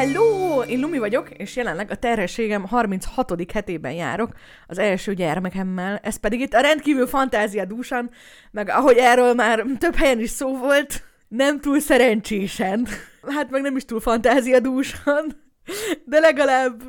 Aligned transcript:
Hello! 0.00 0.62
Én 0.62 0.80
Lumi 0.80 0.98
vagyok, 0.98 1.30
és 1.30 1.56
jelenleg 1.56 1.90
a 1.90 1.96
terhességem 1.96 2.66
36. 2.66 3.52
hetében 3.52 3.92
járok 3.92 4.30
az 4.66 4.78
első 4.78 5.14
gyermekemmel. 5.14 6.00
Ez 6.02 6.16
pedig 6.16 6.40
itt 6.40 6.52
a 6.52 6.60
rendkívül 6.60 7.06
fantáziadúsan, 7.06 8.10
meg 8.50 8.68
ahogy 8.68 8.96
erről 8.96 9.34
már 9.34 9.64
több 9.78 9.94
helyen 9.94 10.20
is 10.20 10.30
szó 10.30 10.58
volt, 10.58 11.02
nem 11.28 11.60
túl 11.60 11.80
szerencsésen. 11.80 12.86
Hát 13.26 13.50
meg 13.50 13.62
nem 13.62 13.76
is 13.76 13.84
túl 13.84 14.00
fantáziadúsan 14.00 15.49
de 16.04 16.18
legalább, 16.18 16.82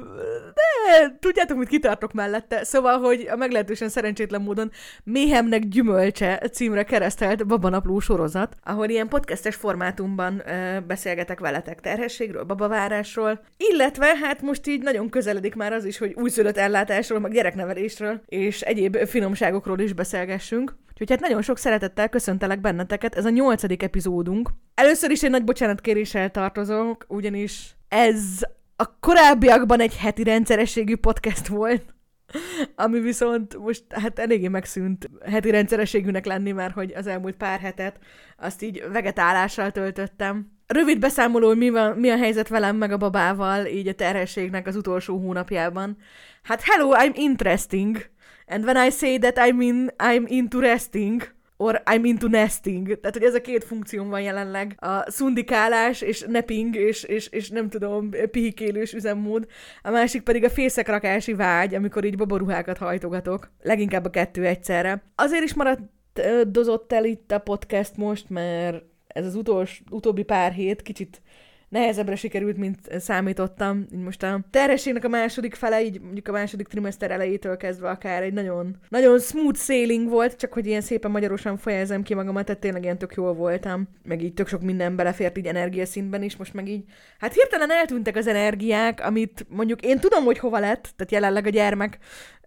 de 0.54 1.18
tudjátok, 1.20 1.58
mit 1.58 1.68
kitartok 1.68 2.14
mellette. 2.14 2.64
Szóval, 2.64 3.00
hogy 3.00 3.28
a 3.32 3.36
meglehetősen 3.36 3.90
szerencsétlen 3.90 4.42
módon 4.42 4.72
Méhemnek 5.04 5.68
gyümölcse 5.68 6.50
címre 6.52 6.84
keresztelt 6.84 7.48
babanapló 7.48 8.00
sorozat, 8.00 8.56
ahol 8.64 8.90
ilyen 8.90 9.08
podcastes 9.08 9.56
formátumban 9.56 10.42
ö, 10.46 10.80
beszélgetek 10.88 11.40
veletek 11.40 11.80
terhességről, 11.80 12.44
babavárásról, 12.44 13.42
illetve 13.58 14.16
hát 14.22 14.42
most 14.42 14.68
így 14.68 14.82
nagyon 14.82 15.10
közeledik 15.10 15.56
már 15.56 15.74
az 15.74 15.86
is, 15.86 15.98
hogy 15.98 16.14
újszülött 16.16 16.58
ellátásról, 16.58 17.20
meg 17.20 17.32
gyereknevelésről, 17.32 18.22
és 18.26 18.62
egyéb 18.62 18.98
finomságokról 18.98 19.80
is 19.80 19.94
beszélgessünk. 19.94 20.76
Úgyhogy 20.92 21.10
hát 21.10 21.20
nagyon 21.20 21.42
sok 21.42 21.58
szeretettel 21.58 22.10
köszöntelek 22.10 22.62
benneteket, 22.62 23.16
ez 23.16 23.26
a 23.26 23.30
nyolcadik 23.30 23.84
epizódunk. 23.84 24.50
Először 24.74 25.12
is 25.12 25.24
egy 25.24 25.30
nagy 25.30 25.44
bocsánatkéréssel 25.44 26.32
tartozok, 26.32 27.06
ugyanis 27.08 27.76
ez 27.88 28.40
a 28.82 28.98
korábbiakban 29.00 29.80
egy 29.80 29.98
heti 29.98 30.24
rendszerességű 30.24 30.96
podcast 30.96 31.48
volt, 31.48 31.84
ami 32.76 33.00
viszont 33.00 33.58
most 33.58 33.84
hát 33.90 34.20
eléggé 34.20 34.48
megszűnt 34.48 35.10
heti 35.26 35.50
rendszerességűnek 35.50 36.26
lenni, 36.26 36.52
mert 36.52 36.74
hogy 36.74 36.94
az 36.96 37.08
elmúlt 37.08 37.36
pár 37.36 37.60
hetet 37.60 38.00
azt 38.38 38.62
így 38.62 38.84
vegetálással 38.92 39.72
töltöttem. 39.72 40.52
Rövid 40.68 41.00
beszámoló, 41.00 41.48
hogy 41.48 41.58
mi, 41.58 41.70
van, 41.70 41.98
mi 41.98 42.10
a 42.10 42.18
helyzet 42.18 42.48
velem 42.48 42.76
meg 42.76 42.92
a 42.92 42.98
babával, 42.98 43.66
így 43.66 43.88
a 43.88 43.94
terhességnek 43.94 44.68
az 44.68 44.76
utolsó 44.76 45.18
hónapjában. 45.18 45.98
Hát 46.44 46.62
hello, 46.64 46.92
I'm 46.94 47.16
interesting. 47.16 48.10
And 48.48 48.64
when 48.64 48.88
I 48.88 48.90
say 48.90 49.18
that 49.18 49.48
I 49.48 49.52
mean 49.52 49.92
I'm 49.98 50.24
interesting, 50.28 51.34
or 51.62 51.82
I'm 51.86 52.04
into 52.04 52.28
nesting. 52.28 53.00
Tehát, 53.00 53.18
hogy 53.18 53.24
ez 53.24 53.34
a 53.34 53.42
két 53.42 53.64
funkció 53.64 54.04
van 54.04 54.22
jelenleg. 54.22 54.76
A 54.80 55.12
szundikálás 55.12 56.02
és 56.02 56.26
napping 56.28 56.76
és, 56.76 57.04
és, 57.04 57.28
és 57.28 57.50
nem 57.50 57.70
tudom, 57.70 58.10
pihikélős 58.32 58.94
üzemmód. 58.94 59.48
A 59.82 59.90
másik 59.90 60.22
pedig 60.22 60.44
a 60.44 60.50
fészekrakási 60.50 61.34
vágy, 61.34 61.76
amikor 61.76 62.04
így 62.04 62.18
baboruhákat 62.18 62.78
hajtogatok. 62.78 63.52
Leginkább 63.62 64.06
a 64.06 64.10
kettő 64.10 64.46
egyszerre. 64.46 65.04
Azért 65.16 65.44
is 65.44 65.54
maradt 65.54 65.82
dozott 66.48 66.94
el 66.94 67.06
itt 67.06 67.32
a 67.32 67.40
podcast 67.40 67.98
most, 67.98 68.30
mert 68.30 68.84
ez 69.08 69.26
az 69.26 69.36
utolsó, 69.36 69.84
utóbbi 69.90 70.24
pár 70.24 70.52
hét 70.52 70.82
kicsit 70.82 71.22
nehezebbre 71.72 72.16
sikerült, 72.16 72.58
mint 72.58 72.80
számítottam. 73.00 73.86
Most 74.04 74.24
a 74.24 74.40
terhességnek 74.50 75.04
a 75.04 75.08
második 75.08 75.56
fele, 75.56 75.84
így 75.84 76.02
mondjuk 76.02 76.28
a 76.28 76.32
második 76.32 76.68
trimester 76.68 77.12
elejétől 77.12 77.58
kezdve 77.58 77.90
akár 77.90 78.24
egy 78.24 78.34
nagyon, 78.34 78.76
nagyon 78.90 79.20
smooth 79.20 79.60
sailing 79.60 80.10
volt, 80.10 80.36
csak 80.36 80.54
hogy 80.54 80.66
ilyen 80.66 80.82
szépen 80.82 81.12
magyarosan 81.12 81.58
fejezem 81.58 82.04
ki 82.04 82.14
magamat, 82.14 82.46
tehát 82.46 82.62
tényleg 82.62 82.84
ilyen 82.84 82.98
tök 82.98 83.14
jól 83.14 83.34
voltam, 83.34 83.88
meg 84.04 84.24
így 84.24 84.34
tök 84.34 84.48
sok 84.48 84.62
minden 84.62 84.96
belefért 84.96 85.38
így 85.38 85.46
energiaszintben 85.46 86.24
is, 86.24 86.36
most 86.36 86.54
meg 86.54 86.68
így, 86.68 86.84
hát 87.20 87.34
hirtelen 87.34 87.72
eltűntek 87.72 88.16
az 88.16 88.28
energiák, 88.28 89.06
amit 89.06 89.46
mondjuk 89.50 89.82
én 89.82 90.00
tudom, 90.00 90.24
hogy 90.24 90.40
hova 90.40 90.60
lett, 90.60 90.94
tehát 90.96 91.12
jelenleg 91.12 91.46
a 91.46 91.50
gyermek 91.50 92.00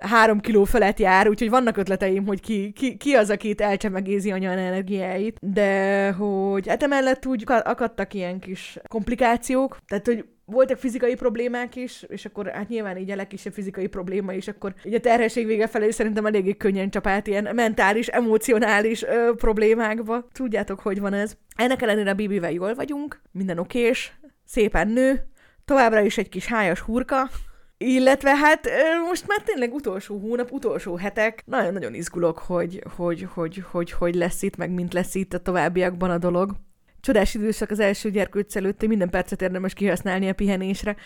három 0.07 0.41
kiló 0.41 0.65
felett 0.65 0.99
jár, 0.99 1.29
úgyhogy 1.29 1.51
vannak 1.51 1.77
ötleteim, 1.77 2.27
hogy 2.27 2.41
ki, 2.41 2.73
ki, 2.73 2.97
ki 2.97 3.15
az, 3.15 3.31
aki 3.31 3.49
itt 3.49 3.61
elcsemegézi 3.61 4.31
anya 4.31 4.51
energiáit, 4.51 5.39
de 5.41 6.11
hogy 6.13 6.69
hát 6.69 6.83
emellett 6.83 7.27
úgy 7.27 7.45
akadtak 7.47 8.15
ilyen 8.15 8.39
kis 8.39 8.79
komplikációk, 8.89 9.79
tehát 9.87 10.07
hogy 10.07 10.25
voltak 10.47 10.79
fizikai 10.79 11.15
problémák 11.15 11.77
is, 11.77 12.05
és 12.09 12.25
akkor 12.25 12.47
hát 12.47 12.69
nyilván 12.69 12.97
így 12.97 13.11
a 13.11 13.17
legkisebb 13.17 13.53
fizikai 13.53 13.87
probléma 13.87 14.33
is, 14.33 14.49
akkor 14.49 14.75
így 14.85 14.95
a 14.95 15.01
terhesség 15.01 15.47
vége 15.47 15.67
felé 15.67 15.91
szerintem 15.91 16.27
eléggé 16.27 16.57
könnyen 16.57 16.91
csapált 16.91 17.27
ilyen 17.27 17.55
mentális, 17.55 18.07
emocionális 18.07 19.03
ö, 19.03 19.31
problémákba. 19.37 20.29
Tudjátok, 20.33 20.81
hogy 20.81 21.01
van 21.01 21.13
ez. 21.13 21.37
Ennek 21.57 21.83
ellenére 21.83 22.11
a 22.11 22.15
Bibivel 22.15 22.53
jól 22.53 22.75
vagyunk, 22.75 23.21
minden 23.33 23.59
okés, 23.59 24.19
szépen 24.45 24.89
nő, 24.89 25.29
továbbra 25.65 26.01
is 26.01 26.19
egy 26.19 26.29
kis 26.29 26.47
hájas 26.47 26.81
hurka, 26.81 27.31
illetve 27.85 28.37
hát 28.37 28.69
most 29.09 29.27
már 29.27 29.43
tényleg 29.43 29.75
utolsó 29.75 30.19
hónap, 30.19 30.53
utolsó 30.53 30.97
hetek, 30.97 31.43
nagyon-nagyon 31.47 31.95
izgulok, 31.95 32.39
hogy 32.39 32.83
hogy, 32.97 33.27
hogy, 33.35 33.63
hogy, 33.71 33.91
hogy 33.91 34.15
lesz 34.15 34.43
itt, 34.43 34.57
meg 34.57 34.71
mint 34.71 34.93
lesz 34.93 35.15
itt 35.15 35.33
a 35.33 35.39
továbbiakban 35.39 36.11
a 36.11 36.19
dolog. 36.19 36.53
Csodás 37.01 37.35
időszak 37.35 37.71
az 37.71 37.81
első 37.81 38.11
gyerkőc 38.11 38.57
előtt, 38.57 38.87
minden 38.87 39.11
percet 39.11 39.43
érdemes 39.43 39.73
kihasználni 39.73 40.29
a 40.29 40.35
pihenésre. 40.35 40.97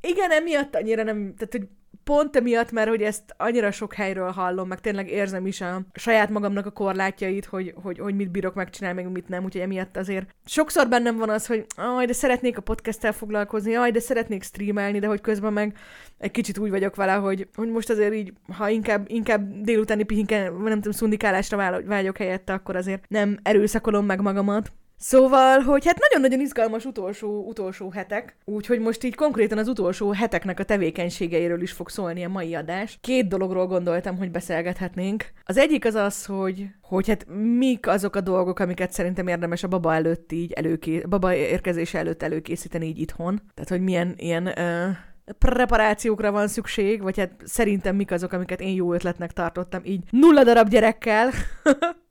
Igen, 0.00 0.30
emiatt 0.30 0.76
annyira 0.76 1.02
nem, 1.02 1.34
tehát 1.34 1.52
hogy 1.52 1.68
pont 2.04 2.36
emiatt, 2.36 2.72
mert 2.72 2.88
hogy 2.88 3.02
ezt 3.02 3.34
annyira 3.36 3.70
sok 3.70 3.94
helyről 3.94 4.30
hallom, 4.30 4.68
meg 4.68 4.80
tényleg 4.80 5.08
érzem 5.08 5.46
is 5.46 5.60
a 5.60 5.82
saját 5.94 6.30
magamnak 6.30 6.66
a 6.66 6.70
korlátjait, 6.70 7.44
hogy, 7.44 7.74
hogy, 7.82 7.98
hogy 7.98 8.14
mit 8.14 8.30
bírok 8.30 8.54
megcsinálni, 8.54 9.02
meg 9.02 9.12
mit 9.12 9.28
nem, 9.28 9.44
úgyhogy 9.44 9.60
emiatt 9.60 9.96
azért 9.96 10.34
sokszor 10.44 10.88
bennem 10.88 11.16
van 11.16 11.30
az, 11.30 11.46
hogy 11.46 11.66
aj, 11.76 12.06
de 12.06 12.12
szeretnék 12.12 12.56
a 12.56 12.60
podcasttel 12.60 13.12
foglalkozni, 13.12 13.74
aj, 13.74 13.90
de 13.90 14.00
szeretnék 14.00 14.42
streamelni, 14.42 14.98
de 14.98 15.06
hogy 15.06 15.20
közben 15.20 15.52
meg 15.52 15.76
egy 16.18 16.30
kicsit 16.30 16.58
úgy 16.58 16.70
vagyok 16.70 16.96
vele, 16.96 17.12
hogy, 17.12 17.48
hogy 17.54 17.70
most 17.70 17.90
azért 17.90 18.14
így, 18.14 18.32
ha 18.56 18.68
inkább, 18.68 19.04
inkább 19.08 19.60
délutáni 19.60 20.02
pihinke, 20.02 20.50
nem 20.50 20.74
tudom, 20.74 20.92
szundikálásra 20.92 21.82
vágyok 21.84 22.16
helyette, 22.16 22.52
akkor 22.52 22.76
azért 22.76 23.04
nem 23.08 23.38
erőszakolom 23.42 24.06
meg 24.06 24.20
magamat. 24.20 24.72
Szóval, 25.04 25.60
hogy 25.60 25.86
hát 25.86 25.98
nagyon-nagyon 25.98 26.40
izgalmas 26.40 26.84
utolsó, 26.84 27.44
utolsó 27.46 27.90
hetek, 27.90 28.36
úgyhogy 28.44 28.80
most 28.80 29.04
így 29.04 29.14
konkrétan 29.14 29.58
az 29.58 29.68
utolsó 29.68 30.12
heteknek 30.12 30.60
a 30.60 30.64
tevékenységeiről 30.64 31.62
is 31.62 31.72
fog 31.72 31.88
szólni 31.88 32.24
a 32.24 32.28
mai 32.28 32.54
adás. 32.54 32.98
Két 33.00 33.28
dologról 33.28 33.66
gondoltam, 33.66 34.16
hogy 34.16 34.30
beszélgethetnénk. 34.30 35.32
Az 35.44 35.56
egyik 35.56 35.84
az 35.84 35.94
az, 35.94 36.24
hogy, 36.24 36.66
hogy 36.80 37.08
hát 37.08 37.26
mik 37.58 37.86
azok 37.86 38.16
a 38.16 38.20
dolgok, 38.20 38.58
amiket 38.58 38.92
szerintem 38.92 39.26
érdemes 39.26 39.62
a 39.62 39.68
baba 39.68 39.94
előtt 39.94 40.32
így 40.32 40.52
előké, 40.52 41.02
baba 41.08 41.34
érkezése 41.34 41.98
előtt 41.98 42.22
előkészíteni 42.22 42.86
így 42.86 42.98
itthon. 42.98 43.42
Tehát, 43.54 43.70
hogy 43.70 43.80
milyen 43.80 44.14
ilyen 44.16 44.46
uh, 44.46 45.34
preparációkra 45.38 46.32
van 46.32 46.48
szükség, 46.48 47.02
vagy 47.02 47.18
hát 47.18 47.30
szerintem 47.44 47.96
mik 47.96 48.10
azok, 48.10 48.32
amiket 48.32 48.60
én 48.60 48.74
jó 48.74 48.92
ötletnek 48.92 49.32
tartottam 49.32 49.80
így 49.84 50.02
nulla 50.10 50.44
darab 50.44 50.68
gyerekkel. 50.68 51.30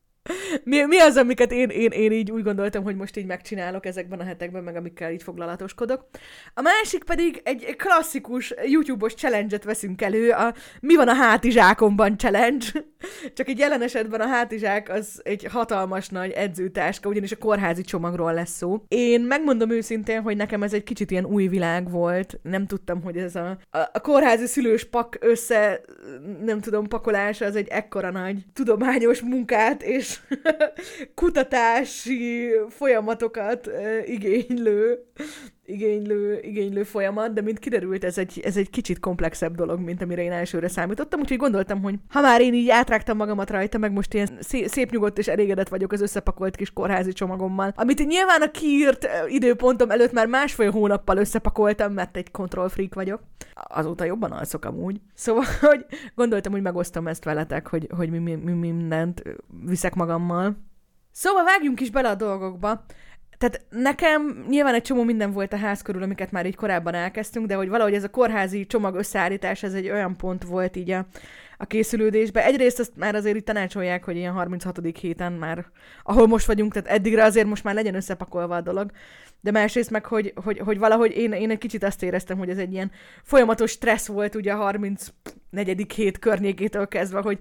mi, 0.64 0.86
mi 0.86 1.00
az, 1.00 1.18
amiket 1.18 1.52
én, 1.52 1.70
én, 1.70 1.92
én 1.92 2.12
így 2.12 2.32
úgy 2.32 2.44
gondoltam, 2.44 2.84
hogy 2.84 2.96
most 2.96 3.18
így 3.18 3.26
megcsinálok 3.26 3.86
ezekben 3.86 4.20
a 4.20 4.24
hetekben, 4.24 4.64
meg 4.64 4.76
amikkel 4.76 5.12
így 5.12 5.24
foglalatoskodok. 5.24 6.08
A 6.54 6.62
másik 6.62 7.04
pedig 7.04 7.42
egy 7.44 7.76
klasszikus 7.76 8.54
YouTube-os 8.66 9.14
challenge-et 9.14 9.64
veszünk 9.64 10.02
elő, 10.02 10.30
a 10.30 10.54
Mi 10.80 10.96
van 10.96 11.08
a 11.08 11.14
hátizsákomban 11.14 12.18
challenge. 12.18 12.66
Csak 13.36 13.48
egy 13.48 13.58
jelen 13.58 13.82
esetben 13.82 14.22
a 14.22 14.28
hátizsák 14.28 14.90
az 14.90 15.22
egy 15.24 15.48
hatalmas 15.52 16.10
nagy 16.10 16.32
edzőtáska, 16.32 17.10
ugyanis 17.10 17.32
a 17.32 17.38
kórházi 17.38 17.82
csomagról 17.82 18.34
lesz 18.34 18.56
szó. 18.56 18.84
Én 18.88 19.22
megmondom 19.22 19.70
őszintén, 19.70 20.22
hogy 20.22 20.36
nekem 20.36 20.64
ez 20.64 20.74
egy 20.74 20.84
kicsit 20.84 21.12
ilyen 21.12 21.26
új 21.26 21.48
világ 21.48 21.90
volt. 21.90 22.40
Nem 22.44 22.68
tudtam, 22.68 23.02
hogy 23.02 23.18
ez 23.18 23.36
a, 23.36 23.58
a, 23.70 23.78
a 23.94 24.00
kórházi 24.02 24.46
szülős 24.46 24.84
pak 24.84 25.18
össze, 25.20 25.82
nem 26.44 26.60
tudom, 26.60 26.88
pakolása 26.88 27.46
az 27.46 27.56
egy 27.56 27.68
ekkora 27.68 28.12
nagy 28.12 28.46
tudományos 28.54 29.22
munkát 29.22 29.84
és 29.84 30.11
kutatási 31.16 32.52
folyamatokat 32.70 33.70
igénylő 34.06 35.06
igénylő, 35.72 36.40
igénylő 36.42 36.84
folyamat, 36.84 37.34
de 37.34 37.42
mint 37.42 37.60
kiderült, 37.60 38.04
ez 38.04 38.18
egy, 38.18 38.42
ez 38.44 38.58
egy 38.58 38.70
kicsit 38.70 39.00
komplexebb 39.00 39.56
dolog, 39.56 39.80
mint 39.80 40.02
amire 40.02 40.22
én 40.22 40.32
elsőre 40.32 40.68
számítottam, 40.68 41.20
úgyhogy 41.20 41.38
gondoltam, 41.38 41.82
hogy 41.82 41.96
ha 42.10 42.22
már 42.22 42.42
én 42.42 42.54
így 42.54 42.70
átrágtam 42.70 43.18
magamat 43.18 43.50
rajta, 43.50 43.78
meg 43.78 43.92
most 43.92 44.14
ilyen 44.14 44.30
szép, 44.66 44.92
nyugodt 44.92 45.18
és 45.18 45.28
elégedett 45.28 45.70
vagyok 45.70 45.92
az 45.92 46.02
összepakolt 46.02 46.56
kis 46.56 46.74
kórházi 46.74 47.14
csomagommal, 47.14 47.74
amit 47.76 48.08
nyilván 48.08 48.42
a 48.42 48.52
kiírt 48.52 49.08
időpontom 49.28 49.92
előtt 49.92 50.12
már 50.12 50.28
másfél 50.28 50.72
hónappal 50.72 51.18
összepakoltam, 51.18 51.94
mert 51.94 52.18
egy 52.18 52.32
control 52.32 52.70
freak 52.70 52.94
vagyok. 52.94 53.22
Azóta 53.54 54.04
jobban 54.04 54.32
alszok 54.32 54.66
amúgy. 54.66 55.02
Szóval, 55.14 55.46
hogy 55.70 55.86
gondoltam, 56.16 56.52
hogy 56.52 56.62
megosztom 56.62 57.08
ezt 57.08 57.24
veletek, 57.24 57.68
hogy, 57.68 57.88
hogy 57.96 58.10
mi, 58.10 58.18
mi, 58.18 58.36
mi 58.36 58.52
mindent 58.52 59.24
viszek 59.66 59.96
magammal. 59.96 60.58
Szóval 61.12 61.44
vágjunk 61.44 61.80
is 61.80 61.92
bele 61.92 62.10
a 62.10 62.16
dolgokba 62.16 62.84
tehát 63.42 63.66
nekem 63.70 64.46
nyilván 64.50 64.74
egy 64.74 64.82
csomó 64.82 65.04
minden 65.04 65.32
volt 65.32 65.54
a 65.54 65.58
ház 65.58 65.82
körül, 65.82 66.04
amiket 66.04 66.32
már 66.32 66.46
így 66.46 66.56
korábban 66.56 66.94
elkezdtünk, 66.94 67.48
de 67.48 67.56
hogy 67.56 67.70
valahogy 67.70 67.94
ez 67.94 68.04
a 68.04 68.10
kórházi 68.10 68.66
csomag 68.66 68.96
összeállítás, 68.96 69.64
ez 69.64 69.74
egy 69.74 69.90
olyan 69.90 70.16
pont 70.18 70.44
volt 70.44 70.76
így 70.76 70.92
a, 70.92 71.06
a 71.58 71.66
készülődésbe. 71.66 72.46
Egyrészt 72.46 72.80
azt 72.80 72.92
már 72.96 73.16
azért 73.16 73.36
itt 73.36 73.46
tanácsolják, 73.46 74.04
hogy 74.04 74.16
ilyen 74.16 74.34
36. 74.34 74.80
héten 75.00 75.32
már, 75.32 75.66
ahol 76.04 76.28
most 76.28 76.46
vagyunk, 76.46 76.74
tehát 76.74 76.90
eddigre 76.90 77.24
azért 77.24 77.48
most 77.48 77.64
már 77.64 77.74
legyen 77.74 77.96
összepakolva 77.96 78.56
a 78.56 78.62
dolog. 78.62 78.92
De 79.42 79.52
másrészt 79.52 79.90
meg, 79.90 80.06
hogy, 80.06 80.34
hogy, 80.36 80.60
hogy 80.60 80.78
valahogy 80.78 81.18
én, 81.18 81.32
én 81.32 81.50
egy 81.50 81.58
kicsit 81.58 81.84
azt 81.84 82.04
éreztem, 82.04 82.38
hogy 82.38 82.50
ez 82.50 82.58
egy 82.58 82.74
ilyen 82.74 82.92
folyamatos 83.24 83.72
stressz 83.72 84.08
volt 84.08 84.36
ugye 84.36 84.54
a 84.54 84.58
30 84.58 85.08
negyedik 85.50 85.92
hét 85.92 86.20
környékétől 86.20 86.88
kezdve, 86.88 87.20
hogy 87.20 87.38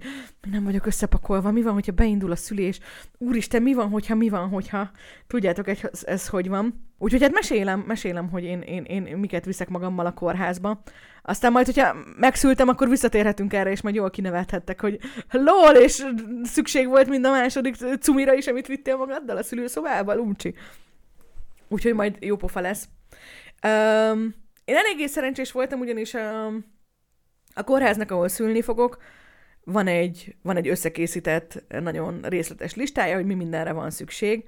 nem 0.51 0.63
vagyok 0.63 0.85
összepakolva, 0.85 1.51
mi 1.51 1.61
van, 1.61 1.73
hogyha 1.73 1.91
beindul 1.91 2.31
a 2.31 2.35
szülés, 2.35 2.79
úristen, 3.17 3.61
mi 3.61 3.73
van, 3.73 3.89
hogyha, 3.89 4.15
mi 4.15 4.29
van, 4.29 4.49
hogyha, 4.49 4.91
tudjátok, 5.27 5.67
ez, 5.67 5.79
ez 6.01 6.27
hogy 6.27 6.49
van. 6.49 6.89
Úgyhogy 6.97 7.21
hát 7.21 7.33
mesélem, 7.33 7.83
mesélem, 7.87 8.29
hogy 8.29 8.43
én, 8.43 8.61
én, 8.61 8.83
én 8.83 9.17
miket 9.17 9.45
viszek 9.45 9.69
magammal 9.69 10.05
a 10.05 10.13
kórházba. 10.13 10.81
Aztán 11.21 11.51
majd, 11.51 11.65
hogyha 11.65 11.95
megszültem, 12.17 12.67
akkor 12.67 12.89
visszatérhetünk 12.89 13.53
erre, 13.53 13.71
és 13.71 13.81
majd 13.81 13.95
jól 13.95 14.09
kinevethettek, 14.09 14.81
hogy 14.81 14.99
lol, 15.31 15.75
és 15.75 16.05
szükség 16.43 16.87
volt 16.87 17.09
mind 17.09 17.25
a 17.25 17.31
második 17.31 17.75
cumira 17.99 18.33
is, 18.33 18.47
amit 18.47 18.67
vittél 18.67 18.97
magaddal 18.97 19.37
a 19.37 19.43
szülőszobába, 19.43 20.13
lumcsi. 20.13 20.53
Úgyhogy 21.71 21.93
majd 21.93 22.17
jó 22.19 22.35
pofa 22.35 22.59
lesz. 22.59 22.87
Um, 23.63 24.33
én 24.65 24.75
eléggé 24.75 25.05
szerencsés 25.05 25.51
voltam, 25.51 25.79
ugyanis 25.79 26.13
a, 26.13 26.45
a 27.53 27.63
kórháznak, 27.65 28.11
ahol 28.11 28.27
szülni 28.27 28.61
fogok, 28.61 28.97
van 29.63 29.87
egy, 29.87 30.35
van 30.41 30.57
egy 30.57 30.67
összekészített, 30.67 31.63
nagyon 31.67 32.21
részletes 32.21 32.75
listája, 32.75 33.15
hogy 33.15 33.25
mi 33.25 33.33
mindenre 33.33 33.71
van 33.71 33.89
szükség. 33.89 34.43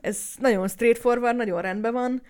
Ez 0.00 0.18
nagyon 0.38 0.68
straightforward, 0.68 1.36
nagyon 1.36 1.60
rendben 1.60 1.92
van. 1.92 2.22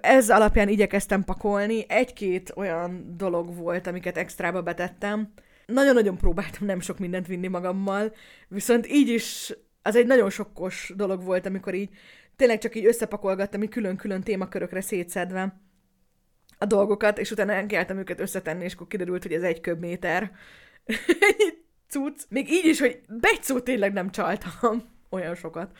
Ez 0.00 0.30
alapján 0.30 0.68
igyekeztem 0.68 1.24
pakolni. 1.24 1.84
Egy-két 1.88 2.52
olyan 2.56 3.14
dolog 3.16 3.56
volt, 3.56 3.86
amiket 3.86 4.16
extrába 4.16 4.62
betettem. 4.62 5.32
Nagyon-nagyon 5.66 6.16
próbáltam 6.16 6.66
nem 6.66 6.80
sok 6.80 6.98
mindent 6.98 7.26
vinni 7.26 7.48
magammal, 7.48 8.14
viszont 8.48 8.86
így 8.86 9.08
is 9.08 9.52
az 9.82 9.96
egy 9.96 10.06
nagyon 10.06 10.30
sokkos 10.30 10.92
dolog 10.96 11.22
volt, 11.22 11.46
amikor 11.46 11.74
így 11.74 11.88
tényleg 12.36 12.58
csak 12.58 12.74
így 12.74 12.86
összepakolgattam, 12.86 13.62
így 13.62 13.68
külön-külön 13.68 14.22
témakörökre 14.22 14.80
szétszedve 14.80 15.60
a 16.58 16.64
dolgokat, 16.64 17.18
és 17.18 17.30
utána 17.30 17.52
elkeltem 17.52 17.98
őket 17.98 18.20
összetenni, 18.20 18.64
és 18.64 18.74
akkor 18.74 18.86
kiderült, 18.86 19.22
hogy 19.22 19.32
ez 19.32 19.42
egy 19.42 19.60
köbméter 19.60 20.30
cucc. 21.92 22.20
Még 22.28 22.50
így 22.50 22.64
is, 22.64 22.80
hogy 22.80 23.00
egy 23.20 23.62
tényleg 23.62 23.92
nem 23.92 24.10
csaltam 24.10 24.82
olyan 25.10 25.34
sokat. 25.34 25.70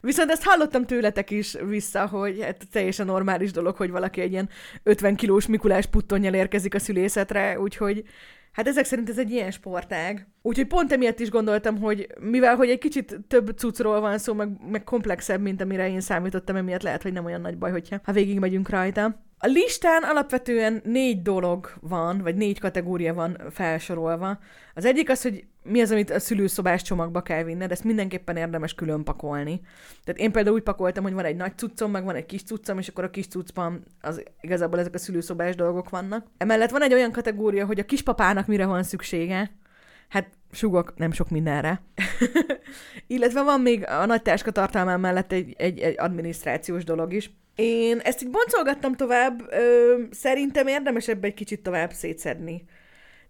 Viszont 0.00 0.30
ezt 0.30 0.42
hallottam 0.42 0.86
tőletek 0.86 1.30
is 1.30 1.56
vissza, 1.68 2.06
hogy 2.06 2.42
hát 2.42 2.66
teljesen 2.70 3.06
normális 3.06 3.50
dolog, 3.52 3.76
hogy 3.76 3.90
valaki 3.90 4.20
egy 4.20 4.32
ilyen 4.32 4.48
50 4.82 5.16
kilós 5.16 5.46
Mikulás 5.46 5.86
puttonnyal 5.86 6.34
érkezik 6.34 6.74
a 6.74 6.78
szülészetre, 6.78 7.60
úgyhogy 7.60 8.04
Hát 8.52 8.66
ezek 8.66 8.84
szerint 8.84 9.08
ez 9.08 9.18
egy 9.18 9.30
ilyen 9.30 9.50
sportág. 9.50 10.26
Úgyhogy 10.42 10.66
pont 10.66 10.92
emiatt 10.92 11.20
is 11.20 11.30
gondoltam, 11.30 11.78
hogy 11.78 12.06
mivel 12.20 12.56
hogy 12.56 12.70
egy 12.70 12.78
kicsit 12.78 13.20
több 13.28 13.50
cuccról 13.56 14.00
van 14.00 14.18
szó, 14.18 14.34
meg, 14.34 14.48
meg 14.70 14.84
komplexebb, 14.84 15.40
mint 15.40 15.60
amire 15.60 15.88
én 15.88 16.00
számítottam, 16.00 16.56
emiatt 16.56 16.82
lehet, 16.82 17.02
hogy 17.02 17.12
nem 17.12 17.24
olyan 17.24 17.40
nagy 17.40 17.58
baj, 17.58 17.70
hogyha 17.70 18.00
ha 18.04 18.12
végig 18.12 18.38
megyünk 18.38 18.68
rajta. 18.68 19.22
A 19.44 19.46
listán 19.46 20.02
alapvetően 20.02 20.80
négy 20.84 21.22
dolog 21.22 21.72
van, 21.80 22.18
vagy 22.18 22.34
négy 22.34 22.60
kategória 22.60 23.14
van 23.14 23.38
felsorolva. 23.50 24.38
Az 24.74 24.84
egyik 24.84 25.10
az, 25.10 25.22
hogy 25.22 25.44
mi 25.62 25.80
az, 25.80 25.90
amit 25.90 26.10
a 26.10 26.18
szülőszobás 26.18 26.82
csomagba 26.82 27.22
kell 27.22 27.42
vinned, 27.42 27.70
ezt 27.70 27.84
mindenképpen 27.84 28.36
érdemes 28.36 28.74
külön 28.74 29.04
pakolni. 29.04 29.60
Tehát 30.04 30.20
én 30.20 30.32
például 30.32 30.54
úgy 30.54 30.62
pakoltam, 30.62 31.02
hogy 31.02 31.12
van 31.12 31.24
egy 31.24 31.36
nagy 31.36 31.58
cuccom, 31.58 31.90
meg 31.90 32.04
van 32.04 32.14
egy 32.14 32.26
kis 32.26 32.42
cuccom, 32.42 32.78
és 32.78 32.88
akkor 32.88 33.04
a 33.04 33.10
kis 33.10 33.26
cuccban 33.26 33.84
az, 34.00 34.22
igazából 34.40 34.78
ezek 34.78 34.94
a 34.94 34.98
szülőszobás 34.98 35.54
dolgok 35.54 35.88
vannak. 35.88 36.26
Emellett 36.38 36.70
van 36.70 36.82
egy 36.82 36.94
olyan 36.94 37.12
kategória, 37.12 37.66
hogy 37.66 37.78
a 37.78 37.84
kispapának 37.84 38.46
mire 38.46 38.66
van 38.66 38.82
szüksége. 38.82 39.50
Hát 40.08 40.28
sugok 40.50 40.96
nem 40.96 41.12
sok 41.12 41.30
mindenre. 41.30 41.82
Illetve 43.06 43.42
van 43.42 43.60
még 43.60 43.86
a 43.86 44.06
nagy 44.06 44.22
táska 44.22 44.50
tartalmán 44.50 45.00
mellett 45.00 45.32
egy, 45.32 45.54
egy, 45.58 45.78
egy 45.78 45.94
adminisztrációs 45.98 46.84
dolog 46.84 47.12
is. 47.12 47.30
Én 47.54 47.98
ezt 47.98 48.22
így 48.22 48.30
boncolgattam 48.30 48.94
tovább, 48.94 49.42
ö, 49.50 49.94
szerintem 50.10 50.66
érdemes 50.66 51.08
ebbe 51.08 51.26
egy 51.26 51.34
kicsit 51.34 51.62
tovább 51.62 51.92
szétszedni. 51.92 52.64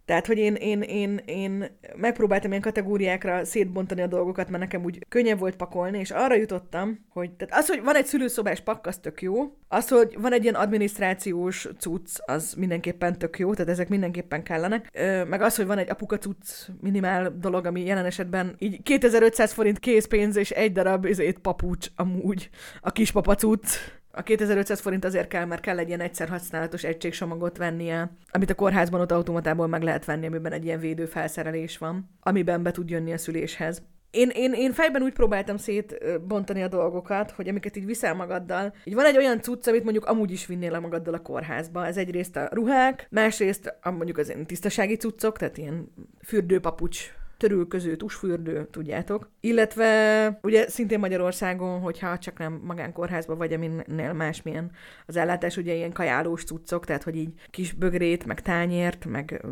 Tehát, 0.05 0.27
hogy 0.27 0.39
én, 0.39 0.55
én, 0.55 0.81
én, 0.81 1.21
én 1.25 1.79
megpróbáltam 1.97 2.51
ilyen 2.51 2.63
kategóriákra 2.63 3.45
szétbontani 3.45 4.03
a 4.03 4.07
dolgokat, 4.07 4.49
mert 4.49 4.63
nekem 4.63 4.85
úgy 4.85 5.07
könnyebb 5.09 5.39
volt 5.39 5.57
pakolni, 5.57 5.99
és 5.99 6.11
arra 6.11 6.35
jutottam, 6.35 7.07
hogy 7.09 7.31
tehát 7.31 7.55
az, 7.55 7.69
hogy 7.69 7.83
van 7.83 7.97
egy 7.97 8.07
szülőszobás 8.07 8.61
pakk, 8.61 8.87
az 8.87 8.99
tök 8.99 9.23
jó. 9.23 9.57
Az, 9.69 9.89
hogy 9.89 10.17
van 10.21 10.33
egy 10.33 10.43
ilyen 10.43 10.55
adminisztrációs 10.55 11.69
cucc, 11.79 12.19
az 12.27 12.55
mindenképpen 12.55 13.19
tök 13.19 13.39
jó, 13.39 13.53
tehát 13.55 13.71
ezek 13.71 13.89
mindenképpen 13.89 14.43
kellenek. 14.43 14.89
Ö, 14.93 15.25
meg 15.25 15.43
az, 15.43 15.57
hogy 15.57 15.67
van 15.67 15.79
egy 15.79 15.91
apuka 15.91 16.19
cucc 16.19 16.69
minimál 16.81 17.37
dolog, 17.39 17.67
ami 17.67 17.85
jelen 17.85 18.05
esetben 18.05 18.55
így 18.59 18.83
2500 18.83 19.53
forint 19.53 19.79
készpénz 19.79 20.37
és 20.37 20.51
egy 20.51 20.73
darab 20.73 21.07
ezért 21.07 21.39
papucs 21.39 21.87
amúgy, 21.97 22.51
a 22.81 22.93
kis 22.93 23.13
papacuc 23.13 23.79
a 24.15 24.23
2500 24.23 24.81
forint 24.81 25.05
azért 25.05 25.29
kell, 25.29 25.45
mert 25.45 25.63
kell 25.63 25.79
egy 25.79 25.89
ilyen 25.89 26.01
egyszer 26.01 26.29
használatos 26.29 26.85
egységsomagot 26.85 27.57
vennie, 27.57 28.11
amit 28.31 28.51
a 28.51 28.55
kórházban 28.55 29.01
ott 29.01 29.13
automatából 29.13 29.67
meg 29.67 29.83
lehet 29.83 30.05
venni, 30.05 30.27
amiben 30.27 30.53
egy 30.53 30.65
ilyen 30.65 30.81
védőfelszerelés 30.81 31.79
van, 31.79 32.11
amiben 32.21 32.63
be 32.63 32.71
tud 32.71 32.91
jönni 32.91 33.13
a 33.13 33.19
szüléshez. 33.19 33.83
Én, 34.11 34.31
én, 34.35 34.53
én 34.53 34.73
fejben 34.73 35.03
úgy 35.03 35.13
próbáltam 35.13 35.57
szétbontani 35.57 36.63
a 36.63 36.69
dolgokat, 36.69 37.31
hogy 37.31 37.49
amiket 37.49 37.77
így 37.77 37.87
viszel 37.87 38.15
magaddal, 38.15 38.75
így 38.85 38.95
van 38.95 39.05
egy 39.05 39.17
olyan 39.17 39.41
cucc, 39.41 39.67
amit 39.67 39.83
mondjuk 39.83 40.05
amúgy 40.05 40.31
is 40.31 40.47
vinnél 40.47 40.75
a 40.75 40.81
magaddal 40.81 41.15
a 41.15 41.23
kórházba. 41.23 41.87
Ez 41.87 41.97
egyrészt 41.97 42.37
a 42.37 42.49
ruhák, 42.51 43.07
másrészt 43.11 43.77
a, 43.83 43.91
mondjuk 43.91 44.19
az 44.19 44.29
ilyen 44.29 44.47
tisztasági 44.47 44.97
cuccok, 44.97 45.39
tehát 45.39 45.59
ilyen 45.59 45.93
fürdőpapucs 46.25 47.13
törülköző, 47.43 47.97
tusfürdő, 47.97 48.69
tudjátok. 48.71 49.31
Illetve 49.41 50.39
ugye 50.43 50.69
szintén 50.69 50.99
Magyarországon, 50.99 51.81
hogyha 51.81 52.19
csak 52.19 52.39
nem 52.39 52.61
magánkórházban 52.65 53.39
vagy, 53.39 53.53
aminél 53.53 54.13
másmilyen 54.13 54.71
az 55.07 55.17
ellátás, 55.17 55.57
ugye 55.57 55.75
ilyen 55.75 55.93
kajálós 55.93 56.45
cuccok, 56.45 56.85
tehát 56.85 57.03
hogy 57.03 57.17
így 57.17 57.33
kis 57.51 57.73
bögrét, 57.73 58.27
meg 58.27 58.41
tányért, 58.41 59.05
meg 59.05 59.45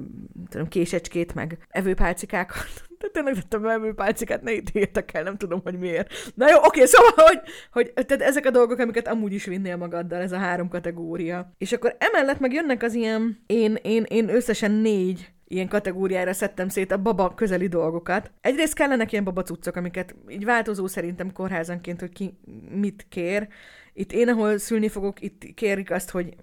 tudom, 0.48 0.68
késecskét, 0.68 1.34
meg 1.34 1.58
evőpálcikákat. 1.68 2.88
De 3.00 3.08
tényleg 3.12 3.34
tettem 3.34 3.66
evőpálcikát, 3.66 4.42
ne 4.42 4.52
ítéljetek 4.52 5.14
el, 5.14 5.22
nem 5.22 5.36
tudom, 5.36 5.60
hogy 5.62 5.78
miért. 5.78 6.32
Na 6.34 6.48
jó, 6.50 6.56
oké, 6.62 6.84
szóval, 6.84 7.12
hogy, 7.16 7.40
hogy 7.72 7.92
tehát 8.06 8.22
ezek 8.22 8.46
a 8.46 8.50
dolgok, 8.50 8.78
amiket 8.78 9.08
amúgy 9.08 9.32
is 9.32 9.44
vinnél 9.44 9.76
magaddal, 9.76 10.20
ez 10.20 10.32
a 10.32 10.38
három 10.38 10.68
kategória. 10.68 11.52
És 11.58 11.72
akkor 11.72 11.96
emellett 11.98 12.40
meg 12.40 12.52
jönnek 12.52 12.82
az 12.82 12.94
ilyen, 12.94 13.42
én, 13.46 13.78
én, 13.82 14.04
én 14.08 14.28
összesen 14.28 14.70
négy 14.70 15.32
ilyen 15.52 15.68
kategóriára 15.68 16.32
szedtem 16.32 16.68
szét 16.68 16.92
a 16.92 17.02
baba 17.02 17.34
közeli 17.34 17.68
dolgokat. 17.68 18.30
Egyrészt 18.40 18.74
kellenek 18.74 19.12
ilyen 19.12 19.24
baba 19.24 19.42
cuccok, 19.42 19.76
amiket 19.76 20.14
így 20.28 20.44
változó 20.44 20.86
szerintem 20.86 21.32
kórházanként, 21.32 22.00
hogy 22.00 22.12
ki 22.12 22.38
mit 22.74 23.06
kér. 23.08 23.48
Itt 23.92 24.12
én, 24.12 24.28
ahol 24.28 24.58
szülni 24.58 24.88
fogok, 24.88 25.22
itt 25.22 25.54
kérik 25.54 25.90
azt, 25.90 26.10
hogy 26.10 26.36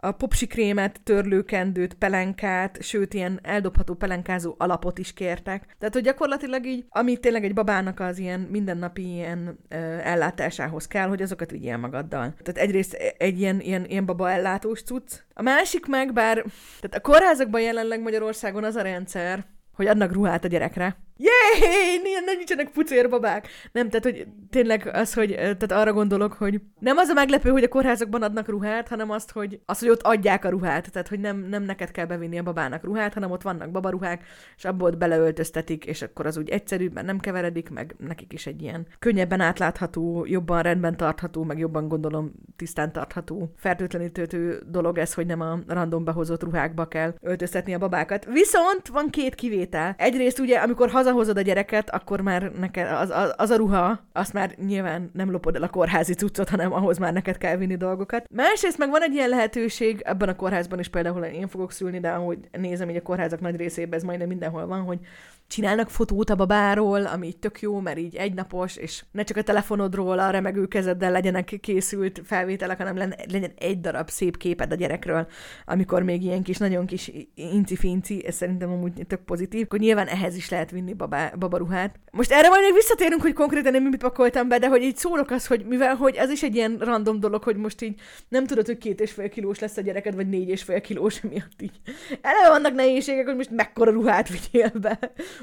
a 0.00 0.12
popsi 0.12 0.46
krémet, 0.46 1.00
törlőkendőt, 1.04 1.94
pelenkát, 1.94 2.82
sőt, 2.82 3.14
ilyen 3.14 3.38
eldobható 3.42 3.94
pelenkázó 3.94 4.54
alapot 4.58 4.98
is 4.98 5.12
kértek. 5.12 5.76
Tehát, 5.78 5.94
hogy 5.94 6.02
gyakorlatilag 6.02 6.66
így, 6.66 6.84
ami 6.88 7.16
tényleg 7.16 7.44
egy 7.44 7.54
babának 7.54 8.00
az 8.00 8.18
ilyen 8.18 8.40
mindennapi 8.40 9.12
ilyen 9.12 9.58
ö, 9.68 9.76
ellátásához 10.02 10.86
kell, 10.86 11.08
hogy 11.08 11.22
azokat 11.22 11.50
vigyél 11.50 11.76
magaddal. 11.76 12.34
Tehát 12.42 12.68
egyrészt 12.68 12.92
egy 13.18 13.40
ilyen, 13.40 13.60
ilyen, 13.60 13.84
ilyen 13.84 14.06
baba 14.06 14.30
ellátós 14.30 14.82
cucc. 14.82 15.12
A 15.34 15.42
másik 15.42 15.86
meg, 15.86 16.12
bár 16.12 16.44
tehát 16.80 16.96
a 16.96 17.00
kórházakban 17.00 17.60
jelenleg 17.60 18.00
Magyarországon 18.00 18.64
az 18.64 18.76
a 18.76 18.82
rendszer, 18.82 19.44
hogy 19.72 19.86
adnak 19.86 20.12
ruhát 20.12 20.44
a 20.44 20.48
gyerekre. 20.48 20.96
Jéj, 21.18 22.00
ne 22.26 22.34
nincsenek 22.34 22.70
pucérbabák. 22.70 23.48
Nem, 23.72 23.88
tehát, 23.88 24.04
hogy 24.04 24.26
tényleg 24.50 24.90
az, 24.92 25.14
hogy 25.14 25.34
tehát 25.34 25.72
arra 25.72 25.92
gondolok, 25.92 26.32
hogy 26.32 26.60
nem 26.78 26.96
az 26.96 27.08
a 27.08 27.12
meglepő, 27.12 27.50
hogy 27.50 27.62
a 27.62 27.68
kórházakban 27.68 28.22
adnak 28.22 28.48
ruhát, 28.48 28.88
hanem 28.88 29.10
azt, 29.10 29.30
hogy, 29.30 29.60
az, 29.64 29.78
hogy 29.78 29.88
ott 29.88 30.02
adják 30.02 30.44
a 30.44 30.48
ruhát. 30.48 30.90
Tehát, 30.90 31.08
hogy 31.08 31.20
nem, 31.20 31.38
nem 31.38 31.62
neked 31.62 31.90
kell 31.90 32.04
bevinni 32.04 32.38
a 32.38 32.42
babának 32.42 32.84
ruhát, 32.84 33.14
hanem 33.14 33.30
ott 33.30 33.42
vannak 33.42 33.70
babaruhák, 33.70 34.24
és 34.56 34.64
abból 34.64 34.88
ott 34.88 34.96
beleöltöztetik, 34.96 35.84
és 35.84 36.02
akkor 36.02 36.26
az 36.26 36.36
úgy 36.36 36.48
egyszerűbb, 36.48 36.92
mert 36.92 37.06
nem 37.06 37.18
keveredik, 37.18 37.70
meg 37.70 37.94
nekik 37.98 38.32
is 38.32 38.46
egy 38.46 38.62
ilyen 38.62 38.86
könnyebben 38.98 39.40
átlátható, 39.40 40.24
jobban 40.26 40.62
rendben 40.62 40.96
tartható, 40.96 41.42
meg 41.42 41.58
jobban 41.58 41.88
gondolom 41.88 42.32
tisztán 42.56 42.92
tartható, 42.92 43.52
fertőtlenítő 43.56 44.62
dolog 44.66 44.98
ez, 44.98 45.14
hogy 45.14 45.26
nem 45.26 45.40
a 45.40 45.58
random 45.66 46.04
behozott 46.04 46.42
ruhákba 46.42 46.88
kell 46.88 47.14
öltöztetni 47.20 47.74
a 47.74 47.78
babákat. 47.78 48.24
Viszont 48.24 48.88
van 48.88 49.10
két 49.10 49.34
kivétel. 49.34 49.94
Egyrészt 49.98 50.38
ugye, 50.38 50.58
amikor 50.58 50.90
haza 50.90 51.07
hazahozod 51.08 51.36
a 51.36 51.40
gyereket, 51.40 51.90
akkor 51.90 52.20
már 52.20 52.52
neked 52.58 52.92
az, 52.92 53.10
az, 53.10 53.34
az 53.36 53.50
a 53.50 53.56
ruha, 53.56 54.00
azt 54.12 54.32
már 54.32 54.54
nyilván 54.66 55.10
nem 55.12 55.30
lopod 55.30 55.56
el 55.56 55.62
a 55.62 55.68
kórházi 55.68 56.14
cuccot, 56.14 56.48
hanem 56.48 56.72
ahhoz 56.72 56.98
már 56.98 57.12
neked 57.12 57.38
kell 57.38 57.56
vinni 57.56 57.76
dolgokat. 57.76 58.24
Másrészt 58.30 58.78
meg 58.78 58.90
van 58.90 59.02
egy 59.02 59.14
ilyen 59.14 59.28
lehetőség, 59.28 60.00
ebben 60.04 60.28
a 60.28 60.36
kórházban 60.36 60.78
is 60.78 60.88
például 60.88 61.24
én 61.24 61.48
fogok 61.48 61.72
szülni, 61.72 62.00
de 62.00 62.10
ahogy 62.10 62.38
nézem, 62.52 62.86
hogy 62.86 62.96
a 62.96 63.02
kórházak 63.02 63.40
nagy 63.40 63.56
részében 63.56 63.98
ez 63.98 64.04
majdnem 64.04 64.28
mindenhol 64.28 64.66
van, 64.66 64.80
hogy 64.80 64.98
csinálnak 65.48 65.90
fotót 65.90 66.30
a 66.30 66.34
babáról, 66.34 67.06
ami 67.06 67.26
így 67.26 67.38
tök 67.38 67.60
jó, 67.60 67.80
mert 67.80 67.98
így 67.98 68.16
egynapos, 68.16 68.76
és 68.76 69.04
ne 69.12 69.22
csak 69.22 69.36
a 69.36 69.42
telefonodról 69.42 70.18
a 70.18 70.30
remegő 70.30 70.66
kezeddel 70.66 71.10
legyenek 71.10 71.58
készült 71.60 72.20
felvételek, 72.24 72.78
hanem 72.78 72.96
legyen 73.32 73.52
egy 73.58 73.80
darab 73.80 74.08
szép 74.08 74.36
képed 74.36 74.72
a 74.72 74.74
gyerekről, 74.74 75.26
amikor 75.66 76.02
még 76.02 76.22
ilyen 76.22 76.42
kis, 76.42 76.56
nagyon 76.56 76.86
kis 76.86 77.12
inci-finci, 77.34 78.26
ez 78.26 78.34
szerintem 78.34 78.70
amúgy 78.70 79.06
tök 79.06 79.20
pozitív, 79.20 79.62
akkor 79.64 79.78
nyilván 79.78 80.06
ehhez 80.06 80.36
is 80.36 80.50
lehet 80.50 80.70
vinni 80.70 80.92
babá, 80.92 81.32
babaruhát. 81.38 82.00
Most 82.10 82.32
erre 82.32 82.48
majd 82.48 82.62
még 82.62 82.74
visszatérünk, 82.74 83.22
hogy 83.22 83.32
konkrétan 83.32 83.74
én 83.74 83.82
mit 83.82 84.00
pakoltam 84.00 84.48
be, 84.48 84.58
de 84.58 84.68
hogy 84.68 84.82
így 84.82 84.96
szólok 84.96 85.30
az, 85.30 85.46
hogy 85.46 85.64
mivel 85.66 85.94
hogy 85.94 86.14
ez 86.14 86.30
is 86.30 86.42
egy 86.42 86.54
ilyen 86.54 86.76
random 86.80 87.20
dolog, 87.20 87.42
hogy 87.42 87.56
most 87.56 87.82
így 87.82 88.00
nem 88.28 88.46
tudod, 88.46 88.66
hogy 88.66 88.78
két 88.78 89.00
és 89.00 89.12
fél 89.12 89.28
kilós 89.28 89.58
lesz 89.58 89.76
a 89.76 89.80
gyereked, 89.80 90.14
vagy 90.14 90.28
négy 90.28 90.48
és 90.48 90.62
fél 90.62 90.80
kilós 90.80 91.20
miatt 91.20 91.62
így. 91.62 91.80
Eleve 92.20 92.48
vannak 92.48 92.74
nehézségek, 92.74 93.26
hogy 93.26 93.36
most 93.36 93.50
mekkora 93.50 93.90
ruhát 93.90 94.28
vigyél 94.28 94.72
be. 94.80 94.98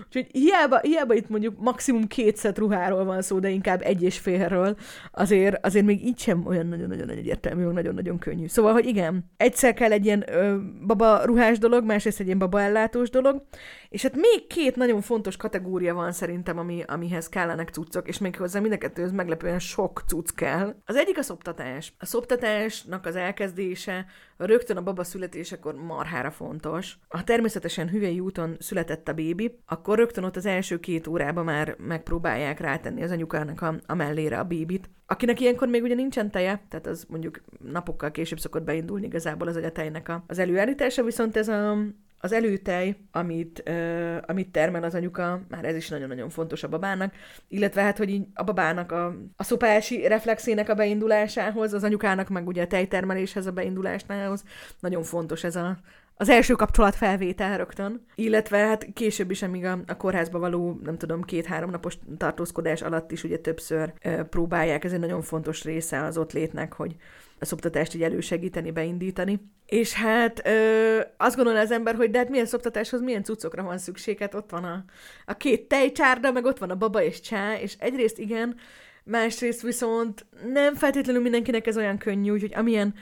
Úgyhogy 0.05 0.27
hiába, 0.31 0.79
hiába 0.79 1.13
itt 1.13 1.29
mondjuk 1.29 1.59
maximum 1.59 2.07
két 2.07 2.35
szet 2.35 2.57
ruháról 2.57 3.03
van 3.03 3.21
szó, 3.21 3.39
de 3.39 3.49
inkább 3.49 3.81
egy 3.81 4.03
és 4.03 4.19
félről, 4.19 4.77
azért, 5.11 5.65
azért 5.65 5.85
még 5.85 6.05
így 6.05 6.19
sem 6.19 6.45
olyan 6.45 6.67
nagyon-nagyon 6.67 7.09
egyértelmű, 7.09 7.65
nagyon-nagyon 7.65 8.19
könnyű. 8.19 8.47
Szóval, 8.47 8.73
hogy 8.73 8.85
igen, 8.85 9.31
egyszer 9.37 9.73
kell 9.73 9.91
egy 9.91 10.05
ilyen 10.05 10.23
ö, 10.27 10.55
baba 10.85 11.25
ruhás 11.25 11.57
dolog, 11.57 11.85
másrészt 11.85 12.19
egy 12.19 12.25
ilyen 12.25 12.37
baba 12.37 12.61
ellátós 12.61 13.09
dolog, 13.09 13.43
és 13.89 14.01
hát 14.01 14.15
még 14.15 14.47
két 14.47 14.75
nagyon 14.75 15.01
fontos 15.01 15.37
kategória 15.37 15.93
van 15.93 16.11
szerintem, 16.11 16.57
ami, 16.57 16.83
amihez 16.87 17.29
kellenek 17.29 17.69
cuccok, 17.69 18.07
és 18.07 18.17
még 18.17 18.37
hozzá 18.37 18.59
mind 18.59 18.73
a 18.73 18.77
kettőhöz 18.77 19.11
meglepően 19.11 19.59
sok 19.59 20.03
cucc 20.07 20.29
kell. 20.35 20.75
Az 20.85 20.95
egyik 20.95 21.17
a 21.17 21.21
szoptatás. 21.21 21.93
A 21.99 22.05
szoptatásnak 22.05 23.05
az 23.05 23.15
elkezdése 23.15 24.05
rögtön 24.38 24.77
a 24.77 24.84
baba 24.84 25.04
születésekor 25.04 25.75
marhára 25.75 26.32
fontos. 26.32 26.98
Ha 27.08 27.24
természetesen 27.24 27.89
hüvei 27.89 28.20
úton 28.20 28.56
született 28.60 29.08
a 29.08 29.13
bébi, 29.13 29.60
akkor 29.65 29.98
rögtön 29.98 30.24
ott 30.24 30.36
az 30.36 30.46
első 30.46 30.80
két 30.80 31.08
órában 31.08 31.46
már 31.46 31.75
megpróbálják 31.77 32.60
rátenni 32.60 33.04
az 33.04 33.12
anyukának 33.12 33.62
a, 33.62 33.75
a 33.86 33.94
mellére 33.94 34.39
a 34.39 34.44
bébit. 34.44 34.89
Akinek 35.06 35.39
ilyenkor 35.39 35.68
még 35.68 35.84
ugye 35.84 35.96
nincsen 35.96 36.32
teje, 36.32 36.65
tehát 36.70 36.88
az 36.88 37.06
mondjuk 37.10 37.42
napokkal 37.60 38.12
később 38.12 38.39
szokott 38.39 38.63
beindulni 38.63 39.06
igazából 39.06 39.48
az 39.48 39.56
agyatejnek 39.56 40.12
az 40.27 40.39
előállítása, 40.39 41.04
viszont 41.04 41.38
ez 41.38 41.48
a, 41.48 41.77
az 42.19 42.31
előtej, 42.31 42.98
amit, 43.12 43.63
uh, 43.67 44.17
amit 44.25 44.51
termel 44.51 44.84
az 44.84 44.95
anyuka, 44.95 45.41
már 45.50 45.65
ez 45.65 45.75
is 45.75 45.89
nagyon-nagyon 45.89 46.29
fontos 46.29 46.63
a 46.63 46.69
babának, 46.69 47.13
illetve 47.48 47.81
hát, 47.81 47.98
hogy 47.98 48.10
így 48.10 48.27
a 48.34 48.43
babának 48.43 48.91
a, 48.91 49.15
a 49.36 49.43
szopási 49.43 50.07
reflexének 50.07 50.69
a 50.69 50.74
beindulásához, 50.74 51.74
az 51.74 51.84
anyukának 51.84 52.29
meg 52.29 52.48
ugye 52.48 52.63
a 52.63 52.67
tejtermeléshez 52.67 53.45
a 53.45 53.51
beindulásnához 53.51 54.43
nagyon 54.79 55.03
fontos 55.03 55.43
ez 55.43 55.55
a, 55.55 55.77
az 56.17 56.29
első 56.29 56.53
kapcsolat 56.53 56.95
felvétel 56.95 57.57
rögtön, 57.57 58.05
illetve 58.15 58.57
hát 58.57 58.88
később 58.93 59.31
is, 59.31 59.41
amíg 59.41 59.65
a, 59.65 59.79
a 59.88 59.98
kórházba 59.98 60.39
való, 60.39 60.79
nem 60.84 60.98
tudom, 60.98 61.22
két-három 61.24 61.69
napos 61.69 61.98
tartózkodás 62.17 62.81
alatt 62.81 63.12
is 63.12 63.24
ugye 63.24 63.38
többször 63.38 63.93
ö, 64.03 64.24
próbálják, 64.24 64.84
ez 64.84 64.93
egy 64.93 65.00
nagyon 65.00 65.22
fontos 65.22 65.63
része 65.63 66.03
az 66.03 66.17
ott 66.17 66.34
létnek, 66.34 66.74
hogy 66.74 66.95
a 67.39 67.46
szoptatást 67.46 67.96
így 67.96 68.04
elősegíteni, 68.04 68.72
beindítani. 68.72 69.39
És 69.65 69.94
hát 69.94 70.48
ö, 70.48 71.00
azt 71.18 71.36
gondolja 71.36 71.60
az 71.60 71.72
ember, 71.72 71.96
hogy 71.96 72.12
de 72.12 72.18
hát 72.18 72.30
milyen 72.30 72.46
szoptatáshoz 72.46 73.01
milyen 73.01 73.24
cuccokra 73.24 73.63
van 73.63 73.77
szükség, 73.77 74.20
hát 74.20 74.34
ott 74.34 74.50
van 74.50 74.63
a, 74.63 74.84
a 75.25 75.38
két 75.38 75.68
tejcsárda, 75.68 76.32
meg 76.32 76.46
ott 76.46 76.58
van 76.58 76.70
a 76.70 76.75
baba 76.75 77.04
és 77.04 77.20
csá, 77.20 77.60
és 77.60 77.75
egyrészt 77.80 78.20
igen, 78.20 78.56
másrészt 79.04 79.62
viszont 79.62 80.25
nem 80.54 80.75
feltétlenül 80.75 81.22
mindenkinek 81.22 81.68
ez 81.68 81.77
olyan 81.77 81.98
könnyű, 81.98 82.32
úgyhogy 82.32 82.54
amilyen 82.54 82.94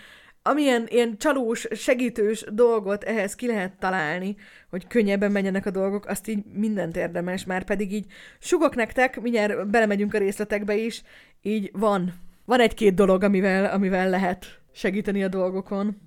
amilyen 0.45 0.85
ilyen 0.89 1.17
csalós, 1.17 1.67
segítős 1.71 2.45
dolgot 2.51 3.03
ehhez 3.03 3.35
ki 3.35 3.47
lehet 3.47 3.73
találni, 3.79 4.35
hogy 4.69 4.87
könnyebben 4.87 5.31
menjenek 5.31 5.65
a 5.65 5.71
dolgok, 5.71 6.05
azt 6.05 6.27
így 6.27 6.43
mindent 6.53 6.97
érdemes, 6.97 7.45
már 7.45 7.63
pedig 7.63 7.93
így 7.93 8.05
sugok 8.39 8.75
nektek, 8.75 9.21
mindjárt 9.21 9.67
belemegyünk 9.67 10.13
a 10.13 10.17
részletekbe 10.17 10.75
is, 10.75 11.01
így 11.41 11.69
van. 11.73 12.13
Van 12.45 12.59
egy-két 12.59 12.93
dolog, 12.93 13.23
amivel, 13.23 13.65
amivel 13.65 14.09
lehet 14.09 14.45
segíteni 14.71 15.23
a 15.23 15.27
dolgokon. 15.27 15.97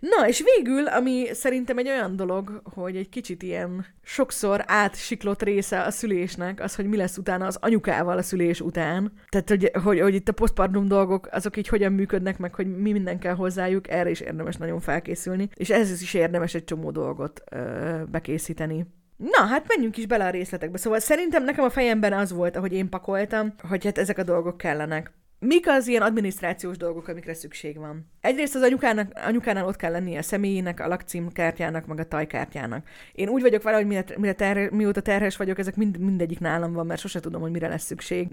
Na, 0.00 0.28
és 0.28 0.42
végül, 0.54 0.86
ami 0.86 1.26
szerintem 1.32 1.78
egy 1.78 1.88
olyan 1.88 2.16
dolog, 2.16 2.60
hogy 2.74 2.96
egy 2.96 3.08
kicsit 3.08 3.42
ilyen 3.42 3.86
sokszor 4.02 4.64
átsiklott 4.66 5.42
része 5.42 5.82
a 5.82 5.90
szülésnek, 5.90 6.60
az, 6.60 6.74
hogy 6.74 6.86
mi 6.86 6.96
lesz 6.96 7.16
utána 7.16 7.46
az 7.46 7.58
anyukával 7.60 8.18
a 8.18 8.22
szülés 8.22 8.60
után. 8.60 9.12
Tehát, 9.28 9.48
hogy, 9.48 9.70
hogy, 9.82 10.00
hogy 10.00 10.14
itt 10.14 10.28
a 10.28 10.32
postpartum 10.32 10.88
dolgok, 10.88 11.28
azok 11.32 11.56
így 11.56 11.68
hogyan 11.68 11.92
működnek, 11.92 12.38
meg 12.38 12.54
hogy 12.54 12.76
mi 12.76 12.92
minden 12.92 13.18
kell 13.18 13.34
hozzájuk, 13.34 13.88
erre 13.88 14.10
is 14.10 14.20
érdemes 14.20 14.56
nagyon 14.56 14.80
felkészülni. 14.80 15.48
És 15.54 15.70
ez 15.70 16.02
is 16.02 16.14
érdemes 16.14 16.54
egy 16.54 16.64
csomó 16.64 16.90
dolgot 16.90 17.42
ö, 17.50 18.02
bekészíteni. 18.10 18.86
Na, 19.16 19.46
hát 19.46 19.64
menjünk 19.68 19.96
is 19.96 20.06
bele 20.06 20.26
a 20.26 20.30
részletekbe. 20.30 20.78
Szóval 20.78 20.98
szerintem 20.98 21.44
nekem 21.44 21.64
a 21.64 21.70
fejemben 21.70 22.12
az 22.12 22.32
volt, 22.32 22.56
ahogy 22.56 22.72
én 22.72 22.88
pakoltam, 22.88 23.54
hogy 23.68 23.84
hát 23.84 23.98
ezek 23.98 24.18
a 24.18 24.22
dolgok 24.22 24.56
kellenek. 24.56 25.12
Mik 25.40 25.68
az 25.68 25.86
ilyen 25.86 26.02
adminisztrációs 26.02 26.76
dolgok, 26.76 27.08
amikre 27.08 27.34
szükség 27.34 27.78
van? 27.78 28.10
Egyrészt 28.20 28.54
az 28.54 28.62
anyukának, 28.62 29.12
anyukánál 29.14 29.66
ott 29.66 29.76
kell 29.76 29.90
lennie 29.90 30.18
a 30.18 30.22
személyének, 30.22 30.80
a 30.80 30.88
lakcímkártyának, 30.88 31.86
meg 31.86 31.98
a 31.98 32.04
tajkártyának. 32.04 32.86
Én 33.12 33.28
úgy 33.28 33.42
vagyok 33.42 33.62
vele, 33.62 33.76
hogy 33.76 33.86
mire, 33.86 34.04
mire 34.16 34.32
terhe, 34.32 34.68
mióta 34.70 35.00
terhes 35.00 35.36
vagyok, 35.36 35.58
ezek 35.58 35.76
mind, 35.76 35.98
mindegyik 35.98 36.38
nálam 36.38 36.72
van, 36.72 36.86
mert 36.86 37.00
sose 37.00 37.20
tudom, 37.20 37.40
hogy 37.40 37.50
mire 37.50 37.68
lesz 37.68 37.84
szükség. 37.84 38.28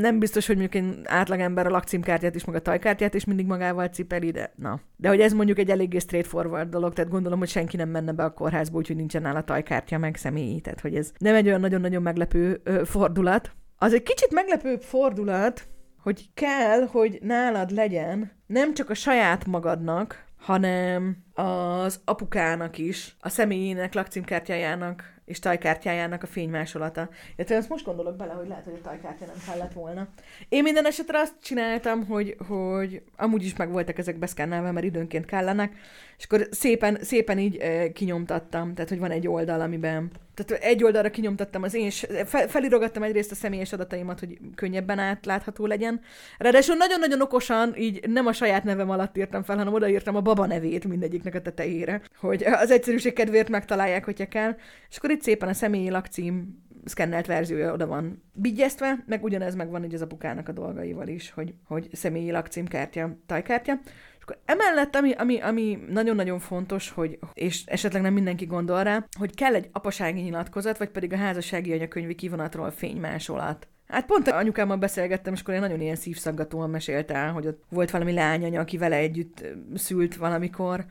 Nem 0.00 0.18
biztos, 0.18 0.46
hogy 0.46 0.56
mondjuk 0.56 0.84
egy 0.84 1.00
átlagember 1.04 1.66
a 1.66 1.70
lakcímkártyát 1.70 2.34
is, 2.34 2.44
meg 2.44 2.54
a 2.54 2.60
tajkártyát 2.60 3.14
is 3.14 3.24
mindig 3.24 3.46
magával 3.46 3.86
cipeli, 3.86 4.30
de 4.30 4.52
na. 4.56 4.80
De 4.96 5.08
hogy 5.08 5.20
ez 5.20 5.32
mondjuk 5.32 5.58
egy 5.58 5.70
eléggé 5.70 5.98
straightforward 5.98 6.70
dolog, 6.70 6.92
tehát 6.92 7.10
gondolom, 7.10 7.38
hogy 7.38 7.48
senki 7.48 7.76
nem 7.76 7.88
menne 7.88 8.12
be 8.12 8.24
a 8.24 8.32
kórházba, 8.32 8.78
úgyhogy 8.78 8.96
nincsen 8.96 9.22
nála 9.22 9.42
tajkártya, 9.42 9.98
meg 9.98 10.16
személyi. 10.16 10.60
Tehát, 10.60 10.80
hogy 10.80 10.94
ez 10.94 11.12
nem 11.18 11.34
egy 11.34 11.46
olyan 11.46 11.60
nagyon-nagyon 11.60 12.02
meglepő 12.02 12.60
ö, 12.64 12.84
fordulat. 12.84 13.52
Az 13.76 13.92
egy 13.92 14.02
kicsit 14.02 14.32
meglepő 14.32 14.76
fordulat, 14.76 15.68
hogy 16.02 16.30
kell, 16.34 16.86
hogy 16.86 17.18
nálad 17.22 17.70
legyen 17.70 18.32
nem 18.46 18.74
csak 18.74 18.90
a 18.90 18.94
saját 18.94 19.46
magadnak, 19.46 20.24
hanem 20.40 21.16
az 21.34 22.00
apukának 22.04 22.78
is, 22.78 23.16
a 23.20 23.28
személyének, 23.28 23.94
lakcímkártyájának 23.94 25.20
és 25.30 25.38
tajkártyájának 25.38 26.22
a 26.22 26.26
fénymásolata. 26.26 27.08
Illetve 27.36 27.56
azt 27.56 27.68
most 27.68 27.84
gondolok 27.84 28.16
bele, 28.16 28.32
hogy 28.32 28.48
lehet, 28.48 28.64
hogy 28.64 28.78
a 28.82 28.88
tajkártya 28.88 29.24
nem 29.26 29.36
kellett 29.46 29.72
volna. 29.72 30.08
Én 30.48 30.62
minden 30.62 30.86
esetre 30.86 31.18
azt 31.18 31.34
csináltam, 31.42 32.06
hogy, 32.06 32.36
hogy 32.48 33.02
amúgy 33.16 33.44
is 33.44 33.56
meg 33.56 33.70
voltak 33.70 33.98
ezek 33.98 34.18
beszkennelve, 34.18 34.70
mert 34.70 34.86
időnként 34.86 35.24
kellenek, 35.24 35.72
és 36.18 36.24
akkor 36.24 36.48
szépen, 36.50 36.98
szépen 37.00 37.38
így 37.38 37.56
e, 37.56 37.92
kinyomtattam, 37.92 38.74
tehát 38.74 38.90
hogy 38.90 38.98
van 38.98 39.10
egy 39.10 39.28
oldal, 39.28 39.60
amiben 39.60 40.10
tehát 40.34 40.64
egy 40.64 40.84
oldalra 40.84 41.10
kinyomtattam 41.10 41.62
az 41.62 41.74
én, 41.74 41.90
fel, 42.24 42.48
felirogattam 42.48 43.02
egyrészt 43.02 43.30
a 43.30 43.34
személyes 43.34 43.72
adataimat, 43.72 44.18
hogy 44.18 44.38
könnyebben 44.54 44.98
átlátható 44.98 45.66
legyen. 45.66 46.00
Ráadásul 46.38 46.76
nagyon-nagyon 46.76 47.20
okosan, 47.20 47.74
így 47.76 48.08
nem 48.08 48.26
a 48.26 48.32
saját 48.32 48.64
nevem 48.64 48.90
alatt 48.90 49.16
írtam 49.16 49.42
fel, 49.42 49.56
hanem 49.56 49.72
odaírtam 49.72 50.16
a 50.16 50.20
baba 50.34 50.46
nevét 50.46 50.84
mindegyiknek 50.84 51.34
a 51.34 51.40
tetejére, 51.40 52.02
hogy 52.16 52.44
az 52.44 52.70
egyszerűség 52.70 53.12
kedvéért 53.12 53.48
megtalálják, 53.48 54.04
hogyha 54.04 54.28
kell. 54.28 54.56
És 54.88 54.96
akkor 54.96 55.10
itt 55.10 55.22
szépen 55.22 55.48
a 55.48 55.52
személyi 55.52 55.90
lakcím 55.90 56.62
szkennelt 56.84 57.26
verziója 57.26 57.72
oda 57.72 57.86
van 57.86 58.22
bigyeztve, 58.32 59.04
meg 59.06 59.24
ugyanez 59.24 59.54
megvan 59.54 59.84
így 59.84 59.94
az 59.94 60.02
apukának 60.02 60.48
a 60.48 60.52
dolgaival 60.52 61.08
is, 61.08 61.30
hogy, 61.30 61.54
hogy 61.64 61.88
személyi 61.92 62.30
lakcímkártya, 62.30 63.16
tajkártya. 63.26 63.80
És 64.16 64.22
akkor 64.22 64.38
emellett, 64.44 64.96
ami, 64.96 65.12
ami, 65.12 65.40
ami 65.40 65.78
nagyon-nagyon 65.88 66.38
fontos, 66.38 66.90
hogy, 66.90 67.18
és 67.34 67.64
esetleg 67.66 68.02
nem 68.02 68.12
mindenki 68.12 68.44
gondol 68.44 68.82
rá, 68.82 69.06
hogy 69.18 69.34
kell 69.34 69.54
egy 69.54 69.68
apasági 69.72 70.20
nyilatkozat, 70.20 70.78
vagy 70.78 70.90
pedig 70.90 71.12
a 71.12 71.16
házassági 71.16 71.72
anyakönyvi 71.72 72.14
kivonatról 72.14 72.70
fénymásolat. 72.70 73.68
Hát 73.90 74.06
pont 74.06 74.28
anyukámmal 74.28 74.76
beszélgettem, 74.76 75.32
és 75.32 75.40
akkor 75.40 75.54
én 75.54 75.60
nagyon 75.60 75.80
ilyen 75.80 75.96
szívszaggatóan 75.96 76.70
mesélte 76.70 77.14
el, 77.14 77.32
hogy 77.32 77.46
ott 77.46 77.64
volt 77.68 77.90
valami 77.90 78.12
lányanya, 78.12 78.60
aki 78.60 78.78
vele 78.78 78.96
együtt 78.96 79.44
szült 79.74 80.16
valamikor, 80.16 80.84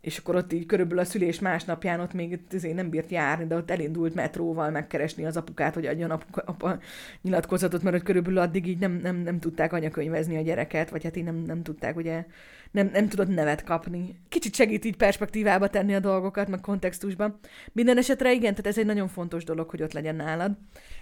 és 0.00 0.18
akkor 0.18 0.36
ott 0.36 0.52
így 0.52 0.66
körülbelül 0.66 1.02
a 1.02 1.06
szülés 1.06 1.38
másnapján 1.38 2.00
ott 2.00 2.12
még 2.12 2.40
azért 2.52 2.74
nem 2.74 2.90
bírt 2.90 3.10
járni, 3.10 3.46
de 3.46 3.56
ott 3.56 3.70
elindult 3.70 4.14
metróval 4.14 4.70
megkeresni 4.70 5.24
az 5.24 5.36
apukát, 5.36 5.74
hogy 5.74 5.86
adjon 5.86 6.10
apuka, 6.10 6.42
apa 6.46 6.78
nyilatkozatot, 7.22 7.82
mert 7.82 7.96
hogy 7.96 8.04
körülbelül 8.04 8.38
addig 8.38 8.66
így 8.66 8.78
nem, 8.78 8.92
nem, 8.92 9.16
nem 9.16 9.38
tudták 9.38 9.72
anyakönyvezni 9.72 10.36
a 10.36 10.42
gyereket, 10.42 10.90
vagy 10.90 11.04
hát 11.04 11.16
így 11.16 11.24
nem, 11.24 11.36
nem 11.36 11.62
tudták 11.62 11.96
ugye 11.96 12.24
nem, 12.70 12.90
nem 12.92 13.08
tudod 13.08 13.28
nevet 13.28 13.64
kapni. 13.64 14.20
Kicsit 14.28 14.54
segít 14.54 14.84
így 14.84 14.96
perspektívába 14.96 15.68
tenni 15.68 15.94
a 15.94 16.00
dolgokat, 16.00 16.48
meg 16.48 16.60
kontextusba. 16.60 17.38
Minden 17.72 17.98
esetre 17.98 18.32
igen, 18.32 18.50
tehát 18.50 18.66
ez 18.66 18.78
egy 18.78 18.86
nagyon 18.86 19.08
fontos 19.08 19.44
dolog, 19.44 19.70
hogy 19.70 19.82
ott 19.82 19.92
legyen 19.92 20.16
nálad. 20.16 20.52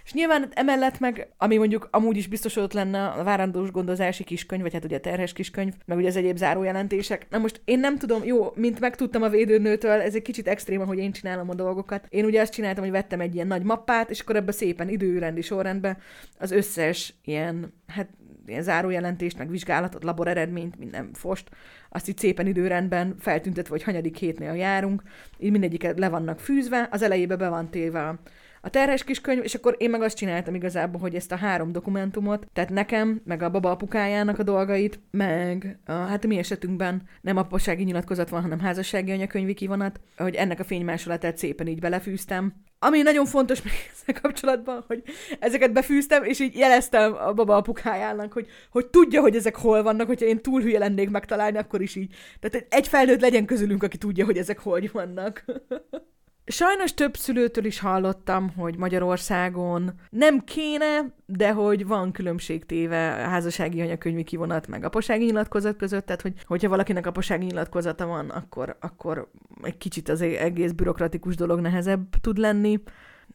És 0.03 0.13
nyilván 0.13 0.47
emellett 0.53 0.99
meg, 0.99 1.29
ami 1.37 1.57
mondjuk 1.57 1.87
amúgy 1.91 2.17
is 2.17 2.27
biztos 2.27 2.55
ott 2.55 2.73
lenne 2.73 3.07
a 3.07 3.23
várandós 3.23 3.71
gondozási 3.71 4.23
kiskönyv, 4.23 4.61
vagy 4.61 4.73
hát 4.73 4.85
ugye 4.85 4.95
a 4.95 4.99
terhes 4.99 5.33
kiskönyv, 5.33 5.73
meg 5.85 5.97
ugye 5.97 6.07
az 6.07 6.15
egyéb 6.15 6.37
zárójelentések. 6.37 7.27
Na 7.29 7.37
most 7.37 7.61
én 7.65 7.79
nem 7.79 7.97
tudom, 7.97 8.23
jó, 8.23 8.51
mint 8.55 8.79
megtudtam 8.79 9.21
a 9.21 9.29
védőnőtől, 9.29 10.01
ez 10.01 10.15
egy 10.15 10.21
kicsit 10.21 10.47
extrém, 10.47 10.85
hogy 10.85 10.97
én 10.97 11.11
csinálom 11.11 11.49
a 11.49 11.53
dolgokat. 11.53 12.05
Én 12.09 12.25
ugye 12.25 12.41
azt 12.41 12.53
csináltam, 12.53 12.83
hogy 12.83 12.93
vettem 12.93 13.21
egy 13.21 13.35
ilyen 13.35 13.47
nagy 13.47 13.63
mappát, 13.63 14.09
és 14.09 14.19
akkor 14.19 14.35
ebbe 14.35 14.51
szépen 14.51 14.89
időrendi 14.89 15.41
sorrendben 15.41 15.97
az 16.37 16.51
összes 16.51 17.13
ilyen, 17.23 17.73
hát 17.87 18.09
ilyen 18.47 18.63
zárójelentést, 18.63 19.37
meg 19.37 19.49
vizsgálatot, 19.49 20.03
labor 20.03 20.27
eredményt, 20.27 20.79
minden 20.79 21.09
fost, 21.13 21.49
azt 21.89 22.07
itt 22.07 22.19
szépen 22.19 22.47
időrendben 22.47 23.15
feltüntetve, 23.19 23.71
hogy 23.71 23.83
hanyadik 23.83 24.17
hétnél 24.17 24.53
járunk, 24.53 25.01
így 25.39 25.51
mindegyiket 25.51 25.99
le 25.99 26.09
vannak 26.09 26.39
fűzve, 26.39 26.87
az 26.91 27.01
elejébe 27.01 27.35
be 27.35 27.49
van 27.49 27.69
téve 27.69 28.19
a 28.61 28.69
terhes 28.69 29.03
kiskönyv, 29.03 29.43
és 29.43 29.55
akkor 29.55 29.75
én 29.77 29.89
meg 29.89 30.01
azt 30.01 30.17
csináltam 30.17 30.55
igazából, 30.55 31.01
hogy 31.01 31.15
ezt 31.15 31.31
a 31.31 31.35
három 31.35 31.71
dokumentumot, 31.71 32.47
tehát 32.53 32.69
nekem, 32.69 33.21
meg 33.25 33.41
a 33.41 33.49
baba 33.49 33.71
apukájának 33.71 34.39
a 34.39 34.43
dolgait, 34.43 34.99
meg 35.11 35.79
a, 35.85 35.91
hát 35.91 36.23
a 36.23 36.27
mi 36.27 36.37
esetünkben 36.37 37.01
nem 37.21 37.37
apasági 37.37 37.83
nyilatkozat 37.83 38.29
van, 38.29 38.41
hanem 38.41 38.59
házassági 38.59 39.11
anyakönyvi 39.11 39.53
kivonat, 39.53 39.99
hogy 40.17 40.35
ennek 40.35 40.59
a 40.59 40.63
fénymásolatát 40.63 41.37
szépen 41.37 41.67
így 41.67 41.79
belefűztem. 41.79 42.53
Ami 42.79 43.01
nagyon 43.01 43.25
fontos 43.25 43.61
még 43.61 43.73
ezzel 43.93 44.21
kapcsolatban, 44.21 44.83
hogy 44.87 45.03
ezeket 45.39 45.73
befűztem, 45.73 46.23
és 46.23 46.39
így 46.39 46.55
jeleztem 46.55 47.13
a 47.13 47.33
baba 47.33 47.55
apukájának, 47.55 48.33
hogy, 48.33 48.47
hogy 48.71 48.87
tudja, 48.87 49.21
hogy 49.21 49.35
ezek 49.35 49.55
hol 49.55 49.83
vannak, 49.83 50.07
hogyha 50.07 50.25
én 50.25 50.41
túl 50.41 50.61
hülye 50.61 50.79
lennék 50.79 51.09
megtalálni, 51.09 51.57
akkor 51.57 51.81
is 51.81 51.95
így. 51.95 52.15
Tehát 52.39 52.65
egy 52.69 52.87
felnőtt 52.87 53.21
legyen 53.21 53.45
közülünk, 53.45 53.83
aki 53.83 53.97
tudja, 53.97 54.25
hogy 54.25 54.37
ezek 54.37 54.59
hogy 54.59 54.91
vannak. 54.91 55.45
Sajnos 56.49 56.93
több 56.93 57.15
szülőtől 57.15 57.65
is 57.65 57.79
hallottam, 57.79 58.49
hogy 58.55 58.77
Magyarországon 58.77 59.91
nem 60.09 60.39
kéne, 60.39 61.05
de 61.25 61.51
hogy 61.51 61.87
van 61.87 62.11
különbség 62.11 62.65
téve 62.65 63.13
a 63.25 63.27
házassági 63.27 63.81
anyakönyvi 63.81 64.23
kivonat 64.23 64.67
meg 64.67 64.83
apasági 64.83 65.25
nyilatkozat 65.25 65.77
között, 65.77 66.05
tehát 66.05 66.21
hogy, 66.21 66.33
hogyha 66.45 66.69
valakinek 66.69 67.05
apasági 67.05 67.45
nyilatkozata 67.45 68.05
van, 68.05 68.29
akkor, 68.29 68.77
akkor 68.79 69.29
egy 69.61 69.77
kicsit 69.77 70.09
az 70.09 70.21
egész 70.21 70.71
bürokratikus 70.71 71.35
dolog 71.35 71.59
nehezebb 71.59 72.15
tud 72.21 72.37
lenni 72.37 72.81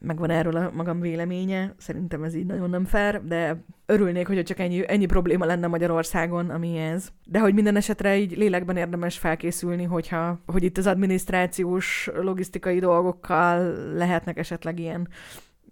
megvan 0.03 0.29
erről 0.29 0.55
a 0.55 0.71
magam 0.73 0.99
véleménye, 0.99 1.73
szerintem 1.77 2.23
ez 2.23 2.35
így 2.35 2.45
nagyon 2.45 2.69
nem 2.69 2.85
fair, 2.85 3.23
de 3.23 3.63
örülnék, 3.85 4.27
hogy 4.27 4.43
csak 4.43 4.59
ennyi, 4.59 4.83
ennyi 4.87 5.05
probléma 5.05 5.45
lenne 5.45 5.67
Magyarországon, 5.67 6.49
ami 6.49 6.77
ez. 6.77 7.09
De 7.25 7.39
hogy 7.39 7.53
minden 7.53 7.75
esetre 7.75 8.17
így 8.17 8.37
lélekben 8.37 8.77
érdemes 8.77 9.17
felkészülni, 9.17 9.83
hogyha, 9.83 10.39
hogy 10.45 10.63
itt 10.63 10.77
az 10.77 10.87
adminisztrációs, 10.87 12.09
logisztikai 12.13 12.79
dolgokkal 12.79 13.73
lehetnek 13.93 14.37
esetleg 14.37 14.79
ilyen 14.79 15.07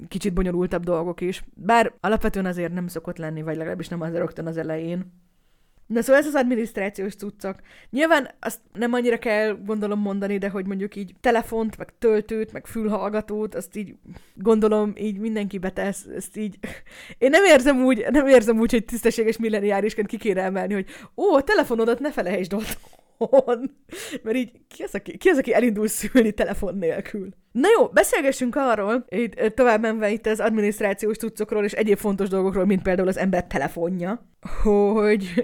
kicsit 0.07 0.33
bonyolultabb 0.33 0.83
dolgok 0.83 1.21
is. 1.21 1.43
Bár 1.53 1.93
alapvetően 1.99 2.45
azért 2.45 2.73
nem 2.73 2.87
szokott 2.87 3.17
lenni, 3.17 3.41
vagy 3.41 3.55
legalábbis 3.55 3.87
nem 3.87 4.01
az 4.01 4.13
rögtön 4.13 4.47
az 4.47 4.57
elején. 4.57 5.13
Na 5.91 6.01
szóval 6.01 6.21
ez 6.21 6.27
az 6.27 6.35
adminisztrációs 6.35 7.15
cuccok. 7.15 7.55
Nyilván 7.89 8.29
azt 8.39 8.59
nem 8.73 8.93
annyira 8.93 9.17
kell 9.19 9.57
gondolom 9.65 9.99
mondani, 9.99 10.37
de 10.37 10.49
hogy 10.49 10.65
mondjuk 10.65 10.95
így 10.95 11.15
telefont, 11.21 11.77
meg 11.77 11.93
töltőt, 11.99 12.51
meg 12.51 12.65
fülhallgatót, 12.65 13.55
azt 13.55 13.75
így 13.75 13.95
gondolom 14.33 14.93
így 14.97 15.17
mindenki 15.17 15.57
betesz, 15.57 16.05
ezt 16.15 16.37
így... 16.37 16.57
Én 17.17 17.29
nem 17.29 17.43
érzem 17.45 17.83
úgy, 17.83 18.05
nem 18.11 18.27
érzem 18.27 18.59
úgy, 18.59 18.71
hogy 18.71 18.85
tisztességes 18.85 19.37
milleniárisként 19.37 20.07
ki 20.07 20.17
kéne 20.17 20.41
emelni, 20.41 20.73
hogy 20.73 20.85
ó, 21.15 21.33
a 21.35 21.43
telefonodat 21.43 21.99
ne 21.99 22.11
felejtsd 22.11 22.53
otthon. 22.53 23.71
Mert 24.23 24.37
így 24.37 24.51
ki 24.67 24.83
az, 24.83 24.95
aki, 24.95 25.17
ki 25.17 25.29
az, 25.29 25.37
aki 25.37 25.53
elindul 25.53 25.87
szülni 25.87 26.31
telefon 26.31 26.77
nélkül? 26.77 27.29
Na 27.51 27.67
jó, 27.77 27.87
beszélgessünk 27.87 28.55
arról, 28.55 29.05
itt, 29.09 29.35
tovább 29.55 29.81
menve 29.81 30.11
itt 30.11 30.25
az 30.25 30.39
adminisztrációs 30.39 31.17
cuccokról 31.17 31.63
és 31.63 31.71
egyéb 31.71 31.97
fontos 31.97 32.29
dolgokról, 32.29 32.65
mint 32.65 32.81
például 32.81 33.07
az 33.07 33.17
ember 33.17 33.47
telefonja, 33.47 34.25
hogy 34.93 35.43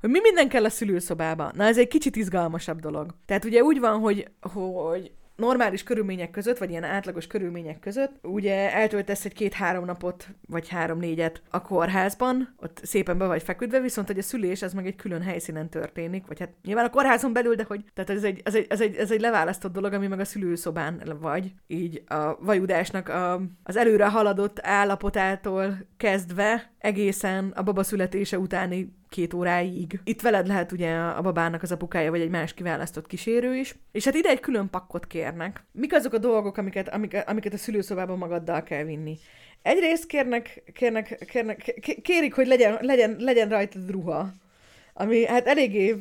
hogy 0.00 0.10
mi 0.10 0.20
minden 0.22 0.48
kell 0.48 0.64
a 0.64 0.70
szülőszobába. 0.70 1.50
Na, 1.54 1.64
ez 1.64 1.78
egy 1.78 1.88
kicsit 1.88 2.16
izgalmasabb 2.16 2.80
dolog. 2.80 3.14
Tehát 3.26 3.44
ugye 3.44 3.62
úgy 3.62 3.80
van, 3.80 3.98
hogy, 3.98 4.28
hogy 4.40 5.12
normális 5.40 5.82
körülmények 5.82 6.30
között, 6.30 6.58
vagy 6.58 6.70
ilyen 6.70 6.84
átlagos 6.84 7.26
körülmények 7.26 7.78
között, 7.78 8.12
ugye 8.22 8.72
eltöltesz 8.74 9.24
egy 9.24 9.34
két-három 9.34 9.84
napot, 9.84 10.28
vagy 10.48 10.68
három-négyet 10.68 11.42
a 11.50 11.62
kórházban, 11.62 12.54
ott 12.56 12.80
szépen 12.82 13.18
be 13.18 13.26
vagy 13.26 13.42
feküdve, 13.42 13.80
viszont 13.80 14.06
hogy 14.06 14.18
a 14.18 14.22
szülés 14.22 14.62
az 14.62 14.72
meg 14.72 14.86
egy 14.86 14.96
külön 14.96 15.22
helyszínen 15.22 15.68
történik, 15.68 16.26
vagy 16.26 16.38
hát 16.38 16.50
nyilván 16.64 16.84
a 16.84 16.90
kórházon 16.90 17.32
belül, 17.32 17.54
de 17.54 17.64
hogy, 17.68 17.84
tehát 17.94 18.10
ez 18.10 18.24
egy, 18.24 18.40
ez 18.44 18.54
egy, 18.54 18.66
ez 18.68 18.80
egy, 18.80 18.94
ez 18.94 19.10
egy 19.10 19.20
leválasztott 19.20 19.72
dolog, 19.72 19.92
ami 19.92 20.06
meg 20.06 20.20
a 20.20 20.24
szülőszobán 20.24 21.16
vagy, 21.20 21.52
így 21.66 22.02
a 22.06 22.36
vajudásnak 22.40 23.08
a, 23.08 23.40
az 23.62 23.76
előre 23.76 24.08
haladott 24.08 24.58
állapotától 24.62 25.86
kezdve 25.96 26.72
egészen 26.78 27.52
a 27.56 27.62
baba 27.62 27.82
születése 27.82 28.38
utáni 28.38 28.98
két 29.10 29.34
óráig. 29.34 30.00
Itt 30.04 30.20
veled 30.20 30.46
lehet 30.46 30.72
ugye 30.72 30.94
a 30.94 31.22
babának 31.22 31.62
az 31.62 31.72
apukája, 31.72 32.10
vagy 32.10 32.20
egy 32.20 32.30
más 32.30 32.54
kiválasztott 32.54 33.06
kísérő 33.06 33.56
is. 33.56 33.74
És 33.92 34.04
hát 34.04 34.14
ide 34.14 34.28
egy 34.28 34.40
külön 34.40 34.70
pakkot 34.70 35.06
kérnek. 35.06 35.64
Mik 35.72 35.92
azok 35.92 36.12
a 36.12 36.18
dolgok, 36.18 36.56
amiket, 36.56 36.88
amiket, 36.88 37.28
amiket 37.28 37.52
a 37.52 37.56
szülőszobában 37.56 38.18
magaddal 38.18 38.62
kell 38.62 38.84
vinni? 38.84 39.18
Egyrészt 39.62 40.06
kérnek, 40.06 40.62
kérnek, 40.72 41.24
kérnek, 41.30 41.80
kérik, 42.02 42.34
hogy 42.34 42.46
legyen, 42.46 42.78
legyen, 42.80 43.16
legyen 43.18 43.48
rajtad 43.48 43.90
ruha. 43.90 44.32
Ami 44.94 45.26
hát 45.26 45.46
eléggé 45.46 45.96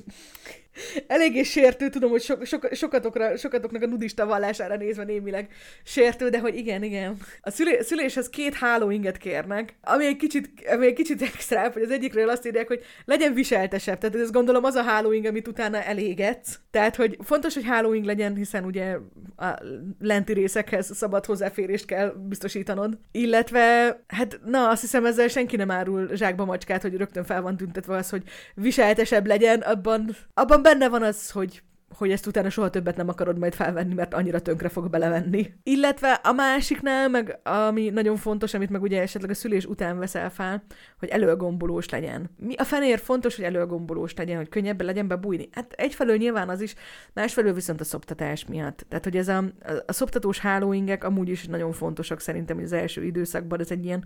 eléggé 1.08 1.44
sértő, 1.44 1.90
tudom, 1.90 2.10
hogy 2.10 2.22
so, 2.22 2.46
so, 2.46 2.58
sokatokra, 2.72 3.38
sokatoknak 3.38 3.82
a 3.82 3.88
nudista 3.88 4.26
vallására 4.26 4.76
nézve 4.76 5.04
némileg 5.04 5.48
sértő, 5.84 6.30
de 6.30 6.40
hogy 6.40 6.56
igen, 6.56 6.84
igen. 6.84 7.18
A 7.42 7.50
szülé, 7.50 7.82
szüléshez 7.82 8.30
két 8.30 8.54
hálóinget 8.54 9.18
kérnek, 9.18 9.76
ami 9.82 10.06
egy 10.06 10.16
kicsit, 10.16 10.50
ami 10.72 10.86
egy 10.86 10.94
kicsit 10.94 11.22
extra, 11.22 11.72
hogy 11.72 11.82
az 11.82 11.92
egyikről 11.92 12.30
azt 12.30 12.46
írják, 12.46 12.68
hogy 12.68 12.84
legyen 13.06 13.34
viseltesebb. 13.34 13.98
Tehát 13.98 14.16
ez 14.16 14.32
gondolom 14.32 14.64
az 14.64 14.76
a 14.76 14.84
hálóing, 14.84 15.26
amit 15.26 15.48
utána 15.48 15.84
elégetsz. 15.84 16.60
Tehát, 16.72 16.96
hogy 16.96 17.18
fontos, 17.24 17.54
hogy 17.54 17.66
hálóing 17.66 18.06
legyen, 18.06 18.36
hiszen 18.36 18.66
ugye 18.66 18.98
a 19.38 19.54
lenti 20.00 20.34
részekhez 20.34 20.96
szabad 20.96 21.26
hozzáférést 21.26 21.86
kell 21.86 22.14
biztosítanod. 22.28 22.98
Illetve, 23.12 23.98
hát 24.08 24.40
na, 24.46 24.70
azt 24.70 24.82
hiszem 24.82 25.06
ezzel 25.06 25.28
senki 25.28 25.56
nem 25.56 25.72
árul 25.72 26.10
zsákba 26.16 26.46
macskát, 26.46 26.82
hogy 26.82 26.96
rögtön 26.96 27.24
fel 27.24 27.42
van 27.42 27.58
tüntetve 27.58 27.96
az, 27.96 28.10
hogy 28.10 28.24
viseltesebb 28.56 29.28
legyen, 29.28 29.62
abban, 29.62 30.16
abban 30.34 30.62
benne 30.70 30.90
van 30.90 31.04
az, 31.04 31.32
hogy 31.32 31.64
hogy 31.98 32.12
ezt 32.12 32.28
utána 32.28 32.50
soha 32.50 32.70
többet 32.70 32.96
nem 32.96 33.10
akarod 33.10 33.38
majd 33.38 33.54
felvenni, 33.54 33.94
mert 33.94 34.14
annyira 34.14 34.40
tönkre 34.40 34.70
fog 34.70 34.90
belevenni. 34.90 35.54
Illetve 35.64 36.12
a 36.12 36.32
másiknál, 36.32 37.10
meg 37.10 37.40
ami 37.44 37.90
nagyon 37.90 38.16
fontos, 38.16 38.54
amit 38.54 38.70
meg 38.70 38.82
ugye 38.82 39.02
esetleg 39.02 39.32
a 39.32 39.34
szülés 39.34 39.66
után 39.66 40.00
veszel 40.00 40.30
fel, 40.30 40.64
hogy 41.00 41.10
előgombolós 41.10 41.90
legyen. 41.90 42.30
Mi 42.38 42.56
a 42.56 42.64
fenér 42.64 43.00
fontos, 43.00 43.36
hogy 43.36 43.46
előgombolós 43.46 44.14
legyen, 44.16 44.38
hogy 44.38 44.50
könnyebben 44.50 44.86
legyen 44.86 45.08
bebújni? 45.08 45.50
Hát 45.52 45.74
egyfelől 45.74 46.18
nyilván 46.18 46.50
az 46.50 46.62
is, 46.62 46.76
másfelől 47.14 47.54
viszont 47.54 47.82
a 47.82 47.84
szoptatás 47.84 48.46
miatt. 48.46 48.86
Tehát, 48.90 49.04
hogy 49.04 49.18
ez 49.18 49.28
a, 49.28 49.44
a 49.86 49.94
szoptatós 49.94 50.40
hálóingek 50.40 51.04
amúgy 51.04 51.30
is 51.30 51.46
nagyon 51.46 51.72
fontosak 51.72 52.20
szerintem 52.20 52.58
az 52.64 52.74
első 52.74 53.04
időszakban, 53.04 53.60
ez 53.60 53.72
egy 53.72 53.86
ilyen 53.86 54.04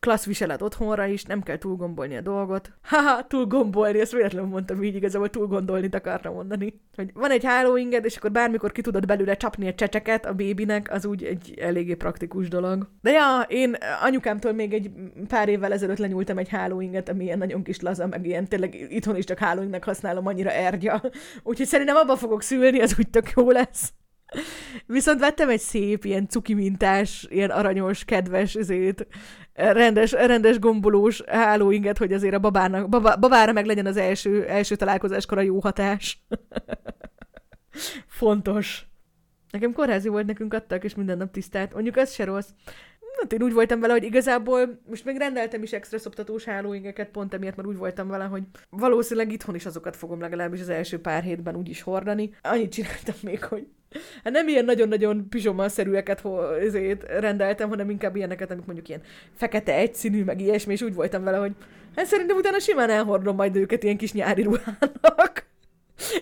klassz 0.00 0.26
viselet 0.26 0.62
otthonra 0.62 1.06
is, 1.06 1.24
nem 1.24 1.42
kell 1.42 1.58
túlgombolni 1.58 2.16
a 2.16 2.20
dolgot. 2.20 2.72
Haha, 2.82 3.26
túlgombolni, 3.26 4.00
ezt 4.00 4.12
véletlenül 4.12 4.48
mondtam 4.48 4.82
így, 4.82 4.94
igazából 4.94 5.30
túlgondolni 5.30 5.88
akartam 5.92 6.34
mondani. 6.34 6.80
Hogy 6.96 7.10
van 7.22 7.30
egy 7.30 7.44
hálóinged, 7.44 8.04
és 8.04 8.16
akkor 8.16 8.32
bármikor 8.32 8.72
ki 8.72 8.80
tudod 8.80 9.06
belőle 9.06 9.36
csapni 9.36 9.66
egy 9.66 9.74
csecseket 9.74 10.26
a 10.26 10.32
bébinek, 10.32 10.92
az 10.92 11.06
úgy 11.06 11.24
egy 11.24 11.54
eléggé 11.60 11.94
praktikus 11.94 12.48
dolog. 12.48 12.88
De 13.02 13.10
ja, 13.10 13.44
én 13.48 13.76
anyukámtól 14.02 14.52
még 14.52 14.72
egy 14.72 14.90
pár 15.28 15.48
évvel 15.48 15.72
ezelőtt 15.72 15.98
lenyúltam 15.98 16.38
egy 16.38 16.48
hálóinget, 16.48 17.08
ami 17.08 17.24
ilyen 17.24 17.38
nagyon 17.38 17.62
kis 17.62 17.80
laza, 17.80 18.06
meg 18.06 18.26
ilyen 18.26 18.48
tényleg 18.48 18.86
itthon 18.88 19.16
is 19.16 19.24
csak 19.24 19.38
hálóingnek 19.38 19.84
használom, 19.84 20.26
annyira 20.26 20.50
ergya. 20.50 21.02
Úgyhogy 21.42 21.66
szerintem 21.66 21.96
abba 21.96 22.16
fogok 22.16 22.42
szülni, 22.42 22.80
az 22.80 22.94
úgy 22.98 23.10
tök 23.10 23.32
jó 23.36 23.50
lesz. 23.50 23.92
Viszont 24.86 25.20
vettem 25.20 25.48
egy 25.48 25.60
szép, 25.60 26.04
ilyen 26.04 26.28
cuki 26.28 26.54
mintás, 26.54 27.26
ilyen 27.30 27.50
aranyos, 27.50 28.04
kedves, 28.04 28.54
ezért 28.54 29.06
rendes, 29.54 30.12
rendes 30.12 30.58
gombolós 30.58 31.22
hálóinget, 31.26 31.98
hogy 31.98 32.12
azért 32.12 32.34
a 32.34 32.38
babának, 32.38 32.88
baba, 32.88 33.16
babára 33.16 33.52
meg 33.52 33.66
legyen 33.66 33.86
az 33.86 33.96
első, 33.96 34.44
első 34.46 34.76
találkozáskor 34.76 35.38
a 35.38 35.42
jó 35.42 35.60
hatás. 35.60 36.18
Fontos. 38.06 38.86
Nekem 39.50 39.72
kórházi 39.72 40.08
volt, 40.08 40.26
nekünk 40.26 40.54
adtak, 40.54 40.84
és 40.84 40.94
minden 40.94 41.16
nap 41.16 41.30
tisztelt. 41.30 41.72
Mondjuk 41.74 41.96
ez 41.96 42.12
se 42.12 42.24
rossz. 42.24 42.48
Hát 43.20 43.32
én 43.32 43.42
úgy 43.42 43.52
voltam 43.52 43.80
vele, 43.80 43.92
hogy 43.92 44.04
igazából 44.04 44.80
most 44.88 45.04
még 45.04 45.16
rendeltem 45.16 45.62
is 45.62 45.72
extra 45.72 45.98
szoptatós 45.98 46.44
hálóingeket, 46.44 47.08
pont 47.08 47.34
emiatt, 47.34 47.56
mert 47.56 47.68
úgy 47.68 47.76
voltam 47.76 48.08
vele, 48.08 48.24
hogy 48.24 48.42
valószínűleg 48.70 49.32
itthon 49.32 49.54
is 49.54 49.66
azokat 49.66 49.96
fogom 49.96 50.20
legalábbis 50.20 50.60
az 50.60 50.68
első 50.68 51.00
pár 51.00 51.22
hétben 51.22 51.56
úgy 51.56 51.68
is 51.68 51.82
hordani. 51.82 52.34
Annyit 52.42 52.72
csináltam 52.72 53.14
még, 53.22 53.44
hogy 53.44 53.66
Hát 54.24 54.32
nem 54.32 54.48
ilyen 54.48 54.64
nagyon-nagyon 54.64 55.28
pizsoma-szerűeket 55.28 56.26
ezért 56.60 57.02
rendeltem, 57.02 57.68
hanem 57.68 57.90
inkább 57.90 58.16
ilyeneket, 58.16 58.50
amik 58.50 58.64
mondjuk 58.64 58.88
ilyen 58.88 59.02
fekete 59.34 59.74
egyszínű, 59.74 60.24
meg 60.24 60.40
ilyesmi, 60.40 60.72
és 60.72 60.82
úgy 60.82 60.94
voltam 60.94 61.24
vele, 61.24 61.36
hogy 61.36 61.52
hát 61.96 62.06
szerintem 62.06 62.36
utána 62.36 62.58
simán 62.58 62.90
elhordom 62.90 63.36
majd 63.36 63.56
őket 63.56 63.82
ilyen 63.82 63.96
kis 63.96 64.12
nyári 64.12 64.42
ruhának. 64.42 65.50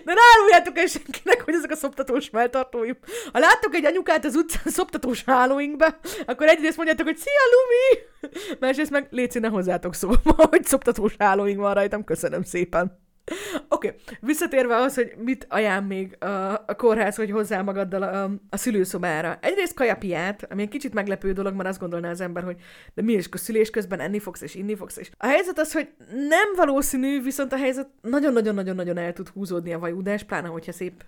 De 0.05 0.13
ne 0.13 0.21
áruljátok 0.35 0.77
el 0.77 0.87
senkinek, 0.87 1.41
hogy 1.41 1.53
ezek 1.53 1.71
a 1.71 1.75
szoptatós 1.75 2.29
melltartóim. 2.29 2.97
Ha 3.31 3.39
láttok 3.39 3.75
egy 3.75 3.85
anyukát 3.85 4.25
az 4.25 4.35
utcán 4.35 4.63
szoptatós 4.65 5.23
hálóinkbe, 5.23 5.99
akkor 6.25 6.47
egyrészt 6.47 6.77
mondjátok, 6.77 7.05
hogy 7.05 7.17
szia, 7.17 7.41
Lumi! 7.51 8.59
Másrészt 8.59 8.91
meg 8.91 9.07
légy 9.09 9.39
ne 9.39 9.47
hozzátok 9.47 9.93
szóba, 9.93 10.33
hogy 10.49 10.65
szoptatós 10.65 11.15
hálóink 11.17 11.59
van 11.59 11.73
rajtam, 11.73 12.03
köszönöm 12.03 12.43
szépen. 12.43 12.99
Oké, 13.69 13.87
okay. 13.87 13.99
visszatérve 14.19 14.75
az, 14.75 14.95
hogy 14.95 15.13
mit 15.17 15.45
ajánl 15.49 15.87
még 15.87 16.17
a, 16.19 16.25
a 16.51 16.75
kórház, 16.77 17.15
hogy 17.15 17.31
hozzá 17.31 17.61
magaddal 17.61 18.03
a, 18.03 18.31
a 18.49 18.57
szülőszobára. 18.57 19.37
Egyrészt 19.41 19.73
kajapiát, 19.73 20.47
ami 20.51 20.61
egy 20.61 20.69
kicsit 20.69 20.93
meglepő 20.93 21.31
dolog, 21.31 21.53
mert 21.53 21.69
azt 21.69 21.79
gondolná 21.79 22.09
az 22.09 22.21
ember, 22.21 22.43
hogy 22.43 22.55
de 22.93 23.01
mi 23.01 23.13
is, 23.13 23.27
a 23.31 23.37
szülés 23.37 23.69
közben 23.69 23.99
enni 23.99 24.19
fogsz 24.19 24.41
és 24.41 24.55
inni 24.55 24.75
fogsz. 24.75 24.97
És 24.97 25.11
a 25.17 25.25
helyzet 25.25 25.59
az, 25.59 25.73
hogy 25.73 25.89
nem 26.09 26.55
valószínű, 26.55 27.21
viszont 27.21 27.53
a 27.53 27.57
helyzet 27.57 27.89
nagyon-nagyon-nagyon-nagyon 28.01 28.97
el 28.97 29.13
tud 29.13 29.27
húzódni 29.27 29.73
a 29.73 29.79
vajúdás, 29.79 30.23
pláne 30.23 30.47
hogyha 30.47 30.71
szép 30.71 31.03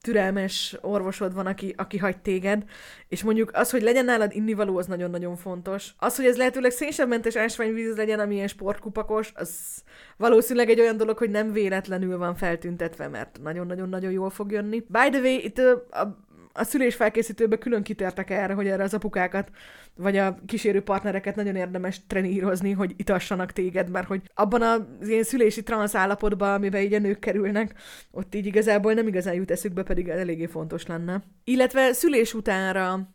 türelmes 0.00 0.76
orvosod 0.80 1.34
van, 1.34 1.46
aki, 1.46 1.74
aki 1.76 1.98
hagy 1.98 2.18
téged, 2.18 2.64
és 3.08 3.22
mondjuk 3.22 3.50
az, 3.54 3.70
hogy 3.70 3.82
legyen 3.82 4.04
nálad 4.04 4.34
innivaló, 4.34 4.78
az 4.78 4.86
nagyon-nagyon 4.86 5.36
fontos. 5.36 5.90
Az, 5.98 6.16
hogy 6.16 6.24
ez 6.24 6.36
lehetőleg 6.36 6.70
szénsebmentes 6.70 7.36
ásványvíz 7.36 7.96
legyen, 7.96 8.20
ami 8.20 8.34
ilyen 8.34 8.48
sportkupakos, 8.48 9.32
az 9.34 9.82
valószínűleg 10.16 10.70
egy 10.70 10.80
olyan 10.80 10.96
dolog, 10.96 11.18
hogy 11.18 11.30
nem 11.30 11.52
véletlenül 11.56 12.18
van 12.18 12.34
feltüntetve, 12.34 13.08
mert 13.08 13.38
nagyon-nagyon-nagyon 13.42 14.12
jól 14.12 14.30
fog 14.30 14.50
jönni. 14.50 14.78
By 14.78 15.08
the 15.10 15.20
way, 15.20 15.38
itt 15.42 15.58
a, 15.58 16.16
a 16.52 16.64
szülés 16.64 16.94
felkészítőben 16.94 17.58
külön 17.58 17.82
kitértek 17.82 18.30
erre, 18.30 18.54
hogy 18.54 18.66
erre 18.66 18.82
az 18.82 18.94
apukákat, 18.94 19.50
vagy 19.94 20.16
a 20.16 20.38
kísérő 20.46 20.82
partnereket 20.82 21.36
nagyon 21.36 21.56
érdemes 21.56 22.00
trenírozni, 22.06 22.72
hogy 22.72 22.94
itassanak 22.96 23.52
téged, 23.52 23.90
mert 23.90 24.06
hogy 24.06 24.22
abban 24.34 24.62
az 24.62 25.08
ilyen 25.08 25.22
szülési 25.22 25.62
transz 25.62 25.94
állapotban, 25.94 26.54
amiben 26.54 26.82
így 26.82 26.94
a 26.94 26.98
nők 26.98 27.18
kerülnek, 27.18 27.74
ott 28.10 28.34
így 28.34 28.46
igazából 28.46 28.92
nem 28.92 29.08
igazán 29.08 29.34
jut 29.34 29.50
eszükbe, 29.50 29.82
pedig 29.82 30.08
eléggé 30.08 30.46
fontos 30.46 30.86
lenne. 30.86 31.22
Illetve 31.44 31.92
szülés 31.92 32.34
utánra 32.34 33.08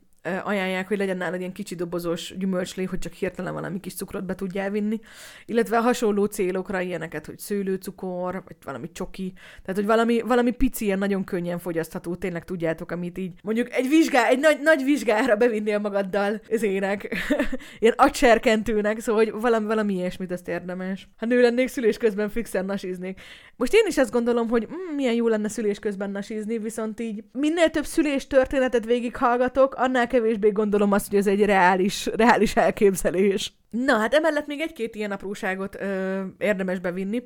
ajánlják, 0.43 0.87
hogy 0.87 0.97
legyen 0.97 1.17
nálad 1.17 1.39
ilyen 1.39 1.51
kicsi 1.51 1.75
dobozos 1.75 2.33
gyümölcslé, 2.37 2.83
hogy 2.83 2.99
csak 2.99 3.13
hirtelen 3.13 3.53
valami 3.53 3.79
kis 3.79 3.93
cukrot 3.93 4.25
be 4.25 4.35
tudjál 4.35 4.69
vinni, 4.69 4.99
illetve 5.45 5.77
hasonló 5.77 6.25
célokra 6.25 6.79
ilyeneket, 6.79 7.25
hogy 7.25 7.39
szőlőcukor, 7.39 8.43
vagy 8.45 8.55
valami 8.63 8.91
csoki, 8.91 9.33
tehát 9.61 9.75
hogy 9.75 9.85
valami, 9.85 10.21
valami 10.21 10.51
pici, 10.51 10.85
ilyen 10.85 10.97
nagyon 10.97 11.23
könnyen 11.23 11.59
fogyasztható, 11.59 12.15
tényleg 12.15 12.43
tudjátok, 12.43 12.91
amit 12.91 13.17
így 13.17 13.33
mondjuk 13.43 13.73
egy 13.73 13.87
vizsgá, 13.87 14.27
egy 14.27 14.39
nagy, 14.39 14.59
nagy 14.61 14.83
vizsgára 14.83 15.35
bevinnél 15.35 15.79
magaddal 15.79 16.41
az 16.49 16.63
ének, 16.63 17.15
ilyen 17.79 17.93
acserkentőnek, 17.97 18.99
szóval 18.99 19.23
hogy 19.23 19.41
valami, 19.41 19.65
valami 19.65 19.93
ilyesmit 19.93 20.31
azt 20.31 20.47
érdemes. 20.47 21.09
Ha 21.17 21.25
nő 21.25 21.41
lennék, 21.41 21.67
szülés 21.67 21.97
közben 21.97 22.29
fixen 22.29 22.65
nasiznék. 22.65 23.21
Most 23.55 23.73
én 23.73 23.85
is 23.87 23.97
azt 23.97 24.11
gondolom, 24.11 24.49
hogy 24.49 24.67
mm, 24.67 24.95
milyen 24.95 25.13
jó 25.13 25.27
lenne 25.27 25.47
szülés 25.47 25.79
közben 25.79 26.11
nasizni, 26.11 26.57
viszont 26.57 26.99
így 26.99 27.23
minél 27.31 27.69
több 27.69 27.85
szülés 27.85 28.27
történetet 28.27 28.85
végighallgatok, 28.85 29.75
annál 29.75 30.07
kevésbé 30.11 30.49
gondolom 30.49 30.91
azt, 30.91 31.09
hogy 31.09 31.17
ez 31.17 31.27
egy 31.27 31.45
reális, 31.45 32.05
reális 32.05 32.55
elképzelés. 32.55 33.53
Na, 33.69 33.97
hát 33.97 34.13
emellett 34.13 34.47
még 34.47 34.59
egy-két 34.59 34.95
ilyen 34.95 35.11
apróságot 35.11 35.81
ö, 35.81 36.21
érdemes 36.37 36.79
bevinni. 36.79 37.23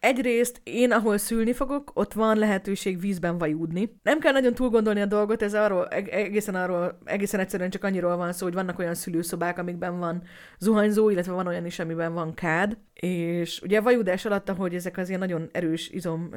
Egyrészt 0.00 0.60
én, 0.62 0.92
ahol 0.92 1.18
szülni 1.18 1.52
fogok, 1.52 1.90
ott 1.94 2.12
van 2.12 2.38
lehetőség 2.38 3.00
vízben 3.00 3.38
vajúdni. 3.38 3.96
Nem 4.02 4.18
kell 4.18 4.32
nagyon 4.32 4.54
túl 4.54 4.68
gondolni 4.68 5.00
a 5.00 5.06
dolgot, 5.06 5.42
ez 5.42 5.54
arról, 5.54 5.88
egészen 5.88 6.54
arról, 6.54 6.98
egészen 7.04 7.40
egyszerűen 7.40 7.70
csak 7.70 7.84
annyiról 7.84 8.16
van 8.16 8.32
szó, 8.32 8.44
hogy 8.44 8.54
vannak 8.54 8.78
olyan 8.78 8.94
szülőszobák, 8.94 9.58
amikben 9.58 9.98
van 9.98 10.22
zuhanyzó, 10.58 11.10
illetve 11.10 11.32
van 11.32 11.46
olyan 11.46 11.66
is, 11.66 11.78
amiben 11.78 12.14
van 12.14 12.34
kád. 12.34 12.76
És 12.94 13.60
ugye 13.62 13.78
a 13.78 13.82
vajúdás 13.82 14.24
alatt, 14.24 14.48
ahogy 14.48 14.74
ezek 14.74 14.96
az 14.96 15.08
ilyen 15.08 15.20
nagyon 15.20 15.48
erős 15.52 15.90
izom 15.90 16.30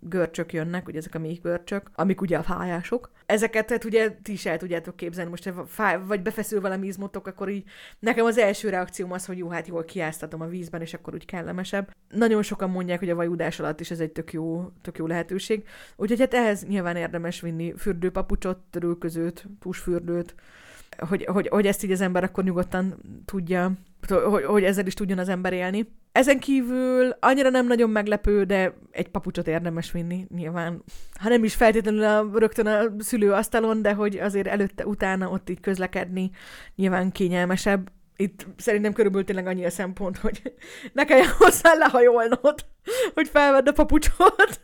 görcsök 0.00 0.52
jönnek, 0.52 0.88
ugye 0.88 0.98
ezek 0.98 1.14
a 1.14 1.18
méh 1.18 1.38
görcsök, 1.42 1.90
amik 1.94 2.20
ugye 2.20 2.38
a 2.38 2.42
fájások, 2.42 3.10
ezeket 3.26 3.66
tehát 3.66 3.84
ugye 3.84 4.10
ti 4.22 4.32
is 4.32 4.46
el 4.46 4.58
tudjátok 4.58 4.96
képzelni, 4.96 5.30
most 5.30 5.52
fáj, 5.66 5.98
vagy 6.06 6.22
befeszül 6.22 6.60
valami 6.60 6.86
izmotok, 6.86 7.26
akkor 7.26 7.48
így 7.48 7.64
nekem 7.98 8.24
az 8.24 8.38
első 8.38 8.68
reakcióm 8.68 9.12
az, 9.12 9.26
hogy 9.26 9.38
jó, 9.38 9.48
hát 9.48 9.66
jól 9.66 9.84
kiáztatom 9.84 10.40
a 10.40 10.46
vízben, 10.46 10.80
és 10.80 10.94
akkor 10.94 11.14
úgy 11.14 11.24
kellemesebb. 11.24 11.90
Nagyon 12.08 12.42
sokan 12.42 12.70
mondják, 12.70 12.98
hogy 12.98 13.10
a 13.10 13.14
vajúdás 13.14 13.60
alatt 13.60 13.80
is 13.80 13.90
ez 13.90 14.00
egy 14.00 14.12
tök 14.12 14.32
jó, 14.32 14.70
tök 14.82 14.98
jó 14.98 15.06
lehetőség. 15.06 15.64
Úgyhogy 15.96 16.20
hát 16.20 16.34
ehhez 16.34 16.66
nyilván 16.66 16.96
érdemes 16.96 17.40
vinni 17.40 17.74
fürdőpapucsot, 17.76 18.58
törülközőt, 18.70 19.46
tusfürdőt, 19.60 20.34
hogy, 20.98 21.24
hogy, 21.24 21.48
hogy 21.48 21.66
ezt 21.66 21.84
így 21.84 21.92
az 21.92 22.00
ember 22.00 22.24
akkor 22.24 22.44
nyugodtan 22.44 22.94
tudja, 23.24 23.72
hogy, 24.10 24.44
hogy 24.44 24.64
ezzel 24.64 24.86
is 24.86 24.94
tudjon 24.94 25.18
az 25.18 25.28
ember 25.28 25.52
élni. 25.52 25.88
Ezen 26.12 26.38
kívül 26.38 27.16
annyira 27.20 27.50
nem 27.50 27.66
nagyon 27.66 27.90
meglepő, 27.90 28.44
de 28.44 28.74
egy 28.90 29.08
papucsot 29.08 29.48
érdemes 29.48 29.92
vinni, 29.92 30.26
nyilván. 30.34 30.82
Ha 31.20 31.28
nem 31.28 31.44
is 31.44 31.54
feltétlenül 31.54 32.04
a, 32.04 32.38
rögtön 32.38 32.66
a 32.66 32.82
szülőasztalon, 32.98 33.82
de 33.82 33.92
hogy 33.92 34.16
azért 34.18 34.46
előtte, 34.46 34.86
utána 34.86 35.28
ott 35.28 35.50
így 35.50 35.60
közlekedni 35.60 36.30
nyilván 36.74 37.12
kényelmesebb 37.12 37.90
itt 38.16 38.46
szerintem 38.56 38.92
körülbelül 38.92 39.26
tényleg 39.26 39.46
annyi 39.46 39.64
a 39.64 39.70
szempont, 39.70 40.16
hogy 40.16 40.54
ne 40.92 41.04
kelljen 41.04 41.32
hozzá 41.38 41.74
lehajolnod, 41.74 42.54
hogy 43.14 43.28
felvedd 43.28 43.68
a 43.68 43.72
papucsot. 43.72 44.60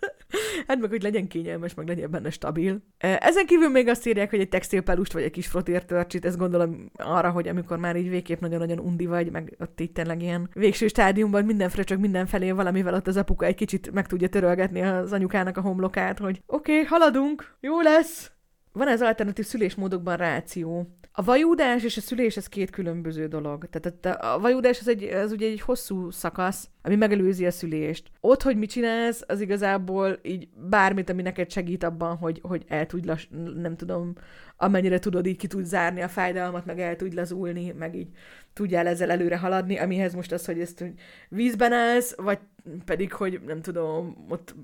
Hát 0.67 0.81
meg, 0.81 0.91
hogy 0.91 1.03
legyen 1.03 1.29
kényelmes, 1.29 1.75
meg 1.75 1.87
legyen 1.87 2.11
benne 2.11 2.31
stabil. 2.31 2.83
Ezen 2.99 3.47
kívül 3.47 3.69
még 3.69 3.89
azt 3.89 4.07
írják, 4.07 4.31
hogy 4.31 4.41
egy 4.41 4.49
textilpelust 4.49 5.13
vagy 5.13 5.23
egy 5.23 5.31
kis 5.31 5.47
frotértörcsit, 5.47 6.25
ezt 6.25 6.39
gondolom 6.39 6.91
arra, 6.97 7.31
hogy 7.31 7.49
amikor 7.49 7.79
már 7.79 7.97
így 7.97 8.09
végképp 8.09 8.41
nagyon-nagyon 8.41 8.79
undi 8.79 9.07
vagy, 9.07 9.31
meg 9.31 9.57
ott 9.59 9.81
itt 9.81 9.95
tényleg 9.95 10.23
ilyen 10.23 10.51
végső 10.53 10.89
stádiumban 10.89 11.45
mindenféle 11.45 11.83
csak 11.83 11.99
mindenfelé 11.99 12.51
valamivel 12.51 12.95
ott 12.95 13.07
az 13.07 13.17
apuka 13.17 13.47
egy 13.47 13.55
kicsit 13.55 13.91
meg 13.91 14.07
tudja 14.07 14.29
törölgetni 14.29 14.81
az 14.81 15.13
anyukának 15.13 15.57
a 15.57 15.61
homlokát, 15.61 16.19
hogy 16.19 16.43
oké, 16.47 16.73
okay, 16.73 16.85
haladunk, 16.85 17.57
jó 17.61 17.81
lesz. 17.81 18.33
Van 18.73 18.89
ez 18.89 19.03
alternatív 19.03 19.45
szülésmódokban 19.45 20.17
ráció. 20.17 20.95
A 21.13 21.23
vajúdás 21.23 21.85
és 21.85 21.97
a 21.97 22.01
szülés 22.01 22.37
ez 22.37 22.47
két 22.47 22.71
különböző 22.71 23.27
dolog. 23.27 23.69
Tehát 23.71 24.23
a 24.23 24.39
vajúdás 24.39 24.81
az, 24.81 24.89
egy, 24.89 25.03
az 25.03 25.33
ugye 25.33 25.47
egy 25.47 25.61
hosszú 25.61 26.11
szakasz, 26.11 26.69
ami 26.83 26.97
megelőzi 26.97 27.47
a 27.47 27.51
szülést. 27.51 28.11
Ott, 28.21 28.43
hogy 28.43 28.57
mit 28.57 28.71
csinálsz, 28.71 29.23
az 29.27 29.41
igazából 29.41 30.19
így 30.23 30.49
bármit, 30.69 31.11
ami 31.11 31.23
neked 31.23 31.51
segít 31.51 31.83
abban, 31.83 32.17
hogy, 32.17 32.41
hogy 32.43 32.65
el 32.69 32.87
tudj, 32.87 33.07
lass, 33.07 33.29
nem 33.55 33.77
tudom, 33.77 34.13
amennyire 34.57 34.99
tudod, 34.99 35.27
így 35.27 35.37
ki 35.37 35.47
tudj 35.47 35.65
zárni 35.65 36.03
a 36.03 36.09
fájdalmat, 36.09 36.67
meg 36.67 36.81
el 36.81 36.97
tudj 36.97 37.15
lazulni, 37.15 37.75
meg 37.79 37.97
így 37.97 38.09
tudjál 38.53 38.87
ezzel 38.87 39.11
előre 39.11 39.39
haladni, 39.39 39.79
amihez 39.79 40.15
most 40.15 40.33
az, 40.33 40.45
hogy 40.45 40.61
ezt 40.61 40.79
hogy 40.79 40.93
vízben 41.29 41.73
állsz, 41.73 42.15
vagy 42.17 42.39
pedig, 42.85 43.13
hogy 43.13 43.41
nem 43.47 43.61
tudom, 43.61 44.27
ott 44.29 44.55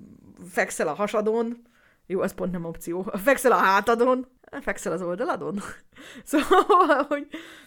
fekszel 0.45 0.88
a 0.88 0.95
hasadon, 0.95 1.62
jó, 2.07 2.21
az 2.21 2.35
pont 2.35 2.53
nem 2.53 2.64
opció. 2.64 3.03
Fekszel 3.12 3.53
a 3.53 3.57
hátadon, 3.57 4.27
fekszel 4.61 4.92
az 4.92 5.03
oldaladon. 5.03 5.59
szóval, 6.25 7.05
hogy, 7.09 7.27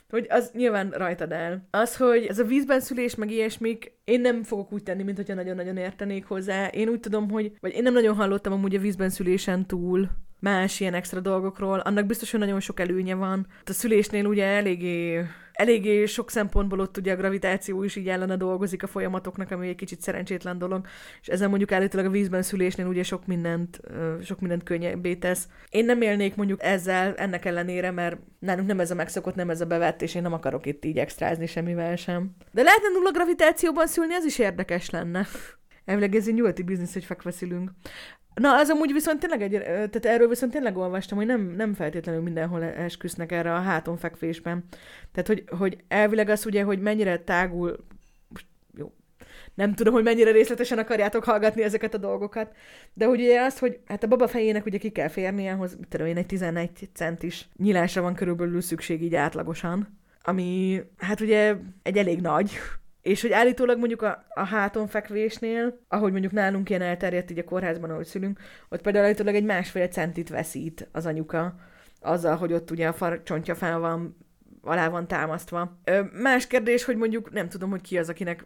hogy 0.10 0.26
az 0.30 0.52
nyilván 0.54 0.90
rajtad 0.90 1.32
el. 1.32 1.68
Az, 1.72 1.98
hogy 1.98 2.26
ez 2.26 2.40
a 2.40 2.44
vízben 2.44 2.80
szülés, 2.80 3.16
meg 3.16 3.32
ilyesmik, 3.32 3.92
én 4.04 4.22
nem 4.22 4.44
fogok 4.44 4.72
úgy 4.72 4.84
tenni, 4.84 5.04
mint 5.04 5.18
hogyha 5.18 5.34
nagyon-nagyon 5.34 5.78
értenék 5.78 6.26
hozzá. 6.26 6.68
Én 6.68 6.90
úgy 6.90 7.00
tudom, 7.00 7.30
hogy, 7.30 7.52
vagy 7.60 7.74
én 7.74 7.84
nem 7.84 7.94
nagyon 7.94 8.16
hallottam 8.16 8.54
amúgy 8.54 8.76
a 8.76 8.80
vízben 8.80 9.10
szülésen 9.10 9.66
túl 9.66 10.10
más 10.40 10.80
ilyen 10.80 10.94
extra 10.94 11.20
dolgokról. 11.20 11.80
Annak 11.80 12.06
biztos, 12.06 12.32
hogy 12.32 12.40
nagyon 12.40 12.60
sok 12.60 12.80
előnye 12.80 13.16
van. 13.16 13.48
A 13.66 13.72
szülésnél 13.74 14.26
ugye 14.26 14.46
eléggé 14.46 15.26
eléggé 15.60 16.06
sok 16.06 16.30
szempontból 16.30 16.80
ott 16.80 16.98
ugye 16.98 17.14
a 17.14 17.16
gravitáció 17.16 17.84
is 17.84 17.96
így 17.96 18.08
ellene 18.08 18.36
dolgozik 18.36 18.84
a 18.84 18.88
folyamatoknak, 18.88 19.52
ami 19.52 19.68
egy 19.68 19.76
kicsit 19.76 20.02
szerencsétlen 20.02 20.58
dolog, 20.58 20.88
és 21.22 21.28
ezen 21.28 21.50
mondjuk 21.50 21.72
állítólag 21.72 22.06
a 22.06 22.10
vízben 22.10 22.42
szülésnél 22.42 22.86
ugye 22.86 23.04
sok 23.04 23.26
mindent, 23.26 23.80
sok 24.24 24.40
mindent 24.40 24.64
könnyebbé 24.64 25.16
tesz. 25.16 25.48
Én 25.70 25.86
nem 25.86 26.02
élnék 26.02 26.36
mondjuk 26.36 26.64
ezzel, 26.64 27.16
ennek 27.16 27.46
ellenére, 27.46 27.92
mert 27.92 28.18
nálunk 28.40 28.68
nem 28.68 28.80
ez 28.80 28.92
a 28.92 28.96
megszokott, 28.96 29.36
nem 29.36 29.50
ez 29.50 29.62
a 29.62 29.66
bevett, 29.66 30.02
és 30.02 30.16
én 30.16 30.22
nem 30.22 30.34
akarok 30.34 30.66
itt 30.66 30.86
így 30.86 30.98
extrázni 30.98 31.46
semmivel 31.46 31.96
sem. 31.96 32.36
De 32.52 32.62
lehetne 32.62 32.88
nulla 32.94 33.12
gravitációban 33.12 33.88
szülni, 33.88 34.14
ez 34.14 34.26
is 34.26 34.40
érdekes 34.40 34.90
lenne. 34.90 35.28
Elvileg 35.86 36.16
ez 36.16 36.28
egy 36.28 36.34
nyugati 36.34 36.64
biznisz, 36.64 36.94
hogy 36.94 37.06
fekveszülünk. 37.06 37.72
Na, 38.40 38.56
az 38.56 38.70
amúgy 38.70 38.94
viszont 38.94 39.20
tényleg 39.20 39.42
egy, 39.42 39.62
tehát 39.62 40.06
erről 40.06 40.28
viszont 40.28 40.52
tényleg 40.52 40.78
olvastam, 40.78 41.18
hogy 41.18 41.28
nem, 41.28 41.42
nem 41.42 41.74
feltétlenül 41.74 42.22
mindenhol 42.22 42.64
esküsznek 42.64 43.32
erre 43.32 43.54
a 43.54 43.60
háton 43.60 43.98
fekvésben. 43.98 44.64
Tehát, 45.12 45.28
hogy, 45.28 45.44
hogy 45.58 45.78
elvileg 45.88 46.30
az 46.30 46.46
ugye, 46.46 46.64
hogy 46.64 46.80
mennyire 46.80 47.18
tágul, 47.18 47.86
jó, 48.78 48.92
nem 49.54 49.74
tudom, 49.74 49.94
hogy 49.94 50.04
mennyire 50.04 50.32
részletesen 50.32 50.78
akarjátok 50.78 51.24
hallgatni 51.24 51.64
ezeket 51.64 51.94
a 51.94 51.98
dolgokat, 51.98 52.56
de 52.94 53.06
hogy 53.06 53.20
ugye 53.22 53.42
az, 53.42 53.60
hogy 53.60 53.80
hát 53.86 54.04
a 54.04 54.08
baba 54.08 54.28
fejének 54.28 54.66
ugye 54.66 54.78
ki 54.78 54.90
kell 54.90 55.08
férnie, 55.08 55.54
ahhoz, 55.54 55.78
tudom 55.90 56.08
én, 56.08 56.18
egy 56.18 56.26
11 56.26 56.90
centis 56.94 57.50
nyilásra 57.58 58.02
van 58.02 58.14
körülbelül 58.14 58.62
szükség 58.62 59.04
így 59.04 59.16
átlagosan, 59.16 60.00
ami 60.22 60.82
hát 60.98 61.22
ugye 61.22 61.56
egy 61.84 61.98
elég 61.98 62.22
nagy, 62.22 62.52
és 63.02 63.22
hogy 63.22 63.32
állítólag 63.32 63.78
mondjuk 63.78 64.02
a, 64.02 64.26
a 64.30 64.44
háton 64.44 64.88
fekvésnél, 64.88 65.80
ahogy 65.88 66.12
mondjuk 66.12 66.32
nálunk 66.32 66.70
ilyen 66.70 66.82
elterjedt 66.82 67.32
így 67.32 67.40
a 67.40 67.44
kórházban, 67.44 67.90
ahogy 67.90 68.06
szülünk, 68.06 68.40
ott 68.70 68.82
például 68.82 69.06
állítólag 69.06 69.36
egy 69.36 69.46
másfél 69.46 69.88
centit 69.88 70.30
veszít 70.30 70.88
az 70.92 71.06
anyuka, 71.06 71.56
azzal, 72.02 72.36
hogy 72.36 72.54
ott 72.54 72.72
ugye 72.72 72.88
a 72.88 72.94
farcsontja 72.94 73.56
fel 73.56 73.80
van, 73.80 74.18
alá 74.62 74.90
van 74.90 75.08
támasztva. 75.08 75.78
Ö, 75.84 76.02
más 76.22 76.48
kérdés, 76.48 76.84
hogy 76.84 76.98
mondjuk 76.98 77.32
nem 77.32 77.50
tudom, 77.50 77.70
hogy 77.70 77.82
ki 77.82 77.98
az, 77.98 78.10
akinek 78.10 78.46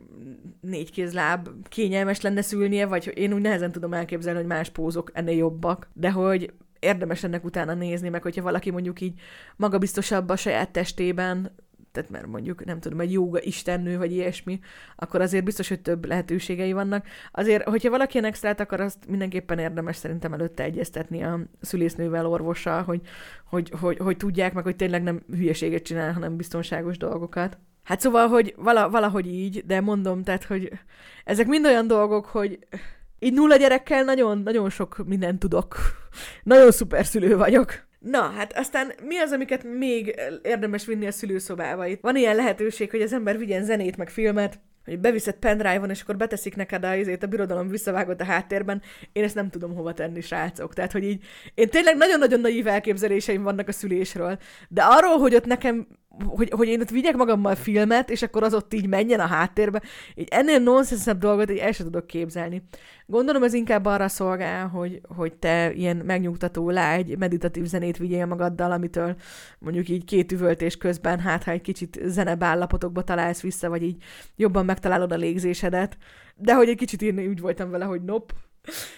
négy 0.62 0.92
kézláb 0.92 1.50
kényelmes 1.70 2.22
lenne 2.22 2.42
szülnie, 2.42 2.86
vagy 2.86 3.12
én 3.16 3.34
úgy 3.34 3.42
nehezen 3.42 3.72
tudom 3.72 3.94
elképzelni, 3.94 4.40
hogy 4.40 4.48
más 4.48 4.70
pózok 4.70 5.12
ennél 5.14 5.38
jobbak, 5.38 5.90
de 5.94 6.12
hogy 6.12 6.54
érdemes 6.80 7.24
ennek 7.24 7.44
utána 7.44 7.74
nézni, 7.74 8.10
meg 8.10 8.22
hogyha 8.22 8.42
valaki 8.42 8.72
mondjuk 8.72 9.02
így 9.02 9.20
magabiztosabb 9.56 10.30
a 10.30 10.36
saját 10.36 10.72
testében, 10.72 11.56
tehát 11.94 12.10
mert 12.10 12.28
mondjuk, 12.28 12.66
nem 12.66 12.80
tudom, 12.80 13.00
egy 13.00 13.12
jóga 13.12 13.42
istennő, 13.42 13.98
vagy 13.98 14.12
ilyesmi, 14.12 14.60
akkor 14.96 15.22
azért 15.22 15.44
biztos, 15.44 15.68
hogy 15.68 15.82
több 15.82 16.06
lehetőségei 16.06 16.74
vannak. 16.74 17.06
Azért, 17.32 17.64
hogyha 17.64 17.90
valaki 17.90 18.18
ilyen 18.18 18.30
extrát 18.30 18.60
akar, 18.60 18.80
azt 18.80 19.08
mindenképpen 19.08 19.60
érdemes 19.60 19.96
szerintem 19.96 20.34
előtte 20.34 20.64
egyeztetni 20.64 21.24
a 21.24 21.40
szülésznővel, 21.62 22.28
orvossal, 22.28 22.84
hogy, 22.84 23.02
hogy, 23.46 23.72
hogy, 23.80 23.98
hogy 23.98 24.18
tudják 24.18 24.54
meg, 24.54 24.64
hogy 24.64 24.76
tényleg 24.76 25.04
nem 25.04 25.24
hülyeséget 25.32 25.84
csinál, 25.84 26.14
hanem 26.14 26.38
biztonságos 26.38 26.98
dolgokat. 26.98 27.58
Hát 27.84 28.00
szóval, 28.00 28.28
hogy 28.28 28.54
vala, 28.58 28.90
valahogy 28.90 29.28
így, 29.28 29.64
de 29.66 29.82
mondom, 29.82 30.24
tehát, 30.24 30.44
hogy 30.44 30.72
ezek 31.24 31.48
mind 31.48 31.66
olyan 31.66 31.88
dolgok, 31.88 32.26
hogy 32.26 32.60
így 33.20 33.34
nulla 33.34 33.56
gyerekkel 33.56 34.04
nagyon, 34.04 34.38
nagyon 34.38 34.70
sok 34.70 35.04
mindent 35.06 35.40
tudok. 35.40 35.76
nagyon 36.44 36.72
szuper 36.72 37.06
szülő 37.06 37.38
vagyok. 37.38 37.92
Na, 38.04 38.22
hát 38.22 38.58
aztán 38.58 38.94
mi 39.04 39.18
az, 39.18 39.32
amiket 39.32 39.64
még 39.64 40.22
érdemes 40.42 40.86
vinni 40.86 41.08
a 41.08 41.12
szülőszobába? 41.12 41.86
Itt 41.86 42.02
van 42.02 42.16
ilyen 42.16 42.36
lehetőség, 42.36 42.90
hogy 42.90 43.02
az 43.02 43.14
ember 43.14 43.38
vigyen 43.38 43.64
zenét, 43.64 43.98
meg 43.98 44.10
filmet, 44.10 44.60
hogy 44.86 45.00
beviszed 45.00 45.36
pendrive-on, 45.36 45.90
és 45.90 46.02
akkor 46.02 46.18
beteszik 46.18 46.56
neked 46.56 46.84
a, 46.84 46.92
a 47.22 47.26
birodalom 47.30 47.68
visszavágott 47.68 48.22
a 48.22 48.26
háttérben, 48.26 48.82
én 49.12 49.24
ezt 49.24 49.36
nem 49.36 49.50
tudom 49.50 49.76
hova 49.76 49.94
tenni, 49.94 50.22
srácok. 50.22 50.74
Tehát, 50.74 50.92
hogy 50.92 51.04
így, 51.04 51.24
én 51.54 51.70
tényleg 51.70 51.98
nagyon-nagyon 51.98 52.40
naív 52.40 52.68
elképzeléseim 52.68 53.44
vannak 53.44 53.68
a 53.68 53.72
szülésről, 53.72 54.38
de 54.70 54.82
arról, 54.82 55.18
hogy 55.18 55.36
ott 55.36 55.46
nekem 55.46 55.88
hogy, 56.26 56.50
hogy 56.56 56.68
én 56.68 56.82
ott 56.82 56.90
vigyek 56.90 57.16
magammal 57.16 57.56
filmet, 57.56 58.10
és 58.10 58.22
akkor 58.22 58.44
az 58.44 58.54
ott 58.54 58.74
így 58.74 58.88
menjen 58.88 59.20
a 59.20 59.26
háttérbe. 59.26 59.82
Így 60.16 60.28
ennél 60.32 60.60
nonsensebb 60.60 61.20
dolgot 61.20 61.52
így 61.52 61.58
el 61.58 61.72
sem 61.72 61.86
tudok 61.86 62.08
képzelni. 62.08 62.64
Gondolom 63.06 63.44
ez 63.44 63.54
inkább 63.54 63.86
arra 63.86 64.08
szolgál, 64.08 64.68
hogy, 64.68 65.02
hogy 65.16 65.34
te 65.34 65.72
ilyen 65.74 65.98
megnyugtató, 65.98 66.70
lágy, 66.70 67.18
meditatív 67.18 67.66
zenét 67.66 67.98
vigyél 67.98 68.26
magaddal, 68.26 68.72
amitől 68.72 69.16
mondjuk 69.60 69.90
így 69.90 70.06
két 70.06 70.32
üvöltés 70.32 70.78
közben, 70.78 71.20
hát 71.20 71.44
ha 71.44 71.52
egy 71.52 71.62
kicsit 71.62 72.00
zenebállapotokba 72.06 73.04
találsz 73.04 73.42
vissza, 73.42 73.70
vagy 73.70 73.84
így 73.84 74.04
jobban 74.36 74.66
megtalálod 74.74 75.12
a 75.12 75.16
légzésedet. 75.16 75.98
De 76.36 76.54
hogy 76.54 76.70
egy 76.70 76.78
kicsit 76.78 77.02
én 77.02 77.20
úgy 77.20 77.40
voltam 77.40 77.72
vele, 77.72 77.86
hogy 77.86 78.04
nop, 78.04 78.32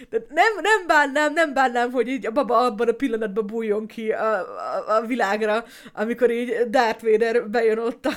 de 0.10 0.18
nem, 0.30 0.54
nem 0.62 0.88
bánnám, 0.88 1.34
nem 1.34 1.54
bánnám, 1.54 1.92
hogy 1.92 2.08
így 2.08 2.26
a 2.26 2.32
baba 2.32 2.58
abban 2.58 2.88
a 2.88 2.92
pillanatban 2.92 3.46
bújjon 3.46 3.88
ki 3.88 4.12
a, 4.12 4.34
a, 4.34 4.98
a 4.98 5.06
világra, 5.06 5.64
amikor 5.94 6.32
így 6.32 6.54
Darth 6.70 7.04
Vader 7.04 7.50
bejön 7.50 7.78
ott 7.78 8.06
a, 8.06 8.12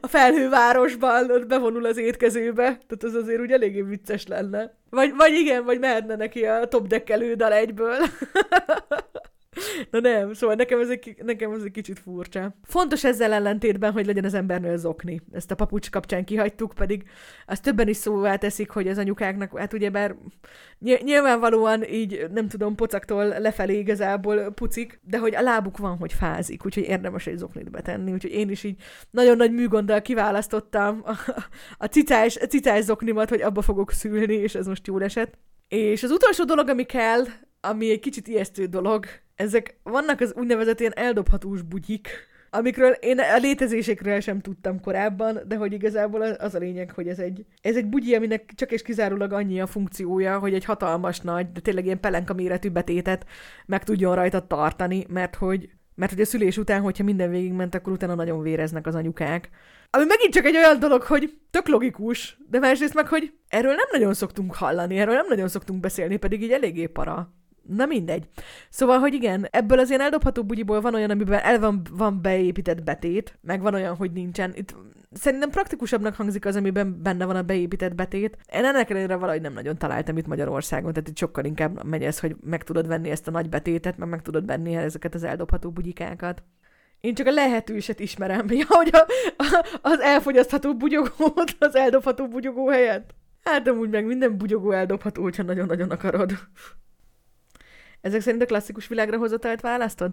a 0.00 0.06
felhővárosban, 0.06 1.30
ott 1.30 1.46
bevonul 1.46 1.84
az 1.84 1.96
étkezőbe. 1.96 2.62
Tehát 2.64 3.02
az 3.02 3.14
azért 3.14 3.40
úgy 3.40 3.52
eléggé 3.52 3.80
vicces 3.82 4.26
lenne. 4.26 4.74
Vagy, 4.90 5.14
vagy 5.16 5.32
igen, 5.32 5.64
vagy 5.64 5.78
mehetne 5.78 6.16
neki 6.16 6.46
a 6.46 6.64
top 6.64 6.86
deckelő 6.86 7.34
dal 7.34 7.52
egyből. 7.52 7.96
Na 9.90 10.00
nem, 10.00 10.32
szóval 10.32 10.56
nekem 10.56 10.80
ez, 10.80 10.88
egy, 10.88 11.16
nekem 11.22 11.52
ez 11.52 11.62
egy 11.62 11.70
kicsit 11.70 11.98
furcsa. 11.98 12.54
Fontos 12.62 13.04
ezzel 13.04 13.32
ellentétben, 13.32 13.92
hogy 13.92 14.06
legyen 14.06 14.24
az 14.24 14.34
embernél 14.34 14.76
zokni. 14.76 15.20
Ezt 15.32 15.50
a 15.50 15.54
papucs 15.54 15.90
kapcsán 15.90 16.24
kihagytuk, 16.24 16.72
pedig 16.74 17.02
azt 17.46 17.62
többen 17.62 17.88
is 17.88 17.96
szóvá 17.96 18.36
teszik, 18.36 18.70
hogy 18.70 18.88
az 18.88 18.98
anyukáknak, 18.98 19.58
hát 19.58 19.72
ugyebár 19.72 20.16
nyilvánvalóan 20.78 21.84
így, 21.84 22.26
nem 22.32 22.48
tudom, 22.48 22.74
pocaktól 22.74 23.24
lefelé 23.24 23.78
igazából 23.78 24.50
pucik, 24.50 25.00
de 25.02 25.18
hogy 25.18 25.34
a 25.34 25.42
lábuk 25.42 25.78
van, 25.78 25.96
hogy 25.96 26.12
fázik, 26.12 26.64
úgyhogy 26.64 26.88
érdemes 26.88 27.26
egy 27.26 27.36
zoknit 27.36 27.70
betenni, 27.70 28.12
úgyhogy 28.12 28.32
én 28.32 28.50
is 28.50 28.64
így 28.64 28.82
nagyon 29.10 29.36
nagy 29.36 29.52
műgonddal 29.52 30.02
kiválasztottam 30.02 31.02
a, 31.04 31.12
a 31.76 31.86
cicás, 31.86 32.36
a 32.36 32.46
cicás 32.46 32.84
zoknimat, 32.84 33.28
hogy 33.28 33.42
abba 33.42 33.62
fogok 33.62 33.92
szülni, 33.92 34.34
és 34.34 34.54
ez 34.54 34.66
most 34.66 34.86
jól 34.86 35.02
esett. 35.02 35.38
És 35.68 36.02
az 36.02 36.10
utolsó 36.10 36.44
dolog, 36.44 36.68
ami 36.68 36.84
kell, 36.84 37.24
ami 37.64 37.90
egy 37.90 38.00
kicsit 38.00 38.28
ijesztő 38.28 38.66
dolog, 38.66 39.06
ezek 39.34 39.78
vannak 39.82 40.20
az 40.20 40.32
úgynevezett 40.36 40.80
ilyen 40.80 40.96
eldobhatós 40.96 41.62
bugyik, 41.62 42.08
amikről 42.50 42.90
én 42.90 43.18
a 43.18 43.36
létezésekről 43.36 44.20
sem 44.20 44.40
tudtam 44.40 44.80
korábban, 44.80 45.40
de 45.46 45.56
hogy 45.56 45.72
igazából 45.72 46.22
az 46.22 46.54
a 46.54 46.58
lényeg, 46.58 46.90
hogy 46.90 47.08
ez 47.08 47.18
egy, 47.18 47.44
ez 47.60 47.76
egy 47.76 47.86
bugyi, 47.86 48.14
aminek 48.14 48.52
csak 48.54 48.72
és 48.72 48.82
kizárólag 48.82 49.32
annyi 49.32 49.60
a 49.60 49.66
funkciója, 49.66 50.38
hogy 50.38 50.54
egy 50.54 50.64
hatalmas 50.64 51.20
nagy, 51.20 51.52
de 51.52 51.60
tényleg 51.60 51.84
ilyen 51.84 52.00
pelenka 52.00 52.34
méretű 52.34 52.70
betétet 52.70 53.26
meg 53.66 53.84
tudjon 53.84 54.14
rajta 54.14 54.46
tartani, 54.46 55.06
mert 55.08 55.34
hogy, 55.34 55.70
mert 55.94 56.12
hogy 56.12 56.20
a 56.20 56.24
szülés 56.24 56.56
után, 56.56 56.80
hogyha 56.80 57.04
minden 57.04 57.30
végigment, 57.30 57.74
akkor 57.74 57.92
utána 57.92 58.14
nagyon 58.14 58.42
véreznek 58.42 58.86
az 58.86 58.94
anyukák. 58.94 59.50
Ami 59.90 60.04
megint 60.04 60.32
csak 60.32 60.44
egy 60.44 60.56
olyan 60.56 60.78
dolog, 60.78 61.02
hogy 61.02 61.38
tök 61.50 61.68
logikus, 61.68 62.38
de 62.50 62.58
másrészt 62.58 62.94
meg, 62.94 63.06
hogy 63.08 63.32
erről 63.48 63.74
nem 63.74 63.88
nagyon 63.92 64.14
szoktunk 64.14 64.54
hallani, 64.54 64.98
erről 64.98 65.14
nem 65.14 65.26
nagyon 65.28 65.48
szoktunk 65.48 65.80
beszélni, 65.80 66.16
pedig 66.16 66.42
így 66.42 66.52
eléggé 66.52 66.86
para. 66.86 67.32
Na 67.68 67.86
mindegy. 67.86 68.28
Szóval, 68.70 68.98
hogy 68.98 69.14
igen, 69.14 69.46
ebből 69.50 69.78
az 69.78 69.88
ilyen 69.88 70.00
eldobható 70.00 70.44
bugyiból 70.44 70.80
van 70.80 70.94
olyan, 70.94 71.10
amiben 71.10 71.40
el 71.40 71.58
van, 71.58 71.82
van 71.90 72.22
beépített 72.22 72.82
betét, 72.82 73.38
meg 73.40 73.60
van 73.60 73.74
olyan, 73.74 73.96
hogy 73.96 74.12
nincsen. 74.12 74.52
Itt 74.54 74.74
szerintem 75.12 75.50
praktikusabbnak 75.50 76.14
hangzik 76.14 76.46
az, 76.46 76.56
amiben 76.56 77.02
benne 77.02 77.24
van 77.24 77.36
a 77.36 77.42
beépített 77.42 77.94
betét. 77.94 78.38
Én 78.52 78.64
ennek 78.64 78.90
ellenére 78.90 79.16
valahogy 79.16 79.40
nem 79.40 79.52
nagyon 79.52 79.78
találtam 79.78 80.16
itt 80.16 80.26
Magyarországon, 80.26 80.92
tehát 80.92 81.08
itt 81.08 81.18
sokkal 81.18 81.44
inkább 81.44 81.84
megy 81.84 82.02
ez, 82.02 82.20
hogy 82.20 82.36
meg 82.40 82.64
tudod 82.64 82.86
venni 82.86 83.10
ezt 83.10 83.28
a 83.28 83.30
nagy 83.30 83.48
betétet, 83.48 83.96
meg 83.96 84.08
meg 84.08 84.22
tudod 84.22 84.46
venni 84.46 84.74
ezeket 84.76 85.14
az 85.14 85.22
eldobható 85.22 85.70
bugyikákat. 85.70 86.42
Én 87.00 87.14
csak 87.14 87.26
a 87.26 87.30
lehetőset 87.30 88.00
ismerem, 88.00 88.46
ja, 88.60 88.66
hogy 88.68 88.90
a, 88.92 89.06
a, 89.36 89.64
az 89.82 90.00
elfogyasztható 90.00 90.76
bugyogót 90.76 91.56
az 91.58 91.76
eldobható 91.76 92.28
bugyogó 92.28 92.68
helyett. 92.68 93.14
Hát 93.42 93.68
amúgy 93.68 93.90
meg 93.90 94.06
minden 94.06 94.38
bugyogó 94.38 94.70
eldobható, 94.70 95.22
hogyha 95.22 95.42
nagyon-nagyon 95.42 95.90
akarod. 95.90 96.32
Ezek 98.02 98.20
szerint 98.20 98.42
a 98.42 98.46
klasszikus 98.46 98.86
világra 98.86 99.16
hozatalt 99.18 99.60
választod? 99.60 100.12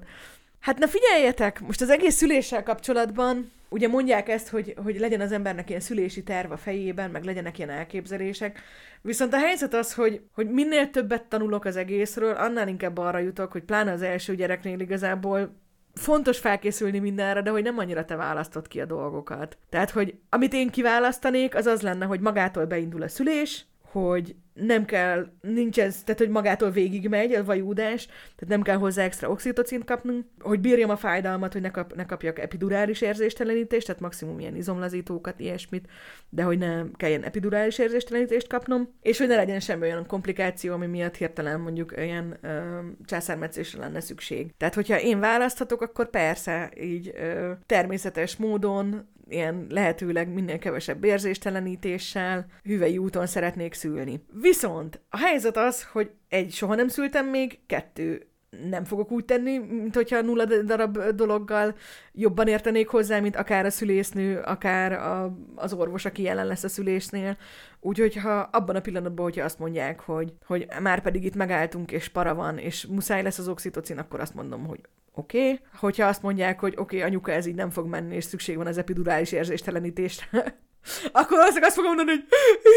Hát 0.60 0.78
na 0.78 0.88
figyeljetek, 0.88 1.60
most 1.60 1.82
az 1.82 1.90
egész 1.90 2.16
szüléssel 2.16 2.64
kapcsolatban, 2.64 3.52
ugye 3.70 3.88
mondják 3.88 4.30
ezt, 4.30 4.50
hogy, 4.50 4.74
hogy 4.84 5.00
legyen 5.00 5.22
az 5.22 5.32
embernek 5.32 5.70
ilyen 5.70 5.82
szülési 5.82 6.24
terv 6.24 6.52
a 6.52 6.58
fejében, 6.58 7.12
meg 7.12 7.24
legyenek 7.24 7.58
ilyen 7.58 7.70
elképzelések, 7.70 8.62
viszont 9.02 9.34
a 9.34 9.38
helyzet 9.38 9.74
az, 9.74 9.94
hogy, 9.94 10.22
hogy 10.34 10.50
minél 10.50 10.90
többet 10.90 11.24
tanulok 11.24 11.66
az 11.66 11.76
egészről, 11.76 12.36
annál 12.36 12.68
inkább 12.68 12.98
arra 12.98 13.18
jutok, 13.18 13.52
hogy 13.52 13.64
pláne 13.64 13.92
az 13.92 14.02
első 14.02 14.36
gyereknél 14.36 14.80
igazából 14.80 15.56
fontos 15.94 16.38
felkészülni 16.38 17.00
mindenre, 17.00 17.42
de 17.42 17.50
hogy 17.50 17.64
nem 17.64 17.78
annyira 17.78 18.06
te 18.06 18.16
választod 18.16 18.68
ki 18.68 18.82
a 18.82 18.86
dolgokat. 18.86 19.58
Tehát, 19.70 19.90
hogy 19.90 20.16
amit 20.30 20.54
én 20.54 20.70
kiválasztanék, 20.70 21.56
az 21.56 21.66
az 21.66 21.82
lenne, 21.82 22.06
hogy 22.06 22.20
magától 22.20 22.66
beindul 22.66 23.02
a 23.02 23.08
szülés, 23.08 23.66
hogy 23.92 24.36
nem 24.54 24.86
kell, 24.86 25.28
nincs 25.42 25.80
ez, 25.80 26.04
tehát 26.04 26.20
hogy 26.20 26.30
magától 26.30 26.72
végigmegy 26.72 27.34
a 27.34 27.44
vajúdás, 27.44 28.06
tehát 28.06 28.48
nem 28.48 28.62
kell 28.62 28.76
hozzá 28.76 29.04
extra 29.04 29.30
oxitocint 29.30 29.84
kapnunk, 29.86 30.26
hogy 30.40 30.60
bírjam 30.60 30.90
a 30.90 30.96
fájdalmat, 30.96 31.54
hogy 31.54 31.62
ne, 31.62 31.72
kap, 31.72 31.96
ne 31.96 32.06
kapjak 32.06 32.40
epidurális 32.40 33.02
érzéstelenítést, 33.02 33.86
tehát 33.86 34.02
maximum 34.02 34.40
ilyen 34.40 34.56
izomlazítókat, 34.56 35.40
ilyesmit, 35.40 35.88
de 36.30 36.44
hogy 36.44 36.58
ne 36.58 36.84
kelljen 36.98 37.24
epidurális 37.24 37.78
érzéstelenítést 37.78 38.48
kapnom, 38.48 38.94
és 39.02 39.18
hogy 39.18 39.28
ne 39.28 39.36
legyen 39.36 39.60
semmi 39.60 39.82
olyan 39.82 40.06
komplikáció, 40.06 40.74
ami 40.74 40.86
miatt 40.86 41.16
hirtelen 41.16 41.60
mondjuk 41.60 41.94
ilyen 41.98 42.38
ö, 42.42 42.80
császármetszésre 43.06 43.80
lenne 43.80 44.00
szükség. 44.00 44.54
Tehát, 44.58 44.76
hogyha 44.76 45.02
én 45.02 45.20
választhatok, 45.20 45.82
akkor 45.82 46.10
persze 46.10 46.72
így 46.82 47.14
ö, 47.16 47.52
természetes 47.66 48.36
módon 48.36 49.08
ilyen 49.30 49.66
lehetőleg 49.70 50.34
minél 50.34 50.60
kevesebb 50.60 51.04
érzéstelenítéssel, 51.04 52.46
hüvei 52.64 52.98
úton 52.98 53.26
szeretnék 53.26 53.74
szülni. 53.74 54.24
Viszont 54.42 55.02
a 55.10 55.18
helyzet 55.18 55.58
az, 55.58 55.84
hogy 55.84 56.12
egy, 56.30 56.52
soha 56.52 56.76
nem 56.76 56.88
szültem 56.88 57.28
még, 57.28 57.60
kettő, 57.66 58.30
nem 58.70 58.84
fogok 58.84 59.12
úgy 59.12 59.26
tenni, 59.26 59.58
mint 59.58 59.96
hogyha 59.96 60.22
nulla 60.22 60.46
darab 60.46 61.00
dologgal 61.00 61.76
jobban 62.12 62.48
értenék 62.48 62.88
hozzá, 62.88 63.20
mint 63.20 63.36
akár 63.36 63.66
a 63.66 63.70
szülésznő, 63.70 64.40
akár 64.40 64.92
a, 64.92 65.38
az 65.56 65.74
orvos, 65.74 66.06
aki 66.06 66.22
jelen 66.22 66.48
lesz 66.48 66.64
a 66.64 66.70
szülésnél. 66.70 67.38
Úgyhogy 67.80 68.16
ha 68.16 68.40
abban 68.40 68.76
a 68.76 68.82
pillanatban, 68.82 69.26
hogyha 69.26 69.44
azt 69.44 69.60
mondják, 69.60 70.00
hogy, 70.00 70.34
hogy 70.46 70.68
már 70.82 71.02
pedig 71.02 71.24
itt 71.24 71.36
megálltunk, 71.36 71.92
és 71.92 72.08
para 72.08 72.36
van, 72.36 72.58
és 72.58 72.86
muszáj 72.86 73.24
lesz 73.24 73.40
az 73.40 73.48
oxitocin, 73.48 73.98
akkor 73.98 74.20
azt 74.20 74.36
mondom, 74.36 74.66
hogy 74.66 74.80
oké. 75.14 75.38
Okay. 75.38 75.60
Hogyha 75.74 76.08
azt 76.08 76.22
mondják, 76.22 76.60
hogy 76.60 76.74
oké, 76.78 76.98
okay, 76.98 77.10
anyuka, 77.10 77.32
ez 77.32 77.46
így 77.46 77.56
nem 77.56 77.70
fog 77.70 77.88
menni, 77.88 78.16
és 78.16 78.24
szükség 78.24 78.58
van 78.58 78.68
az 78.68 78.78
epidurális 78.78 79.32
érzéstelenítésre, 79.32 80.60
akkor 81.12 81.40
azt, 81.40 81.58
azt 81.62 81.76
fogom 81.76 81.96
mondani, 81.96 82.10
hogy 82.10 82.26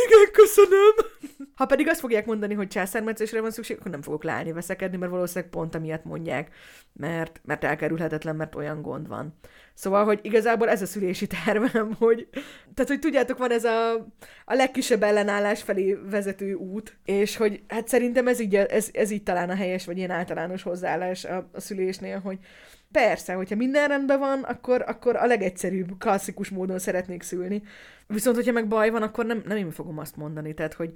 igen, 0.06 0.32
köszönöm. 0.32 0.92
Ha 1.54 1.66
pedig 1.66 1.88
azt 1.88 2.00
fogják 2.00 2.26
mondani, 2.26 2.54
hogy 2.54 2.68
császármetszésre 2.68 3.40
van 3.40 3.50
szükség, 3.50 3.76
akkor 3.78 3.90
nem 3.90 4.02
fogok 4.02 4.24
leállni 4.24 4.52
veszekedni, 4.52 4.96
mert 4.96 5.12
valószínűleg 5.12 5.50
pont 5.50 5.74
amiatt 5.74 6.04
mondják, 6.04 6.54
mert, 6.92 7.40
mert 7.44 7.64
elkerülhetetlen, 7.64 8.36
mert 8.36 8.54
olyan 8.54 8.82
gond 8.82 9.08
van. 9.08 9.38
Szóval, 9.74 10.04
hogy 10.04 10.18
igazából 10.22 10.68
ez 10.68 10.82
a 10.82 10.86
szülési 10.86 11.26
tervem, 11.26 11.94
hogy, 11.98 12.28
tehát, 12.74 12.90
hogy 12.90 12.98
tudjátok, 12.98 13.38
van 13.38 13.50
ez 13.50 13.64
a, 13.64 13.92
a 14.44 14.54
legkisebb 14.54 15.02
ellenállás 15.02 15.62
felé 15.62 15.98
vezető 16.10 16.54
út, 16.54 16.96
és 17.04 17.36
hogy 17.36 17.62
hát 17.68 17.88
szerintem 17.88 18.28
ez 18.28 18.40
így, 18.40 18.54
ez, 18.56 18.88
ez 18.92 19.10
így 19.10 19.22
talán 19.22 19.50
a 19.50 19.54
helyes, 19.54 19.84
vagy 19.84 19.96
ilyen 19.96 20.10
általános 20.10 20.62
hozzáállás 20.62 21.24
a, 21.24 21.48
a 21.52 21.60
szülésnél, 21.60 22.20
hogy 22.20 22.38
persze, 22.92 23.32
hogyha 23.32 23.56
minden 23.56 23.88
rendben 23.88 24.18
van, 24.18 24.42
akkor, 24.42 24.84
akkor 24.86 25.16
a 25.16 25.26
legegyszerűbb, 25.26 25.98
klasszikus 25.98 26.48
módon 26.48 26.78
szeretnék 26.78 27.22
szülni. 27.22 27.62
Viszont, 28.06 28.36
hogyha 28.36 28.52
meg 28.52 28.68
baj 28.68 28.90
van, 28.90 29.02
akkor 29.02 29.26
nem, 29.26 29.42
nem 29.46 29.56
én 29.56 29.70
fogom 29.70 29.98
azt 29.98 30.16
mondani. 30.16 30.54
Tehát, 30.54 30.74
hogy 30.74 30.94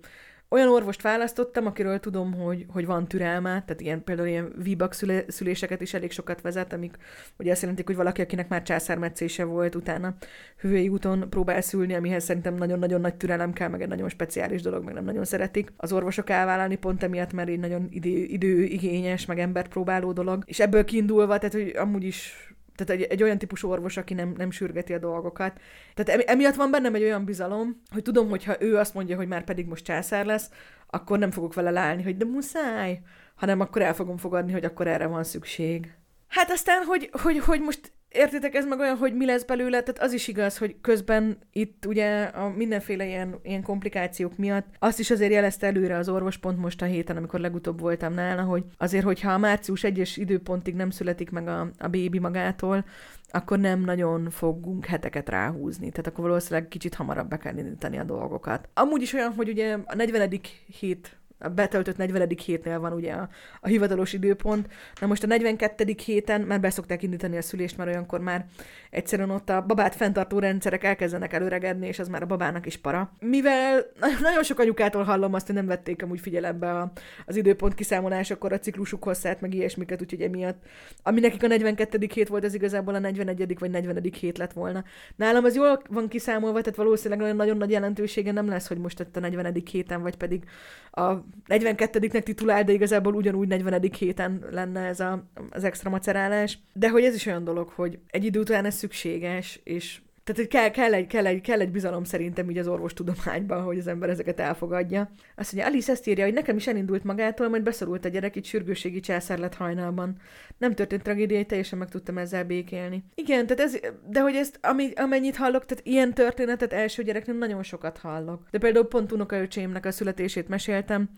olyan 0.48 0.68
orvost 0.68 1.02
választottam, 1.02 1.66
akiről 1.66 2.00
tudom, 2.00 2.34
hogy, 2.34 2.66
hogy 2.68 2.86
van 2.86 3.08
türelme, 3.08 3.48
tehát 3.48 3.80
ilyen, 3.80 4.04
például 4.04 4.28
ilyen 4.28 4.52
VBAC 4.56 4.96
szülé, 4.96 5.24
szüléseket 5.28 5.80
is 5.80 5.94
elég 5.94 6.10
sokat 6.10 6.40
vezet, 6.40 6.72
amik 6.72 6.96
ugye 7.38 7.50
azt 7.50 7.60
jelentik, 7.60 7.86
hogy 7.86 7.96
valaki, 7.96 8.20
akinek 8.20 8.48
már 8.48 8.62
császármetszése 8.62 9.44
volt, 9.44 9.74
utána 9.74 10.14
hüvely 10.56 10.88
úton 10.88 11.30
próbál 11.30 11.60
szülni, 11.60 11.94
amihez 11.94 12.24
szerintem 12.24 12.54
nagyon-nagyon 12.54 13.00
nagy 13.00 13.14
türelem 13.14 13.52
kell, 13.52 13.68
meg 13.68 13.82
egy 13.82 13.88
nagyon 13.88 14.08
speciális 14.08 14.62
dolog, 14.62 14.84
meg 14.84 14.94
nem 14.94 15.04
nagyon 15.04 15.24
szeretik. 15.24 15.72
Az 15.76 15.92
orvosok 15.92 16.30
elvállalni 16.30 16.76
pont 16.76 17.02
emiatt, 17.02 17.32
mert 17.32 17.48
egy 17.48 17.58
nagyon 17.58 17.86
idő, 17.90 18.08
időigényes, 18.08 19.26
meg 19.26 19.38
embert 19.38 19.68
próbáló 19.68 20.12
dolog. 20.12 20.42
És 20.46 20.60
ebből 20.60 20.84
kiindulva, 20.84 21.38
tehát 21.38 21.54
hogy 21.54 21.72
amúgy 21.76 22.04
is 22.04 22.54
tehát 22.76 23.02
egy, 23.02 23.08
egy 23.10 23.22
olyan 23.22 23.38
típusú 23.38 23.68
orvos, 23.70 23.96
aki 23.96 24.14
nem, 24.14 24.34
nem 24.36 24.50
sürgeti 24.50 24.92
a 24.92 24.98
dolgokat. 24.98 25.60
Tehát 25.94 26.22
emiatt 26.22 26.54
van 26.54 26.70
bennem 26.70 26.94
egy 26.94 27.02
olyan 27.02 27.24
bizalom, 27.24 27.82
hogy 27.90 28.02
tudom, 28.02 28.28
hogy 28.28 28.44
ha 28.44 28.62
ő 28.62 28.76
azt 28.76 28.94
mondja, 28.94 29.16
hogy 29.16 29.28
már 29.28 29.44
pedig 29.44 29.66
most 29.66 29.84
császár 29.84 30.26
lesz, 30.26 30.50
akkor 30.86 31.18
nem 31.18 31.30
fogok 31.30 31.54
vele 31.54 31.70
leállni, 31.70 32.02
hogy 32.02 32.16
de 32.16 32.24
muszáj, 32.24 33.00
hanem 33.34 33.60
akkor 33.60 33.82
el 33.82 33.94
fogom 33.94 34.16
fogadni, 34.16 34.52
hogy 34.52 34.64
akkor 34.64 34.86
erre 34.86 35.06
van 35.06 35.24
szükség. 35.24 35.94
Hát 36.28 36.50
aztán, 36.50 36.84
hogy, 36.84 37.10
hogy, 37.22 37.38
hogy 37.38 37.60
most 37.60 37.92
értitek, 38.16 38.54
ez 38.54 38.66
meg 38.66 38.78
olyan, 38.78 38.96
hogy 38.96 39.14
mi 39.14 39.26
lesz 39.26 39.44
belőle, 39.44 39.80
tehát 39.82 40.02
az 40.02 40.12
is 40.12 40.28
igaz, 40.28 40.58
hogy 40.58 40.76
közben 40.80 41.38
itt 41.52 41.86
ugye 41.86 42.22
a 42.22 42.48
mindenféle 42.48 43.06
ilyen, 43.06 43.38
ilyen 43.42 43.62
komplikációk 43.62 44.36
miatt 44.36 44.66
azt 44.78 44.98
is 44.98 45.10
azért 45.10 45.32
jelezte 45.32 45.66
előre 45.66 45.96
az 45.96 46.08
orvos 46.08 46.36
pont 46.36 46.58
most 46.58 46.82
a 46.82 46.84
héten, 46.84 47.16
amikor 47.16 47.40
legutóbb 47.40 47.80
voltam 47.80 48.14
nála, 48.14 48.42
hogy 48.42 48.64
azért, 48.78 49.04
hogyha 49.04 49.32
a 49.32 49.38
március 49.38 49.84
egyes 49.84 50.16
időpontig 50.16 50.74
nem 50.74 50.90
születik 50.90 51.30
meg 51.30 51.48
a, 51.48 51.70
a 51.78 51.88
bébi 51.88 52.18
magától, 52.18 52.84
akkor 53.30 53.58
nem 53.58 53.80
nagyon 53.80 54.30
fogunk 54.30 54.86
heteket 54.86 55.28
ráhúzni. 55.28 55.90
Tehát 55.90 56.06
akkor 56.06 56.24
valószínűleg 56.24 56.68
kicsit 56.68 56.94
hamarabb 56.94 57.28
be 57.28 57.36
kell 57.36 57.56
indítani 57.56 57.98
a 57.98 58.04
dolgokat. 58.04 58.68
Amúgy 58.74 59.02
is 59.02 59.12
olyan, 59.12 59.32
hogy 59.32 59.48
ugye 59.48 59.76
a 59.84 59.94
40. 59.94 60.40
hét 60.78 61.15
a 61.38 61.48
betöltött 61.48 61.96
40. 61.96 62.28
hétnél 62.44 62.80
van 62.80 62.92
ugye 62.92 63.12
a, 63.12 63.28
a 63.60 63.66
hivatalos 63.66 64.12
időpont. 64.12 64.68
Na 65.00 65.06
most 65.06 65.22
a 65.22 65.26
42. 65.26 65.94
héten 66.04 66.40
már 66.40 66.60
beszokták 66.60 67.02
indítani 67.02 67.36
a 67.36 67.42
szülést, 67.42 67.76
mert 67.76 67.90
olyankor 67.90 68.20
már 68.20 68.46
egyszerűen 68.90 69.30
ott 69.30 69.48
a 69.48 69.62
babát 69.66 69.94
fenntartó 69.94 70.38
rendszerek 70.38 70.84
elkezdenek 70.84 71.32
előregedni, 71.32 71.86
és 71.86 71.98
az 71.98 72.08
már 72.08 72.22
a 72.22 72.26
babának 72.26 72.66
is 72.66 72.76
para. 72.76 73.12
Mivel 73.20 73.86
nagyon 74.20 74.42
sok 74.42 74.58
anyukától 74.58 75.02
hallom 75.02 75.34
azt, 75.34 75.46
hogy 75.46 75.54
nem 75.54 75.66
vették 75.66 76.02
amúgy 76.02 76.20
figyelembe 76.20 76.70
a, 76.70 76.92
az 77.26 77.36
időpont 77.36 77.74
kiszámolásakor 77.74 78.52
a 78.52 78.58
ciklusuk 78.58 79.04
hosszát, 79.04 79.40
meg 79.40 79.54
ilyesmiket, 79.54 80.00
úgyhogy 80.00 80.20
emiatt, 80.20 80.62
ami 81.02 81.20
nekik 81.20 81.42
a 81.42 81.46
42. 81.46 82.08
hét 82.12 82.28
volt, 82.28 82.44
az 82.44 82.54
igazából 82.54 82.94
a 82.94 82.98
41. 82.98 83.58
vagy 83.58 83.70
40. 83.70 84.02
hét 84.20 84.38
lett 84.38 84.52
volna. 84.52 84.84
Nálam 85.16 85.44
az 85.44 85.54
jól 85.54 85.82
van 85.88 86.08
kiszámolva, 86.08 86.60
tehát 86.60 86.76
valószínűleg 86.76 87.18
nagyon, 87.18 87.36
nagyon 87.36 87.56
nagy 87.56 87.70
jelentősége 87.70 88.32
nem 88.32 88.48
lesz, 88.48 88.68
hogy 88.68 88.78
most 88.78 89.00
itt 89.00 89.16
a 89.16 89.20
40. 89.20 89.62
héten, 89.70 90.02
vagy 90.02 90.16
pedig 90.16 90.44
a 90.90 91.25
42-nek 91.48 92.22
titulál, 92.22 92.64
de 92.64 92.72
igazából 92.72 93.14
ugyanúgy 93.14 93.48
40. 93.48 93.82
héten 93.98 94.44
lenne 94.50 94.80
ez 94.80 95.00
a, 95.00 95.30
az 95.50 95.64
extra 95.64 95.90
macerálás. 95.90 96.58
De 96.72 96.88
hogy 96.88 97.04
ez 97.04 97.14
is 97.14 97.26
olyan 97.26 97.44
dolog, 97.44 97.68
hogy 97.68 97.98
egy 98.06 98.24
idő 98.24 98.40
után 98.40 98.64
ez 98.64 98.74
szükséges, 98.74 99.60
és 99.64 100.00
tehát, 100.26 100.40
hogy 100.40 100.48
kell, 100.48 100.70
kell, 100.70 100.94
egy, 100.94 101.06
kell, 101.06 101.26
egy, 101.26 101.40
kell 101.40 101.60
egy 101.60 101.70
bizalom 101.70 102.04
szerintem 102.04 102.50
így 102.50 102.58
az 102.58 102.68
orvostudományban, 102.68 103.62
hogy 103.62 103.78
az 103.78 103.86
ember 103.86 104.08
ezeket 104.08 104.40
elfogadja. 104.40 105.10
Azt 105.36 105.52
mondja, 105.52 105.72
Alice 105.72 105.92
ezt 105.92 106.06
írja, 106.06 106.24
hogy 106.24 106.32
nekem 106.32 106.56
is 106.56 106.66
elindult 106.66 107.04
magától, 107.04 107.48
majd 107.48 107.62
beszorult 107.62 108.04
a 108.04 108.08
gyerek, 108.08 108.36
itt 108.36 108.44
sürgőségi 108.44 109.00
császár 109.00 109.38
lett 109.38 109.54
hajnalban. 109.54 110.16
Nem 110.58 110.74
történt 110.74 111.02
tragédia, 111.02 111.44
teljesen 111.44 111.78
meg 111.78 111.88
tudtam 111.88 112.18
ezzel 112.18 112.44
békélni. 112.44 113.04
Igen, 113.14 113.46
tehát 113.46 113.62
ez, 113.62 113.80
de 114.08 114.20
hogy 114.20 114.34
ezt, 114.34 114.58
ami, 114.62 114.92
amennyit 114.94 115.36
hallok, 115.36 115.64
tehát 115.64 115.86
ilyen 115.86 116.14
történetet 116.14 116.72
első 116.72 117.02
gyereknél 117.02 117.36
nagyon 117.36 117.62
sokat 117.62 117.98
hallok. 117.98 118.42
De 118.50 118.58
például 118.58 118.86
pont 118.86 119.12
unokaöcsémnek 119.12 119.86
a 119.86 119.90
születését 119.90 120.48
meséltem, 120.48 121.08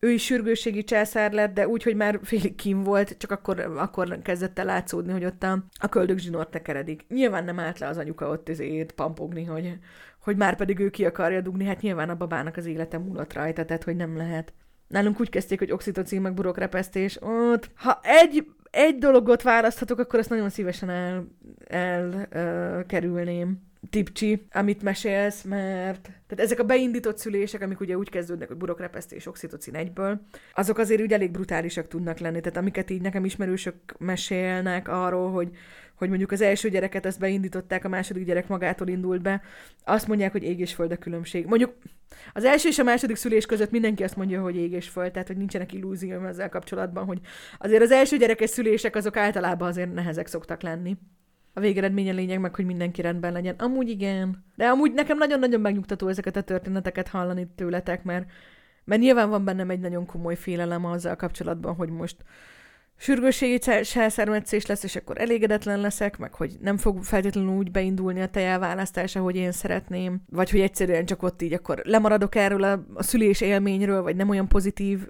ő 0.00 0.10
is 0.10 0.24
sürgősségi 0.24 0.84
császár 0.84 1.32
lett, 1.32 1.54
de 1.54 1.68
úgy, 1.68 1.82
hogy 1.82 1.96
már 1.96 2.20
félig 2.22 2.54
kim 2.54 2.82
volt, 2.82 3.16
csak 3.18 3.30
akkor, 3.30 3.60
akkor 3.60 4.18
kezdett 4.22 4.58
el 4.58 4.64
látszódni, 4.64 5.12
hogy 5.12 5.24
ott 5.24 5.42
a, 5.42 5.64
a 5.80 5.88
köldök 5.88 6.18
zsinort 6.18 6.50
tekeredik. 6.50 7.04
Nyilván 7.08 7.44
nem 7.44 7.58
állt 7.58 7.78
le 7.78 7.86
az 7.86 7.96
anyuka 7.96 8.28
ott 8.28 8.48
ezért 8.48 8.92
pampogni, 8.92 9.44
hogy, 9.44 9.78
hogy 10.20 10.36
már 10.36 10.56
pedig 10.56 10.78
ő 10.78 10.90
ki 10.90 11.04
akarja 11.04 11.40
dugni, 11.40 11.64
hát 11.64 11.80
nyilván 11.80 12.08
a 12.08 12.16
babának 12.16 12.56
az 12.56 12.66
élete 12.66 12.98
múlott 12.98 13.32
rajta, 13.32 13.64
tehát 13.64 13.84
hogy 13.84 13.96
nem 13.96 14.16
lehet. 14.16 14.52
Nálunk 14.88 15.20
úgy 15.20 15.30
kezdték, 15.30 15.58
hogy 15.58 15.72
oxitocin 15.72 16.20
meg 16.20 16.34
burokrepesztés. 16.34 17.18
Ott, 17.22 17.70
ha 17.74 18.00
egy, 18.02 18.46
egy 18.70 18.98
dologot 18.98 19.42
választhatok, 19.42 19.98
akkor 19.98 20.18
azt 20.18 20.30
nagyon 20.30 20.50
szívesen 20.50 20.90
el, 20.90 21.28
el 21.66 22.28
uh, 22.32 22.86
kerülném 22.86 23.67
tipcsi, 23.90 24.46
amit 24.52 24.82
mesélsz, 24.82 25.42
mert 25.42 26.02
tehát 26.02 26.44
ezek 26.44 26.58
a 26.58 26.64
beindított 26.64 27.18
szülések, 27.18 27.62
amik 27.62 27.80
ugye 27.80 27.96
úgy 27.96 28.10
kezdődnek, 28.10 28.48
hogy 28.48 28.56
burokrepesztés, 28.56 29.26
oxitocin 29.26 29.74
egyből, 29.74 30.20
azok 30.54 30.78
azért 30.78 31.00
úgy 31.00 31.12
elég 31.12 31.30
brutálisak 31.30 31.88
tudnak 31.88 32.18
lenni. 32.18 32.40
Tehát 32.40 32.56
amiket 32.56 32.90
így 32.90 33.00
nekem 33.00 33.24
ismerősök 33.24 33.74
mesélnek 33.98 34.88
arról, 34.88 35.30
hogy, 35.30 35.50
hogy 35.94 36.08
mondjuk 36.08 36.32
az 36.32 36.40
első 36.40 36.68
gyereket 36.68 37.06
ezt 37.06 37.18
beindították, 37.18 37.84
a 37.84 37.88
második 37.88 38.24
gyerek 38.24 38.48
magától 38.48 38.88
indult 38.88 39.22
be, 39.22 39.42
azt 39.84 40.06
mondják, 40.06 40.32
hogy 40.32 40.42
ég 40.42 40.60
és 40.60 40.74
föld 40.74 40.92
a 40.92 40.96
különbség. 40.96 41.46
Mondjuk 41.46 41.74
az 42.32 42.44
első 42.44 42.68
és 42.68 42.78
a 42.78 42.82
második 42.82 43.16
szülés 43.16 43.46
között 43.46 43.70
mindenki 43.70 44.02
azt 44.02 44.16
mondja, 44.16 44.42
hogy 44.42 44.56
ég 44.56 44.72
és 44.72 44.88
föld, 44.88 45.12
tehát 45.12 45.28
hogy 45.28 45.36
nincsenek 45.36 45.72
illúzióm 45.72 46.24
ezzel 46.24 46.48
kapcsolatban, 46.48 47.04
hogy 47.04 47.20
azért 47.58 47.82
az 47.82 47.90
első 47.90 48.16
gyerekes 48.16 48.50
szülések 48.50 48.96
azok 48.96 49.16
általában 49.16 49.68
azért 49.68 49.94
nehezek 49.94 50.26
szoktak 50.26 50.62
lenni 50.62 50.96
a 51.58 51.60
végeredménye 51.60 52.12
lényeg 52.12 52.40
meg, 52.40 52.54
hogy 52.54 52.64
mindenki 52.64 53.00
rendben 53.02 53.32
legyen. 53.32 53.54
Amúgy 53.54 53.88
igen. 53.88 54.44
De 54.56 54.66
amúgy 54.66 54.92
nekem 54.92 55.18
nagyon-nagyon 55.18 55.60
megnyugtató 55.60 56.08
ezeket 56.08 56.36
a 56.36 56.42
történeteket 56.42 57.08
hallani 57.08 57.48
tőletek, 57.54 58.04
mert, 58.04 58.30
mert 58.84 59.00
nyilván 59.00 59.28
van 59.30 59.44
bennem 59.44 59.70
egy 59.70 59.80
nagyon 59.80 60.06
komoly 60.06 60.36
félelem 60.36 60.84
azzal 60.84 61.16
kapcsolatban, 61.16 61.74
hogy 61.74 61.90
most 61.90 62.16
sürgősségi 63.00 63.58
császármetszés 63.82 64.66
lesz, 64.66 64.82
és 64.82 64.96
akkor 64.96 65.20
elégedetlen 65.20 65.80
leszek, 65.80 66.18
meg 66.18 66.34
hogy 66.34 66.56
nem 66.60 66.76
fog 66.76 67.04
feltétlenül 67.04 67.56
úgy 67.56 67.70
beindulni 67.70 68.20
a 68.20 68.28
tejelválasztás, 68.28 69.16
ahogy 69.16 69.36
én 69.36 69.52
szeretném, 69.52 70.22
vagy 70.30 70.50
hogy 70.50 70.60
egyszerűen 70.60 71.04
csak 71.04 71.22
ott 71.22 71.42
így 71.42 71.52
akkor 71.52 71.80
lemaradok 71.84 72.34
erről 72.34 72.62
a, 72.62 72.84
a 72.94 73.02
szülés 73.02 73.40
élményről, 73.40 74.02
vagy 74.02 74.16
nem 74.16 74.28
olyan 74.28 74.48
pozitív 74.48 75.08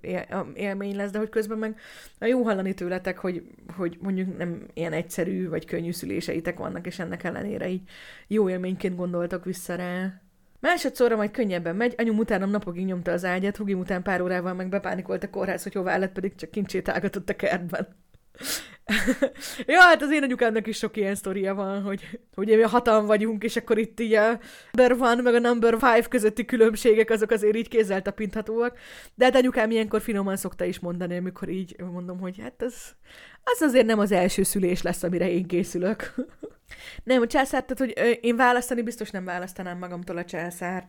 élmény 0.54 0.96
lesz, 0.96 1.10
de 1.10 1.18
hogy 1.18 1.28
közben 1.28 1.58
meg 1.58 1.76
a 2.18 2.24
jó 2.24 2.42
hallani 2.42 2.74
tőletek, 2.74 3.18
hogy, 3.18 3.42
hogy 3.76 3.98
mondjuk 4.00 4.38
nem 4.38 4.66
ilyen 4.74 4.92
egyszerű 4.92 5.48
vagy 5.48 5.64
könnyű 5.64 5.92
szüléseitek 5.92 6.58
vannak, 6.58 6.86
és 6.86 6.98
ennek 6.98 7.24
ellenére 7.24 7.68
így 7.68 7.82
jó 8.26 8.48
élményként 8.48 8.96
gondoltak 8.96 9.44
vissza 9.44 9.74
rá. 9.74 10.20
Másodszorra 10.60 11.16
majd 11.16 11.30
könnyebben 11.30 11.76
megy, 11.76 11.94
anyum 11.96 12.18
utánam 12.18 12.50
napokig 12.50 12.84
nyomta 12.84 13.12
az 13.12 13.24
ágyat, 13.24 13.56
hugim 13.56 13.78
után 13.78 14.02
pár 14.02 14.20
órával 14.20 14.54
meg 14.54 14.68
bepánikolt 14.68 15.22
a 15.22 15.30
kórház, 15.30 15.62
hogy 15.62 15.74
hová 15.74 15.96
lett, 15.96 16.12
pedig 16.12 16.34
csak 16.34 16.50
kincsét 16.50 16.88
ágatott 16.88 17.28
a 17.28 17.36
kertben. 17.36 17.88
ja, 19.66 19.80
hát 19.80 20.02
az 20.02 20.10
én 20.10 20.22
anyukámnak 20.22 20.66
is 20.66 20.76
sok 20.76 20.96
ilyen 20.96 21.14
sztoria 21.14 21.54
van, 21.54 21.82
hogy, 21.82 22.20
hogy 22.34 22.46
mi 22.46 22.62
hatan 22.62 23.06
vagyunk, 23.06 23.44
és 23.44 23.56
akkor 23.56 23.78
itt 23.78 24.00
így 24.00 24.12
a 24.14 24.38
number 24.72 24.92
one 24.92 25.22
meg 25.22 25.34
a 25.34 25.38
number 25.38 25.74
five 25.74 26.06
közötti 26.08 26.44
különbségek 26.44 27.10
azok 27.10 27.30
azért 27.30 27.56
így 27.56 27.68
kézzel 27.68 28.02
tapinthatóak. 28.02 28.78
De 29.14 29.24
hát 29.24 29.36
anyukám 29.36 29.70
ilyenkor 29.70 30.00
finoman 30.00 30.36
szokta 30.36 30.64
is 30.64 30.78
mondani, 30.78 31.16
amikor 31.16 31.48
így 31.48 31.76
mondom, 31.92 32.18
hogy 32.18 32.38
hát 32.40 32.62
az, 32.62 32.74
az 33.44 33.60
azért 33.60 33.86
nem 33.86 33.98
az 33.98 34.12
első 34.12 34.42
szülés 34.42 34.82
lesz, 34.82 35.02
amire 35.02 35.30
én 35.30 35.46
készülök. 35.46 36.14
nem, 37.04 37.22
a 37.22 37.26
császárt, 37.26 37.66
tehát 37.66 37.94
hogy 37.94 38.18
én 38.24 38.36
választani 38.36 38.82
biztos 38.82 39.10
nem 39.10 39.24
választanám 39.24 39.78
magamtól 39.78 40.16
a 40.16 40.24
császárt. 40.24 40.88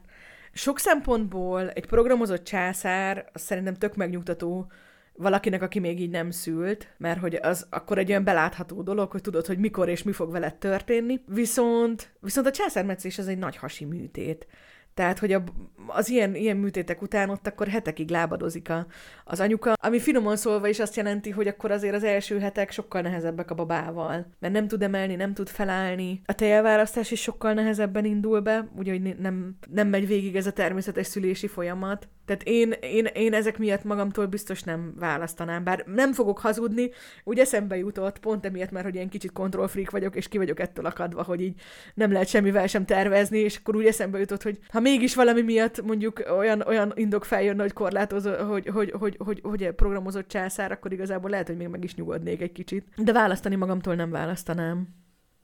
Sok 0.53 0.79
szempontból 0.79 1.69
egy 1.69 1.85
programozott 1.85 2.43
császár, 2.43 3.29
az 3.33 3.41
szerintem 3.41 3.73
tök 3.73 3.95
megnyugtató, 3.95 4.71
valakinek, 5.19 5.61
aki 5.61 5.79
még 5.79 5.99
így 6.01 6.09
nem 6.09 6.31
szült, 6.31 6.87
mert 6.97 7.19
hogy 7.19 7.35
az 7.35 7.67
akkor 7.69 7.97
egy 7.97 8.09
olyan 8.09 8.23
belátható 8.23 8.81
dolog, 8.81 9.11
hogy 9.11 9.21
tudod, 9.21 9.45
hogy 9.45 9.57
mikor 9.57 9.89
és 9.89 10.03
mi 10.03 10.11
fog 10.11 10.31
veled 10.31 10.55
történni. 10.55 11.21
Viszont, 11.27 12.11
viszont 12.19 12.47
a 12.47 12.51
császármetszés 12.51 13.17
az 13.17 13.27
egy 13.27 13.37
nagy 13.37 13.57
hasi 13.57 13.85
műtét. 13.85 14.47
Tehát, 14.93 15.19
hogy 15.19 15.33
a, 15.33 15.43
az 15.87 16.09
ilyen, 16.09 16.35
ilyen 16.35 16.57
műtétek 16.57 17.01
után 17.01 17.29
ott 17.29 17.47
akkor 17.47 17.67
hetekig 17.67 18.09
lábadozik 18.09 18.69
a, 18.69 18.85
az 19.23 19.39
anyuka, 19.39 19.73
ami 19.81 19.99
finoman 19.99 20.35
szólva 20.35 20.67
is 20.67 20.79
azt 20.79 20.95
jelenti, 20.95 21.29
hogy 21.29 21.47
akkor 21.47 21.71
azért 21.71 21.95
az 21.95 22.03
első 22.03 22.39
hetek 22.39 22.71
sokkal 22.71 23.01
nehezebbek 23.01 23.51
a 23.51 23.55
babával, 23.55 24.25
mert 24.39 24.53
nem 24.53 24.67
tud 24.67 24.83
emelni, 24.83 25.15
nem 25.15 25.33
tud 25.33 25.49
felállni. 25.49 26.21
A 26.25 26.33
tejelválasztás 26.33 27.11
is 27.11 27.21
sokkal 27.21 27.53
nehezebben 27.53 28.05
indul 28.05 28.39
be, 28.39 28.69
úgyhogy 28.77 29.17
nem, 29.17 29.57
nem 29.69 29.87
megy 29.87 30.07
végig 30.07 30.35
ez 30.35 30.47
a 30.47 30.53
természetes 30.53 31.07
szülési 31.07 31.47
folyamat. 31.47 32.07
Tehát 32.25 32.43
én, 32.43 32.71
én, 32.71 33.05
én 33.05 33.33
ezek 33.33 33.57
miatt 33.57 33.83
magamtól 33.83 34.25
biztos 34.25 34.63
nem 34.63 34.93
választanám, 34.99 35.63
bár 35.63 35.83
nem 35.85 36.13
fogok 36.13 36.39
hazudni, 36.39 36.89
úgy 37.23 37.39
eszembe 37.39 37.77
jutott, 37.77 38.19
pont 38.19 38.45
emiatt, 38.45 38.71
mert 38.71 38.85
hogy 38.85 38.95
ilyen 38.95 39.09
kicsit 39.09 39.31
kontrollfreak 39.31 39.89
vagyok, 39.89 40.15
és 40.15 40.27
ki 40.27 40.37
vagyok 40.37 40.59
ettől 40.59 40.85
akadva, 40.85 41.23
hogy 41.23 41.41
így 41.41 41.61
nem 41.93 42.11
lehet 42.11 42.27
semmivel 42.27 42.67
sem 42.67 42.85
tervezni, 42.85 43.39
és 43.39 43.57
akkor 43.57 43.75
úgy 43.75 43.85
eszembe 43.85 44.19
jutott, 44.19 44.43
hogy 44.43 44.59
ha 44.67 44.78
mégis 44.79 45.15
valami 45.15 45.41
miatt 45.41 45.81
mondjuk 45.81 46.23
olyan, 46.37 46.61
olyan 46.61 46.91
indok 46.95 47.25
feljönne, 47.25 47.61
hogy 47.61 47.73
korlátozó, 47.73 48.31
hogy, 48.31 48.67
hogy, 48.67 48.91
hogy, 48.91 49.17
hogy, 49.17 49.39
hogy 49.43 49.71
programozott 49.71 50.27
császár, 50.27 50.71
akkor 50.71 50.93
igazából 50.93 51.29
lehet, 51.29 51.47
hogy 51.47 51.57
még 51.57 51.67
meg 51.67 51.83
is 51.83 51.95
nyugodnék 51.95 52.41
egy 52.41 52.51
kicsit. 52.51 52.85
De 52.95 53.13
választani 53.13 53.55
magamtól 53.55 53.95
nem 53.95 54.09
választanám. 54.09 54.87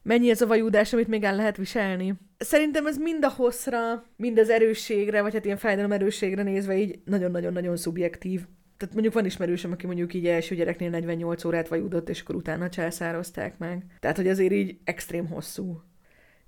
mennyi 0.04 0.30
ez 0.30 0.41
a 0.41 0.48
vajúdás, 0.48 0.93
amit 0.93 1.08
még 1.08 1.24
el 1.24 1.36
lehet 1.36 1.58
viselni. 1.58 2.13
Szerintem 2.38 2.88
ez 2.88 2.98
mind 2.98 3.26
a 3.26 3.30
hosszra, 3.30 4.06
mind 4.15 4.38
az 4.39 4.50
erősségre, 4.50 5.21
vagy 5.21 5.34
hát 5.34 5.45
ilyen 5.45 5.58
fájdalom 5.58 5.91
erősségre 5.91 6.43
nézve 6.43 6.78
így 6.78 7.00
nagyon-nagyon-nagyon 7.06 7.78
szubjektív. 7.78 8.41
Tehát 8.78 8.93
mondjuk 8.93 9.13
van 9.13 9.26
ismerősöm, 9.26 9.71
aki 9.71 9.86
mondjuk 9.86 10.13
így 10.13 10.28
első 10.28 10.56
gyereknél 10.56 10.89
48 10.89 11.43
órát 11.43 11.67
vajúdott, 11.67 12.10
és 12.10 12.21
akkor 12.21 12.36
utána 12.36 12.69
császározták 12.69 13.58
meg. 13.58 13.86
Tehát, 14.00 14.17
hogy 14.17 14.28
azért 14.28 14.54
így 14.54 14.78
extrém 14.84 15.28
hosszú. 15.28 15.82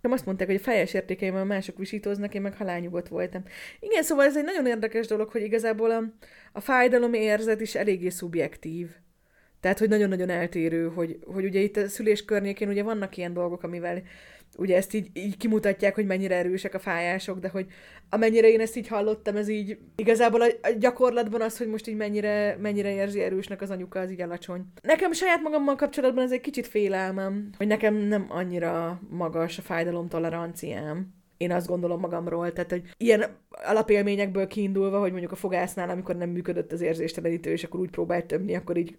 Nem 0.02 0.12
azt 0.12 0.26
mondták, 0.26 0.48
hogy 0.48 0.56
a 0.56 0.60
fejes 0.60 0.94
értékeimben 0.94 1.48
mások 1.48 1.78
visítoznak, 1.78 2.34
én 2.34 2.42
meg 2.42 2.56
halálnyugodt 2.56 3.08
voltam. 3.08 3.44
Igen, 3.80 4.04
szóval 4.04 4.26
ez 4.26 4.38
egy 4.38 4.44
nagyon 4.44 4.66
érdekes 4.66 5.08
dolog, 5.08 5.30
hogy 5.30 5.42
igazából 5.42 5.92
a, 5.92 6.04
a 6.54 6.60
fájdalom 6.60 7.14
érzet 7.14 7.62
is 7.62 7.76
eléggé 7.76 8.10
szubjektív. 8.10 8.90
Tehát, 9.60 9.80
hogy 9.80 9.90
nagyon-nagyon 9.90 10.30
eltérő, 10.30 10.88
hogy, 10.88 11.20
hogy 11.26 11.46
ugye 11.46 11.60
itt 11.60 11.78
a 11.78 11.88
szülés 11.88 12.26
környékén 12.26 12.70
ugye 12.70 12.84
vannak 12.84 13.18
ilyen 13.18 13.34
dolgok, 13.34 13.64
amivel 13.64 14.02
ugye 14.58 14.76
ezt 14.76 14.94
így, 14.94 15.10
így 15.14 15.38
kimutatják, 15.38 15.96
hogy 15.96 16.06
mennyire 16.06 16.36
erősek 16.36 16.74
a 16.74 16.80
fájások, 16.80 17.40
de 17.40 17.50
hogy 17.50 17.66
amennyire 18.10 18.48
én 18.50 18.60
ezt 18.60 18.76
így 18.76 18.88
hallottam, 18.88 19.36
ez 19.36 19.48
így 19.48 19.78
igazából 19.96 20.42
a, 20.42 20.46
a 20.62 20.70
gyakorlatban 20.80 21.42
az, 21.42 21.58
hogy 21.58 21.68
most 21.68 21.88
így 21.88 21.96
mennyire, 21.96 22.58
mennyire 22.62 22.94
érzi 22.94 23.22
erősnek 23.22 23.62
az 23.62 23.70
anyuka, 23.70 24.00
az 24.00 24.12
így 24.12 24.22
alacsony. 24.22 24.66
Nekem 24.82 25.12
saját 25.12 25.42
magammal 25.42 25.76
kapcsolatban 25.76 26.24
ez 26.24 26.32
egy 26.32 26.42
kicsit 26.42 26.68
félelmem, 26.68 27.50
hogy 27.58 27.68
nekem 27.68 27.96
nem 27.96 28.26
annyira 28.30 29.02
magas 29.10 29.58
a 29.58 29.62
fájdalom 29.62 30.08
toleranciám 30.08 31.16
én 31.38 31.52
azt 31.52 31.68
gondolom 31.68 32.00
magamról, 32.00 32.54
tehát 32.54 32.70
hogy 32.70 32.84
ilyen 32.98 33.26
alapélményekből 33.50 34.48
kiindulva, 34.48 35.00
hogy 35.00 35.12
mondjuk 35.12 35.32
a 35.32 35.36
fogásznál, 35.36 35.90
amikor 35.90 36.16
nem 36.16 36.30
működött 36.30 36.72
az 36.72 36.82
érzéstelenítő, 36.82 37.52
és 37.52 37.64
akkor 37.64 37.80
úgy 37.80 37.90
próbált 37.90 38.26
tömni, 38.26 38.56
akkor 38.56 38.78
így, 38.78 38.96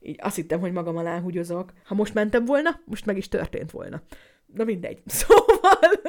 így 0.00 0.18
azt 0.22 0.36
hittem, 0.36 0.60
hogy 0.60 0.72
magam 0.72 0.96
alá 0.96 1.20
húgyozok. 1.20 1.72
Ha 1.84 1.94
most 1.94 2.14
mentem 2.14 2.44
volna, 2.44 2.80
most 2.84 3.06
meg 3.06 3.16
is 3.16 3.28
történt 3.28 3.70
volna. 3.70 4.02
Na 4.54 4.64
mindegy. 4.64 5.02
Szóval... 5.06 6.00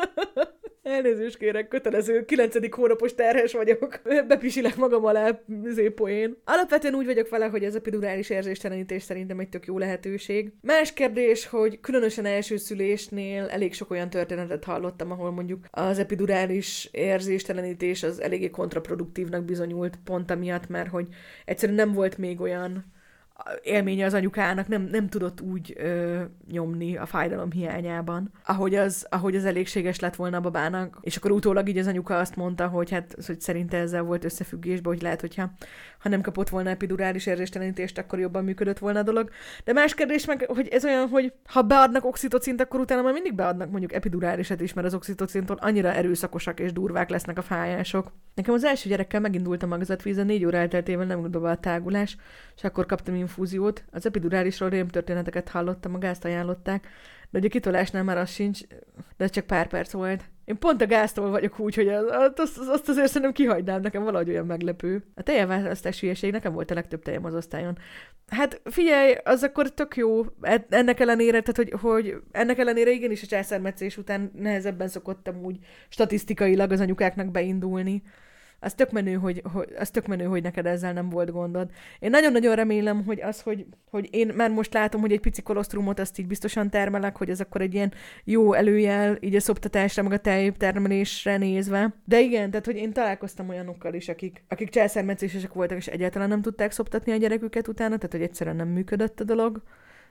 Elnézést 0.86 1.38
kérek, 1.38 1.68
kötelező, 1.68 2.26
kilencedik 2.26 2.74
hónapos 2.74 3.14
terhes 3.14 3.54
vagyok. 3.54 4.02
Bepisilek 4.28 4.76
magam 4.76 5.06
alá 5.06 5.40
zépoén. 5.68 6.38
Alapvetően 6.44 6.96
úgy 6.96 7.06
vagyok 7.06 7.30
vele, 7.30 7.46
hogy 7.46 7.64
ez 7.64 7.74
a 7.74 7.78
epidurális 7.78 8.30
érzéstelenítés 8.30 9.04
szerintem 9.04 9.40
egy 9.40 9.50
tök 9.50 9.66
jó 9.66 9.78
lehetőség. 9.78 10.54
Más 10.62 10.94
kérdés, 10.94 11.48
hogy 11.48 11.80
különösen 11.80 12.26
első 12.26 12.58
szülésnél 12.58 13.46
elég 13.46 13.74
sok 13.74 13.92
olyan 13.92 14.10
történetet 14.10 14.64
hallottam, 14.64 15.12
ahol 15.12 15.32
mondjuk 15.32 15.66
az 15.72 16.00
epidurális 16.00 16.90
érzéstelenítés 16.92 18.04
az 18.04 18.22
eléggé 18.22 18.50
kontraproduktívnak 18.50 19.46
bizonyult 19.46 20.00
pont 20.04 20.32
amiatt, 20.32 20.68
mert 20.68 20.90
hogy 20.90 21.08
egyszerűen 21.46 21.78
nem 21.78 21.94
volt 21.94 22.18
még 22.18 22.42
olyan 22.42 22.94
élménye 23.64 24.06
az 24.06 24.14
anyukának 24.14 24.68
nem, 24.68 24.82
nem 24.82 25.08
tudott 25.08 25.42
úgy 25.42 25.74
ö, 25.78 26.22
nyomni 26.52 26.98
a 26.98 27.06
fájdalom 27.06 27.52
hiányában, 27.52 28.32
ahogy 28.46 28.76
az, 28.76 29.08
ahogy 29.10 29.36
az 29.36 29.46
elégséges 29.46 30.00
lett 30.00 30.16
volna 30.16 30.38
a 30.38 30.42
babának. 30.42 30.98
És 31.02 31.18
akkor 31.18 31.32
utólag 31.32 31.70
így 31.70 31.78
az 31.78 31.88
anyuka 31.88 32.18
azt 32.18 32.36
mondta, 32.36 32.68
hogy 32.68 32.92
hát 32.92 33.16
hogy 33.26 33.42
szerinte 33.42 33.78
ezzel 33.78 34.04
volt 34.04 34.24
összefüggésben, 34.24 34.94
hogy 34.94 35.02
lehet, 35.02 35.22
hogyha 35.22 35.52
ha 36.06 36.12
nem 36.12 36.22
kapott 36.22 36.50
volna 36.50 36.70
epidurális 36.70 37.26
érzéstelenítést, 37.26 37.98
akkor 37.98 38.20
jobban 38.20 38.44
működött 38.44 38.80
volna 38.80 39.00
a 39.00 39.04
dolog. 39.04 39.30
De 39.64 39.74
más 39.74 39.94
kérdés 39.96 40.26
meg, 40.26 40.46
hogy 40.48 40.68
ez 40.68 40.86
olyan, 40.86 41.08
hogy 41.08 41.34
ha 41.46 41.62
beadnak 41.62 42.06
oxitocint, 42.06 42.62
akkor 42.62 42.80
utána 42.80 43.02
már 43.02 43.14
mindig 43.14 43.34
beadnak 43.34 43.70
mondjuk 43.70 43.94
epiduráliset 43.94 44.62
is, 44.62 44.74
mert 44.74 44.88
az 44.88 44.94
oxitocintól 44.94 45.58
annyira 45.60 45.94
erőszakosak 45.94 46.60
és 46.60 46.74
durvák 46.74 47.10
lesznek 47.10 47.38
a 47.38 47.42
fájások. 47.42 48.12
Nekem 48.36 48.54
az 48.54 48.64
első 48.64 48.90
gyerekkel 48.90 49.20
megindult 49.20 49.64
a 49.64 49.68
magzatvíz, 49.68 50.18
a 50.18 50.24
négy 50.24 50.46
óra 50.46 50.58
elteltével 50.58 51.06
nem 51.06 51.32
dobva 51.32 51.50
a 51.50 51.58
tágulás, 51.58 52.18
és 52.56 52.64
akkor 52.64 52.86
kaptam 52.86 53.16
infúziót. 53.16 53.84
Az 53.92 54.06
epidurálisról 54.06 54.70
történeteket 54.70 55.50
hallottam, 55.50 55.96
a 55.96 55.98
gázt 55.98 56.26
ajánlották, 56.26 56.88
de 57.30 57.40
ugye 57.40 57.48
kitolásnál 57.48 58.04
már 58.04 58.18
az 58.18 58.30
sincs, 58.30 58.60
de 59.18 59.28
csak 59.28 59.46
pár 59.46 59.68
perc 59.68 59.92
volt. 59.92 60.24
Én 60.46 60.60
pont 60.60 60.82
a 60.82 60.88
gáztól 60.88 61.30
vagyok 61.30 61.60
úgy, 61.60 61.76
hogy 61.76 61.88
az, 61.88 62.06
azt, 62.36 62.58
azt 62.58 62.90
azért 62.90 63.08
szerintem 63.08 63.32
kihagynám, 63.32 63.82
nekem 63.82 64.04
valahogy 64.04 64.30
olyan 64.30 64.46
meglepő. 64.46 65.04
A 65.16 65.22
tejeválasztás 65.22 66.00
hülyeség, 66.00 66.32
nekem 66.32 66.54
volt 66.54 66.72
a 66.72 66.74
legtöbb 66.74 67.02
tejem 67.02 67.26
az 67.26 67.36
osztályon. 67.36 67.78
Hát 68.28 68.62
figyelj, 68.64 69.16
az 69.24 69.44
akkor 69.44 69.70
tök 69.70 69.96
jó, 69.96 70.26
ennek 70.70 71.00
ellenére, 71.00 71.42
tehát 71.42 71.56
hogy, 71.56 71.74
hogy 71.82 72.16
ennek 72.32 72.58
ellenére 72.58 72.92
igenis 72.92 73.24
a 73.24 73.28
császármetszés 73.28 73.98
után 73.98 74.32
nehezebben 74.36 74.88
szokottam 74.88 75.44
úgy 75.44 75.58
statisztikailag 75.90 76.72
az 76.72 76.80
anyukáknak 76.80 77.32
beindulni 77.32 78.04
az 78.66 78.74
tök 78.74 78.92
menő, 78.92 79.14
hogy, 79.14 79.42
hogy, 79.54 79.68
az 79.80 79.90
tök 79.90 80.08
menő, 80.08 80.24
hogy 80.24 80.44
neked 80.44 80.66
ezzel 80.66 80.94
nem 80.94 81.10
volt 81.10 81.32
gondod. 81.32 81.70
Én 82.00 82.10
nagyon-nagyon 82.10 82.56
remélem, 82.56 83.04
hogy 83.06 83.22
az, 83.22 83.42
hogy, 83.42 83.66
hogy 83.90 84.08
én 84.12 84.34
már 84.36 84.50
most 84.50 84.74
látom, 84.74 85.02
hogy 85.02 85.12
egy 85.12 85.20
pici 85.20 85.42
kolosztrumot 85.42 86.00
azt 86.00 86.20
így 86.20 86.28
biztosan 86.28 86.70
termelek, 86.70 87.18
hogy 87.18 87.30
ez 87.30 87.40
akkor 87.40 87.62
egy 87.62 87.74
ilyen 87.74 87.94
jó 88.24 88.54
előjel, 88.54 89.18
így 89.20 89.36
a 89.36 89.40
szoptatásra, 89.40 90.04
meg 90.04 90.12
a 90.12 90.18
tejtermelésre 90.18 91.38
nézve. 91.38 91.94
De 92.06 92.20
igen, 92.20 92.50
tehát 92.50 92.66
hogy 92.66 92.76
én 92.76 92.94
találkoztam 92.94 93.50
olyanokkal 93.50 93.94
is, 93.94 94.10
akik, 94.10 94.44
akik 94.48 94.70
császármetszésesek 94.70 95.54
voltak, 95.54 95.78
és 95.78 95.88
egyáltalán 95.88 96.30
nem 96.30 96.42
tudták 96.42 96.72
szoptatni 96.72 97.12
a 97.12 97.18
gyereküket 97.18 97.68
utána, 97.68 97.96
tehát 97.96 98.12
hogy 98.12 98.22
egyszerűen 98.22 98.56
nem 98.56 98.68
működött 98.68 99.20
a 99.20 99.24
dolog 99.24 99.62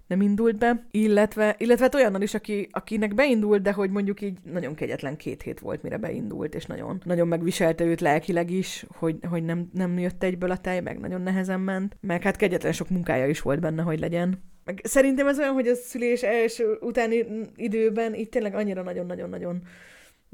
nem 0.07 0.21
indult 0.21 0.59
be, 0.59 0.87
illetve, 0.91 1.55
illetve 1.59 1.85
hát 1.85 1.95
olyannal 1.95 2.23
is, 2.23 2.35
aki, 2.35 2.69
akinek 2.71 3.15
beindult, 3.15 3.63
de 3.63 3.73
hogy 3.73 3.91
mondjuk 3.91 4.21
így 4.21 4.39
nagyon 4.53 4.75
kegyetlen 4.75 5.17
két 5.17 5.43
hét 5.43 5.61
volt, 5.61 5.83
mire 5.83 5.97
beindult, 5.97 6.55
és 6.55 6.67
nagyon, 6.67 7.01
nagyon 7.05 7.29
megviselte 7.29 7.85
őt 7.85 8.01
lelkileg 8.01 8.51
is, 8.51 8.87
hogy, 8.89 9.17
hogy 9.29 9.45
nem, 9.45 9.71
nem 9.73 9.99
jött 9.99 10.23
egyből 10.23 10.51
a 10.51 10.57
tej, 10.57 10.81
meg 10.81 11.01
nagyon 11.01 11.21
nehezen 11.21 11.61
ment, 11.61 11.97
meg 12.01 12.23
hát 12.23 12.37
kegyetlen 12.37 12.73
sok 12.73 12.89
munkája 12.89 13.27
is 13.27 13.41
volt 13.41 13.61
benne, 13.61 13.83
hogy 13.83 13.99
legyen. 13.99 14.43
Meg 14.65 14.81
szerintem 14.83 15.27
ez 15.27 15.39
olyan, 15.39 15.53
hogy 15.53 15.67
a 15.67 15.75
szülés 15.75 16.23
első 16.23 16.79
utáni 16.81 17.27
időben 17.57 18.15
itt 18.15 18.31
tényleg 18.31 18.55
annyira 18.55 18.83
nagyon-nagyon-nagyon 18.83 19.63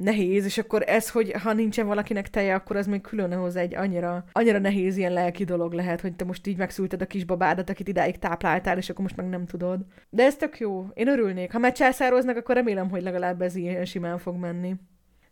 nehéz, 0.00 0.44
és 0.44 0.58
akkor 0.58 0.82
ez, 0.86 1.10
hogy 1.10 1.32
ha 1.32 1.52
nincsen 1.52 1.86
valakinek 1.86 2.30
teje, 2.30 2.54
akkor 2.54 2.76
az 2.76 2.86
még 2.86 3.00
külön 3.00 3.32
hozzá 3.32 3.60
egy 3.60 3.74
annyira, 3.74 4.24
annyira 4.32 4.58
nehéz 4.58 4.96
ilyen 4.96 5.12
lelki 5.12 5.44
dolog 5.44 5.72
lehet, 5.72 6.00
hogy 6.00 6.16
te 6.16 6.24
most 6.24 6.46
így 6.46 6.56
megszülted 6.56 7.02
a 7.02 7.06
kisbabádat, 7.06 7.70
akit 7.70 7.88
idáig 7.88 8.18
tápláltál, 8.18 8.76
és 8.78 8.90
akkor 8.90 9.02
most 9.02 9.16
meg 9.16 9.28
nem 9.28 9.46
tudod. 9.46 9.80
De 10.10 10.24
ez 10.24 10.36
tök 10.36 10.58
jó. 10.58 10.86
Én 10.94 11.08
örülnék. 11.08 11.52
Ha 11.52 11.58
megcsászároznak, 11.58 12.36
akkor 12.36 12.54
remélem, 12.54 12.90
hogy 12.90 13.02
legalább 13.02 13.42
ez 13.42 13.54
ilyen 13.56 13.84
simán 13.84 14.18
fog 14.18 14.36
menni. 14.36 14.74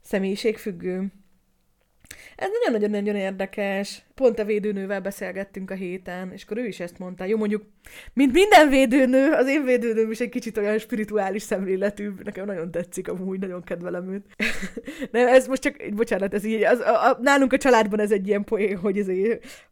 Személyiségfüggő. 0.00 1.12
Ez 2.36 2.48
nagyon-nagyon-nagyon 2.52 3.16
érdekes. 3.16 4.02
Pont 4.14 4.38
a 4.38 4.44
védőnővel 4.44 5.00
beszélgettünk 5.00 5.70
a 5.70 5.74
héten, 5.74 6.32
és 6.32 6.42
akkor 6.42 6.56
ő 6.56 6.66
is 6.66 6.80
ezt 6.80 6.98
mondta. 6.98 7.24
Jó, 7.24 7.36
mondjuk, 7.36 7.62
mint 8.12 8.32
minden 8.32 8.68
védőnő, 8.68 9.32
az 9.32 9.48
én 9.48 9.64
védőnőm 9.64 10.10
is 10.10 10.20
egy 10.20 10.28
kicsit 10.28 10.56
olyan 10.56 10.78
spirituális 10.78 11.42
szemléletű. 11.42 12.10
Nekem 12.24 12.46
nagyon 12.46 12.70
tetszik, 12.70 13.08
amúgy 13.08 13.38
nagyon 13.38 13.62
kedvelem 13.62 14.12
őt. 14.12 14.24
De 15.12 15.28
ez 15.28 15.46
most 15.46 15.62
csak, 15.62 15.76
bocsánat, 15.94 16.34
ez 16.34 16.44
így, 16.44 16.62
az, 16.62 16.80
a, 16.80 17.10
a, 17.10 17.18
nálunk 17.22 17.52
a 17.52 17.56
családban 17.56 18.00
ez 18.00 18.12
egy 18.12 18.26
ilyen 18.26 18.44
poén, 18.44 18.76
hogy, 18.76 18.98
ez 18.98 19.06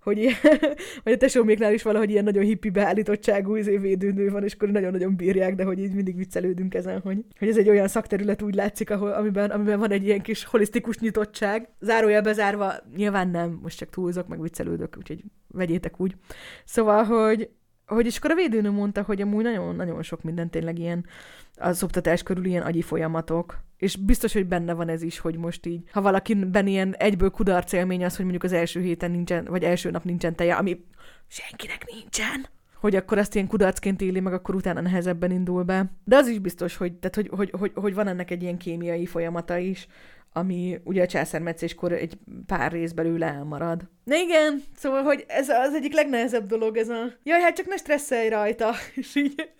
hogy, 0.00 0.26
hogy 1.04 1.12
a 1.12 1.16
tesóméknál 1.16 1.72
is 1.72 1.82
valahogy 1.82 2.10
ilyen 2.10 2.24
nagyon 2.24 2.44
hippi 2.44 2.70
beállítottságú 2.70 3.56
izé 3.56 3.76
védőnő 3.76 4.30
van, 4.30 4.44
és 4.44 4.52
akkor 4.52 4.68
nagyon-nagyon 4.68 5.16
bírják, 5.16 5.54
de 5.54 5.64
hogy 5.64 5.78
így 5.78 5.94
mindig 5.94 6.16
viccelődünk 6.16 6.74
ezen, 6.74 7.00
hogy, 7.00 7.18
hogy 7.38 7.48
ez 7.48 7.56
egy 7.56 7.68
olyan 7.68 7.88
szakterület 7.88 8.42
úgy 8.42 8.54
látszik, 8.54 8.90
ahol, 8.90 9.12
amiben, 9.12 9.50
amiben 9.50 9.78
van 9.78 9.90
egy 9.90 10.04
ilyen 10.04 10.22
kis 10.22 10.44
holisztikus 10.44 10.98
nyitottság. 10.98 11.68
Zárójel 11.80 12.22
bezárva, 12.26 12.72
nyilván 12.96 13.28
nem, 13.28 13.58
most 13.62 13.78
csak 13.78 13.90
túlzok, 13.90 14.28
meg 14.28 14.40
viccelődök, 14.40 14.96
úgyhogy 14.98 15.24
vegyétek 15.46 16.00
úgy. 16.00 16.16
Szóval, 16.64 17.04
hogy, 17.04 17.50
hogy 17.86 18.06
és 18.06 18.16
akkor 18.16 18.30
a 18.30 18.34
védőnő 18.34 18.70
mondta, 18.70 19.02
hogy 19.02 19.20
amúgy 19.20 19.42
nagyon-nagyon 19.42 20.02
sok 20.02 20.22
minden 20.22 20.50
tényleg 20.50 20.78
ilyen 20.78 21.06
az 21.56 21.82
oktatás 21.82 22.22
körül 22.22 22.44
ilyen 22.44 22.62
agyi 22.62 22.82
folyamatok, 22.82 23.58
és 23.76 23.96
biztos, 23.96 24.32
hogy 24.32 24.46
benne 24.46 24.72
van 24.72 24.88
ez 24.88 25.02
is, 25.02 25.18
hogy 25.18 25.36
most 25.36 25.66
így, 25.66 25.88
ha 25.90 26.00
valakiben 26.00 26.66
ilyen 26.66 26.94
egyből 26.94 27.30
kudarc 27.30 27.72
élmény 27.72 28.04
az, 28.04 28.16
hogy 28.16 28.24
mondjuk 28.24 28.44
az 28.44 28.52
első 28.52 28.80
héten 28.80 29.10
nincsen, 29.10 29.44
vagy 29.44 29.62
első 29.62 29.90
nap 29.90 30.04
nincsen 30.04 30.34
teje, 30.34 30.54
ami 30.54 30.84
senkinek 31.26 31.84
nincsen, 31.92 32.46
hogy 32.80 32.96
akkor 32.96 33.18
azt 33.18 33.34
ilyen 33.34 33.46
kudarcként 33.46 34.00
éli, 34.00 34.20
meg 34.20 34.32
akkor 34.32 34.54
utána 34.54 34.80
nehezebben 34.80 35.30
indul 35.30 35.62
be. 35.62 35.90
De 36.04 36.16
az 36.16 36.28
is 36.28 36.38
biztos, 36.38 36.76
hogy, 36.76 36.92
tehát, 36.92 37.14
hogy, 37.14 37.28
hogy, 37.28 37.50
hogy, 37.58 37.72
hogy 37.74 37.94
van 37.94 38.08
ennek 38.08 38.30
egy 38.30 38.42
ilyen 38.42 38.58
kémiai 38.58 39.06
folyamata 39.06 39.56
is, 39.56 39.86
ami 40.36 40.80
ugye 40.84 41.02
a 41.02 41.06
császármetszéskor 41.06 41.92
egy 41.92 42.18
pár 42.46 42.72
rész 42.72 42.92
belőle 42.92 43.26
elmarad. 43.26 43.80
Na 44.04 44.16
igen, 44.16 44.62
szóval, 44.76 45.02
hogy 45.02 45.24
ez 45.28 45.48
az 45.48 45.74
egyik 45.74 45.94
legnehezebb 45.94 46.46
dolog, 46.46 46.76
ez 46.76 46.88
a 46.88 47.12
jaj, 47.22 47.40
hát 47.40 47.56
csak 47.56 47.66
ne 47.66 47.76
stresszelj 47.76 48.28
rajta, 48.28 48.74
és 48.94 49.14
így, 49.14 49.50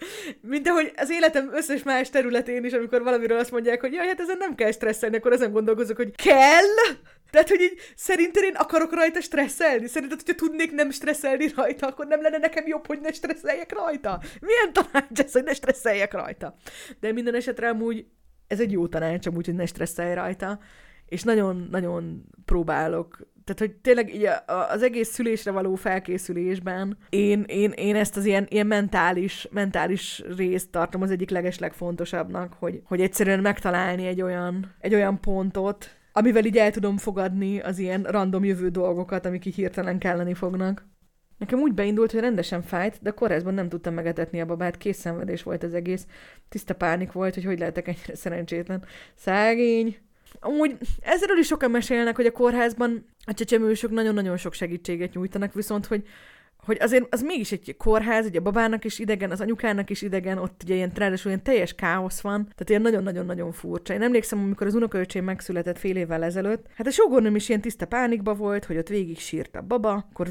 mint 0.40 0.68
ahogy 0.68 0.92
az 0.96 1.10
életem 1.10 1.50
összes 1.52 1.82
más 1.82 2.10
területén 2.10 2.64
is, 2.64 2.72
amikor 2.72 3.02
valamiről 3.02 3.38
azt 3.38 3.50
mondják, 3.50 3.80
hogy 3.80 3.92
jaj, 3.92 4.06
hát 4.06 4.20
ezen 4.20 4.36
nem 4.38 4.54
kell 4.54 4.70
stresszelni, 4.70 5.16
akkor 5.16 5.32
ezen 5.32 5.52
gondolkozok, 5.52 5.96
hogy 5.96 6.14
kell? 6.14 6.96
Tehát, 7.30 7.48
hogy 7.48 7.60
így 7.60 7.78
szerinted 7.94 8.42
én 8.42 8.54
akarok 8.54 8.94
rajta 8.94 9.20
stresszelni? 9.20 9.86
Szerinted, 9.86 10.20
hogyha 10.24 10.46
tudnék 10.46 10.72
nem 10.72 10.90
stresszelni 10.90 11.52
rajta, 11.56 11.86
akkor 11.86 12.06
nem 12.06 12.22
lenne 12.22 12.38
nekem 12.38 12.66
jobb, 12.66 12.86
hogy 12.86 13.00
ne 13.00 13.12
stresszeljek 13.12 13.72
rajta? 13.72 14.20
Milyen 14.40 14.72
tanács 14.72 15.20
ez, 15.24 15.32
hogy 15.32 15.44
ne 15.44 15.54
stresszeljek 15.54 16.12
rajta? 16.12 16.56
De 17.00 17.12
minden 17.12 17.34
esetre 17.34 17.68
amúgy 17.68 18.06
ez 18.46 18.60
egy 18.60 18.72
jó 18.72 18.86
tanács, 18.86 19.26
amúgy, 19.26 19.46
hogy 19.46 19.54
ne 19.54 19.66
stresszelj 19.66 20.14
rajta. 20.14 20.58
és 21.06 21.22
nagyon-nagyon 21.22 22.24
próbálok 22.44 23.26
tehát, 23.46 23.60
hogy 23.60 23.72
tényleg 23.72 24.14
így 24.14 24.28
az 24.68 24.82
egész 24.82 25.08
szülésre 25.08 25.50
való 25.50 25.74
felkészülésben 25.74 26.96
én, 27.08 27.44
én, 27.46 27.70
én 27.70 27.96
ezt 27.96 28.16
az 28.16 28.24
ilyen, 28.24 28.46
ilyen 28.48 28.66
mentális, 28.66 29.48
mentális 29.50 30.22
részt 30.36 30.70
tartom 30.70 31.02
az 31.02 31.10
egyik 31.10 31.30
legeslegfontosabbnak, 31.30 32.52
hogy, 32.58 32.82
hogy 32.84 33.00
egyszerűen 33.00 33.40
megtalálni 33.40 34.06
egy 34.06 34.22
olyan, 34.22 34.74
egy 34.80 34.94
olyan 34.94 35.20
pontot, 35.20 35.96
amivel 36.12 36.44
így 36.44 36.56
el 36.56 36.70
tudom 36.70 36.96
fogadni 36.96 37.60
az 37.60 37.78
ilyen 37.78 38.02
random 38.02 38.44
jövő 38.44 38.68
dolgokat, 38.68 39.26
amik 39.26 39.44
így 39.44 39.54
hirtelen 39.54 39.98
kelleni 39.98 40.34
fognak. 40.34 40.86
Nekem 41.38 41.58
úgy 41.58 41.72
beindult, 41.72 42.12
hogy 42.12 42.20
rendesen 42.20 42.62
fájt, 42.62 42.98
de 43.02 43.10
kórházban 43.10 43.54
nem 43.54 43.68
tudtam 43.68 43.94
megetetni 43.94 44.40
a 44.40 44.46
babát, 44.46 44.78
szenvedés 44.92 45.42
volt 45.42 45.62
az 45.62 45.74
egész. 45.74 46.06
Tiszta 46.48 46.74
pánik 46.74 47.12
volt, 47.12 47.34
hogy 47.34 47.44
hogy 47.44 47.58
lehetek 47.58 47.88
ennyire 47.88 48.14
szerencsétlen. 48.14 48.84
Szegény. 49.14 49.98
Amúgy 50.40 50.76
ezzel 51.00 51.38
is 51.38 51.46
sokan 51.46 51.70
mesélnek, 51.70 52.16
hogy 52.16 52.26
a 52.26 52.32
kórházban 52.32 53.06
a 53.24 53.34
csecsemősök 53.34 53.90
nagyon-nagyon 53.90 54.36
sok 54.36 54.52
segítséget 54.52 55.14
nyújtanak, 55.14 55.54
viszont 55.54 55.86
hogy 55.86 56.06
hogy 56.66 56.76
azért 56.80 57.14
az 57.14 57.22
mégis 57.22 57.52
egy 57.52 57.74
kórház, 57.78 58.26
ugye 58.26 58.38
a 58.38 58.42
babának 58.42 58.84
is 58.84 58.98
idegen, 58.98 59.30
az 59.30 59.40
anyukának 59.40 59.90
is 59.90 60.02
idegen, 60.02 60.38
ott 60.38 60.60
ugye 60.62 60.74
ilyen 60.74 60.92
ráadásul 60.94 61.30
ilyen 61.30 61.42
teljes 61.42 61.74
káosz 61.74 62.20
van, 62.20 62.42
tehát 62.42 62.68
ilyen 62.68 62.82
nagyon-nagyon-nagyon 62.82 63.52
furcsa. 63.52 63.94
Én 63.94 64.02
emlékszem, 64.02 64.38
amikor 64.38 64.66
az 64.66 64.74
unokaöcsém 64.74 65.24
megszületett 65.24 65.78
fél 65.78 65.96
évvel 65.96 66.24
ezelőtt, 66.24 66.66
hát 66.74 66.86
a 66.86 66.90
sógornőm 66.90 67.36
is 67.36 67.48
ilyen 67.48 67.60
tiszta 67.60 67.86
pánikba 67.86 68.34
volt, 68.34 68.64
hogy 68.64 68.76
ott 68.76 68.88
végig 68.88 69.18
sírt 69.18 69.56
a 69.56 69.62
baba, 69.62 69.92
akkor 69.92 70.28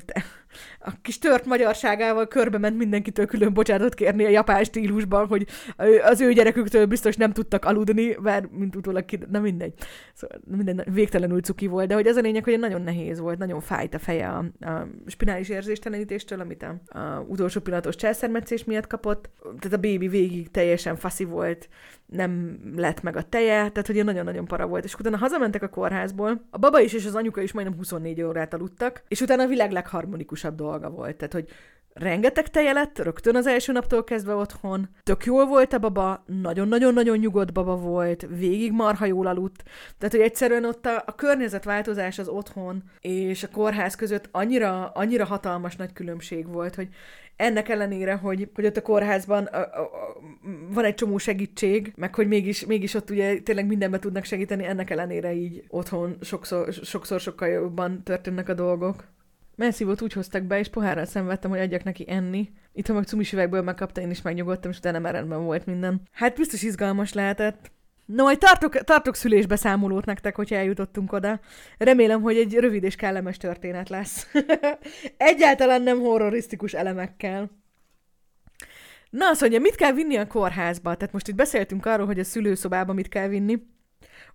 a 0.79 0.91
kis 1.01 1.19
tört 1.19 1.45
magyarságával 1.45 2.27
körbe 2.27 2.57
ment 2.57 2.77
mindenkitől 2.77 3.25
külön 3.25 3.53
bocsánatot 3.53 3.93
kérni 3.93 4.25
a 4.25 4.29
japán 4.29 4.63
stílusban, 4.63 5.27
hogy 5.27 5.47
az 6.03 6.21
ő 6.21 6.33
gyereküktől 6.33 6.85
biztos 6.85 7.15
nem 7.15 7.31
tudtak 7.31 7.65
aludni, 7.65 8.17
mert 8.21 8.51
mint 8.51 8.75
utólag 8.75 9.05
ki, 9.05 9.19
na 9.31 9.39
mindegy. 9.39 9.73
Szóval 10.13 10.39
minden 10.47 10.85
végtelenül 10.91 11.41
cuki 11.41 11.67
volt, 11.67 11.87
de 11.87 11.93
hogy 11.93 12.07
ez 12.07 12.17
a 12.17 12.21
lényeg, 12.21 12.43
hogy 12.43 12.59
nagyon 12.59 12.81
nehéz 12.81 13.19
volt, 13.19 13.37
nagyon 13.37 13.61
fájt 13.61 13.93
a 13.93 13.99
feje 13.99 14.27
a, 14.27 14.45
a 14.59 14.87
spinális 15.07 15.49
érzéstelenítés 15.49 16.23
érzéstől, 16.25 16.39
amit 16.39 16.63
a, 16.63 16.99
a 16.99 17.19
utolsó 17.27 17.61
pillanatos 17.61 17.95
császármetszés 17.95 18.63
miatt 18.63 18.87
kapott. 18.87 19.29
Tehát 19.43 19.77
a 19.77 19.77
bébi 19.77 20.07
végig 20.07 20.51
teljesen 20.51 20.95
faszi 20.95 21.23
volt, 21.23 21.69
nem 22.05 22.59
lett 22.75 23.01
meg 23.01 23.15
a 23.15 23.23
teje, 23.23 23.55
tehát 23.55 23.87
hogy 23.87 24.03
nagyon-nagyon 24.03 24.45
para 24.45 24.67
volt. 24.67 24.83
És 24.83 24.93
utána 24.93 25.17
hazamentek 25.17 25.63
a 25.63 25.69
kórházból, 25.69 26.45
a 26.49 26.57
baba 26.57 26.79
is 26.79 26.93
és 26.93 27.05
az 27.05 27.15
anyuka 27.15 27.41
is 27.41 27.51
majdnem 27.51 27.77
24 27.77 28.21
órát 28.21 28.53
aludtak, 28.53 29.03
és 29.07 29.21
utána 29.21 29.43
a 29.43 29.47
világ 29.47 29.71
legharmonikusabb 29.71 30.55
dolga 30.55 30.89
volt. 30.89 31.15
Tehát, 31.15 31.33
hogy 31.33 31.49
rengeteg 31.95 32.47
teje 32.47 32.71
lett, 32.71 32.99
rögtön 32.99 33.35
az 33.35 33.47
első 33.47 33.71
naptól 33.71 34.03
kezdve 34.03 34.33
otthon. 34.33 34.89
Tök 35.03 35.25
jól 35.25 35.45
volt 35.45 35.73
a 35.73 35.79
baba, 35.79 36.23
nagyon-nagyon-nagyon 36.25 37.17
nyugodt 37.17 37.53
baba 37.53 37.75
volt, 37.75 38.27
végig 38.29 38.71
marha 38.71 39.05
jól 39.05 39.27
aludt. 39.27 39.63
Tehát, 39.97 40.15
hogy 40.15 40.23
egyszerűen 40.23 40.65
ott 40.65 40.85
a, 40.85 41.03
a 41.05 41.15
környezetváltozás 41.15 42.19
az 42.19 42.27
otthon 42.27 42.83
és 42.99 43.43
a 43.43 43.49
kórház 43.49 43.95
között 43.95 44.29
annyira, 44.31 44.87
annyira 44.87 45.25
hatalmas 45.25 45.75
nagy 45.75 45.93
különbség 45.93 46.47
volt, 46.47 46.75
hogy 46.75 46.87
ennek 47.35 47.69
ellenére, 47.69 48.13
hogy, 48.13 48.49
hogy 48.53 48.65
ott 48.65 48.77
a 48.77 48.81
kórházban 48.81 49.45
a, 49.45 49.57
a, 49.57 49.81
a, 49.81 50.17
van 50.69 50.85
egy 50.85 50.95
csomó 50.95 51.17
segítség, 51.17 51.93
meg 51.95 52.15
hogy 52.15 52.27
mégis, 52.27 52.65
mégis 52.65 52.93
ott 52.93 53.09
ugye 53.09 53.39
tényleg 53.39 53.65
mindenbe 53.65 53.99
tudnak 53.99 54.23
segíteni, 54.23 54.65
ennek 54.65 54.89
ellenére 54.89 55.33
így 55.33 55.63
otthon 55.67 56.17
sokszor, 56.21 56.73
sokszor 56.73 57.19
sokkal 57.19 57.47
jobban 57.47 58.03
történnek 58.03 58.49
a 58.49 58.53
dolgok. 58.53 59.13
Menszívót 59.55 60.01
úgy 60.01 60.13
hoztak 60.13 60.43
be, 60.43 60.59
és 60.59 60.67
pohárral 60.67 61.05
szenvedtem, 61.05 61.49
hogy 61.49 61.59
adjak 61.59 61.83
neki 61.83 62.05
enni. 62.07 62.49
Itt, 62.73 62.93
meg 62.93 63.03
cumis 63.03 63.33
üvegből 63.33 63.61
megkapta, 63.61 64.01
én 64.01 64.09
is 64.09 64.21
megnyugodtam, 64.21 64.71
és 64.71 64.77
utána 64.77 64.99
már 64.99 65.13
rendben 65.13 65.43
volt 65.43 65.65
minden. 65.65 66.01
Hát 66.11 66.35
biztos 66.35 66.61
izgalmas 66.61 67.13
lehetett. 67.13 67.71
Na, 68.05 68.23
majd 68.23 68.37
tartok, 68.37 68.73
tartok 68.83 69.15
szülésbeszámolót 69.15 70.05
nektek, 70.05 70.35
hogyha 70.35 70.55
eljutottunk 70.55 71.11
oda. 71.11 71.39
Remélem, 71.77 72.21
hogy 72.21 72.37
egy 72.37 72.53
rövid 72.53 72.83
és 72.83 72.95
kellemes 72.95 73.37
történet 73.37 73.89
lesz. 73.89 74.27
Egyáltalán 75.17 75.81
nem 75.81 75.99
horrorisztikus 75.99 76.73
elemekkel. 76.73 77.49
Na, 79.09 79.27
azt 79.27 79.41
mondja, 79.41 79.59
mit 79.59 79.75
kell 79.75 79.91
vinni 79.91 80.15
a 80.15 80.27
kórházba? 80.27 80.95
Tehát 80.95 81.13
most 81.13 81.27
itt 81.27 81.35
beszéltünk 81.35 81.85
arról, 81.85 82.05
hogy 82.05 82.19
a 82.19 82.23
szülőszobába 82.23 82.93
mit 82.93 83.09
kell 83.09 83.27
vinni. 83.27 83.59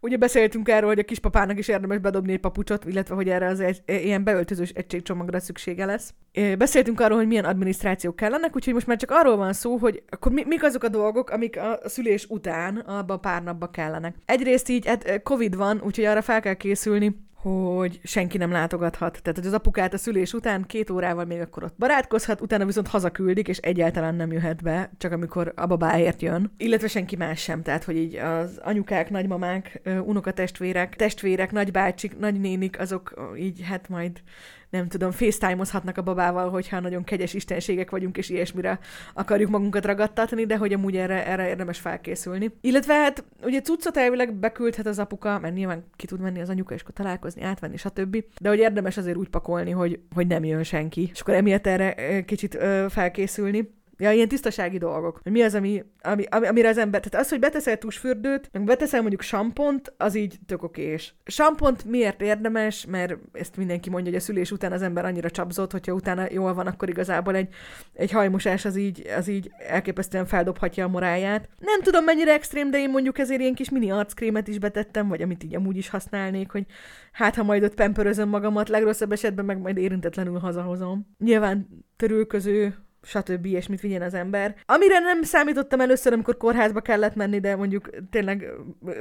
Ugye 0.03 0.17
beszéltünk 0.17 0.69
erről, 0.69 0.89
hogy 0.89 0.99
a 0.99 1.05
kispapának 1.05 1.59
is 1.59 1.69
érdemes 1.69 1.99
bedobni 1.99 2.33
egy 2.33 2.41
papucsot, 2.41 2.85
illetve 2.85 3.15
hogy 3.15 3.29
erre 3.29 3.47
az 3.47 3.61
egy, 3.61 3.83
ilyen 3.87 4.25
beöltözős 4.25 4.71
egységcsomagra 4.71 5.41
szüksége 5.41 5.85
lesz. 5.85 6.15
Beszéltünk 6.59 7.01
arról, 7.01 7.17
hogy 7.17 7.27
milyen 7.27 7.45
adminisztrációk 7.45 8.17
kellenek, 8.17 8.57
úgyhogy 8.57 8.75
most 8.75 8.87
már 8.87 8.97
csak 8.97 9.11
arról 9.11 9.37
van 9.37 9.53
szó, 9.53 9.77
hogy 9.77 10.03
akkor 10.09 10.33
mi, 10.33 10.45
mik 10.47 10.63
azok 10.63 10.83
a 10.83 10.89
dolgok, 10.89 11.31
amik 11.31 11.59
a 11.59 11.81
szülés 11.85 12.27
után, 12.29 12.77
abban 12.77 13.17
a 13.17 13.21
pár 13.21 13.43
napban 13.43 13.71
kellenek. 13.71 14.15
Egyrészt 14.25 14.69
így, 14.69 14.87
hát 14.87 15.23
Covid 15.23 15.57
van, 15.57 15.81
úgyhogy 15.85 16.05
arra 16.05 16.23
fel 16.23 16.41
kell 16.41 16.55
készülni, 16.55 17.17
hogy 17.43 18.01
senki 18.03 18.39
nem 18.39 18.51
látogathat. 18.51 19.21
Tehát, 19.23 19.39
hogy 19.39 19.47
az 19.47 19.53
apukát 19.53 19.95
a 19.95 19.99
szülés 19.99 20.33
után 20.33 20.65
két 20.67 20.91
órával 20.91 21.25
még 21.25 21.41
akkor 21.41 21.65
ott 21.65 21.75
barátkozhat, 21.79 22.41
utána 22.41 22.67
viszont 22.67 22.89
hazaküldik, 22.89 23.49
és 23.49 23.59
egyáltalán 23.59 24.15
nem 24.15 24.33
jöhet 24.33 24.63
be, 24.63 24.91
csak 24.99 25.13
amikor 25.13 25.53
a 25.57 25.67
babáért 25.67 26.23
jön. 26.23 26.53
Illetve 26.57 26.89
senki 26.89 27.17
más 27.17 27.41
sem. 27.41 27.63
Tehát, 27.63 27.85
hogy 27.85 27.97
így 27.97 28.17
az 28.17 28.61
anyukák, 28.63 29.11
nagymamák, 29.11 29.81
unokatestvérek, 30.05 30.97
testvérek, 30.97 31.53
nagybácsik, 31.53 32.19
nagynénik, 32.19 32.81
azok 32.81 33.33
így 33.37 33.63
hát 33.63 33.89
majd 33.89 34.23
nem 34.71 34.89
tudom, 34.89 35.11
facetime-ozhatnak 35.11 35.97
a 35.97 36.03
babával, 36.03 36.51
hogyha 36.51 36.81
nagyon 36.81 37.05
kegyes 37.05 37.35
istenségek 37.35 37.91
vagyunk, 37.91 38.17
és 38.17 38.29
ilyesmire 38.29 38.79
akarjuk 39.15 39.51
magunkat 39.51 39.85
ragadtatni, 39.85 40.47
de 40.47 40.57
hogy 40.57 40.73
amúgy 40.73 40.97
erre, 40.97 41.27
erre 41.27 41.49
érdemes 41.49 41.79
felkészülni. 41.79 42.51
Illetve 42.61 42.95
hát 42.95 43.25
ugye 43.43 43.61
cuccot 43.61 43.97
elvileg 43.97 44.35
beküldhet 44.35 44.87
az 44.87 44.99
apuka, 44.99 45.39
mert 45.39 45.55
nyilván 45.55 45.85
ki 45.97 46.07
tud 46.07 46.21
menni 46.21 46.41
az 46.41 46.49
anyuka, 46.49 46.75
és 46.75 46.81
akkor 46.81 46.95
találkozni, 46.95 47.43
átvenni, 47.43 47.77
stb. 47.77 48.25
De 48.41 48.49
hogy 48.49 48.59
érdemes 48.59 48.97
azért 48.97 49.17
úgy 49.17 49.29
pakolni, 49.29 49.71
hogy, 49.71 50.01
hogy 50.15 50.27
nem 50.27 50.45
jön 50.45 50.63
senki. 50.63 51.09
És 51.13 51.21
akkor 51.21 51.35
emiatt 51.35 51.67
erre 51.67 52.25
kicsit 52.25 52.55
ö, 52.55 52.87
felkészülni. 52.89 53.79
Ja, 54.01 54.13
ilyen 54.13 54.29
tisztasági 54.29 54.79
dolgok. 54.79 55.21
Hogy 55.23 55.33
mi 55.33 55.43
az, 55.43 55.55
ami, 55.55 55.85
ami, 56.03 56.25
ami, 56.31 56.47
amire 56.47 56.69
az 56.69 56.79
ember... 56.79 57.01
Tehát 57.01 57.25
az, 57.27 57.31
hogy 57.31 57.41
beteszel 57.41 57.79
tusfürdőt, 57.79 58.49
meg 58.53 58.65
beteszel 58.65 59.01
mondjuk 59.01 59.23
sampont, 59.23 59.95
az 59.97 60.15
így 60.15 60.39
tök 60.47 60.63
okés. 60.63 61.15
Sampont 61.25 61.85
miért 61.85 62.23
érdemes? 62.23 62.85
Mert 62.87 63.17
ezt 63.33 63.57
mindenki 63.57 63.91
mondja, 63.91 64.11
hogy 64.11 64.21
a 64.21 64.25
szülés 64.25 64.51
után 64.51 64.73
az 64.73 64.83
ember 64.83 65.05
annyira 65.05 65.31
csapzott, 65.31 65.73
hogyha 65.73 65.93
utána 65.93 66.27
jól 66.31 66.55
van, 66.55 66.67
akkor 66.67 66.89
igazából 66.89 67.35
egy, 67.35 67.49
egy 67.93 68.11
hajmosás 68.11 68.65
az 68.65 68.77
így, 68.77 69.07
az 69.17 69.29
így 69.29 69.51
elképesztően 69.69 70.27
feldobhatja 70.27 70.85
a 70.85 70.89
moráját. 70.89 71.49
Nem 71.59 71.83
tudom 71.83 72.05
mennyire 72.05 72.33
extrém, 72.33 72.71
de 72.71 72.79
én 72.79 72.91
mondjuk 72.91 73.19
ezért 73.19 73.41
ilyen 73.41 73.55
kis 73.55 73.71
mini 73.71 73.91
arckrémet 73.91 74.49
is 74.49 74.59
betettem, 74.59 75.09
vagy 75.09 75.23
amit 75.23 75.45
így 75.45 75.55
amúgy 75.55 75.77
is 75.77 75.89
használnék, 75.89 76.51
hogy 76.51 76.65
hát 77.13 77.35
ha 77.35 77.43
majd 77.43 77.63
ott 77.63 77.75
pempörözöm 77.75 78.29
magamat, 78.29 78.69
legrosszabb 78.69 79.13
esetben 79.13 79.45
meg 79.45 79.59
majd 79.61 79.77
érintetlenül 79.77 80.39
hazahozom. 80.39 81.07
Nyilván 81.19 81.85
törülköző 81.97 82.75
stb. 83.03 83.45
ilyesmit 83.47 83.81
vigyen 83.81 84.03
az 84.03 84.15
ember. 84.15 84.55
Amire 84.67 84.99
nem 84.99 85.23
számítottam 85.23 85.81
először, 85.81 86.13
amikor 86.13 86.37
kórházba 86.37 86.81
kellett 86.81 87.15
menni, 87.15 87.41
de 87.41 87.57
mondjuk 87.57 87.91
tényleg 88.11 88.51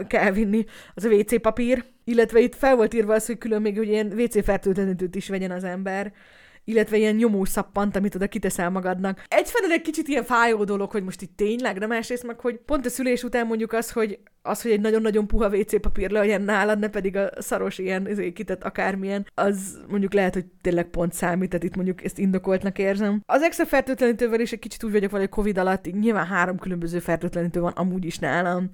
kell 0.07 0.31
vinni, 0.31 0.65
az 0.93 1.05
a 1.05 1.09
WC 1.09 1.41
papír. 1.41 1.85
Illetve 2.03 2.39
itt 2.39 2.55
fel 2.55 2.75
volt 2.75 2.93
írva 2.93 3.13
az, 3.13 3.25
hogy 3.25 3.37
külön 3.37 3.61
még 3.61 3.77
hogy 3.77 3.87
ilyen 3.87 4.13
WC 4.13 4.43
fertőtlenítőt 4.43 5.15
is 5.15 5.29
vegyen 5.29 5.51
az 5.51 5.63
ember 5.63 6.13
illetve 6.69 6.97
ilyen 6.97 7.15
nyomós 7.15 7.49
szappant, 7.49 7.95
amit 7.95 8.15
oda 8.15 8.27
kiteszel 8.27 8.69
magadnak. 8.69 9.23
Egyfelől 9.27 9.71
egy 9.71 9.81
kicsit 9.81 10.07
ilyen 10.07 10.23
fájó 10.23 10.63
dolog, 10.63 10.91
hogy 10.91 11.03
most 11.03 11.21
itt 11.21 11.35
tényleg, 11.35 11.79
de 11.79 11.87
másrészt 11.87 12.25
meg, 12.25 12.39
hogy 12.39 12.59
pont 12.65 12.85
a 12.85 12.89
szülés 12.89 13.23
után 13.23 13.47
mondjuk 13.47 13.73
az, 13.73 13.91
hogy 13.91 14.19
az, 14.41 14.61
hogy 14.61 14.71
egy 14.71 14.81
nagyon-nagyon 14.81 15.27
puha 15.27 15.47
WC 15.47 15.81
papír 15.81 16.09
legyen 16.09 16.41
nálad, 16.41 16.79
ne 16.79 16.89
pedig 16.89 17.15
a 17.15 17.29
szaros 17.37 17.77
ilyen 17.77 18.33
kitett 18.33 18.63
akármilyen, 18.63 19.27
az 19.33 19.79
mondjuk 19.87 20.13
lehet, 20.13 20.33
hogy 20.33 20.45
tényleg 20.61 20.85
pont 20.85 21.13
számít, 21.13 21.49
tehát 21.49 21.65
itt 21.65 21.75
mondjuk 21.75 22.03
ezt 22.03 22.17
indokoltnak 22.17 22.77
érzem. 22.77 23.21
Az 23.25 23.41
extra 23.41 23.65
fertőtlenítővel 23.65 24.39
is 24.39 24.51
egy 24.51 24.59
kicsit 24.59 24.83
úgy 24.83 24.91
vagyok, 24.91 25.11
hogy 25.11 25.29
Covid 25.29 25.57
alatt 25.57 25.99
nyilván 25.99 26.25
három 26.25 26.57
különböző 26.57 26.99
fertőtlenítő 26.99 27.59
van 27.59 27.71
amúgy 27.71 28.05
is 28.05 28.17
nálam, 28.17 28.69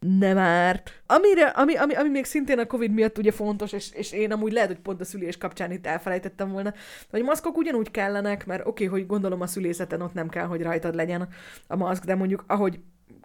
nem 0.00 0.38
árt. 0.38 1.02
Amire, 1.06 1.46
ami, 1.46 1.76
ami, 1.76 1.94
ami 1.94 2.08
még 2.08 2.24
szintén 2.24 2.58
a 2.58 2.66
Covid 2.66 2.90
miatt 2.90 3.18
ugye 3.18 3.32
fontos, 3.32 3.72
és, 3.72 3.92
és 3.92 4.12
én 4.12 4.32
amúgy 4.32 4.52
lehet, 4.52 4.68
hogy 4.68 4.80
pont 4.80 5.00
a 5.00 5.04
szülés 5.04 5.36
kapcsán 5.36 5.72
itt 5.72 5.86
elfelejtettem 5.86 6.50
volna, 6.50 6.74
hogy 7.10 7.22
maszkok 7.22 7.56
ugyanúgy 7.56 7.90
kellenek, 7.90 8.46
mert 8.46 8.66
oké, 8.66 8.86
okay, 8.86 8.98
hogy 8.98 9.08
gondolom 9.08 9.40
a 9.40 9.46
szülészeten 9.46 10.00
ott 10.00 10.14
nem 10.14 10.28
kell, 10.28 10.46
hogy 10.46 10.62
rajtad 10.62 10.94
legyen 10.94 11.28
a 11.66 11.76
maszk, 11.76 12.04
de 12.04 12.14
mondjuk 12.14 12.44
ahogy 12.46 12.80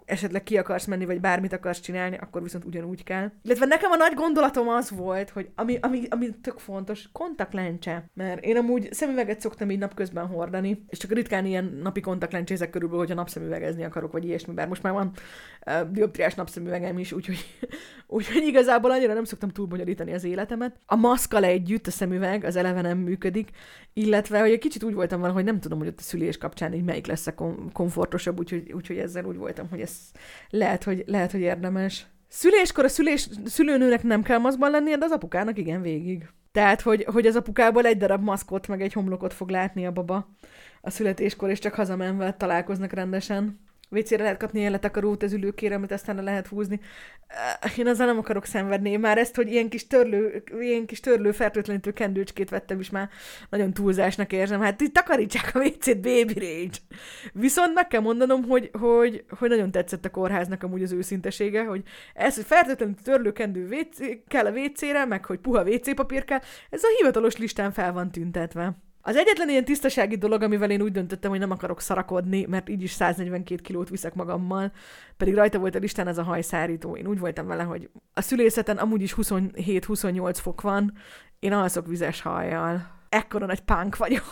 esetleg 0.06 0.42
ki 0.42 0.58
akarsz 0.58 0.84
menni, 0.84 1.04
vagy 1.04 1.20
bármit 1.20 1.52
akarsz 1.52 1.80
csinálni, 1.80 2.16
akkor 2.16 2.42
viszont 2.42 2.64
ugyanúgy 2.64 3.04
kell. 3.04 3.30
Illetve 3.42 3.66
nekem 3.66 3.90
a 3.90 3.96
nagy 3.96 4.14
gondolatom 4.14 4.68
az 4.68 4.90
volt, 4.90 5.30
hogy 5.30 5.48
ami, 5.54 5.78
ami, 5.80 6.02
ami 6.08 6.30
tök 6.40 6.58
fontos, 6.58 7.08
kontaktlencse. 7.12 8.10
Mert 8.14 8.44
én 8.44 8.56
amúgy 8.56 8.92
szemüveget 8.92 9.40
szoktam 9.40 9.70
így 9.70 9.78
napközben 9.78 10.26
hordani, 10.26 10.84
és 10.88 10.98
csak 10.98 11.12
ritkán 11.12 11.46
ilyen 11.46 11.78
napi 11.82 12.00
kontaktlencsézek 12.00 12.70
körülbelül, 12.70 13.02
hogyha 13.04 13.20
napszemüvegezni 13.20 13.84
akarok, 13.84 14.12
vagy 14.12 14.24
ilyesmi, 14.24 14.54
bár 14.54 14.68
most 14.68 14.82
már 14.82 14.92
van 14.92 15.12
uh, 15.66 15.90
dioptriás 15.90 16.34
napszemüvegem 16.34 16.98
is, 16.98 17.12
úgyhogy, 17.12 17.46
úgyhogy 18.06 18.46
igazából 18.46 18.90
annyira 18.90 19.14
nem 19.14 19.24
szoktam 19.24 19.50
túlbonyolítani 19.50 20.12
az 20.12 20.24
életemet. 20.24 20.76
A 20.86 20.96
maszkal 20.96 21.44
együtt 21.44 21.86
a 21.86 21.90
szemüveg, 21.90 22.44
az 22.44 22.56
eleve 22.56 22.80
nem 22.80 22.98
működik, 22.98 23.50
illetve, 23.92 24.40
hogy 24.40 24.50
egy 24.50 24.58
kicsit 24.58 24.82
úgy 24.82 24.94
voltam 24.94 25.24
hogy 25.32 25.44
nem 25.44 25.60
tudom, 25.60 25.78
hogy 25.78 25.88
ott 25.88 25.98
a 25.98 26.02
szülés 26.02 26.38
kapcsán 26.38 26.74
így 26.74 26.84
melyik 26.84 27.06
lesz 27.06 27.26
a 27.26 27.34
kom- 27.34 27.72
komfortosabb, 27.72 28.38
úgyhogy, 28.38 28.72
úgyhogy 28.72 28.98
ezzel 28.98 29.24
úgy 29.24 29.36
voltam, 29.36 29.68
hogy 29.68 29.80
ez 29.80 29.95
lehet, 30.50 30.84
hogy, 30.84 31.04
lehet, 31.06 31.30
hogy 31.30 31.40
érdemes. 31.40 32.06
Szüléskor 32.28 32.84
a 32.84 32.88
szülés, 32.88 33.28
szülőnőnek 33.44 34.02
nem 34.02 34.22
kell 34.22 34.38
maszkban 34.38 34.70
lennie, 34.70 34.96
de 34.96 35.04
az 35.04 35.10
apukának 35.10 35.58
igen 35.58 35.82
végig. 35.82 36.28
Tehát, 36.52 36.80
hogy, 36.80 37.04
hogy 37.04 37.26
az 37.26 37.36
apukából 37.36 37.86
egy 37.86 37.96
darab 37.96 38.22
maszkot, 38.22 38.68
meg 38.68 38.82
egy 38.82 38.92
homlokot 38.92 39.32
fog 39.32 39.48
látni 39.50 39.86
a 39.86 39.92
baba 39.92 40.28
a 40.80 40.90
születéskor, 40.90 41.50
és 41.50 41.58
csak 41.58 41.74
hazamenve 41.74 42.32
találkoznak 42.32 42.92
rendesen. 42.92 43.60
WC-re 43.88 44.22
lehet 44.22 44.38
kapni 44.38 44.58
ilyen 44.58 44.70
letakarót 44.70 45.22
az 45.22 45.32
ülőkére, 45.32 45.74
amit 45.74 45.92
aztán 45.92 46.16
le 46.16 46.22
lehet 46.22 46.46
húzni. 46.46 46.80
Én 47.76 47.86
azzal 47.86 48.06
nem 48.06 48.18
akarok 48.18 48.44
szenvedni. 48.44 48.96
Már 48.96 49.18
ezt, 49.18 49.34
hogy 49.34 49.52
ilyen 49.52 49.68
kis 49.68 49.86
törlő, 49.86 50.42
ilyen 50.60 50.86
kis 50.86 51.00
törlő 51.00 51.32
fertőtlenítő 51.32 51.92
kendőcskét 51.92 52.50
vettem 52.50 52.80
is 52.80 52.90
már 52.90 53.08
nagyon 53.50 53.72
túlzásnak 53.72 54.32
érzem. 54.32 54.60
Hát 54.60 54.80
itt 54.80 54.94
takarítsák 54.94 55.54
a 55.54 55.58
WC-t, 55.58 56.00
baby 56.00 56.34
rage. 56.34 56.76
Viszont 57.32 57.74
meg 57.74 57.88
kell 57.88 58.00
mondanom, 58.00 58.42
hogy, 58.42 58.70
hogy, 58.72 59.24
hogy 59.38 59.48
nagyon 59.48 59.70
tetszett 59.70 60.04
a 60.04 60.10
kórháznak 60.10 60.62
amúgy 60.62 60.82
az 60.82 60.92
őszintesége, 60.92 61.64
hogy 61.64 61.82
ez, 62.14 62.34
hogy 62.34 62.44
fertőtlenítő 62.44 63.02
törlő 63.02 63.32
kendő 63.32 63.66
WC, 63.66 63.98
kell 64.28 64.46
a 64.46 64.50
WC-re, 64.50 65.04
meg 65.04 65.24
hogy 65.24 65.38
puha 65.38 65.62
WC 65.62 65.94
papír 65.94 66.24
kell, 66.24 66.40
ez 66.70 66.82
a 66.82 66.88
hivatalos 66.98 67.36
listán 67.36 67.72
fel 67.72 67.92
van 67.92 68.10
tüntetve. 68.10 68.85
Az 69.08 69.16
egyetlen 69.16 69.48
ilyen 69.48 69.64
tisztasági 69.64 70.16
dolog, 70.16 70.42
amivel 70.42 70.70
én 70.70 70.82
úgy 70.82 70.92
döntöttem, 70.92 71.30
hogy 71.30 71.38
nem 71.38 71.50
akarok 71.50 71.80
szarakodni, 71.80 72.46
mert 72.48 72.68
így 72.68 72.82
is 72.82 72.90
142 72.90 73.62
kilót 73.62 73.88
viszek 73.88 74.14
magammal, 74.14 74.72
pedig 75.16 75.34
rajta 75.34 75.58
volt 75.58 75.74
a 75.74 75.78
listán 75.78 76.08
ez 76.08 76.18
a 76.18 76.22
hajszárító. 76.22 76.96
Én 76.96 77.06
úgy 77.06 77.18
voltam 77.18 77.46
vele, 77.46 77.62
hogy 77.62 77.90
a 78.14 78.20
szülészeten 78.20 78.76
amúgy 78.76 79.02
is 79.02 79.14
27-28 79.16 80.36
fok 80.40 80.60
van, 80.60 80.92
én 81.38 81.52
alszok 81.52 81.86
vizes 81.86 82.20
hajjal. 82.22 82.86
Ekkora 83.08 83.46
nagy 83.46 83.60
pánk 83.60 83.96
vagyok. 83.96 84.24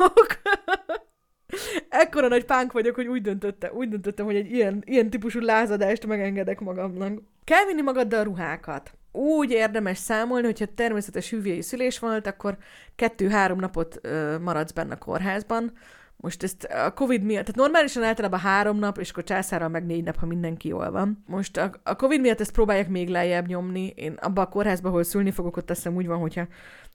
Ekkora 1.88 2.28
nagy 2.28 2.44
pánk 2.44 2.72
vagyok, 2.72 2.94
hogy 2.94 3.06
úgy 3.06 3.22
döntöttem, 3.22 3.74
úgy 3.74 3.88
döntöttem, 3.88 4.24
hogy 4.24 4.36
egy 4.36 4.50
ilyen, 4.50 4.82
ilyen 4.86 5.10
típusú 5.10 5.40
lázadást 5.40 6.06
megengedek 6.06 6.60
magamnak. 6.60 7.22
Kell 7.44 7.64
vinni 7.64 7.82
magaddal 7.82 8.24
ruhákat 8.24 8.94
úgy 9.14 9.50
érdemes 9.50 9.98
számolni, 9.98 10.46
hogyha 10.46 10.74
természetes 10.74 11.30
hüvélyi 11.30 11.62
szülés 11.62 11.98
volt, 11.98 12.26
akkor 12.26 12.56
kettő-három 12.96 13.58
napot 13.58 13.98
ö, 14.02 14.38
maradsz 14.38 14.72
benne 14.72 14.94
a 14.94 14.98
kórházban. 14.98 15.72
Most 16.16 16.42
ezt 16.42 16.64
a 16.64 16.92
Covid 16.92 17.22
miatt, 17.22 17.44
tehát 17.44 17.60
normálisan 17.60 18.02
általában 18.02 18.40
három 18.40 18.78
nap, 18.78 18.98
és 18.98 19.10
akkor 19.10 19.24
császárral 19.24 19.68
meg 19.68 19.86
négy 19.86 20.04
nap, 20.04 20.16
ha 20.16 20.26
mindenki 20.26 20.68
jól 20.68 20.90
van. 20.90 21.24
Most 21.26 21.56
a, 21.56 21.70
a 21.82 21.96
Covid 21.96 22.20
miatt 22.20 22.40
ezt 22.40 22.52
próbálják 22.52 22.88
még 22.88 23.08
lejjebb 23.08 23.46
nyomni. 23.46 23.92
Én 23.96 24.12
abba 24.12 24.42
a 24.42 24.48
kórházba, 24.48 24.88
ahol 24.88 25.02
szülni 25.02 25.30
fogok, 25.30 25.56
ott 25.56 25.70
azt 25.70 25.82
hiszem 25.82 25.96
úgy 25.96 26.06
van, 26.06 26.18
hogyha 26.18 26.46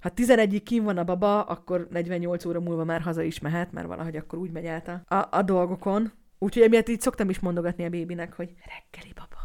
ha 0.01 0.11
11-ig 0.15 0.61
kín 0.63 0.83
van 0.83 0.97
a 0.97 1.03
baba, 1.03 1.41
akkor 1.41 1.87
48 1.91 2.45
óra 2.45 2.59
múlva 2.59 2.83
már 2.83 3.01
haza 3.01 3.21
is 3.21 3.39
mehet, 3.39 3.71
mert 3.71 3.87
valahogy 3.87 4.15
akkor 4.15 4.39
úgy 4.39 4.51
megy 4.51 4.65
át 4.65 4.87
a, 4.87 5.15
a, 5.15 5.27
a 5.31 5.41
dolgokon. 5.41 6.11
Úgyhogy 6.39 6.63
emiatt 6.63 6.89
így 6.89 7.01
szoktam 7.01 7.29
is 7.29 7.39
mondogatni 7.39 7.85
a 7.85 7.89
bébinek, 7.89 8.33
hogy 8.33 8.53
reggeli 8.65 9.13
baba, 9.15 9.38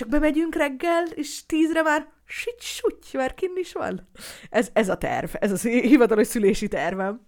csak 0.00 0.08
bemegyünk 0.08 0.54
reggel, 0.54 1.04
és 1.14 1.46
tízre 1.46 1.82
már 1.82 2.08
sit 2.24 2.60
suty, 2.60 3.16
már 3.16 3.34
kinn 3.34 3.56
is 3.56 3.72
van. 3.72 4.08
Ez, 4.50 4.70
ez 4.72 4.88
a 4.88 4.96
terv, 4.96 5.30
ez 5.32 5.52
az 5.52 5.62
hivatalos 5.62 6.26
szülési 6.26 6.68
tervem. 6.68 7.26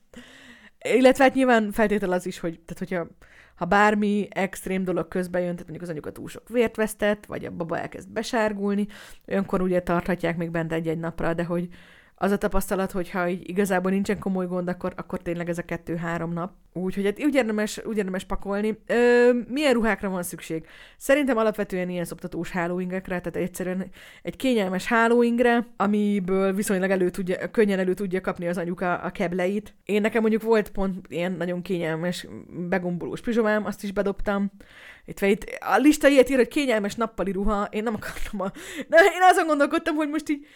Illetve 0.82 1.24
hát 1.24 1.34
nyilván 1.34 1.72
feltétel 1.72 2.12
az 2.12 2.26
is, 2.26 2.38
hogy 2.38 2.60
tehát 2.60 2.78
hogyha 2.78 3.06
ha 3.54 3.64
bármi 3.64 4.28
extrém 4.30 4.84
dolog 4.84 5.08
közben 5.08 5.40
jön, 5.40 5.50
tehát 5.50 5.68
mondjuk 5.68 5.82
az 5.82 5.88
anyuka 5.88 6.12
túl 6.12 6.28
sok 6.28 6.48
vért 6.48 6.76
vesztett, 6.76 7.26
vagy 7.26 7.44
a 7.44 7.50
baba 7.50 7.78
elkezd 7.78 8.08
besárgulni, 8.08 8.86
olyankor 9.28 9.60
ugye 9.60 9.82
tarthatják 9.82 10.36
még 10.36 10.50
bent 10.50 10.72
egy-egy 10.72 10.98
napra, 10.98 11.34
de 11.34 11.44
hogy 11.44 11.68
az 12.22 12.30
a 12.30 12.38
tapasztalat, 12.38 12.90
hogyha 12.90 13.28
így 13.28 13.48
igazából 13.48 13.90
nincsen 13.90 14.18
komoly 14.18 14.46
gond, 14.46 14.68
akkor, 14.68 14.92
akkor 14.96 15.18
tényleg 15.22 15.48
ez 15.48 15.58
a 15.58 15.62
kettő-három 15.62 16.32
nap. 16.32 16.52
Úgyhogy 16.72 17.04
hát 17.04 17.24
úgy 17.24 17.34
érdemes, 17.34 17.80
úgy 17.84 17.96
érdemes 17.96 18.24
pakolni. 18.24 18.78
Ö, 18.86 19.30
milyen 19.48 19.72
ruhákra 19.72 20.08
van 20.08 20.22
szükség? 20.22 20.66
Szerintem 20.96 21.36
alapvetően 21.36 21.88
ilyen 21.88 22.04
szoptatós 22.04 22.50
hálóingekre, 22.50 23.20
tehát 23.20 23.48
egyszerűen 23.48 23.90
egy 24.22 24.36
kényelmes 24.36 24.86
hálóingre, 24.86 25.66
amiből 25.76 26.52
viszonylag 26.52 26.90
elő 26.90 27.10
tudja, 27.10 27.50
könnyen 27.50 27.78
elő 27.78 27.94
tudja 27.94 28.20
kapni 28.20 28.48
az 28.48 28.58
anyuka 28.58 28.94
a 28.94 29.10
kebleit. 29.10 29.74
Én 29.84 30.00
nekem 30.00 30.20
mondjuk 30.20 30.42
volt 30.42 30.70
pont 30.70 31.06
ilyen 31.08 31.32
nagyon 31.32 31.62
kényelmes 31.62 32.26
begombolós 32.68 33.20
pizsomám, 33.20 33.64
azt 33.64 33.82
is 33.82 33.92
bedobtam. 33.92 34.50
Itt, 35.04 35.20
itt 35.20 35.44
a 35.60 35.76
lista 35.76 36.08
ilyet 36.08 36.30
ír, 36.30 36.36
hogy 36.36 36.48
kényelmes 36.48 36.94
nappali 36.94 37.32
ruha, 37.32 37.68
én 37.70 37.82
nem 37.82 37.94
akartam 37.94 38.40
a... 38.40 38.50
De 38.88 38.96
én 38.96 39.22
azon 39.30 39.46
gondolkodtam, 39.46 39.94
hogy 39.94 40.08
most 40.08 40.30
így 40.30 40.46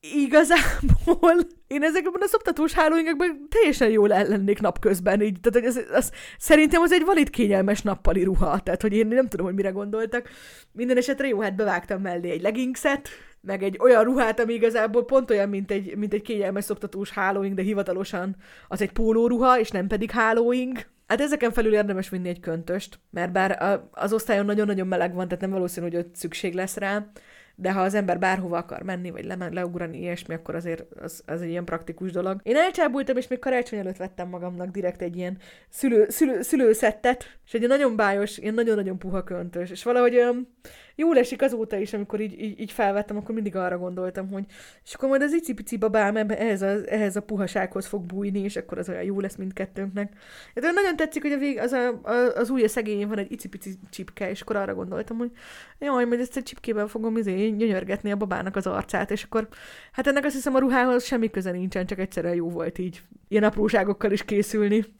igazából 0.00 1.36
én 1.66 1.82
ezekben 1.82 2.22
a 2.22 2.26
szoptatós 2.26 2.72
hálóingekben 2.72 3.46
teljesen 3.48 3.90
jól 3.90 4.12
ellennék 4.12 4.60
napközben, 4.60 5.20
így, 5.20 5.40
tehát 5.40 5.68
ez, 5.68 5.80
az, 5.92 6.12
szerintem 6.38 6.82
az 6.82 6.92
egy 6.92 7.04
valid 7.04 7.30
kényelmes 7.30 7.82
nappali 7.82 8.22
ruha, 8.24 8.58
tehát 8.58 8.82
hogy 8.82 8.92
én 8.92 9.06
nem 9.06 9.28
tudom, 9.28 9.46
hogy 9.46 9.54
mire 9.54 9.70
gondoltak. 9.70 10.28
Minden 10.72 10.96
esetre 10.96 11.28
jó, 11.28 11.40
hát 11.40 11.56
bevágtam 11.56 12.00
mellé 12.00 12.30
egy 12.30 12.42
leggingset, 12.42 13.08
meg 13.40 13.62
egy 13.62 13.76
olyan 13.80 14.04
ruhát, 14.04 14.40
ami 14.40 14.52
igazából 14.52 15.04
pont 15.04 15.30
olyan, 15.30 15.48
mint 15.48 15.70
egy, 15.70 15.96
mint 15.96 16.12
egy 16.12 16.22
kényelmes 16.22 16.64
szoptatós 16.64 17.10
hálóing, 17.10 17.54
de 17.54 17.62
hivatalosan 17.62 18.36
az 18.68 18.82
egy 18.82 18.92
pólóruha, 18.92 19.58
és 19.58 19.70
nem 19.70 19.86
pedig 19.86 20.10
hálóing. 20.10 20.78
Hát 21.06 21.20
ezeken 21.20 21.52
felül 21.52 21.74
érdemes 21.74 22.08
vinni 22.08 22.28
egy 22.28 22.40
köntöst, 22.40 22.98
mert 23.10 23.32
bár 23.32 23.82
az 23.90 24.12
osztályon 24.12 24.44
nagyon-nagyon 24.44 24.86
meleg 24.86 25.14
van, 25.14 25.28
tehát 25.28 25.40
nem 25.40 25.50
valószínű, 25.50 25.86
hogy 25.86 25.96
ott 25.96 26.14
szükség 26.14 26.54
lesz 26.54 26.76
rá, 26.76 27.06
de 27.60 27.72
ha 27.72 27.80
az 27.80 27.94
ember 27.94 28.18
bárhova 28.18 28.56
akar 28.56 28.82
menni, 28.82 29.10
vagy 29.10 29.24
le, 29.24 29.48
leugrani 29.50 29.98
ilyesmi, 29.98 30.34
akkor 30.34 30.54
azért 30.54 30.84
az, 31.02 31.22
az 31.26 31.42
egy 31.42 31.48
ilyen 31.48 31.64
praktikus 31.64 32.12
dolog. 32.12 32.40
Én 32.42 32.56
elcsábultam, 32.56 33.16
és 33.16 33.28
még 33.28 33.38
karácsony 33.38 33.78
előtt 33.78 33.96
vettem 33.96 34.28
magamnak 34.28 34.68
direkt 34.68 35.02
egy 35.02 35.16
ilyen 35.16 35.38
szülő, 35.68 36.06
szülő, 36.08 36.42
szülőszettet, 36.42 37.38
és 37.46 37.52
egy 37.52 37.66
nagyon 37.66 37.96
bájos, 37.96 38.38
ilyen 38.38 38.54
nagyon-nagyon 38.54 38.98
puha 38.98 39.24
köntös, 39.24 39.70
és 39.70 39.82
valahogy 39.82 40.14
olyan 40.14 40.56
jól 41.00 41.18
esik 41.18 41.42
azóta 41.42 41.76
is, 41.76 41.92
amikor 41.92 42.20
így, 42.20 42.40
így, 42.42 42.60
így 42.60 42.72
felvettem, 42.72 43.16
akkor 43.16 43.34
mindig 43.34 43.56
arra 43.56 43.78
gondoltam, 43.78 44.30
hogy 44.30 44.44
és 44.84 44.94
akkor 44.94 45.08
majd 45.08 45.22
az 45.22 45.32
icipici 45.32 45.76
babám 45.76 46.16
ehhez 46.16 46.62
a, 46.62 46.76
ehhez 46.86 47.16
a 47.16 47.22
puhasághoz 47.22 47.86
fog 47.86 48.04
bújni, 48.04 48.38
és 48.38 48.56
akkor 48.56 48.78
az 48.78 48.88
olyan 48.88 49.02
jó 49.02 49.20
lesz 49.20 49.36
mindkettőnknek. 49.36 50.12
De 50.54 50.70
nagyon 50.70 50.96
tetszik, 50.96 51.22
hogy 51.22 51.32
a 51.32 51.38
vég, 51.38 51.58
az, 51.58 51.72
a, 51.72 52.00
a, 52.02 52.34
az 52.34 52.50
ujja 52.50 52.68
szegényén 52.68 53.08
van 53.08 53.18
egy 53.18 53.32
icipici 53.32 53.74
csipke, 53.90 54.30
és 54.30 54.40
akkor 54.40 54.56
arra 54.56 54.74
gondoltam, 54.74 55.16
hogy 55.16 55.30
jaj, 55.78 56.04
majd 56.04 56.20
ezt 56.20 56.36
a 56.36 56.42
csipkével 56.42 56.86
fogom 56.86 57.16
izé, 57.16 57.50
gyönyörgetni 57.50 58.10
a 58.10 58.16
babának 58.16 58.56
az 58.56 58.66
arcát, 58.66 59.10
és 59.10 59.22
akkor 59.22 59.48
hát 59.92 60.06
ennek 60.06 60.24
azt 60.24 60.34
hiszem 60.34 60.54
a 60.54 60.58
ruhához 60.58 61.04
semmi 61.04 61.30
köze 61.30 61.50
nincsen, 61.50 61.86
csak 61.86 61.98
egyszerűen 61.98 62.34
jó 62.34 62.50
volt 62.50 62.78
így 62.78 63.02
ilyen 63.28 63.44
apróságokkal 63.44 64.12
is 64.12 64.24
készülni. 64.24 64.98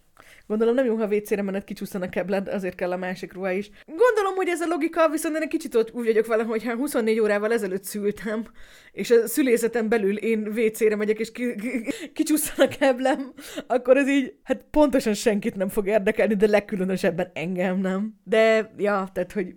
Gondolom 0.50 0.74
nem 0.74 0.84
jó, 0.84 0.96
ha 0.96 1.06
WC-re 1.06 1.42
menet 1.42 1.64
kicsúszan 1.64 2.02
a 2.02 2.08
kebled, 2.08 2.48
azért 2.48 2.74
kell 2.74 2.92
a 2.92 2.96
másik 2.96 3.32
ruha 3.32 3.50
is. 3.50 3.70
Gondolom, 3.86 4.34
hogy 4.34 4.48
ez 4.48 4.60
a 4.60 4.66
logika, 4.66 5.08
viszont 5.08 5.36
én 5.36 5.42
egy 5.42 5.48
kicsit 5.48 5.74
ott 5.74 5.92
úgy 5.92 6.04
vagyok 6.04 6.26
vele, 6.26 6.42
hogy 6.42 6.64
ha 6.64 6.74
24 6.74 7.20
órával 7.20 7.52
ezelőtt 7.52 7.84
szültem, 7.84 8.44
és 8.92 9.10
a 9.10 9.26
szülészeten 9.26 9.88
belül 9.88 10.16
én 10.16 10.46
WC-re 10.46 10.96
megyek, 10.96 11.18
és 11.18 11.32
ki, 11.32 11.54
ki, 11.54 11.92
kicsúszan 12.12 12.66
a 12.66 12.68
keblem, 12.68 13.32
akkor 13.66 13.96
ez 13.96 14.08
így, 14.08 14.34
hát 14.42 14.64
pontosan 14.70 15.14
senkit 15.14 15.56
nem 15.56 15.68
fog 15.68 15.86
érdekelni, 15.86 16.34
de 16.34 16.46
legkülönösebben 16.46 17.30
engem 17.34 17.78
nem. 17.78 18.14
De, 18.24 18.74
ja, 18.76 19.08
tehát, 19.12 19.32
hogy 19.32 19.54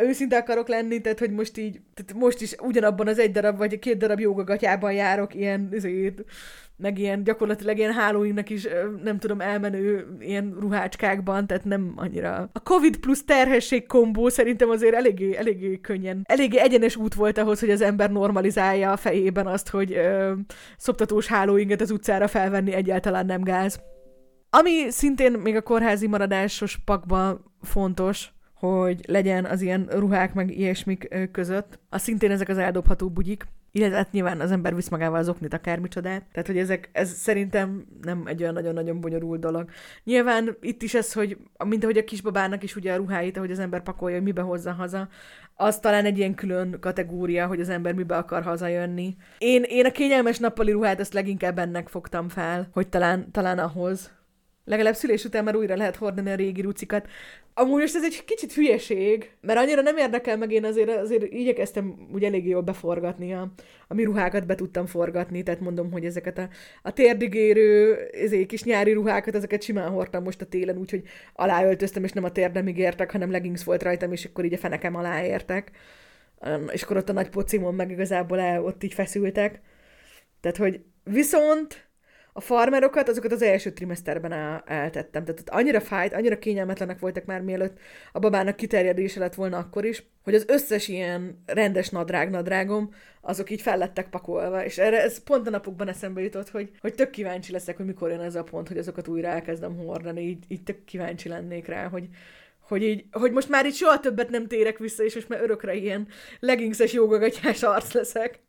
őszinte 0.00 0.36
akarok 0.36 0.68
lenni, 0.68 1.00
tehát 1.00 1.18
hogy 1.18 1.30
most 1.30 1.58
így, 1.58 1.80
tehát 1.94 2.22
most 2.22 2.40
is 2.40 2.54
ugyanabban 2.58 3.08
az 3.08 3.18
egy 3.18 3.30
darab 3.30 3.56
vagy 3.56 3.78
két 3.78 3.98
darab 3.98 4.20
jogagatyában 4.20 4.92
járok 4.92 5.34
ilyen, 5.34 5.68
ezért, 5.72 6.22
meg 6.76 6.98
ilyen 6.98 7.24
gyakorlatilag 7.24 7.78
ilyen 7.78 7.92
hálóinknak 7.92 8.50
is, 8.50 8.66
nem 9.02 9.18
tudom, 9.18 9.40
elmenő 9.40 10.16
ilyen 10.20 10.56
ruhácskákban, 10.60 11.46
tehát 11.46 11.64
nem 11.64 11.92
annyira. 11.96 12.50
A 12.52 12.60
Covid 12.60 12.96
plusz 12.96 13.24
terhesség 13.24 13.86
kombó 13.86 14.28
szerintem 14.28 14.70
azért 14.70 14.94
eléggé, 14.94 15.36
eléggé 15.36 15.80
könnyen, 15.80 16.22
eléggé 16.24 16.58
egyenes 16.58 16.96
út 16.96 17.14
volt 17.14 17.38
ahhoz, 17.38 17.60
hogy 17.60 17.70
az 17.70 17.80
ember 17.80 18.12
normalizálja 18.12 18.92
a 18.92 18.96
fejében 18.96 19.46
azt, 19.46 19.68
hogy 19.68 19.92
ö, 19.92 20.32
szoptatós 20.76 21.26
hálóinket 21.26 21.80
az 21.80 21.90
utcára 21.90 22.28
felvenni 22.28 22.72
egyáltalán 22.72 23.26
nem 23.26 23.42
gáz. 23.42 23.80
Ami 24.50 24.90
szintén 24.90 25.32
még 25.32 25.56
a 25.56 25.62
kórházi 25.62 26.06
maradásos 26.06 26.78
pakban 26.84 27.52
fontos, 27.62 28.30
hogy 28.70 29.00
legyen 29.06 29.44
az 29.44 29.60
ilyen 29.60 29.86
ruhák 29.90 30.34
meg 30.34 30.58
ilyesmik 30.58 31.28
között. 31.32 31.78
Az 31.88 32.02
szintén 32.02 32.30
ezek 32.30 32.48
az 32.48 32.58
eldobható 32.58 33.08
bugyik, 33.08 33.46
illetve 33.72 33.96
hát 33.96 34.12
nyilván 34.12 34.40
az 34.40 34.50
ember 34.50 34.74
visz 34.74 34.88
magával 34.88 35.18
az 35.18 35.28
oknit, 35.28 35.54
akármicsodát. 35.54 36.22
Tehát, 36.32 36.46
hogy 36.46 36.58
ezek, 36.58 36.88
ez 36.92 37.10
szerintem 37.10 37.86
nem 38.02 38.22
egy 38.26 38.42
olyan 38.42 38.54
nagyon-nagyon 38.54 39.00
bonyolult 39.00 39.40
dolog. 39.40 39.70
Nyilván 40.04 40.56
itt 40.60 40.82
is 40.82 40.94
ez, 40.94 41.12
hogy 41.12 41.36
mint 41.64 41.82
ahogy 41.82 41.98
a 41.98 42.04
kisbabának 42.04 42.62
is 42.62 42.76
ugye 42.76 42.92
a 42.92 42.96
ruháit, 42.96 43.36
ahogy 43.36 43.50
az 43.50 43.58
ember 43.58 43.82
pakolja, 43.82 44.16
hogy 44.16 44.24
mibe 44.24 44.40
hozza 44.40 44.72
haza, 44.72 45.08
az 45.54 45.78
talán 45.78 46.04
egy 46.04 46.18
ilyen 46.18 46.34
külön 46.34 46.76
kategória, 46.80 47.46
hogy 47.46 47.60
az 47.60 47.68
ember 47.68 47.94
mibe 47.94 48.16
akar 48.16 48.42
hazajönni. 48.42 49.16
Én, 49.38 49.62
én 49.62 49.86
a 49.86 49.90
kényelmes 49.90 50.38
nappali 50.38 50.72
ruhát 50.72 51.00
ezt 51.00 51.12
leginkább 51.12 51.58
ennek 51.58 51.88
fogtam 51.88 52.28
fel, 52.28 52.68
hogy 52.72 52.88
talán, 52.88 53.30
talán 53.30 53.58
ahhoz 53.58 54.10
legalább 54.66 54.94
szülés 54.94 55.24
után 55.24 55.44
már 55.44 55.56
újra 55.56 55.76
lehet 55.76 55.96
hordani 55.96 56.30
a 56.30 56.34
régi 56.34 56.60
rucikat. 56.60 57.08
Amúgy 57.54 57.80
most 57.80 57.94
ez 57.94 58.04
egy 58.04 58.24
kicsit 58.24 58.52
hülyeség, 58.52 59.30
mert 59.40 59.58
annyira 59.58 59.82
nem 59.82 59.96
érdekel 59.96 60.36
meg, 60.36 60.52
én 60.52 60.64
azért, 60.64 60.88
azért 60.88 61.32
igyekeztem 61.32 62.08
úgy 62.12 62.24
elég 62.24 62.46
jól 62.46 62.60
beforgatni 62.60 63.34
a, 63.34 63.52
a 63.88 63.94
mi 63.94 64.04
ruhákat, 64.04 64.46
be 64.46 64.54
tudtam 64.54 64.86
forgatni, 64.86 65.42
tehát 65.42 65.60
mondom, 65.60 65.92
hogy 65.92 66.04
ezeket 66.04 66.38
a, 66.38 66.48
a 66.82 66.92
térdigérő, 66.92 67.96
ezért 68.12 68.46
kis 68.46 68.62
nyári 68.62 68.92
ruhákat, 68.92 69.34
ezeket 69.34 69.62
simán 69.62 69.90
hordtam 69.90 70.22
most 70.22 70.40
a 70.40 70.46
télen, 70.46 70.78
úgyhogy 70.78 71.02
aláöltöztem, 71.34 72.04
és 72.04 72.12
nem 72.12 72.24
a 72.24 72.32
térdemig 72.32 72.78
értek, 72.78 73.12
hanem 73.12 73.30
leggings 73.30 73.64
volt 73.64 73.82
rajtam, 73.82 74.12
és 74.12 74.24
akkor 74.24 74.44
így 74.44 74.54
a 74.54 74.58
fenekem 74.58 74.96
alá 74.96 75.24
értek. 75.24 75.70
és 76.72 76.82
akkor 76.82 76.96
ott 76.96 77.08
a 77.08 77.12
nagy 77.12 77.28
pocimon 77.28 77.74
meg 77.74 77.90
igazából 77.90 78.40
el, 78.40 78.64
ott 78.64 78.82
így 78.82 78.94
feszültek. 78.94 79.60
Tehát, 80.40 80.56
hogy 80.56 80.80
viszont 81.04 81.85
a 82.36 82.40
farmerokat, 82.40 83.08
azokat 83.08 83.32
az 83.32 83.42
első 83.42 83.72
trimeszterben 83.72 84.32
el, 84.32 84.62
eltettem. 84.66 85.24
Tehát 85.24 85.40
ott 85.40 85.48
annyira 85.48 85.80
fájt, 85.80 86.12
annyira 86.12 86.38
kényelmetlenek 86.38 86.98
voltak 86.98 87.24
már 87.24 87.40
mielőtt 87.40 87.78
a 88.12 88.18
babának 88.18 88.56
kiterjedése 88.56 89.20
lett 89.20 89.34
volna 89.34 89.58
akkor 89.58 89.84
is, 89.84 90.02
hogy 90.24 90.34
az 90.34 90.44
összes 90.48 90.88
ilyen 90.88 91.42
rendes 91.46 91.88
nadrág 91.88 92.30
nadrágom, 92.30 92.94
azok 93.20 93.50
így 93.50 93.60
fellettek 93.60 94.08
pakolva, 94.08 94.64
és 94.64 94.78
erre 94.78 95.02
ez 95.02 95.22
pont 95.22 95.46
a 95.46 95.50
napokban 95.50 95.88
eszembe 95.88 96.20
jutott, 96.20 96.50
hogy, 96.50 96.70
hogy 96.80 96.94
tök 96.94 97.10
kíváncsi 97.10 97.52
leszek, 97.52 97.76
hogy 97.76 97.86
mikor 97.86 98.10
jön 98.10 98.20
ez 98.20 98.34
a 98.34 98.42
pont, 98.42 98.68
hogy 98.68 98.78
azokat 98.78 99.08
újra 99.08 99.28
elkezdem 99.28 99.76
hordani, 99.76 100.22
így, 100.22 100.44
így 100.48 100.62
tök 100.62 100.84
kíváncsi 100.84 101.28
lennék 101.28 101.66
rá, 101.66 101.88
hogy, 101.88 102.08
hogy, 102.60 102.82
így, 102.82 103.04
hogy 103.10 103.32
most 103.32 103.48
már 103.48 103.66
itt 103.66 103.74
soha 103.74 104.00
többet 104.00 104.30
nem 104.30 104.46
térek 104.46 104.78
vissza, 104.78 105.04
és 105.04 105.14
most 105.14 105.28
már 105.28 105.42
örökre 105.42 105.74
ilyen 105.74 106.08
leggingses 106.40 106.92
jogagatyás 106.92 107.62
arc 107.62 107.92
leszek. 107.92 108.44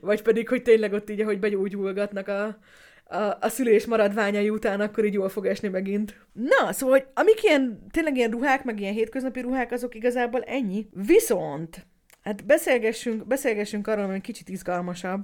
Vagy 0.00 0.22
pedig, 0.22 0.48
hogy 0.48 0.62
tényleg 0.62 0.92
ott 0.92 1.10
így, 1.10 1.20
ahogy 1.20 1.38
begyógyulgatnak 1.38 2.28
a, 2.28 2.58
a, 3.10 3.36
a 3.40 3.48
szülés 3.48 3.86
maradványai 3.86 4.50
után, 4.50 4.80
akkor 4.80 5.04
így 5.04 5.14
jól 5.14 5.28
fog 5.28 5.46
esni 5.46 5.68
megint. 5.68 6.26
Na, 6.32 6.72
szóval, 6.72 6.98
hogy 6.98 7.06
amik 7.14 7.42
ilyen, 7.42 7.86
tényleg 7.90 8.16
ilyen 8.16 8.30
ruhák, 8.30 8.64
meg 8.64 8.80
ilyen 8.80 8.92
hétköznapi 8.92 9.40
ruhák, 9.40 9.72
azok 9.72 9.94
igazából 9.94 10.42
ennyi. 10.42 10.88
Viszont, 10.92 11.86
hát 12.22 12.46
beszélgessünk, 12.46 13.26
beszélgessünk 13.26 13.86
arról, 13.86 14.04
ami 14.04 14.20
kicsit 14.20 14.48
izgalmasabb, 14.48 15.20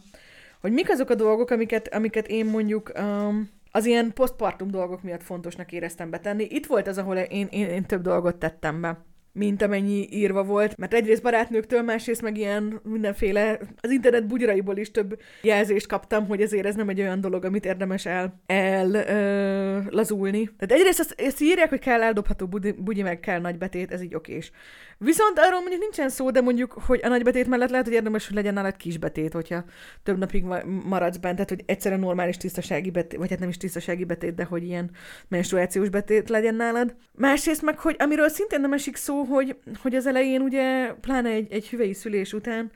hogy 0.61 0.73
mik 0.73 0.91
azok 0.91 1.11
a 1.11 1.15
dolgok, 1.15 1.51
amiket, 1.51 1.95
amiket 1.95 2.29
én 2.29 2.47
mondjuk 2.47 2.93
um, 2.99 3.51
az 3.71 3.87
ilyen 3.87 4.13
postpartum 4.13 4.71
dolgok 4.71 5.03
miatt 5.03 5.23
fontosnak 5.23 5.73
éreztem 5.73 6.11
betenni. 6.11 6.47
Itt 6.51 6.67
volt 6.67 6.87
az, 6.87 6.99
ahol 6.99 7.17
én, 7.17 7.47
én, 7.51 7.67
én 7.67 7.85
több 7.85 8.03
dolgot 8.03 8.37
tettem 8.37 8.81
be 8.81 9.05
mint 9.37 9.63
amennyi 9.63 10.09
írva 10.11 10.45
volt, 10.45 10.77
mert 10.77 10.95
egyrészt 10.95 11.23
barátnőktől, 11.23 11.83
másrészt 11.83 12.23
meg 12.23 12.37
ilyen 12.37 12.81
mindenféle, 12.83 13.59
az 13.81 13.91
internet 13.91 14.27
bugyraiból 14.27 14.77
is 14.77 14.91
több 14.91 15.21
jelzést 15.43 15.87
kaptam, 15.87 16.27
hogy 16.27 16.41
ezért 16.41 16.67
ez 16.67 16.75
nem 16.75 16.89
egy 16.89 17.01
olyan 17.01 17.21
dolog, 17.21 17.45
amit 17.45 17.65
érdemes 17.65 18.07
el, 18.07 18.41
el 18.47 18.95
ö, 18.95 19.81
lazulni. 19.91 20.45
Tehát 20.45 20.73
egyrészt 20.81 21.01
azt, 21.01 21.15
ezt 21.17 21.41
írják, 21.41 21.69
hogy 21.69 21.79
kell 21.79 22.03
eldobható 22.03 22.47
bugyi, 22.47 22.73
bugyi, 22.73 23.03
meg 23.03 23.21
kell 23.21 23.41
nagybetét, 23.41 23.93
ez 23.93 24.03
így 24.03 24.15
okés. 24.15 24.51
Viszont 24.99 25.39
arról 25.39 25.61
mondjuk 25.61 25.81
nincsen 25.81 26.09
szó, 26.09 26.31
de 26.31 26.41
mondjuk, 26.41 26.73
hogy 26.73 27.01
a 27.03 27.09
nagybetét 27.09 27.47
mellett 27.47 27.71
lehet, 27.71 27.87
hogy 27.87 27.95
érdemes, 27.95 28.27
hogy 28.27 28.35
legyen 28.37 28.55
nálad 28.55 28.77
kisbetét, 28.77 29.33
hogyha 29.33 29.65
több 30.03 30.19
napig 30.19 30.45
maradsz 30.85 31.17
bent, 31.17 31.35
tehát 31.35 31.49
hogy 31.49 31.63
egyszerűen 31.67 32.01
normális 32.01 32.37
tisztasági 32.37 32.91
betét, 32.91 33.19
vagy 33.19 33.31
hát 33.31 33.39
nem 33.39 33.49
is 33.49 33.57
tisztasági 33.57 34.05
betét, 34.05 34.35
de 34.35 34.45
hogy 34.45 34.65
ilyen 34.65 34.91
menstruációs 35.29 35.89
betét 35.89 36.29
legyen 36.29 36.55
nálad. 36.55 36.97
Másrészt 37.13 37.63
meg, 37.63 37.79
hogy 37.79 37.97
amiről 37.99 38.29
szintén 38.29 38.61
nem 38.61 38.73
esik 38.73 38.97
szó, 38.97 39.23
hogy, 39.23 39.57
hogy 39.83 39.95
az 39.95 40.07
elején 40.07 40.41
ugye, 40.41 40.93
pláne 40.93 41.29
egy, 41.29 41.53
egy 41.53 41.69
hüvei 41.69 41.95
szülés 41.95 42.33
után, 42.33 42.71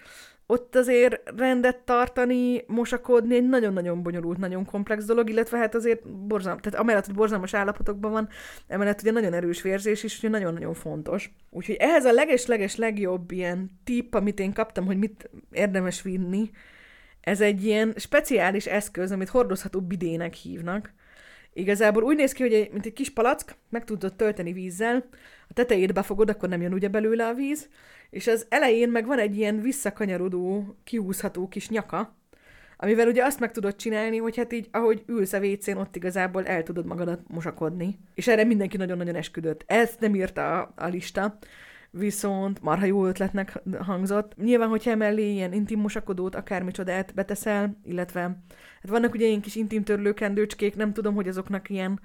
ott 0.50 0.76
azért 0.76 1.20
rendet 1.36 1.78
tartani, 1.78 2.64
mosakodni 2.66 3.34
egy 3.34 3.48
nagyon-nagyon 3.48 4.02
bonyolult, 4.02 4.38
nagyon 4.38 4.64
komplex 4.64 5.04
dolog, 5.04 5.30
illetve 5.30 5.58
hát 5.58 5.74
azért 5.74 6.08
borzalmas, 6.08 6.62
tehát 6.62 6.78
amellett, 6.78 7.06
hogy 7.06 7.14
borzalmas 7.14 7.54
állapotokban 7.54 8.10
van, 8.10 8.28
emellett 8.68 9.00
ugye 9.00 9.10
nagyon 9.10 9.32
erős 9.32 9.62
vérzés 9.62 10.02
is, 10.02 10.18
ugye 10.18 10.28
nagyon-nagyon 10.28 10.74
fontos. 10.74 11.30
Úgyhogy 11.50 11.74
ehhez 11.74 12.04
a 12.04 12.12
leges-leges 12.12 12.76
legjobb 12.76 13.30
ilyen 13.30 13.70
tipp, 13.84 14.14
amit 14.14 14.40
én 14.40 14.52
kaptam, 14.52 14.86
hogy 14.86 14.98
mit 14.98 15.30
érdemes 15.52 16.02
vinni, 16.02 16.50
ez 17.20 17.40
egy 17.40 17.64
ilyen 17.64 17.94
speciális 17.96 18.66
eszköz, 18.66 19.12
amit 19.12 19.28
hordozható 19.28 19.80
bidének 19.80 20.34
hívnak. 20.34 20.92
Igazából 21.52 22.02
úgy 22.02 22.16
néz 22.16 22.32
ki, 22.32 22.42
hogy 22.42 22.52
egy, 22.52 22.70
mint 22.72 22.86
egy 22.86 22.92
kis 22.92 23.10
palack, 23.10 23.54
meg 23.68 23.84
tudod 23.84 24.14
tölteni 24.14 24.52
vízzel, 24.52 25.04
a 25.48 25.52
tetejét 25.52 25.92
befogod, 25.92 26.30
akkor 26.30 26.48
nem 26.48 26.62
jön 26.62 26.72
ugye 26.72 26.88
belőle 26.88 27.26
a 27.26 27.34
víz, 27.34 27.68
és 28.10 28.26
az 28.26 28.46
elején 28.48 28.88
meg 28.88 29.06
van 29.06 29.18
egy 29.18 29.36
ilyen 29.36 29.60
visszakanyarodó, 29.60 30.76
kihúzható 30.84 31.48
kis 31.48 31.68
nyaka, 31.68 32.18
amivel 32.82 33.08
ugye 33.08 33.24
azt 33.24 33.40
meg 33.40 33.52
tudod 33.52 33.76
csinálni, 33.76 34.16
hogy 34.16 34.36
hát 34.36 34.52
így, 34.52 34.68
ahogy 34.70 35.02
ülsz 35.06 35.32
a 35.32 35.38
WC-n, 35.38 35.76
ott 35.76 35.96
igazából 35.96 36.46
el 36.46 36.62
tudod 36.62 36.86
magadat 36.86 37.20
mosakodni. 37.28 37.98
És 38.14 38.28
erre 38.28 38.44
mindenki 38.44 38.76
nagyon-nagyon 38.76 39.14
esküdött. 39.14 39.64
Ezt 39.66 40.00
nem 40.00 40.14
írta 40.14 40.60
a, 40.60 40.72
a 40.76 40.86
lista, 40.86 41.38
viszont 41.90 42.62
marha 42.62 42.84
jó 42.84 43.06
ötletnek 43.06 43.62
hangzott. 43.80 44.36
Nyilván, 44.36 44.68
hogyha 44.68 44.90
emellé 44.90 45.32
ilyen 45.32 45.52
intim 45.52 45.80
mosakodót, 45.80 46.34
akármicsodát 46.34 47.14
beteszel, 47.14 47.76
illetve 47.84 48.20
hát 48.20 48.90
vannak 48.90 49.14
ugye 49.14 49.26
ilyen 49.26 49.40
kis 49.40 49.56
intim 49.56 49.84
törlőkendőcskék, 49.84 50.76
nem 50.76 50.92
tudom, 50.92 51.14
hogy 51.14 51.28
azoknak 51.28 51.70
ilyen 51.70 52.00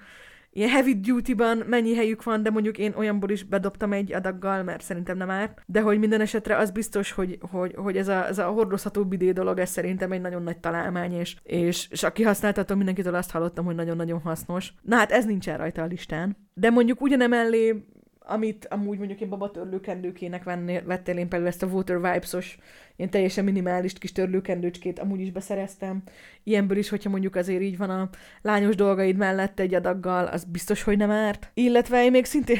ilyen 0.55 0.69
heavy 0.69 0.99
duty-ban 0.99 1.57
mennyi 1.57 1.95
helyük 1.95 2.23
van, 2.23 2.43
de 2.43 2.49
mondjuk 2.49 2.77
én 2.77 2.93
olyanból 2.97 3.29
is 3.29 3.43
bedobtam 3.43 3.93
egy 3.93 4.13
adaggal, 4.13 4.63
mert 4.63 4.81
szerintem 4.81 5.17
nem 5.17 5.29
árt. 5.29 5.61
De 5.65 5.81
hogy 5.81 5.99
minden 5.99 6.21
esetre 6.21 6.57
az 6.57 6.71
biztos, 6.71 7.11
hogy, 7.11 7.37
hogy, 7.51 7.75
hogy 7.75 7.97
ez, 7.97 8.07
a, 8.07 8.27
ez 8.27 8.37
a 8.37 8.45
hordozható 8.45 9.05
bidé 9.05 9.31
dolog, 9.31 9.59
ez 9.59 9.69
szerintem 9.69 10.11
egy 10.11 10.21
nagyon 10.21 10.43
nagy 10.43 10.57
találmány, 10.57 11.13
és, 11.13 11.35
és, 11.43 11.87
és 11.91 12.03
aki 12.03 12.23
használtatom, 12.23 12.77
mindenkitől 12.77 13.15
azt 13.15 13.31
hallottam, 13.31 13.65
hogy 13.65 13.75
nagyon-nagyon 13.75 14.19
hasznos. 14.19 14.73
Na 14.81 14.95
hát 14.95 15.11
ez 15.11 15.25
nincsen 15.25 15.57
rajta 15.57 15.81
a 15.81 15.85
listán. 15.85 16.37
De 16.53 16.69
mondjuk 16.69 17.01
ugyanemellé 17.01 17.85
amit 18.27 18.65
amúgy 18.65 18.97
mondjuk 18.97 19.21
én 19.21 19.29
babatörlőkendőkének 19.29 20.43
vennél, 20.43 20.83
vettél 20.85 21.17
én 21.17 21.29
például 21.29 21.51
ezt 21.51 21.63
a 21.63 21.67
Water 21.67 21.95
Vibes-os, 21.95 22.57
ilyen 22.95 23.11
teljesen 23.11 23.43
minimális 23.43 23.93
kis 23.93 24.11
törlőkendőcskét 24.11 24.99
amúgy 24.99 25.19
is 25.19 25.31
beszereztem. 25.31 26.03
Ilyenből 26.43 26.77
is, 26.77 26.89
hogyha 26.89 27.09
mondjuk 27.09 27.35
azért 27.35 27.61
így 27.61 27.77
van 27.77 27.89
a 27.89 28.09
lányos 28.41 28.75
dolgaid 28.75 29.17
mellett 29.17 29.59
egy 29.59 29.73
adaggal, 29.73 30.25
az 30.25 30.43
biztos, 30.43 30.83
hogy 30.83 30.97
nem 30.97 31.11
árt. 31.11 31.51
Illetve 31.53 32.03
én 32.03 32.11
még 32.11 32.25
szintén, 32.25 32.59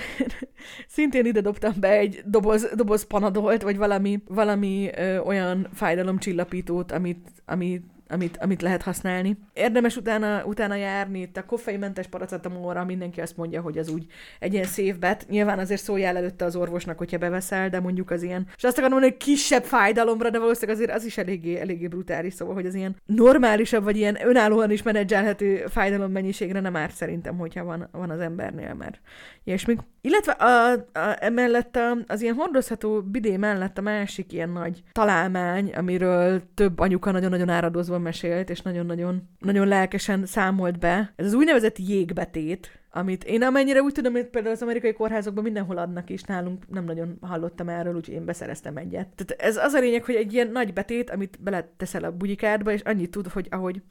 szintén 0.88 1.26
ide 1.26 1.42
dobtam 1.42 1.74
be 1.80 1.90
egy 1.90 2.22
doboz, 2.26 2.72
doboz 2.76 3.08
panadolt, 3.08 3.62
vagy 3.62 3.78
valami, 3.78 4.24
valami 4.28 4.90
ö, 4.96 5.18
olyan 5.18 5.68
fájdalomcsillapítót, 5.74 6.92
amit, 6.92 7.30
amit 7.46 7.84
amit, 8.10 8.38
amit 8.38 8.62
lehet 8.62 8.82
használni. 8.82 9.38
Érdemes 9.54 9.96
utána, 9.96 10.46
utána 10.46 10.76
járni, 10.76 11.22
itt 11.22 11.38
a 11.38 11.46
koffeinmentes 11.46 12.08
paracetamolra 12.08 12.86
mindenki 12.86 13.22
azt 13.22 13.38
mondja, 13.38 13.62
hogy 13.62 13.78
az 13.78 13.90
úgy 13.90 14.06
egy 14.40 14.54
ilyen 14.54 14.66
safe 14.66 14.94
bet. 15.00 15.26
Nyilván 15.30 15.60
azért 15.60 15.82
szóljál 15.82 16.18
előtte 16.18 16.46
az 16.46 16.56
orvosnak, 16.56 16.98
hogyha 16.98 17.18
beveszel, 17.18 17.70
de 17.70 17.80
mondjuk 17.80 18.12
az 18.12 18.24
ilyen, 18.24 18.48
és 18.58 18.64
azt 18.64 18.78
akarom 18.78 18.92
mondani, 18.92 19.12
hogy 19.12 19.24
kisebb 19.24 19.64
fájdalomra, 19.64 20.30
de 20.30 20.40
valószínűleg 20.40 20.76
azért 20.76 20.92
az 20.92 21.06
is 21.06 21.18
eléggé, 21.18 21.60
eléggé 21.60 21.88
brutális, 21.88 22.34
szóval, 22.34 22.54
hogy 22.54 22.66
az 22.66 22.76
ilyen 22.76 22.96
normálisabb, 23.06 23.84
vagy 23.84 23.98
ilyen 23.98 24.18
önállóan 24.28 24.72
is 24.72 24.84
menedzselhető 24.84 25.66
fájdalom 25.68 26.12
mennyiségre 26.12 26.60
nem 26.60 26.76
árt 26.76 26.96
szerintem, 26.96 27.38
hogyha 27.38 27.64
van, 27.64 27.88
van 27.92 28.10
az 28.10 28.20
embernél, 28.20 28.74
mert 28.74 29.00
ilyesmik. 29.46 29.80
Illetve 30.02 30.32
a, 30.32 30.72
a, 30.72 31.16
emellett 31.20 31.76
a, 31.76 31.98
az 32.08 32.22
ilyen 32.22 32.36
hordozható 32.36 33.02
bidé 33.02 33.38
mellett 33.38 33.78
a 33.78 33.82
másik 33.82 34.34
ilyen 34.34 34.50
nagy 34.50 34.84
találmány, 34.92 35.74
amiről 35.74 36.42
több 36.54 36.80
anyuka 36.80 37.12
nagyon-nagyon 37.12 37.50
áradozva 37.50 38.00
mesélt, 38.00 38.50
és 38.50 38.62
nagyon-nagyon 38.62 39.30
nagyon 39.40 39.68
lelkesen 39.68 40.26
számolt 40.26 40.80
be. 40.80 41.14
Ez 41.16 41.26
az 41.26 41.34
úgynevezett 41.34 41.78
jégbetét, 41.78 42.80
amit 42.92 43.24
én 43.24 43.44
amennyire 43.44 43.82
úgy 43.82 43.94
tudom, 43.94 44.14
hogy 44.14 44.26
például 44.26 44.54
az 44.54 44.62
amerikai 44.62 44.94
kórházakban 44.94 45.44
mindenhol 45.44 45.78
adnak 45.78 46.10
is, 46.10 46.24
nálunk 46.24 46.70
nem 46.70 46.86
nagyon 46.86 47.18
hallottam 47.22 47.70
erről, 47.70 47.96
úgyhogy 47.96 48.16
én 48.16 48.26
beszereztem 48.26 48.78
egyet. 48.78 49.08
Tehát 49.08 49.42
ez 49.42 49.58
az 49.58 49.74
a 49.74 49.80
lényeg, 49.80 50.04
hogy 50.04 50.16
egy 50.16 50.34
ilyen 50.34 50.52
nagy 50.52 50.74
betét, 50.74 51.10
amit 51.10 51.38
beleteszel 51.42 52.04
a 52.04 52.12
bugyikádba, 52.12 52.72
és 52.72 52.82
annyit 52.82 53.12
tud, 53.12 53.28
hogy 53.28 53.48
ahogy 53.50 53.82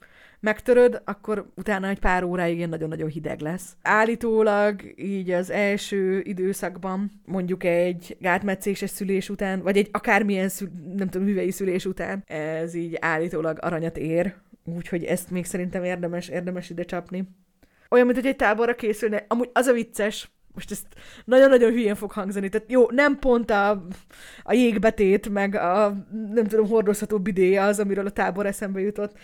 megtöröd, 0.45 1.01
akkor 1.05 1.51
utána 1.55 1.87
egy 1.87 1.99
pár 1.99 2.23
óráig 2.23 2.57
ilyen 2.57 2.69
nagyon-nagyon 2.69 3.09
hideg 3.09 3.39
lesz. 3.39 3.75
Állítólag 3.81 4.81
így 4.95 5.31
az 5.31 5.49
első 5.49 6.19
időszakban, 6.19 7.11
mondjuk 7.25 7.63
egy 7.63 8.17
gátmetszéses 8.19 8.89
szülés 8.89 9.29
után, 9.29 9.61
vagy 9.61 9.77
egy 9.77 9.89
akármilyen, 9.91 10.49
szül, 10.49 10.69
nem 10.95 11.09
tudom, 11.09 11.27
hüvei 11.27 11.51
szülés 11.51 11.85
után, 11.85 12.23
ez 12.27 12.73
így 12.73 12.97
állítólag 12.99 13.57
aranyat 13.61 13.97
ér, 13.97 14.35
úgyhogy 14.75 15.03
ezt 15.03 15.31
még 15.31 15.45
szerintem 15.45 15.83
érdemes, 15.83 16.27
érdemes 16.27 16.69
ide 16.69 16.83
csapni. 16.83 17.27
Olyan, 17.89 18.05
mint 18.05 18.17
hogy 18.17 18.27
egy 18.27 18.35
táborra 18.35 18.75
készülne. 18.75 19.25
Amúgy 19.27 19.49
az 19.53 19.67
a 19.67 19.73
vicces, 19.73 20.29
most 20.53 20.71
ezt 20.71 20.87
nagyon-nagyon 21.25 21.71
hülyén 21.71 21.95
fog 21.95 22.11
hangzani, 22.11 22.49
tehát 22.49 22.71
jó, 22.71 22.89
nem 22.91 23.19
pont 23.19 23.51
a, 23.51 23.85
a 24.43 24.53
jégbetét, 24.53 25.29
meg 25.29 25.55
a 25.55 26.05
nem 26.33 26.45
tudom, 26.45 26.67
hordozható 26.67 27.19
bidé 27.19 27.55
az, 27.55 27.79
amiről 27.79 28.05
a 28.05 28.09
tábor 28.09 28.45
eszembe 28.45 28.79
jutott, 28.79 29.17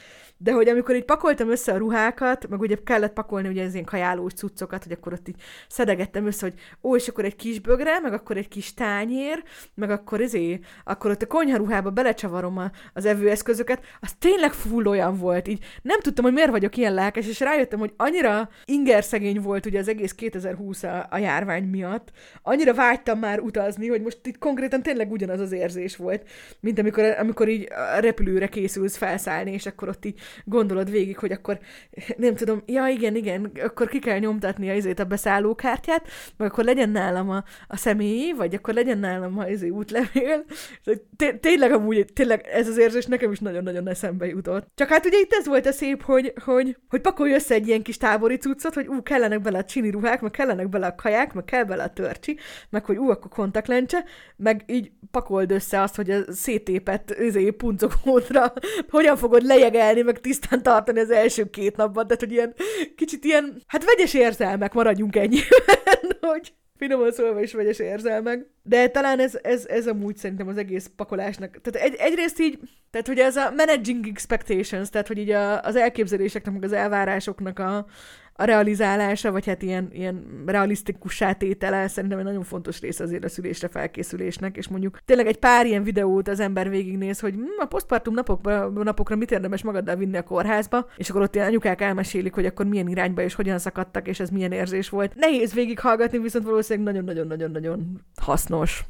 de 0.44 0.52
hogy 0.52 0.68
amikor 0.68 0.96
így 0.96 1.06
pakoltam 1.06 1.50
össze 1.50 1.74
a 1.74 1.78
ruhákat, 1.78 2.48
meg 2.48 2.60
ugye 2.60 2.76
kellett 2.84 3.14
pakolni 3.14 3.48
ugye 3.48 3.64
az 3.64 3.74
ilyen 3.74 3.86
kajálós 3.86 4.34
cuccokat, 4.34 4.84
hogy 4.84 4.92
akkor 4.92 5.14
ott 5.14 5.28
így 5.28 5.36
szedegettem 5.68 6.26
össze, 6.26 6.46
hogy 6.46 6.60
ó, 6.84 6.96
és 6.96 7.08
akkor 7.08 7.26
egy 7.26 7.36
kis 7.36 7.60
bögre, 7.60 8.00
meg 8.00 8.14
akkor 8.14 8.38
egy 8.38 8.48
kis 8.48 8.74
tányér, 8.74 9.44
meg 9.74 9.90
akkor 9.90 10.22
ezé, 10.22 10.60
akkor 10.84 11.12
ott 11.12 11.22
a 11.22 11.28
konyharuhába 11.28 11.90
belecsavarom 11.90 12.58
a, 12.58 12.72
az 12.94 13.06
evőeszközöket, 13.06 13.84
az 14.00 14.14
tényleg 14.20 14.54
full 14.54 14.86
olyan 14.86 15.18
volt, 15.18 15.48
így 15.48 15.64
nem 15.82 16.00
tudtam, 16.00 16.24
hogy 16.24 16.34
miért 16.34 16.50
vagyok 16.50 16.78
ilyen 16.78 16.94
lelkes, 16.94 17.28
és 17.28 17.40
rájöttem, 17.40 17.80
hogy 17.80 17.94
annyira 17.98 18.50
ingerszegény 18.66 19.42
volt 19.42 19.66
ugye 19.66 19.80
az 19.80 19.88
egész 19.88 20.14
2020 20.14 20.84
a, 20.84 21.08
a 21.10 21.18
járvány 21.18 21.64
miatt. 21.64 22.12
Annyira 22.42 22.74
vágytam 22.74 23.20
már 23.20 23.40
utazni, 23.40 23.88
hogy 23.88 24.02
most 24.02 24.20
itt 24.24 24.38
konkrétan 24.38 24.82
tényleg 24.82 25.12
ugyanaz 25.12 25.40
az 25.40 25.52
érzés 25.52 25.96
volt, 25.96 26.28
mint 26.60 26.80
amikor, 26.80 27.04
amikor 27.04 27.50
így 27.50 27.68
a 27.96 28.00
repülőre 28.00 28.48
készülsz 28.48 28.98
felszállni, 28.98 29.52
és 29.52 29.66
akkor 29.66 29.88
ott 29.88 30.06
így 30.06 30.20
gondolod 30.44 30.90
végig, 30.92 31.18
hogy 31.18 31.32
akkor 31.32 31.60
nem 32.18 32.36
tudom, 32.36 32.64
ja 32.66 32.88
igen, 32.88 33.16
igen, 33.16 33.52
akkor 33.64 33.88
ki 33.88 34.00
kell 34.00 34.20
nyomtatni 34.20 34.70
a, 34.70 34.74
izét 34.74 35.00
a 35.00 35.06
beszállókártyát, 35.06 36.08
meg 36.38 36.52
akkor 36.52 36.64
legyen 36.64 36.90
nálam 36.90 37.30
a, 37.30 37.44
a 37.68 37.78
személyi, 37.78 38.34
vagy 38.34 38.56
akkor 38.56 38.74
legyen 38.74 38.98
nálam 38.98 39.40
a 39.40 39.48
izé 39.48 39.70
útlevél. 39.70 40.46
Tényleg 41.40 41.72
amúgy, 41.72 42.06
tényleg 42.14 42.48
ez 42.52 42.68
az 42.68 42.78
érzés 42.78 43.06
nekem 43.06 43.32
is 43.32 43.40
nagyon-nagyon 43.40 43.90
eszembe 43.90 44.26
jutott. 44.26 44.68
Csak 44.76 44.90
hát 44.90 45.06
ugye 45.06 45.20
itt 45.20 45.34
ez 45.34 45.48
volt 45.48 45.66
a 45.66 45.72
szép, 45.72 46.04
hogy, 46.04 46.34
hogy, 46.44 46.78
hogy 46.90 47.02
pakolj 47.02 47.34
össze 47.34 47.54
egy 47.54 47.68
ilyen 47.68 47.82
kis 47.82 47.98
tábori 47.98 48.38
cuccot, 48.38 48.74
hogy 48.74 48.88
ú, 48.88 49.04
kellenek 49.04 49.42
bele 49.42 49.58
a 49.58 49.64
csini 49.64 49.90
ruhák, 49.90 50.22
meg 50.22 50.32
kellenek 50.32 50.70
bele 50.70 50.88
a 50.88 50.96
kaják, 50.96 51.34
meg 51.34 51.46
kell 51.46 51.64
bele 51.64 51.84
a 51.84 51.90
törcsi, 51.90 52.38
meg 52.70 52.86
hogy 52.86 52.98
ú, 52.98 53.10
akkor 53.10 53.32
kontaktlencse, 53.32 54.04
meg 54.36 54.64
így 54.68 54.92
pakold 55.12 55.52
össze 55.52 55.82
azt, 55.82 55.96
hogy 55.96 56.10
a 56.10 56.32
szétépett 56.32 57.16
izé, 57.20 57.50
puncokódra 57.50 58.54
hogyan 58.90 59.18
fogod 59.18 59.44
lejegelni, 59.44 60.02
meg 60.02 60.21
tisztán 60.22 60.64
tartani 60.64 61.00
az 61.00 61.12
első 61.12 61.50
két 61.50 61.76
napban, 61.76 62.08
tehát 62.08 62.24
hogy 62.24 62.32
ilyen 62.32 62.54
kicsit 62.96 63.24
ilyen, 63.24 63.62
hát 63.68 63.84
vegyes 63.84 64.14
érzelmek, 64.14 64.74
maradjunk 64.74 65.16
ennyiben, 65.16 65.48
hogy 66.32 66.54
finoman 66.82 67.12
szólva 67.12 67.42
is 67.42 67.54
vegyes 67.54 67.80
érzelmek. 67.80 68.46
De 68.64 68.88
talán 68.88 69.20
ez, 69.20 69.40
ez, 69.42 69.66
ez 69.66 69.88
amúgy 69.88 70.18
szerintem 70.18 70.48
az 70.48 70.58
egész 70.58 70.92
pakolásnak. 70.96 71.62
Tehát 71.62 71.88
egy, 71.90 71.96
egyrészt 72.00 72.40
így, 72.40 72.60
tehát 72.92 73.08
hogy 73.08 73.20
ez 73.20 73.36
a 73.36 73.52
managing 73.58 74.08
expectations, 74.08 74.90
tehát 74.90 75.08
hogy 75.08 75.18
így 75.18 75.30
a, 75.30 75.62
az 75.62 75.76
elképzeléseknek, 75.76 76.54
meg 76.54 76.64
az 76.64 76.72
elvárásoknak 76.72 77.60
a, 77.60 77.86
a 78.42 78.46
realizálása, 78.46 79.32
vagy 79.32 79.46
hát 79.46 79.62
ilyen, 79.62 79.90
ilyen 79.94 80.44
realisztikus 80.46 81.24
tétele 81.38 81.88
szerintem 81.88 82.20
egy 82.20 82.26
nagyon 82.26 82.44
fontos 82.44 82.80
része 82.80 83.04
azért 83.04 83.24
a 83.24 83.30
szülésre 83.30 83.68
felkészülésnek, 83.68 84.58
és 84.58 84.68
mondjuk 84.68 85.00
tényleg 85.06 85.28
egy 85.28 85.38
pár 85.38 85.66
ilyen 85.66 85.84
videót 85.84 86.28
az 86.28 86.40
ember 86.40 86.70
végignéz, 86.70 87.20
hogy 87.20 87.34
hm, 87.34 87.42
a 87.60 87.66
posztpartum 87.66 88.14
napokra, 88.14 88.70
napokra 88.70 89.16
mit 89.16 89.32
érdemes 89.32 89.64
magaddal 89.64 89.96
vinni 89.96 90.18
a 90.18 90.24
kórházba, 90.24 90.86
és 90.98 91.10
akkor 91.10 91.22
ott 91.22 91.36
ilyen 91.36 91.48
anyukák 91.48 91.82
elmesélik, 91.82 92.34
hogy 92.34 92.46
akkor 92.46 92.66
milyen 92.66 92.88
irányba 92.88 93.22
és 93.22 93.34
hogyan 93.34 93.60
szakadtak, 93.60 94.08
és 94.08 94.20
ez 94.20 94.30
milyen 94.30 94.52
érzés 94.52 94.90
volt. 94.90 95.16
Nehéz 95.16 95.54
végighallgatni, 95.54 96.20
viszont 96.20 96.46
valószínűleg 96.46 96.94
nagyon-nagyon-nagyon-nagyon 96.94 98.02
hasznos. 98.16 98.86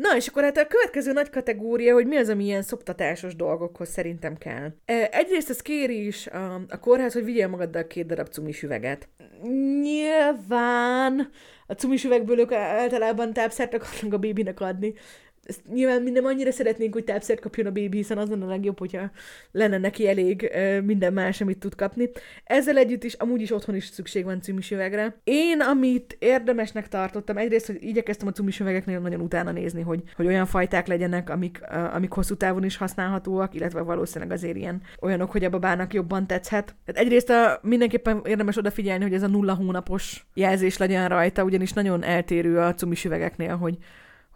Na, 0.00 0.16
és 0.16 0.26
akkor 0.26 0.42
hát 0.42 0.56
a 0.56 0.66
következő 0.66 1.12
nagy 1.12 1.30
kategória, 1.30 1.94
hogy 1.94 2.06
mi 2.06 2.16
az, 2.16 2.28
ami 2.28 2.44
ilyen 2.44 2.62
szoptatásos 2.62 3.36
dolgokhoz 3.36 3.88
szerintem 3.88 4.36
kell. 4.36 4.72
Egyrészt 5.10 5.50
ez 5.50 5.60
kéri 5.60 6.06
is 6.06 6.26
a, 6.26 6.54
a 6.68 6.78
kórház, 6.80 7.12
hogy 7.12 7.24
vigyél 7.24 7.48
magaddal 7.48 7.86
két 7.86 8.06
darab 8.06 8.28
cumis 8.28 8.62
üveget. 8.62 9.08
Nyilván 9.80 11.30
a 11.66 11.72
cumis 11.72 12.04
üvegből 12.04 12.38
ők 12.38 12.52
általában 12.52 13.32
tápszert 13.32 13.74
akarnak 13.74 14.12
a 14.12 14.18
bébinek 14.18 14.60
adni, 14.60 14.94
ezt 15.48 15.60
nyilván 15.72 16.02
minden 16.02 16.24
annyira 16.24 16.52
szeretnénk, 16.52 16.92
hogy 16.92 17.04
tápszert 17.04 17.40
kapjon 17.40 17.66
a 17.66 17.70
bébi, 17.70 17.96
hiszen 17.96 18.18
az 18.18 18.28
lenne 18.28 18.44
a 18.44 18.48
legjobb, 18.48 18.78
hogyha 18.78 19.10
lenne 19.52 19.78
neki 19.78 20.08
elég 20.08 20.50
minden 20.84 21.12
más, 21.12 21.40
amit 21.40 21.58
tud 21.58 21.74
kapni. 21.74 22.10
Ezzel 22.44 22.76
együtt 22.76 23.04
is 23.04 23.14
amúgy 23.14 23.40
is 23.40 23.50
otthon 23.50 23.74
is 23.74 23.84
szükség 23.84 24.24
van 24.24 24.40
üvegre. 24.70 25.20
Én, 25.24 25.60
amit 25.60 26.16
érdemesnek 26.18 26.88
tartottam, 26.88 27.36
egyrészt, 27.36 27.66
hogy 27.66 27.76
igyekeztem 27.80 28.28
a 28.28 28.42
üvegeknél 28.60 28.98
nagyon 28.98 29.20
utána 29.20 29.50
nézni, 29.50 29.82
hogy, 29.82 30.02
hogy 30.14 30.26
olyan 30.26 30.46
fajták 30.46 30.86
legyenek, 30.86 31.30
amik, 31.30 31.60
amik 31.92 32.12
hosszú 32.12 32.34
távon 32.34 32.64
is 32.64 32.76
használhatóak, 32.76 33.54
illetve 33.54 33.80
valószínűleg 33.80 34.32
azért 34.32 34.56
ilyen 34.56 34.82
olyanok, 35.00 35.30
hogy 35.30 35.44
a 35.44 35.50
babának 35.50 35.94
jobban 35.94 36.26
tetszhet. 36.26 36.74
Tehát 36.84 37.00
egyrészt 37.00 37.30
a, 37.30 37.58
mindenképpen 37.62 38.20
érdemes 38.24 38.56
odafigyelni, 38.56 39.02
hogy 39.02 39.14
ez 39.14 39.22
a 39.22 39.28
nulla 39.28 39.54
hónapos 39.54 40.26
jelzés 40.34 40.76
legyen 40.76 41.08
rajta, 41.08 41.44
ugyanis 41.44 41.72
nagyon 41.72 42.04
eltérő 42.04 42.58
a 42.58 42.74
üvegeknél, 43.04 43.56
hogy 43.56 43.78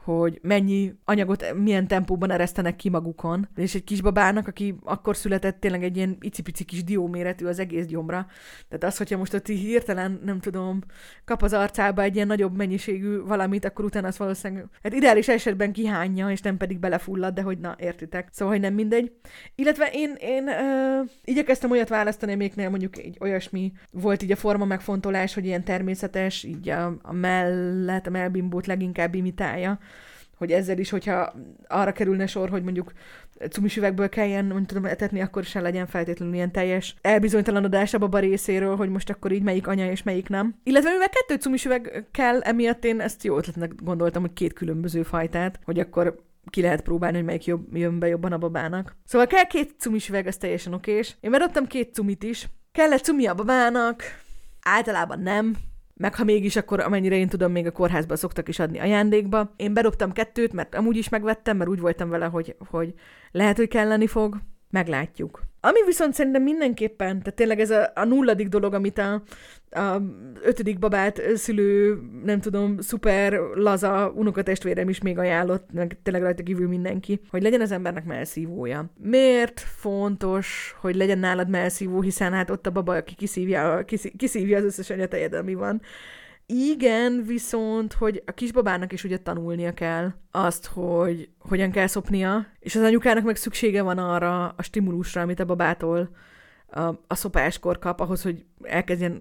hogy 0.04 0.38
mennyi 0.42 0.94
anyagot 1.04 1.54
milyen 1.54 1.86
tempóban 1.86 2.30
eresztenek 2.30 2.76
ki 2.76 2.88
magukon. 2.88 3.48
És 3.56 3.74
egy 3.74 3.84
kisbabának, 3.84 4.48
aki 4.48 4.74
akkor 4.82 5.16
született 5.16 5.60
tényleg 5.60 5.84
egy 5.84 5.96
ilyen 5.96 6.16
icipici 6.20 6.64
kis 6.64 6.84
dióméretű 6.84 7.46
az 7.46 7.58
egész 7.58 7.86
gyomra. 7.86 8.26
Tehát 8.68 8.84
az, 8.84 8.96
hogyha 8.96 9.18
most 9.18 9.34
ott 9.34 9.46
hirtelen, 9.46 10.20
nem 10.24 10.40
tudom, 10.40 10.80
kap 11.24 11.42
az 11.42 11.52
arcába 11.52 12.02
egy 12.02 12.14
ilyen 12.14 12.26
nagyobb 12.26 12.56
mennyiségű 12.56 13.20
valamit, 13.20 13.64
akkor 13.64 13.84
utána 13.84 14.06
az 14.06 14.18
valószínűleg, 14.18 14.66
hát 14.82 14.92
ideális 14.92 15.28
esetben 15.28 15.72
kihányja, 15.72 16.30
és 16.30 16.40
nem 16.40 16.56
pedig 16.56 16.78
belefullad, 16.78 17.34
de 17.34 17.42
hogy 17.42 17.58
na, 17.58 17.76
értitek. 17.78 18.28
Szóval, 18.32 18.54
hogy 18.54 18.62
nem 18.62 18.74
mindegy. 18.74 19.12
Illetve 19.54 19.88
én, 19.92 20.14
én 20.18 20.44
uh, 20.44 21.08
igyekeztem 21.24 21.70
olyat 21.70 21.88
választani, 21.88 22.32
amiknél 22.32 22.70
mondjuk 22.70 22.98
egy 22.98 23.16
olyasmi 23.20 23.72
volt 23.90 24.22
így 24.22 24.32
a 24.32 24.36
forma 24.36 24.64
megfontolás, 24.64 25.34
hogy 25.34 25.44
ilyen 25.44 25.64
természetes, 25.64 26.44
így 26.44 26.68
a, 26.68 26.98
a 27.02 27.12
mellett, 27.12 28.06
a 28.06 28.10
melbimbót 28.10 28.66
leginkább 28.66 29.14
imitálja 29.14 29.78
hogy 30.42 30.52
ezzel 30.52 30.78
is, 30.78 30.90
hogyha 30.90 31.32
arra 31.68 31.92
kerülne 31.92 32.26
sor, 32.26 32.48
hogy 32.48 32.62
mondjuk 32.62 32.92
cumis 33.50 33.76
üvegből 33.76 34.08
kelljen, 34.08 34.44
mondjuk 34.44 34.66
tudom, 34.66 34.84
etetni, 34.84 35.20
akkor 35.20 35.44
sem 35.44 35.62
legyen 35.62 35.86
feltétlenül 35.86 36.34
ilyen 36.34 36.52
teljes 36.52 36.94
elbizonytalanodás 37.00 37.94
a 37.94 37.98
baba 37.98 38.18
részéről, 38.18 38.76
hogy 38.76 38.88
most 38.88 39.10
akkor 39.10 39.32
így 39.32 39.42
melyik 39.42 39.66
anya 39.66 39.90
és 39.90 40.02
melyik 40.02 40.28
nem. 40.28 40.54
Illetve 40.62 40.90
mivel 40.90 41.08
kettő 41.08 41.40
cumis 41.40 41.64
üveg 41.64 42.04
kell, 42.10 42.40
emiatt 42.40 42.84
én 42.84 43.00
ezt 43.00 43.24
jó 43.24 43.36
ötletnek 43.36 43.72
gondoltam, 43.82 44.22
hogy 44.22 44.32
két 44.32 44.52
különböző 44.52 45.02
fajtát, 45.02 45.58
hogy 45.64 45.78
akkor 45.78 46.22
ki 46.50 46.62
lehet 46.62 46.82
próbálni, 46.82 47.16
hogy 47.16 47.26
melyik 47.26 47.44
jobb, 47.44 47.76
jön 47.76 47.98
be 47.98 48.06
jobban 48.06 48.32
a 48.32 48.38
babának. 48.38 48.96
Szóval 49.04 49.26
kell 49.26 49.44
két 49.44 49.74
cumis 49.78 50.08
üveg, 50.08 50.26
ez 50.26 50.36
teljesen 50.36 50.74
okés. 50.74 51.16
Én 51.20 51.30
bedobtam 51.30 51.66
két 51.66 51.94
cumit 51.94 52.22
is. 52.22 52.48
Kellett 52.72 53.04
cumi 53.04 53.26
a 53.26 53.34
babának, 53.34 54.02
általában 54.62 55.20
nem, 55.20 55.56
meg 55.94 56.14
ha 56.14 56.24
mégis, 56.24 56.56
akkor 56.56 56.80
amennyire 56.80 57.16
én 57.16 57.28
tudom, 57.28 57.52
még 57.52 57.66
a 57.66 57.72
kórházban 57.72 58.16
szoktak 58.16 58.48
is 58.48 58.58
adni 58.58 58.78
ajándékba. 58.78 59.52
Én 59.56 59.74
bedobtam 59.74 60.12
kettőt, 60.12 60.52
mert 60.52 60.74
amúgy 60.74 60.96
is 60.96 61.08
megvettem, 61.08 61.56
mert 61.56 61.70
úgy 61.70 61.80
voltam 61.80 62.08
vele, 62.08 62.26
hogy, 62.26 62.56
hogy 62.58 62.94
lehet, 63.30 63.56
hogy 63.56 63.68
kelleni 63.68 64.06
fog. 64.06 64.36
Meglátjuk. 64.70 65.42
Ami 65.64 65.84
viszont 65.86 66.14
szerintem 66.14 66.42
mindenképpen, 66.42 67.18
tehát 67.18 67.34
tényleg 67.34 67.60
ez 67.60 67.70
a, 67.70 67.90
a 67.94 68.04
nulladik 68.04 68.48
dolog, 68.48 68.74
amit 68.74 68.98
a, 68.98 69.22
a 69.70 70.02
ötödik 70.42 70.78
babát 70.78 71.22
szülő, 71.34 71.98
nem 72.24 72.40
tudom, 72.40 72.80
szuper 72.80 73.32
laza 73.54 74.12
unokatestvérem 74.14 74.88
is 74.88 75.00
még 75.00 75.18
ajánlott, 75.18 75.72
meg 75.72 75.96
tényleg 76.02 76.22
rajta 76.22 76.42
kívül 76.42 76.68
mindenki, 76.68 77.20
hogy 77.30 77.42
legyen 77.42 77.60
az 77.60 77.72
embernek 77.72 78.04
melszívója. 78.04 78.90
Miért 79.02 79.60
fontos, 79.60 80.74
hogy 80.80 80.94
legyen 80.94 81.18
nálad 81.18 81.48
melszívó, 81.48 82.00
hiszen 82.00 82.32
hát 82.32 82.50
ott 82.50 82.66
a 82.66 82.70
baba, 82.70 82.96
aki 82.96 83.14
kiszívja, 83.14 83.84
kiszívja 84.16 84.58
az 84.58 84.64
összes 84.64 84.90
anyatejet, 84.90 85.34
ami 85.34 85.54
van. 85.54 85.80
Igen, 86.46 87.22
viszont, 87.26 87.92
hogy 87.92 88.22
a 88.26 88.32
kisbabának 88.32 88.92
is 88.92 89.04
ugye 89.04 89.18
tanulnia 89.18 89.72
kell 89.72 90.12
azt, 90.30 90.66
hogy 90.66 91.28
hogyan 91.38 91.70
kell 91.70 91.86
szopnia, 91.86 92.46
és 92.58 92.76
az 92.76 92.82
anyukának 92.82 93.24
meg 93.24 93.36
szüksége 93.36 93.82
van 93.82 93.98
arra 93.98 94.48
a 94.48 94.62
stimulusra, 94.62 95.20
amit 95.20 95.40
a 95.40 95.44
babától 95.44 96.10
a, 96.66 96.80
a 97.06 97.14
szopáskor 97.14 97.78
kap, 97.78 98.00
ahhoz, 98.00 98.22
hogy 98.22 98.44
elkezdjen 98.62 99.20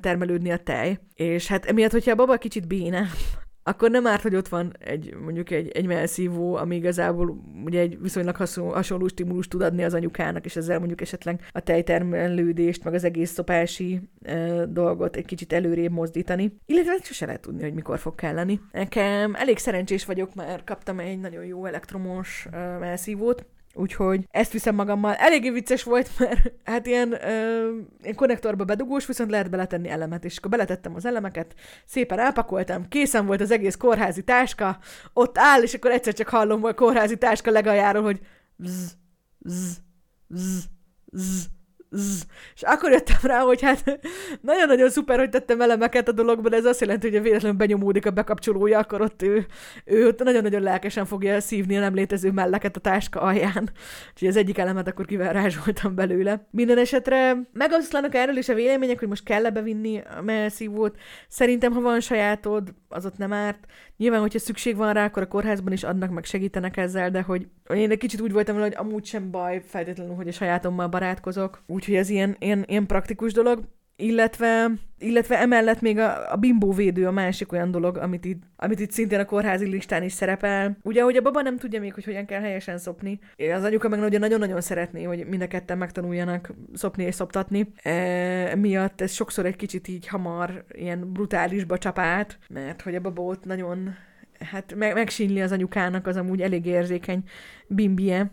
termelődni 0.00 0.50
a 0.50 0.56
tej. 0.56 0.98
És 1.14 1.46
hát 1.46 1.64
emiatt, 1.64 1.90
hogyha 1.90 2.10
a 2.10 2.14
baba 2.14 2.36
kicsit 2.36 2.66
béne, 2.66 3.06
akkor 3.62 3.90
nem 3.90 4.06
árt, 4.06 4.22
hogy 4.22 4.34
ott 4.34 4.48
van 4.48 4.72
egy, 4.78 5.14
mondjuk 5.14 5.50
egy, 5.50 5.68
egy 5.68 5.86
melszívó, 5.86 6.54
ami 6.54 6.76
igazából 6.76 7.40
ugye 7.64 7.80
egy 7.80 8.00
viszonylag 8.00 8.36
hasonló, 8.36 9.08
stimulus 9.08 9.48
tud 9.48 9.62
adni 9.62 9.84
az 9.84 9.94
anyukának, 9.94 10.44
és 10.44 10.56
ezzel 10.56 10.78
mondjuk 10.78 11.00
esetleg 11.00 11.48
a 11.52 11.60
tejtermelődést, 11.60 12.84
meg 12.84 12.94
az 12.94 13.04
egész 13.04 13.30
szopási 13.30 14.00
e, 14.22 14.66
dolgot 14.66 15.16
egy 15.16 15.24
kicsit 15.24 15.52
előrébb 15.52 15.92
mozdítani. 15.92 16.56
Illetve 16.66 16.96
sose 17.02 17.26
lehet 17.26 17.40
tudni, 17.40 17.62
hogy 17.62 17.74
mikor 17.74 17.98
fog 17.98 18.14
kelleni. 18.14 18.60
Nekem 18.72 19.34
elég 19.34 19.58
szerencsés 19.58 20.04
vagyok, 20.04 20.34
mert 20.34 20.64
kaptam 20.64 20.98
egy 20.98 21.20
nagyon 21.20 21.44
jó 21.44 21.64
elektromos 21.64 22.46
e, 22.50 22.78
melszívót, 22.78 23.44
Úgyhogy 23.74 24.26
ezt 24.30 24.52
viszem 24.52 24.74
magammal. 24.74 25.14
Eléggé 25.14 25.50
vicces 25.50 25.82
volt, 25.82 26.10
mert 26.18 26.52
hát 26.64 26.86
ilyen, 26.86 27.12
ö, 27.12 27.76
ilyen 28.02 28.14
konnektorba 28.14 28.64
bedugós, 28.64 29.06
viszont 29.06 29.30
lehet 29.30 29.50
beletenni 29.50 29.88
elemet, 29.88 30.24
és 30.24 30.36
akkor 30.36 30.50
beletettem 30.50 30.94
az 30.94 31.04
elemeket, 31.04 31.54
szépen 31.84 32.18
elpakoltam, 32.18 32.88
készen 32.88 33.26
volt 33.26 33.40
az 33.40 33.50
egész 33.50 33.76
kórházi 33.76 34.24
táska, 34.24 34.78
ott 35.12 35.38
áll, 35.38 35.62
és 35.62 35.74
akkor 35.74 35.90
egyszer 35.90 36.14
csak 36.14 36.28
hallom 36.28 36.64
a 36.64 36.72
kórházi 36.72 37.16
táska 37.16 37.50
legajáról, 37.50 38.02
hogy 38.02 38.20
zzz, 38.56 38.90
zzz, 39.38 39.76
zzz, 40.28 41.44
zzz. 41.90 42.22
És 42.54 42.62
akkor 42.62 42.90
jöttem 42.90 43.16
rá, 43.22 43.40
hogy 43.40 43.62
hát 43.62 44.00
nagyon-nagyon 44.40 44.90
szuper, 44.90 45.18
hogy 45.18 45.28
tettem 45.28 45.60
elemeket 45.60 46.08
a 46.08 46.12
dologban, 46.12 46.54
ez 46.54 46.64
azt 46.64 46.80
jelenti, 46.80 47.08
hogy 47.08 47.16
a 47.16 47.22
véletlenül 47.22 47.56
benyomódik 47.56 48.06
a 48.06 48.10
bekapcsolója, 48.10 48.78
akkor 48.78 49.00
ott 49.00 49.22
ő, 49.22 49.46
ő 49.84 50.06
ott 50.06 50.22
nagyon-nagyon 50.22 50.62
lelkesen 50.62 51.04
fogja 51.04 51.40
szívni 51.40 51.76
a 51.76 51.80
nem 51.80 51.94
létező 51.94 52.30
melleket 52.30 52.76
a 52.76 52.80
táska 52.80 53.20
alján. 53.20 53.70
Úgyhogy 54.12 54.28
az 54.28 54.36
egyik 54.36 54.58
elemet 54.58 54.88
akkor 54.88 55.06
kivarázsoltam 55.06 55.94
belőle. 55.94 56.46
Minden 56.50 56.78
esetre 56.78 57.36
megoszlanak 57.52 58.14
erről 58.14 58.36
is 58.36 58.48
a 58.48 58.54
vélemények, 58.54 58.98
hogy 58.98 59.08
most 59.08 59.24
kell-e 59.24 59.50
bevinni 59.50 60.02
a 60.18 60.22
melszívót. 60.22 60.96
Szerintem, 61.28 61.72
ha 61.72 61.80
van 61.80 62.00
sajátod, 62.00 62.74
az 62.88 63.06
ott 63.06 63.16
nem 63.16 63.32
árt. 63.32 63.66
Nyilván, 64.00 64.20
hogyha 64.20 64.38
szükség 64.38 64.76
van 64.76 64.92
rá, 64.92 65.04
akkor 65.04 65.22
a 65.22 65.28
kórházban 65.28 65.72
is 65.72 65.82
adnak, 65.82 66.10
meg 66.10 66.24
segítenek 66.24 66.76
ezzel, 66.76 67.10
de 67.10 67.22
hogy 67.22 67.46
én 67.68 67.90
egy 67.90 67.98
kicsit 67.98 68.20
úgy 68.20 68.32
voltam 68.32 68.60
hogy 68.60 68.74
amúgy 68.76 69.04
sem 69.04 69.30
baj 69.30 69.62
feltétlenül, 69.66 70.14
hogy 70.14 70.28
a 70.28 70.32
sajátommal 70.32 70.88
barátkozok. 70.88 71.62
Úgyhogy 71.66 71.94
ez 71.94 72.08
ilyen, 72.08 72.36
ilyen, 72.38 72.64
ilyen 72.66 72.86
praktikus 72.86 73.32
dolog. 73.32 73.64
Illetve, 74.00 74.70
illetve 74.98 75.38
emellett 75.38 75.80
még 75.80 75.98
a, 75.98 76.32
a 76.32 76.36
bimbóvédő 76.36 77.06
a 77.06 77.10
másik 77.10 77.52
olyan 77.52 77.70
dolog, 77.70 77.96
amit 77.96 78.24
itt, 78.24 78.42
amit 78.56 78.80
itt 78.80 78.90
szintén 78.90 79.18
a 79.18 79.24
kórházi 79.24 79.66
listán 79.66 80.02
is 80.02 80.12
szerepel. 80.12 80.76
Ugye, 80.82 81.02
hogy 81.02 81.16
a 81.16 81.22
baba 81.22 81.42
nem 81.42 81.56
tudja 81.56 81.80
még, 81.80 81.94
hogy 81.94 82.04
hogyan 82.04 82.26
kell 82.26 82.40
helyesen 82.40 82.78
szopni. 82.78 83.18
Az 83.54 83.64
anyuka 83.64 83.88
meg 83.88 84.18
nagyon-nagyon 84.18 84.60
szeretné, 84.60 85.02
hogy 85.02 85.26
mind 85.26 85.42
a 85.42 85.46
ketten 85.46 85.78
megtanuljanak 85.78 86.52
szopni 86.74 87.04
és 87.04 87.14
szoptatni. 87.14 87.72
E, 87.82 88.56
miatt 88.56 89.00
ez 89.00 89.12
sokszor 89.12 89.46
egy 89.46 89.56
kicsit 89.56 89.88
így 89.88 90.06
hamar 90.06 90.64
ilyen 90.72 91.12
brutálisba 91.12 91.78
csapát, 91.78 92.38
mert 92.48 92.82
hogy 92.82 92.94
a 92.94 93.00
baba 93.00 93.22
ott 93.22 93.44
nagyon 93.44 93.94
hát 94.38 94.74
meg, 94.74 94.94
megsínli 94.94 95.40
az 95.40 95.52
anyukának 95.52 96.06
az 96.06 96.16
amúgy 96.16 96.40
elég 96.40 96.66
érzékeny 96.66 97.22
bimbie 97.66 98.30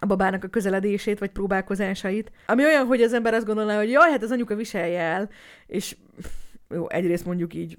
a 0.00 0.06
babának 0.06 0.44
a 0.44 0.48
közeledését, 0.48 1.18
vagy 1.18 1.30
próbálkozásait. 1.30 2.32
Ami 2.46 2.64
olyan, 2.64 2.86
hogy 2.86 3.02
az 3.02 3.12
ember 3.12 3.34
azt 3.34 3.46
gondolná, 3.46 3.76
hogy 3.76 3.90
jaj, 3.90 4.10
hát 4.10 4.22
az 4.22 4.30
anyuka 4.30 4.54
viselje 4.54 5.00
el, 5.00 5.28
és 5.66 5.96
jó, 6.68 6.90
egyrészt 6.90 7.26
mondjuk 7.26 7.54
így 7.54 7.78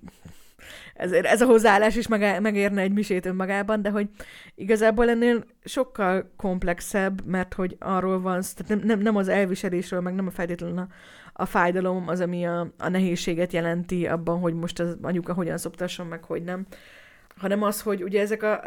ez, 0.93 1.11
ez 1.11 1.41
a 1.41 1.45
hozzáállás 1.45 1.95
is 1.95 2.07
meg, 2.07 2.41
megérne 2.41 2.81
egy 2.81 2.91
misét 2.91 3.25
önmagában, 3.25 3.81
de 3.81 3.89
hogy 3.89 4.09
igazából 4.55 5.09
ennél 5.09 5.43
sokkal 5.63 6.31
komplexebb, 6.37 7.25
mert 7.25 7.53
hogy 7.53 7.75
arról 7.79 8.21
van, 8.21 8.41
tehát 8.41 8.67
nem, 8.67 8.79
nem, 8.83 8.99
nem 8.99 9.15
az 9.15 9.27
elviselésről, 9.27 10.01
meg 10.01 10.13
nem 10.13 10.27
a 10.27 10.31
feltétlenül 10.31 10.77
a, 10.77 10.87
a 11.33 11.45
fájdalom 11.45 12.07
az, 12.07 12.19
ami 12.19 12.45
a, 12.45 12.73
a 12.77 12.89
nehézséget 12.89 13.53
jelenti 13.53 14.07
abban, 14.07 14.39
hogy 14.39 14.53
most 14.53 14.79
az 14.79 14.97
anyuka 15.01 15.33
hogyan 15.33 15.57
szoptasson, 15.57 16.07
meg 16.07 16.23
hogy 16.23 16.43
nem, 16.43 16.65
hanem 17.35 17.63
az, 17.63 17.81
hogy 17.81 18.03
ugye 18.03 18.21
ezek 18.21 18.43
a, 18.43 18.61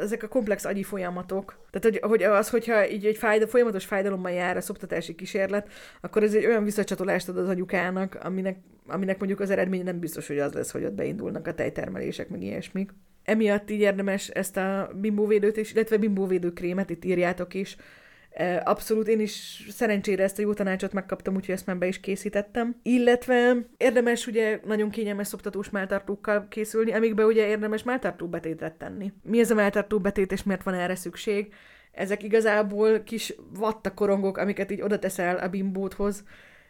ezek 0.00 0.22
a 0.22 0.28
komplex 0.28 0.64
agyi 0.64 0.82
folyamatok, 0.82 1.58
tehát 1.70 2.00
hogy, 2.00 2.10
hogy 2.10 2.22
az, 2.22 2.50
hogyha 2.50 2.88
így 2.88 3.06
egy 3.06 3.16
fájdal, 3.16 3.48
folyamatos 3.48 3.84
fájdalommal 3.84 4.32
jár 4.32 4.56
a 4.56 4.60
szoptatási 4.60 5.14
kísérlet, 5.14 5.68
akkor 6.00 6.22
ez 6.22 6.34
egy 6.34 6.46
olyan 6.46 6.64
visszacsatolást 6.64 7.28
ad 7.28 7.38
az 7.38 7.48
agyukának, 7.48 8.18
aminek, 8.22 8.58
aminek 8.86 9.18
mondjuk 9.18 9.40
az 9.40 9.50
eredmény 9.50 9.84
nem 9.84 9.98
biztos, 9.98 10.26
hogy 10.26 10.38
az 10.38 10.52
lesz, 10.52 10.70
hogy 10.70 10.84
ott 10.84 10.92
beindulnak 10.92 11.46
a 11.46 11.54
tejtermelések, 11.54 12.28
meg 12.28 12.42
ilyesmik. 12.42 12.90
Emiatt 13.24 13.70
így 13.70 13.80
érdemes 13.80 14.28
ezt 14.28 14.56
a 14.56 14.90
bimbóvédőt, 14.94 15.56
és, 15.56 15.72
illetve 15.72 15.96
bimbóvédő 15.96 16.52
itt 16.86 17.04
írjátok 17.04 17.54
is, 17.54 17.76
Abszolút, 18.64 19.08
én 19.08 19.20
is 19.20 19.66
szerencsére 19.70 20.22
ezt 20.22 20.38
a 20.38 20.42
jó 20.42 20.52
tanácsot 20.52 20.92
megkaptam, 20.92 21.34
úgyhogy 21.34 21.54
ezt 21.54 21.66
már 21.66 21.76
be 21.76 21.86
is 21.86 22.00
készítettem. 22.00 22.76
Illetve 22.82 23.56
érdemes 23.76 24.26
ugye 24.26 24.60
nagyon 24.64 24.90
kényelmes 24.90 25.26
szoptatós 25.26 25.70
melltartókkal 25.70 26.46
készülni, 26.48 26.92
amikbe 26.92 27.24
ugye 27.24 27.46
érdemes 27.46 27.82
melltartó 27.82 28.26
betétet 28.26 28.74
tenni. 28.74 29.12
Mi 29.22 29.40
ez 29.40 29.50
a 29.50 29.54
melltartó 29.54 29.98
betét, 29.98 30.32
és 30.32 30.42
miért 30.42 30.62
van 30.62 30.74
erre 30.74 30.94
szükség? 30.94 31.52
Ezek 31.92 32.22
igazából 32.22 33.02
kis 33.02 33.34
vattakorongok, 33.54 34.36
amiket 34.36 34.70
így 34.70 34.80
oda 34.80 34.98
teszel 34.98 35.36
a 35.36 35.48
bimbóthoz, 35.48 36.24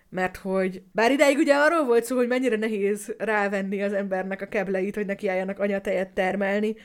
mert 0.09 0.37
hogy 0.37 0.83
bár 0.93 1.11
ideig 1.11 1.39
ugye 1.39 1.55
arról 1.55 1.85
volt 1.85 2.05
szó, 2.05 2.17
hogy 2.17 2.29
mennyire 2.29 2.57
nehéz 2.57 3.15
rávenni 3.19 3.83
az 3.83 3.93
embernek 3.93 4.43
a 4.43 4.47
kebleit, 4.47 4.95
hogy 4.95 5.07
neki 5.07 5.29
álljanak 5.29 5.59
anyatejet 5.59 6.09
termelni, 6.11 6.77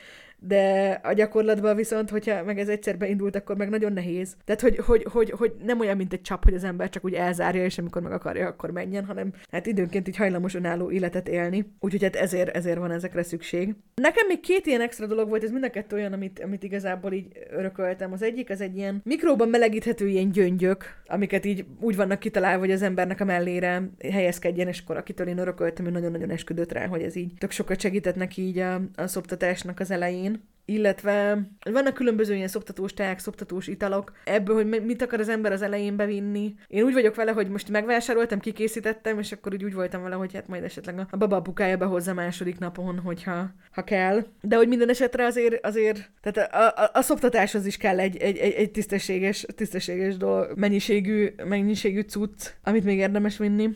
de 0.44 0.90
a 1.02 1.12
gyakorlatban 1.12 1.76
viszont, 1.76 2.10
hogyha 2.10 2.44
meg 2.44 2.58
ez 2.58 2.68
egyszer 2.68 2.98
beindult, 2.98 3.36
akkor 3.36 3.56
meg 3.56 3.68
nagyon 3.68 3.92
nehéz. 3.92 4.36
Tehát, 4.44 4.60
hogy, 4.60 4.76
hogy, 4.76 5.06
hogy, 5.10 5.30
hogy 5.30 5.52
nem 5.64 5.80
olyan, 5.80 5.96
mint 5.96 6.12
egy 6.12 6.20
csap, 6.20 6.44
hogy 6.44 6.54
az 6.54 6.64
ember 6.64 6.88
csak 6.88 7.04
úgy 7.04 7.14
elzárja, 7.14 7.64
és 7.64 7.78
amikor 7.78 8.02
meg 8.02 8.12
akarja, 8.12 8.46
akkor 8.46 8.70
menjen, 8.70 9.04
hanem 9.04 9.32
hát 9.50 9.66
időnként 9.66 10.08
így 10.08 10.16
hajlamos 10.16 10.54
önálló 10.54 10.90
életet 10.90 11.28
élni. 11.28 11.72
Úgyhogy 11.80 12.02
hát 12.02 12.16
ezért, 12.16 12.56
ezért 12.56 12.78
van 12.78 12.90
ezekre 12.90 13.22
szükség. 13.22 13.74
Nekem 13.94 14.26
még 14.26 14.40
két 14.40 14.66
ilyen 14.66 14.80
extra 14.80 15.06
dolog 15.06 15.28
volt, 15.28 15.44
ez 15.44 15.50
mind 15.50 15.64
a 15.64 15.70
kettő 15.70 15.96
olyan, 15.96 16.12
amit, 16.12 16.40
amit 16.40 16.62
igazából 16.62 17.12
így 17.12 17.26
örököltem. 17.50 18.12
Az 18.12 18.22
egyik 18.22 18.50
az 18.50 18.60
egy 18.60 18.76
ilyen 18.76 19.00
mikróban 19.04 19.48
melegíthető 19.48 20.08
ilyen 20.08 20.30
gyöngyök, 20.30 20.84
amiket 21.06 21.44
így 21.44 21.64
úgy 21.80 21.96
vannak 21.96 22.18
kitalálva, 22.18 22.58
hogy 22.58 22.70
az 22.70 22.82
embernek 22.82 23.20
a 23.20 23.24
mellére 23.24 23.90
helyezkedjen, 24.10 24.68
és 24.68 24.80
akkor 24.80 24.96
akitől 24.96 25.26
én 25.26 25.38
örököltem, 25.38 25.86
ő 25.86 25.90
nagyon-nagyon 25.90 26.30
esküdött 26.30 26.72
rá, 26.72 26.86
hogy 26.86 27.02
ez 27.02 27.16
így 27.16 27.32
tök 27.38 27.50
sokat 27.50 27.80
segített 27.80 28.16
neki 28.16 28.42
így 28.42 28.58
a, 28.58 28.80
a 28.94 29.06
szoptatásnak 29.06 29.80
az 29.80 29.90
elején 29.90 30.31
illetve 30.64 31.42
vannak 31.70 31.94
különböző 31.94 32.34
ilyen 32.34 32.48
szoptatós 32.48 32.94
teák, 32.94 33.18
szoptatós 33.18 33.66
italok, 33.66 34.12
ebből, 34.24 34.54
hogy 34.54 34.84
mit 34.84 35.02
akar 35.02 35.20
az 35.20 35.28
ember 35.28 35.52
az 35.52 35.62
elején 35.62 35.96
bevinni. 35.96 36.54
Én 36.66 36.84
úgy 36.84 36.92
vagyok 36.92 37.14
vele, 37.14 37.32
hogy 37.32 37.48
most 37.48 37.68
megvásároltam, 37.68 38.38
kikészítettem, 38.38 39.18
és 39.18 39.32
akkor 39.32 39.52
úgy, 39.52 39.74
voltam 39.74 40.02
vele, 40.02 40.14
hogy 40.14 40.34
hát 40.34 40.48
majd 40.48 40.64
esetleg 40.64 41.06
a 41.10 41.16
baba 41.16 41.36
apukája 41.36 41.76
behozza 41.76 42.14
második 42.14 42.58
napon, 42.58 42.98
hogyha 42.98 43.50
ha 43.72 43.82
kell. 43.82 44.24
De 44.40 44.56
hogy 44.56 44.68
minden 44.68 44.88
esetre 44.88 45.24
azért, 45.24 45.66
azért 45.66 46.10
tehát 46.20 46.52
a, 46.52 46.82
a, 46.82 46.90
a 46.92 47.02
szoptatáshoz 47.02 47.66
is 47.66 47.76
kell 47.76 47.98
egy, 48.00 48.16
egy, 48.16 48.36
egy, 48.36 48.52
egy 48.52 48.70
tisztességes, 48.70 49.46
tisztességes 49.56 50.16
dolog, 50.16 50.52
mennyiségű, 50.56 51.28
mennyiségű 51.44 52.00
cucc, 52.00 52.50
amit 52.62 52.84
még 52.84 52.98
érdemes 52.98 53.38
vinni. 53.38 53.70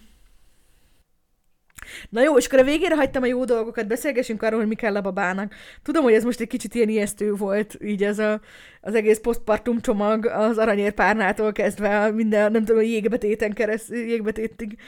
Na 2.08 2.22
jó, 2.22 2.36
és 2.36 2.46
akkor 2.46 2.58
a 2.58 2.64
végére 2.64 2.94
hagytam 2.94 3.22
a 3.22 3.26
jó 3.26 3.44
dolgokat, 3.44 3.86
beszélgessünk 3.86 4.42
arról, 4.42 4.58
hogy 4.58 4.68
mi 4.68 4.74
kell 4.74 4.96
a 4.96 5.00
babának. 5.00 5.54
Tudom, 5.82 6.02
hogy 6.02 6.12
ez 6.12 6.24
most 6.24 6.40
egy 6.40 6.48
kicsit 6.48 6.74
ilyen 6.74 6.88
ijesztő 6.88 7.34
volt, 7.34 7.78
így 7.84 8.04
ez 8.04 8.18
a, 8.18 8.40
az 8.80 8.94
egész 8.94 9.18
postpartum 9.18 9.80
csomag 9.80 10.26
az 10.26 10.58
aranyérpárnától 10.58 11.52
kezdve 11.52 12.10
minden, 12.10 12.52
nem 12.52 12.64
tudom, 12.64 12.80
a 12.80 12.84
jégbetéten 12.84 13.52
keresztül, 13.52 13.96
jégbetétig 13.96 14.78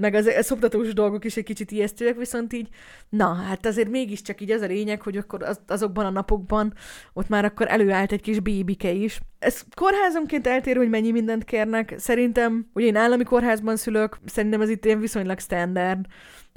meg 0.00 0.14
az, 0.14 0.26
a 0.26 0.42
szoptatós 0.42 0.92
dolgok 0.92 1.24
is 1.24 1.36
egy 1.36 1.44
kicsit 1.44 1.70
ijesztőek, 1.70 2.16
viszont 2.16 2.52
így, 2.52 2.68
na, 3.08 3.34
hát 3.34 3.66
azért 3.66 3.88
mégiscsak 3.88 4.40
így 4.40 4.50
az 4.50 4.60
a 4.60 4.66
lényeg, 4.66 5.02
hogy 5.02 5.16
akkor 5.16 5.42
az, 5.42 5.60
azokban 5.66 6.06
a 6.06 6.10
napokban 6.10 6.72
ott 7.12 7.28
már 7.28 7.44
akkor 7.44 7.66
előállt 7.70 8.12
egy 8.12 8.20
kis 8.20 8.40
bébike 8.40 8.90
is. 8.90 9.20
Ez 9.38 9.62
kórházonként 9.74 10.46
eltérő, 10.46 10.78
hogy 10.78 10.88
mennyi 10.88 11.10
mindent 11.10 11.44
kérnek. 11.44 11.94
Szerintem, 11.96 12.70
ugye 12.72 12.86
én 12.86 12.96
állami 12.96 13.24
kórházban 13.24 13.76
szülök, 13.76 14.18
szerintem 14.26 14.60
ez 14.60 14.68
itt 14.68 14.84
ilyen 14.84 15.00
viszonylag 15.00 15.38
standard 15.38 16.06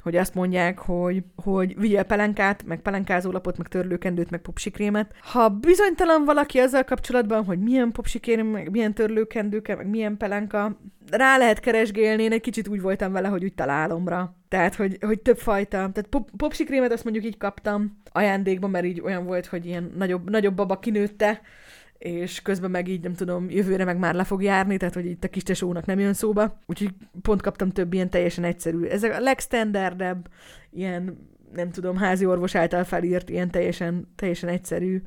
hogy 0.02 0.16
azt 0.16 0.34
mondják, 0.34 0.78
hogy, 0.78 1.22
hogy 1.36 1.78
vigyél 1.78 2.02
pelenkát, 2.02 2.64
meg 2.66 2.80
pelenkázólapot, 2.80 3.58
meg 3.58 3.68
törlőkendőt, 3.68 4.30
meg 4.30 4.40
popsikrémet. 4.40 5.14
Ha 5.20 5.48
bizonytalan 5.48 6.24
valaki 6.24 6.58
azzal 6.58 6.84
kapcsolatban, 6.84 7.44
hogy 7.44 7.58
milyen 7.58 7.92
popsikrém, 7.92 8.46
meg 8.46 8.70
milyen 8.70 8.94
törlőkendőke, 8.94 9.76
meg 9.76 9.88
milyen 9.88 10.16
pelenka, 10.16 10.76
rá 11.10 11.36
lehet 11.36 11.60
keresgélni, 11.60 12.22
én 12.22 12.32
egy 12.32 12.40
kicsit 12.40 12.68
úgy 12.68 12.80
voltam 12.80 13.12
vele, 13.12 13.28
hogy 13.28 13.44
úgy 13.44 13.54
találomra. 13.54 14.34
Tehát, 14.48 14.74
hogy, 14.74 14.96
hogy 15.00 15.20
több 15.20 15.38
fajta. 15.38 15.76
Tehát 15.76 16.06
pop, 16.10 16.30
popsikrémet 16.36 16.92
azt 16.92 17.04
mondjuk 17.04 17.24
így 17.24 17.36
kaptam 17.36 18.00
ajándékban, 18.12 18.70
mert 18.70 18.84
így 18.84 19.00
olyan 19.00 19.24
volt, 19.24 19.46
hogy 19.46 19.66
ilyen 19.66 19.92
nagyobb, 19.96 20.30
nagyobb 20.30 20.54
baba 20.54 20.78
kinőtte, 20.78 21.40
és 22.00 22.42
közben 22.42 22.70
meg 22.70 22.88
így, 22.88 23.02
nem 23.02 23.14
tudom, 23.14 23.50
jövőre 23.50 23.84
meg 23.84 23.98
már 23.98 24.14
le 24.14 24.24
fog 24.24 24.42
járni, 24.42 24.76
tehát 24.76 24.94
hogy 24.94 25.06
itt 25.06 25.24
a 25.24 25.28
kis 25.28 25.42
tesónak 25.42 25.86
nem 25.86 25.98
jön 25.98 26.12
szóba. 26.12 26.58
Úgyhogy 26.66 26.90
pont 27.22 27.42
kaptam 27.42 27.70
több 27.70 27.92
ilyen 27.92 28.10
teljesen 28.10 28.44
egyszerű. 28.44 28.84
Ez 28.84 29.02
a 29.02 29.20
legstandardebb, 29.20 30.28
ilyen, 30.70 31.28
nem 31.52 31.70
tudom, 31.70 31.96
házi 31.96 32.26
orvos 32.26 32.54
által 32.54 32.84
felírt, 32.84 33.28
ilyen 33.30 33.50
teljesen, 33.50 34.12
teljesen 34.16 34.48
egyszerű 34.48 35.02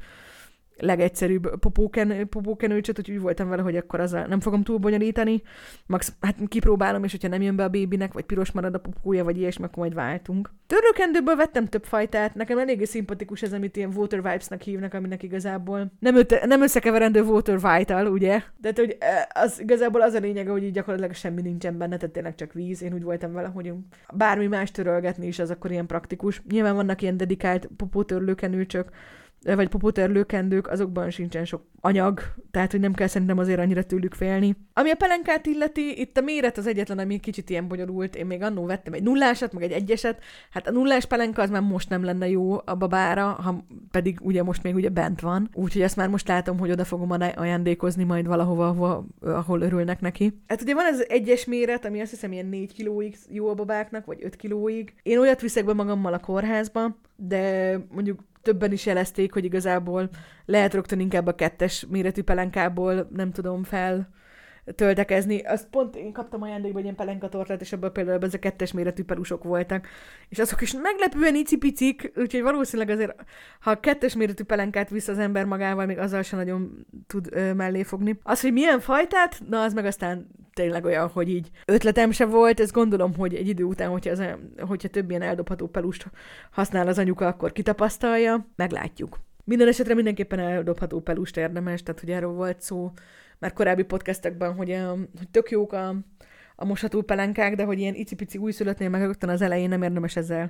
legegyszerűbb 0.83 1.59
popóken, 1.59 2.29
popókenőcsöt, 2.29 2.95
hogy 2.95 3.11
úgy 3.11 3.19
voltam 3.19 3.49
vele, 3.49 3.61
hogy 3.61 3.75
akkor 3.75 3.99
azzal 3.99 4.25
nem 4.25 4.39
fogom 4.39 4.63
túl 4.63 4.77
bonyolítani. 4.77 5.41
Max, 5.85 6.13
hát 6.21 6.35
kipróbálom, 6.47 7.03
és 7.03 7.11
hogyha 7.11 7.27
nem 7.27 7.41
jön 7.41 7.55
be 7.55 7.63
a 7.63 7.69
bébinek, 7.69 8.13
vagy 8.13 8.23
piros 8.23 8.51
marad 8.51 8.73
a 8.73 8.79
popója, 8.79 9.23
vagy 9.23 9.37
ilyesmi, 9.37 9.63
akkor 9.63 9.77
majd 9.77 9.93
váltunk. 9.93 10.51
Törlőkendőből 10.67 11.35
vettem 11.35 11.65
több 11.65 11.83
fajtát, 11.83 12.35
nekem 12.35 12.57
eléggé 12.57 12.83
szimpatikus 12.83 13.41
ez, 13.41 13.53
amit 13.53 13.77
ilyen 13.77 13.93
Water 13.95 14.21
Vibes-nak 14.21 14.61
hívnak, 14.61 14.93
aminek 14.93 15.23
igazából 15.23 15.91
nem, 15.99 16.15
öte, 16.15 16.45
nem 16.45 16.61
összekeverendő 16.61 17.21
Water 17.21 17.59
Vital, 17.59 18.07
ugye? 18.07 18.41
De 18.57 18.71
hogy 18.75 18.97
az 19.33 19.59
igazából 19.59 20.01
az 20.01 20.13
a 20.13 20.19
lényege, 20.19 20.51
hogy 20.51 20.63
így 20.63 20.71
gyakorlatilag 20.71 21.15
semmi 21.15 21.41
nincsen 21.41 21.77
benne, 21.77 21.97
tehát 21.97 22.13
tényleg 22.13 22.35
csak 22.35 22.53
víz. 22.53 22.83
Én 22.83 22.93
úgy 22.93 23.03
voltam 23.03 23.33
vele, 23.33 23.47
hogy 23.47 23.73
bármi 24.13 24.47
más 24.47 24.71
törölgetni 24.71 25.27
is 25.27 25.39
az 25.39 25.49
akkor 25.49 25.71
ilyen 25.71 25.87
praktikus. 25.87 26.41
Nyilván 26.49 26.75
vannak 26.75 27.01
ilyen 27.01 27.17
dedikált 27.17 27.69
popótörlőkenőcsök, 27.77 28.89
vagy 29.43 29.67
popotörlőkendők, 29.67 30.67
azokban 30.67 31.09
sincsen 31.09 31.45
sok 31.45 31.61
anyag, 31.81 32.21
tehát 32.51 32.71
hogy 32.71 32.79
nem 32.79 32.93
kell 32.93 33.07
szerintem 33.07 33.37
azért 33.37 33.59
annyira 33.59 33.83
tőlük 33.83 34.13
félni. 34.13 34.55
Ami 34.73 34.89
a 34.89 34.95
pelenkát 34.95 35.45
illeti, 35.45 35.99
itt 35.99 36.17
a 36.17 36.21
méret 36.21 36.57
az 36.57 36.67
egyetlen, 36.67 36.99
ami 36.99 37.19
kicsit 37.19 37.49
ilyen 37.49 37.67
bonyolult. 37.67 38.15
Én 38.15 38.25
még 38.25 38.41
annó 38.41 38.65
vettem 38.65 38.93
egy 38.93 39.03
nullásat, 39.03 39.53
meg 39.53 39.63
egy 39.63 39.71
egyeset. 39.71 40.23
Hát 40.51 40.67
a 40.67 40.71
nullás 40.71 41.05
pelenka 41.05 41.41
az 41.41 41.49
már 41.49 41.61
most 41.61 41.89
nem 41.89 42.03
lenne 42.03 42.29
jó 42.29 42.57
a 42.65 42.75
babára, 42.75 43.25
ha 43.25 43.65
pedig 43.91 44.17
ugye 44.21 44.43
most 44.43 44.63
még 44.63 44.75
ugye 44.75 44.89
bent 44.89 45.21
van. 45.21 45.49
Úgyhogy 45.53 45.81
ezt 45.81 45.95
már 45.95 46.09
most 46.09 46.27
látom, 46.27 46.59
hogy 46.59 46.71
oda 46.71 46.85
fogom 46.85 47.11
ajándékozni 47.35 48.03
majd 48.03 48.27
valahova, 48.27 48.67
ahol, 48.67 49.05
ahol 49.21 49.61
örülnek 49.61 50.01
neki. 50.01 50.41
Hát 50.47 50.61
ugye 50.61 50.73
van 50.73 50.85
az 50.85 51.05
egyes 51.09 51.45
méret, 51.45 51.85
ami 51.85 52.01
azt 52.01 52.11
hiszem 52.11 52.31
ilyen 52.31 52.45
4 52.45 52.73
kilóig 52.73 53.15
jó 53.29 53.49
a 53.49 53.53
babáknak, 53.53 54.05
vagy 54.05 54.19
5 54.21 54.35
kilóig. 54.35 54.93
Én 55.03 55.19
olyat 55.19 55.41
viszek 55.41 55.65
be 55.65 55.73
magammal 55.73 56.13
a 56.13 56.19
kórházba, 56.19 56.97
de 57.15 57.77
mondjuk 57.91 58.19
többen 58.43 58.71
is 58.71 58.85
jelezték, 58.85 59.33
hogy 59.33 59.45
igazából 59.45 60.09
lehet 60.45 60.73
rögtön 60.73 60.99
inkább 60.99 61.27
a 61.27 61.35
kettes 61.35 61.85
méretű 61.89 62.21
pelenkából, 62.21 63.07
nem 63.15 63.31
tudom, 63.31 63.63
fel 63.63 64.09
töltekezni. 64.75 65.41
Azt 65.41 65.67
pont 65.67 65.95
én 65.95 66.11
kaptam 66.11 66.41
ajándékba 66.41 66.77
egy 66.77 66.83
ilyen 66.83 66.95
pelenkatortát, 66.95 67.61
és 67.61 67.71
ebből 67.71 67.91
például 67.91 68.23
ez 68.23 68.33
a 68.33 68.39
kettes 68.39 68.71
méretű 68.71 69.03
pelusok 69.03 69.43
voltak. 69.43 69.87
És 70.29 70.39
azok 70.39 70.61
is 70.61 70.73
meglepően 70.73 71.35
icipicik, 71.35 72.11
úgyhogy 72.15 72.41
valószínűleg 72.41 72.95
azért, 72.95 73.15
ha 73.59 73.71
a 73.71 73.79
kettes 73.79 74.15
méretű 74.15 74.43
pelenkát 74.43 74.89
visz 74.89 75.07
az 75.07 75.19
ember 75.19 75.45
magával, 75.45 75.85
még 75.85 75.97
azzal 75.97 76.21
sem 76.21 76.39
nagyon 76.39 76.85
tud 77.07 77.27
ö, 77.31 77.53
mellé 77.53 77.83
fogni. 77.83 78.19
Az, 78.23 78.41
hogy 78.41 78.53
milyen 78.53 78.79
fajtát, 78.79 79.41
na 79.49 79.61
az 79.61 79.73
meg 79.73 79.85
aztán 79.85 80.27
tényleg 80.53 80.85
olyan, 80.85 81.07
hogy 81.07 81.29
így 81.29 81.49
ötletem 81.65 82.11
se 82.11 82.25
volt, 82.25 82.59
ezt 82.59 82.71
gondolom, 82.71 83.15
hogy 83.15 83.35
egy 83.35 83.47
idő 83.47 83.63
után, 83.63 83.89
hogyha, 83.89 84.11
az, 84.11 84.23
hogyha 84.67 84.87
több 84.87 85.09
ilyen 85.09 85.21
eldobható 85.21 85.67
pelust 85.67 86.07
használ 86.51 86.87
az 86.87 86.97
anyuka, 86.97 87.27
akkor 87.27 87.51
kitapasztalja, 87.51 88.47
meglátjuk. 88.55 89.19
Minden 89.43 89.67
esetre 89.67 89.93
mindenképpen 89.93 90.39
eldobható 90.39 90.99
pelust 91.01 91.37
érdemes, 91.37 91.83
tehát 91.83 91.99
hogy 91.99 92.11
erről 92.11 92.31
volt 92.31 92.61
szó 92.61 92.91
már 93.43 93.53
korábbi 93.53 93.83
podcastekben, 93.83 94.53
hogy, 94.53 94.77
hogy 95.17 95.29
tök 95.31 95.49
jók 95.49 95.73
a, 95.73 95.95
a 96.55 96.65
mosható 96.65 97.01
pelenkák, 97.01 97.55
de 97.55 97.63
hogy 97.63 97.79
ilyen 97.79 97.95
icipici 97.95 98.37
újszülöttnél 98.37 98.89
meg 98.89 99.01
rögtön 99.01 99.29
az 99.29 99.41
elején 99.41 99.69
nem 99.69 99.83
érdemes 99.83 100.15
ezzel 100.15 100.49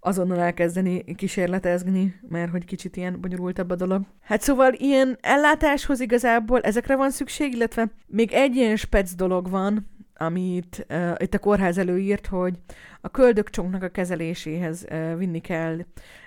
azonnal 0.00 0.40
elkezdeni 0.40 1.04
kísérletezni, 1.14 2.20
mert 2.28 2.50
hogy 2.50 2.64
kicsit 2.64 2.96
ilyen 2.96 3.20
bonyolultabb 3.20 3.70
a 3.70 3.74
dolog. 3.74 4.02
Hát 4.20 4.40
szóval 4.40 4.72
ilyen 4.72 5.18
ellátáshoz 5.20 6.00
igazából 6.00 6.60
ezekre 6.60 6.96
van 6.96 7.10
szükség, 7.10 7.52
illetve 7.52 7.90
még 8.06 8.32
egy 8.32 8.56
ilyen 8.56 8.76
spec 8.76 9.14
dolog 9.14 9.50
van, 9.50 9.86
amit 10.16 10.86
uh, 10.90 11.12
itt 11.16 11.34
a 11.34 11.38
kórház 11.38 11.78
előírt, 11.78 12.26
hogy 12.26 12.58
a 13.00 13.08
köldökcsonknak 13.08 13.82
a 13.82 13.88
kezeléséhez 13.88 14.86
uh, 14.90 15.18
vinni 15.18 15.40
kell. 15.40 15.78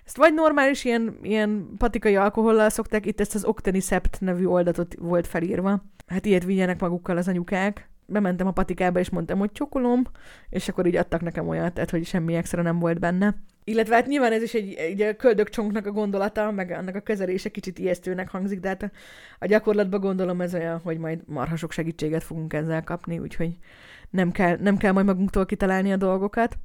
Ezt 0.06 0.18
vagy 0.18 0.34
normális 0.34 0.86
ilyen, 0.86 1.18
ilyen 1.22 1.70
patikai 1.78 2.16
alkohollal 2.16 2.70
szokták, 2.70 3.06
itt 3.06 3.20
ezt 3.20 3.36
az 3.36 3.46
Octenicept 3.46 4.18
nevű 4.20 4.46
oldatot 4.46 4.96
volt 5.00 5.28
felírva. 5.28 5.84
Hát 6.08 6.26
ilyet 6.26 6.44
vigyenek 6.44 6.82
magukkal 6.82 7.18
az 7.18 7.28
anyukák. 7.28 7.90
Bementem 8.06 8.48
a 8.48 8.52
patikába, 8.52 9.00
és 9.00 9.10
mondtam, 9.10 9.40
hogy 9.40 9.52
csokolom, 9.52 10.04
és 10.50 10.70
akkor 10.70 10.86
így 10.86 10.96
adtak 10.96 11.22
nekem 11.22 11.48
olyat, 11.48 11.74
tehát 11.74 11.90
hogy 11.90 12.06
semmi 12.06 12.36
extra 12.36 12.62
nem 12.62 12.80
volt 12.80 13.00
benne. 13.00 13.36
Illetve 13.64 13.96
hát 13.96 14.08
nyilván 14.08 14.32
ez 14.32 14.42
is 14.42 14.54
egy, 14.54 14.74
egy 14.74 15.02
a 15.02 15.16
köldökcsonknak 15.16 15.86
a 15.86 15.92
gondolata, 15.92 16.52
meg 16.52 16.72
annak 16.72 16.96
a 16.96 17.00
kezelése 17.00 17.50
kicsit 17.50 17.80
ijesztőnek 17.80 18.30
hangzik, 18.30 18.60
de 18.60 18.68
hát 18.68 18.84
a, 18.84 18.92
a 19.40 19.46
gyakorlatban 19.46 20.00
gondolom 20.00 20.42
ez 20.42 20.54
olyan, 20.54 20.80
hogy 20.84 20.98
majd 20.98 21.22
marha 21.26 21.56
sok 21.56 21.72
segítséget 21.72 22.24
fogunk 22.24 22.54
ezzel 22.54 22.84
kapni, 22.84 23.20
úgyhogy 23.20 23.58
nem 24.10 24.32
kell, 24.32 24.58
nem 24.60 24.78
kell 24.78 24.92
majd 24.92 25.06
magunktól 25.06 25.46
kitalálni 25.46 25.92
a 25.92 25.98
dolgokat. 25.98 26.58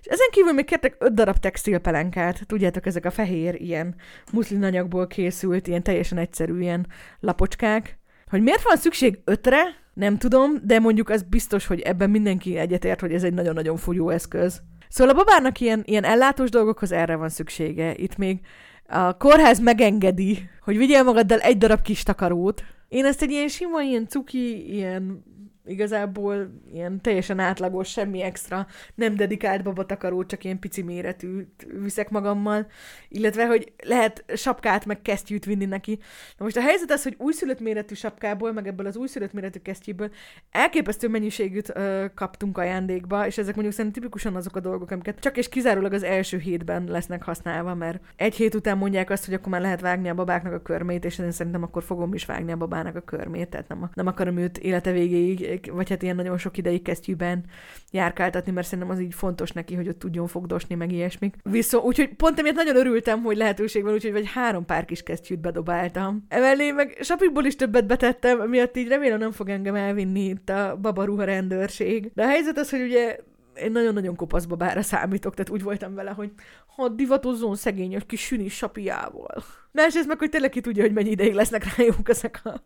És 0.00 0.06
ezen 0.06 0.28
kívül 0.30 0.52
még 0.52 0.64
kértek 0.64 0.96
öt 0.98 1.14
darab 1.14 1.38
textilpelenkát, 1.38 2.46
tudjátok, 2.46 2.86
ezek 2.86 3.04
a 3.04 3.10
fehér, 3.10 3.54
ilyen 3.54 3.94
muszlinanyagból 4.32 5.06
készült, 5.06 5.66
ilyen 5.66 5.82
teljesen 5.82 6.18
egyszerű 6.18 6.60
ilyen 6.60 6.86
lapocskák. 7.20 8.00
Hogy 8.32 8.42
miért 8.42 8.62
van 8.62 8.76
szükség 8.76 9.18
ötre, 9.24 9.62
nem 9.94 10.18
tudom, 10.18 10.50
de 10.62 10.78
mondjuk 10.78 11.08
az 11.08 11.22
biztos, 11.22 11.66
hogy 11.66 11.80
ebben 11.80 12.10
mindenki 12.10 12.56
egyetért, 12.56 13.00
hogy 13.00 13.12
ez 13.12 13.22
egy 13.22 13.34
nagyon-nagyon 13.34 13.76
fogyó 13.76 14.08
eszköz. 14.08 14.62
Szóval 14.88 15.14
a 15.14 15.18
babának 15.18 15.60
ilyen, 15.60 15.82
ilyen 15.84 16.04
ellátós 16.04 16.50
dolgokhoz 16.50 16.92
erre 16.92 17.16
van 17.16 17.28
szüksége. 17.28 17.94
Itt 17.94 18.16
még 18.16 18.40
a 18.86 19.16
kórház 19.16 19.60
megengedi, 19.60 20.48
hogy 20.62 20.76
vigyél 20.76 21.02
magaddal 21.02 21.38
egy 21.38 21.58
darab 21.58 21.82
kis 21.82 22.02
takarót. 22.02 22.64
Én 22.88 23.04
ezt 23.04 23.22
egy 23.22 23.30
ilyen 23.30 23.48
sima, 23.48 23.82
ilyen 23.82 24.08
cuki, 24.08 24.74
ilyen 24.74 25.24
igazából 25.64 26.60
ilyen 26.72 27.00
teljesen 27.00 27.38
átlagos, 27.38 27.88
semmi 27.88 28.22
extra, 28.22 28.66
nem 28.94 29.14
dedikált 29.14 29.62
babatakaró, 29.62 30.24
csak 30.24 30.44
ilyen 30.44 30.58
pici 30.58 30.82
méretű 30.82 31.46
viszek 31.82 32.10
magammal, 32.10 32.66
illetve, 33.08 33.46
hogy 33.46 33.72
lehet 33.84 34.24
sapkát 34.34 34.86
meg 34.86 35.02
kesztyűt 35.02 35.44
vinni 35.44 35.64
neki. 35.64 35.98
Na 36.38 36.44
most 36.44 36.56
a 36.56 36.60
helyzet 36.60 36.90
az, 36.90 37.02
hogy 37.02 37.14
újszülött 37.18 37.60
méretű 37.60 37.94
sapkából, 37.94 38.52
meg 38.52 38.66
ebből 38.66 38.86
az 38.86 38.96
újszülött 38.96 39.32
méretű 39.32 39.58
kesztyűből 39.58 40.10
elképesztő 40.50 41.08
mennyiségűt 41.08 41.76
ö, 41.76 42.04
kaptunk 42.14 42.58
ajándékba, 42.58 43.26
és 43.26 43.38
ezek 43.38 43.54
mondjuk 43.54 43.76
szerintem 43.76 44.00
tipikusan 44.00 44.36
azok 44.36 44.56
a 44.56 44.60
dolgok, 44.60 44.90
amiket 44.90 45.18
csak 45.18 45.36
és 45.36 45.48
kizárólag 45.48 45.92
az 45.92 46.02
első 46.02 46.38
hétben 46.38 46.84
lesznek 46.84 47.22
használva, 47.22 47.74
mert 47.74 48.00
egy 48.16 48.34
hét 48.34 48.54
után 48.54 48.78
mondják 48.78 49.10
azt, 49.10 49.24
hogy 49.24 49.34
akkor 49.34 49.52
már 49.52 49.60
lehet 49.60 49.80
vágni 49.80 50.08
a 50.08 50.14
babáknak 50.14 50.52
a 50.52 50.62
körmét, 50.62 51.04
és 51.04 51.18
én 51.18 51.30
szerintem 51.30 51.62
akkor 51.62 51.82
fogom 51.82 52.14
is 52.14 52.24
vágni 52.24 52.52
a 52.52 52.56
babának 52.56 52.96
a 52.96 53.00
körmét, 53.00 53.48
tehát 53.48 53.68
nem, 53.68 53.90
nem 53.94 54.06
akarom 54.06 54.36
őt 54.36 54.58
élete 54.58 54.92
végéig 54.92 55.40
vagy 55.72 55.88
hát 55.88 56.02
ilyen 56.02 56.16
nagyon 56.16 56.38
sok 56.38 56.56
ideig 56.56 56.82
kesztyűben 56.82 57.44
járkáltatni, 57.90 58.52
mert 58.52 58.66
szerintem 58.66 58.94
az 58.94 59.00
így 59.00 59.14
fontos 59.14 59.50
neki, 59.50 59.74
hogy 59.74 59.88
ott 59.88 59.98
tudjon 59.98 60.26
fogdosni, 60.26 60.74
meg 60.74 60.92
ilyesmik. 60.92 61.36
Viszont, 61.42 61.84
úgyhogy 61.84 62.14
pont 62.14 62.38
emiatt 62.38 62.54
nagyon 62.54 62.76
örültem, 62.76 63.22
hogy 63.22 63.36
lehetőség 63.36 63.82
van, 63.82 63.92
úgyhogy 63.92 64.12
vagy 64.12 64.30
három 64.32 64.64
pár 64.64 64.84
kis 64.84 65.02
kesztyűt 65.02 65.40
bedobáltam. 65.40 66.24
Emellé 66.28 66.70
meg 66.70 66.98
sapikból 67.00 67.44
is 67.44 67.56
többet 67.56 67.86
betettem, 67.86 68.48
miatt 68.48 68.76
így 68.76 68.88
remélem 68.88 69.18
nem 69.18 69.32
fog 69.32 69.48
engem 69.48 69.74
elvinni 69.74 70.24
itt 70.24 70.48
a 70.48 70.78
babaruha 70.80 71.24
rendőrség. 71.24 72.10
De 72.14 72.22
a 72.22 72.28
helyzet 72.28 72.58
az, 72.58 72.70
hogy 72.70 72.82
ugye 72.82 73.16
én 73.54 73.72
nagyon-nagyon 73.72 74.16
kopasz 74.16 74.44
babára 74.44 74.82
számítok, 74.82 75.34
tehát 75.34 75.50
úgy 75.50 75.62
voltam 75.62 75.94
vele, 75.94 76.10
hogy 76.10 76.30
ha 76.76 76.88
divatozzon 76.88 77.56
szegény 77.56 78.06
kis 78.06 78.20
sünis 78.20 78.56
sapiával. 78.56 79.44
Másrészt 79.72 80.06
meg, 80.06 80.18
hogy 80.18 80.30
tényleg 80.30 80.50
ki 80.50 80.60
tudja, 80.60 80.82
hogy 80.82 80.92
mennyi 80.92 81.10
ideig 81.10 81.34
lesznek 81.34 81.76
rájuk 81.76 82.08
ezek 82.08 82.40
a, 82.44 82.62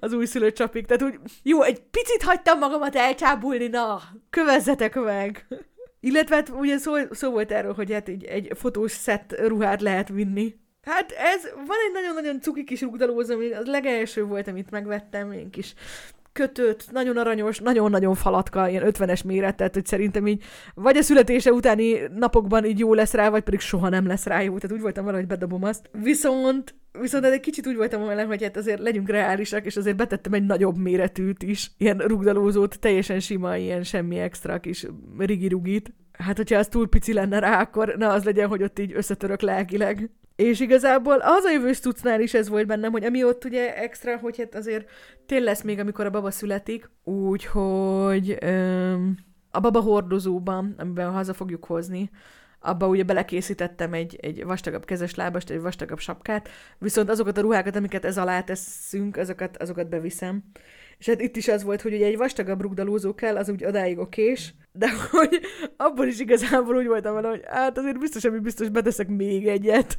az 0.00 0.12
újszülött 0.12 0.54
csapik. 0.54 0.86
Tehát 0.86 1.02
úgy, 1.02 1.18
jó, 1.42 1.62
egy 1.62 1.82
picit 1.82 2.22
hagytam 2.22 2.58
magamat 2.58 2.96
elcsábulni, 2.96 3.66
na, 3.66 4.00
kövezzetek 4.30 4.94
meg. 4.94 5.46
Illetve 6.00 6.34
hát 6.34 6.48
ugye 6.48 6.78
szó, 6.78 6.92
szó 7.10 7.30
volt 7.30 7.52
erről, 7.52 7.74
hogy 7.74 7.92
hát 7.92 8.08
egy, 8.08 8.24
egy 8.24 8.50
fotós 8.54 8.92
szett 8.92 9.40
ruhát 9.46 9.80
lehet 9.80 10.08
vinni. 10.08 10.54
Hát 10.82 11.12
ez, 11.12 11.42
van 11.54 11.76
egy 11.86 11.92
nagyon-nagyon 11.92 12.40
cuki 12.40 12.64
kis 12.64 12.80
rugdalózom, 12.80 13.40
az 13.58 13.66
legelső 13.66 14.24
volt, 14.24 14.48
amit 14.48 14.70
megvettem, 14.70 15.32
én 15.32 15.50
kis 15.50 15.74
kötött, 16.34 16.90
nagyon 16.92 17.16
aranyos, 17.16 17.58
nagyon-nagyon 17.58 18.14
falatka, 18.14 18.68
ilyen 18.68 18.82
50-es 18.86 19.24
méret, 19.24 19.70
hogy 19.72 19.86
szerintem 19.86 20.26
így 20.26 20.42
vagy 20.74 20.96
a 20.96 21.02
születése 21.02 21.52
utáni 21.52 22.00
napokban 22.14 22.64
így 22.64 22.78
jó 22.78 22.94
lesz 22.94 23.12
rá, 23.12 23.30
vagy 23.30 23.42
pedig 23.42 23.60
soha 23.60 23.88
nem 23.88 24.06
lesz 24.06 24.26
rá 24.26 24.42
jó, 24.42 24.56
tehát 24.58 24.76
úgy 24.76 24.82
voltam 24.82 25.04
vele, 25.04 25.16
hogy 25.16 25.26
bedobom 25.26 25.64
azt. 25.64 25.90
Viszont 26.02 26.74
Viszont 27.00 27.24
egy 27.24 27.40
kicsit 27.40 27.66
úgy 27.66 27.76
voltam 27.76 28.06
vele, 28.06 28.22
hogy 28.22 28.42
hát 28.42 28.56
azért 28.56 28.80
legyünk 28.80 29.08
reálisak, 29.08 29.64
és 29.64 29.76
azért 29.76 29.96
betettem 29.96 30.32
egy 30.32 30.44
nagyobb 30.44 30.76
méretűt 30.76 31.42
is, 31.42 31.70
ilyen 31.78 31.98
rugdalózót, 31.98 32.78
teljesen 32.80 33.20
sima, 33.20 33.56
ilyen 33.56 33.82
semmi 33.82 34.18
extra 34.18 34.60
kis 34.60 34.86
rigi-rugit. 35.18 35.92
Hát, 36.12 36.36
hogyha 36.36 36.58
az 36.58 36.68
túl 36.68 36.88
pici 36.88 37.12
lenne 37.12 37.38
rá, 37.38 37.60
akkor 37.60 37.94
ne 37.96 38.08
az 38.08 38.24
legyen, 38.24 38.48
hogy 38.48 38.62
ott 38.62 38.78
így 38.78 38.92
összetörök 38.94 39.40
lelkileg. 39.40 40.10
És 40.36 40.60
igazából 40.60 41.18
az 41.20 41.44
a 41.44 41.50
jövős 41.50 41.80
tucnál 41.80 42.20
is 42.20 42.34
ez 42.34 42.48
volt 42.48 42.66
bennem, 42.66 42.92
hogy 42.92 43.04
ami 43.04 43.24
ott 43.24 43.44
ugye 43.44 43.76
extra, 43.76 44.18
hogy 44.18 44.38
hát 44.38 44.54
azért 44.54 44.90
tél 45.26 45.40
lesz 45.40 45.62
még, 45.62 45.78
amikor 45.78 46.06
a 46.06 46.10
baba 46.10 46.30
születik, 46.30 46.90
úgyhogy 47.04 48.36
öm, 48.40 49.16
a 49.50 49.60
baba 49.60 49.80
hordozóban, 49.80 50.74
amiben 50.78 51.10
haza 51.10 51.34
fogjuk 51.34 51.64
hozni, 51.64 52.10
abba 52.60 52.88
ugye 52.88 53.02
belekészítettem 53.02 53.92
egy, 53.92 54.18
egy 54.20 54.44
vastagabb 54.44 54.84
kezes 54.84 55.14
lábast, 55.14 55.50
egy 55.50 55.60
vastagabb 55.60 55.98
sapkát, 55.98 56.48
viszont 56.78 57.10
azokat 57.10 57.38
a 57.38 57.40
ruhákat, 57.40 57.76
amiket 57.76 58.04
ez 58.04 58.18
alá 58.18 58.42
teszünk, 58.42 59.16
azokat, 59.16 59.56
azokat 59.56 59.88
beviszem. 59.88 60.42
És 60.98 61.06
hát 61.06 61.20
itt 61.20 61.36
is 61.36 61.48
az 61.48 61.62
volt, 61.62 61.82
hogy 61.82 61.94
ugye 61.94 62.06
egy 62.06 62.16
vastagabb 62.16 62.60
rugdalózó 62.60 63.14
kell, 63.14 63.36
az 63.36 63.48
úgy 63.48 63.64
odáig 63.64 63.98
okés, 63.98 64.54
de 64.76 64.88
hogy 65.10 65.40
abban 65.76 66.08
is 66.08 66.20
igazából 66.20 66.76
úgy 66.76 66.86
voltam 66.86 67.14
vele, 67.14 67.28
hogy 67.28 67.42
hát 67.46 67.78
azért 67.78 67.98
biztos, 67.98 68.22
hogy 68.22 68.40
biztos 68.40 68.68
beteszek 68.68 69.08
még 69.08 69.46
egyet. 69.46 69.96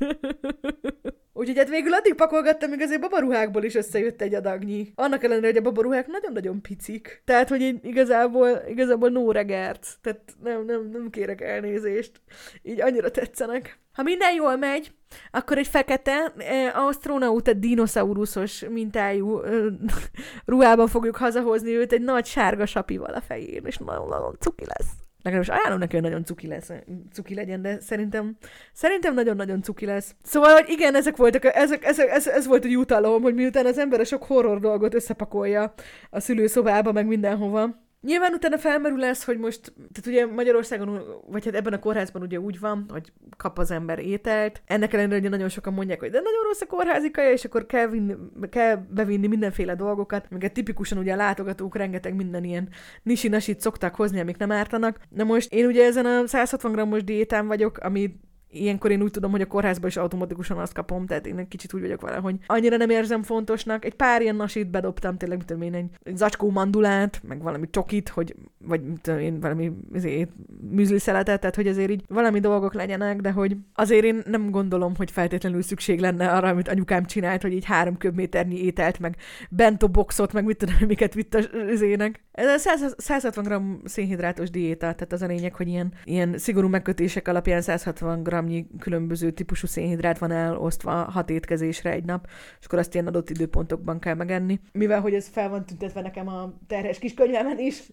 Úgyhogy 1.33 1.57
hát 1.57 1.69
végül 1.69 1.93
addig 1.93 2.13
pakolgattam, 2.13 2.69
míg 2.69 2.81
azért 2.81 3.01
babaruhákból 3.01 3.63
is 3.63 3.75
összejött 3.75 4.21
egy 4.21 4.33
adagnyi. 4.33 4.91
Annak 4.95 5.23
ellenére, 5.23 5.47
hogy 5.47 5.57
a 5.57 5.61
babaruhák 5.61 6.07
nagyon-nagyon 6.07 6.61
picik. 6.61 7.21
Tehát, 7.25 7.49
hogy 7.49 7.61
én 7.61 7.79
igazából, 7.83 8.63
igazából 8.67 9.09
no 9.09 9.31
regert. 9.31 9.87
Tehát 10.01 10.21
nem, 10.43 10.65
nem, 10.65 10.89
nem 10.91 11.09
kérek 11.09 11.41
elnézést. 11.41 12.21
Így 12.63 12.81
annyira 12.81 13.11
tetszenek. 13.11 13.79
Ha 13.95 14.03
minden 14.03 14.33
jól 14.33 14.55
megy, 14.55 14.93
akkor 15.31 15.57
egy 15.57 15.67
fekete, 15.67 16.33
eh, 16.37 16.85
astronauta 16.85 17.53
dinoszauruszos 17.53 18.65
mintájú 18.69 19.41
eh, 19.41 19.63
ruhában 20.45 20.87
fogjuk 20.87 21.15
hazahozni 21.15 21.75
őt 21.75 21.91
egy 21.91 22.01
nagy 22.01 22.25
sárga 22.25 22.65
sapival 22.65 23.13
a 23.13 23.21
fején, 23.21 23.65
és 23.65 23.77
nagyon-nagyon 23.77 24.35
cuki 24.39 24.63
lesz. 24.65 24.89
Legalábbis 25.25 25.53
ajánlom 25.53 25.79
neki, 25.79 25.93
hogy 25.93 26.03
nagyon 26.03 26.23
cuki 26.23 26.47
lesz, 26.47 26.71
cuki 27.13 27.33
legyen, 27.33 27.61
de 27.61 27.79
szerintem, 27.79 28.37
szerintem 28.73 29.13
nagyon-nagyon 29.13 29.61
cuki 29.61 29.85
lesz. 29.85 30.15
Szóval, 30.23 30.53
hogy 30.53 30.69
igen, 30.69 30.95
ezek 30.95 31.17
voltak, 31.17 31.45
ezek, 31.45 31.85
ezek, 31.85 32.09
ez, 32.09 32.27
ez 32.27 32.47
volt 32.47 32.65
a 32.65 32.67
jutalom, 32.67 33.21
hogy 33.21 33.33
miután 33.33 33.65
az 33.65 33.77
ember 33.77 34.05
sok 34.05 34.23
horror 34.23 34.59
dolgot 34.59 34.93
összepakolja 34.93 35.73
a 36.09 36.19
szülőszobába, 36.19 36.91
meg 36.91 37.07
mindenhova, 37.07 37.84
Nyilván 38.05 38.33
utána 38.33 38.57
felmerül 38.57 39.03
ez, 39.03 39.23
hogy 39.23 39.37
most, 39.37 39.73
tehát 39.75 40.05
ugye 40.05 40.25
Magyarországon, 40.25 41.01
vagy 41.27 41.45
hát 41.45 41.55
ebben 41.55 41.73
a 41.73 41.79
kórházban 41.79 42.21
ugye 42.21 42.39
úgy 42.39 42.59
van, 42.59 42.85
hogy 42.89 43.11
kap 43.37 43.57
az 43.57 43.71
ember 43.71 43.99
ételt. 43.99 44.61
Ennek 44.65 44.93
ellenére 44.93 45.17
ugye 45.17 45.29
nagyon 45.29 45.49
sokan 45.49 45.73
mondják, 45.73 45.99
hogy 45.99 46.09
de 46.09 46.19
nagyon 46.19 46.43
rossz 46.43 46.61
a 46.61 46.65
kórházi 46.65 47.11
és 47.31 47.45
akkor 47.45 47.65
kell, 47.65 47.87
vinni, 47.87 48.15
kell 48.49 48.75
bevinni 48.89 49.27
mindenféle 49.27 49.75
dolgokat, 49.75 50.27
amiket 50.31 50.53
tipikusan 50.53 50.97
ugye 50.97 51.13
a 51.13 51.15
látogatók 51.15 51.75
rengeteg 51.75 52.15
minden 52.15 52.43
ilyen 52.43 52.69
nisi 53.03 53.55
szoktak 53.57 53.95
hozni, 53.95 54.19
amik 54.19 54.37
nem 54.37 54.51
ártanak. 54.51 54.99
Na 55.09 55.23
most 55.23 55.53
én 55.53 55.65
ugye 55.65 55.85
ezen 55.85 56.05
a 56.05 56.27
160 56.27 56.71
grammos 56.71 57.03
diétán 57.03 57.47
vagyok, 57.47 57.77
ami 57.77 58.19
ilyenkor 58.61 58.91
én 58.91 59.01
úgy 59.01 59.11
tudom, 59.11 59.31
hogy 59.31 59.41
a 59.41 59.45
kórházban 59.45 59.89
is 59.89 59.97
automatikusan 59.97 60.57
azt 60.57 60.73
kapom, 60.73 61.05
tehát 61.05 61.27
én 61.27 61.37
egy 61.37 61.47
kicsit 61.47 61.73
úgy 61.73 61.81
vagyok 61.81 62.01
vele, 62.01 62.17
hogy 62.17 62.35
annyira 62.45 62.77
nem 62.77 62.89
érzem 62.89 63.23
fontosnak. 63.23 63.85
Egy 63.85 63.93
pár 63.93 64.21
ilyen 64.21 64.35
nasit 64.35 64.69
bedobtam, 64.69 65.17
tényleg, 65.17 65.37
mit 65.37 65.47
tudom 65.47 65.61
én, 65.61 65.73
egy, 65.73 66.15
zacskó 66.17 66.49
mandulát, 66.49 67.21
meg 67.27 67.41
valami 67.41 67.69
csokit, 67.69 68.09
hogy, 68.09 68.35
vagy 68.57 68.83
mit 68.83 69.01
tudom 69.01 69.19
én, 69.19 69.39
valami 69.39 69.71
azért, 69.93 70.29
műzli 70.71 70.99
szeletet, 70.99 71.39
tehát 71.39 71.55
hogy 71.55 71.67
azért 71.67 71.89
így 71.89 72.03
valami 72.07 72.39
dolgok 72.39 72.73
legyenek, 72.73 73.21
de 73.21 73.31
hogy 73.31 73.57
azért 73.73 74.03
én 74.03 74.21
nem 74.25 74.49
gondolom, 74.49 74.95
hogy 74.95 75.11
feltétlenül 75.11 75.61
szükség 75.61 75.99
lenne 75.99 76.31
arra, 76.31 76.47
amit 76.47 76.67
anyukám 76.67 77.05
csinált, 77.05 77.41
hogy 77.41 77.53
így 77.53 77.65
három 77.65 77.97
köbméternyi 77.97 78.63
ételt, 78.63 78.99
meg 78.99 79.15
bento 79.49 79.87
boxot, 79.87 80.33
meg 80.33 80.45
mit 80.45 80.57
tudom, 80.57 80.75
miket 80.87 81.13
vitt 81.13 81.35
az 81.71 81.81
ének. 81.81 82.23
Ez 82.31 82.47
a 82.47 82.57
100, 82.57 82.95
160 82.97 83.43
g 83.43 83.87
szénhidrátos 83.87 84.49
diéta, 84.49 84.79
tehát 84.79 85.13
az 85.13 85.21
a 85.21 85.25
lényeg, 85.25 85.55
hogy 85.55 85.67
ilyen, 85.67 85.93
ilyen 86.03 86.37
szigorú 86.37 86.67
megkötések 86.67 87.27
alapján 87.27 87.61
160 87.61 88.23
g 88.23 88.44
különböző 88.79 89.31
típusú 89.31 89.67
szénhidrát 89.67 90.17
van 90.17 90.31
elosztva 90.31 90.91
hat 90.91 91.29
étkezésre 91.29 91.91
egy 91.91 92.03
nap, 92.03 92.27
és 92.59 92.65
akkor 92.65 92.79
azt 92.79 92.93
ilyen 92.93 93.07
adott 93.07 93.29
időpontokban 93.29 93.99
kell 93.99 94.15
megenni. 94.15 94.59
Mivel, 94.71 95.01
hogy 95.01 95.13
ez 95.13 95.27
fel 95.27 95.49
van 95.49 95.65
tüntetve 95.65 96.01
nekem 96.01 96.27
a 96.27 96.53
terhes 96.67 96.99
kis 96.99 97.13
könyvemen 97.13 97.59
is, 97.59 97.83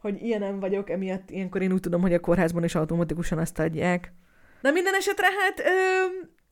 hogy 0.00 0.22
ilyen 0.22 0.40
nem 0.40 0.60
vagyok, 0.60 0.90
emiatt 0.90 1.30
ilyenkor 1.30 1.62
én 1.62 1.72
úgy 1.72 1.80
tudom, 1.80 2.00
hogy 2.00 2.14
a 2.14 2.20
kórházban 2.20 2.64
is 2.64 2.74
automatikusan 2.74 3.38
azt 3.38 3.58
adják. 3.58 4.12
Na 4.60 4.70
minden 4.70 4.94
esetre 4.94 5.26
hát 5.40 5.58
ö, 5.58 5.72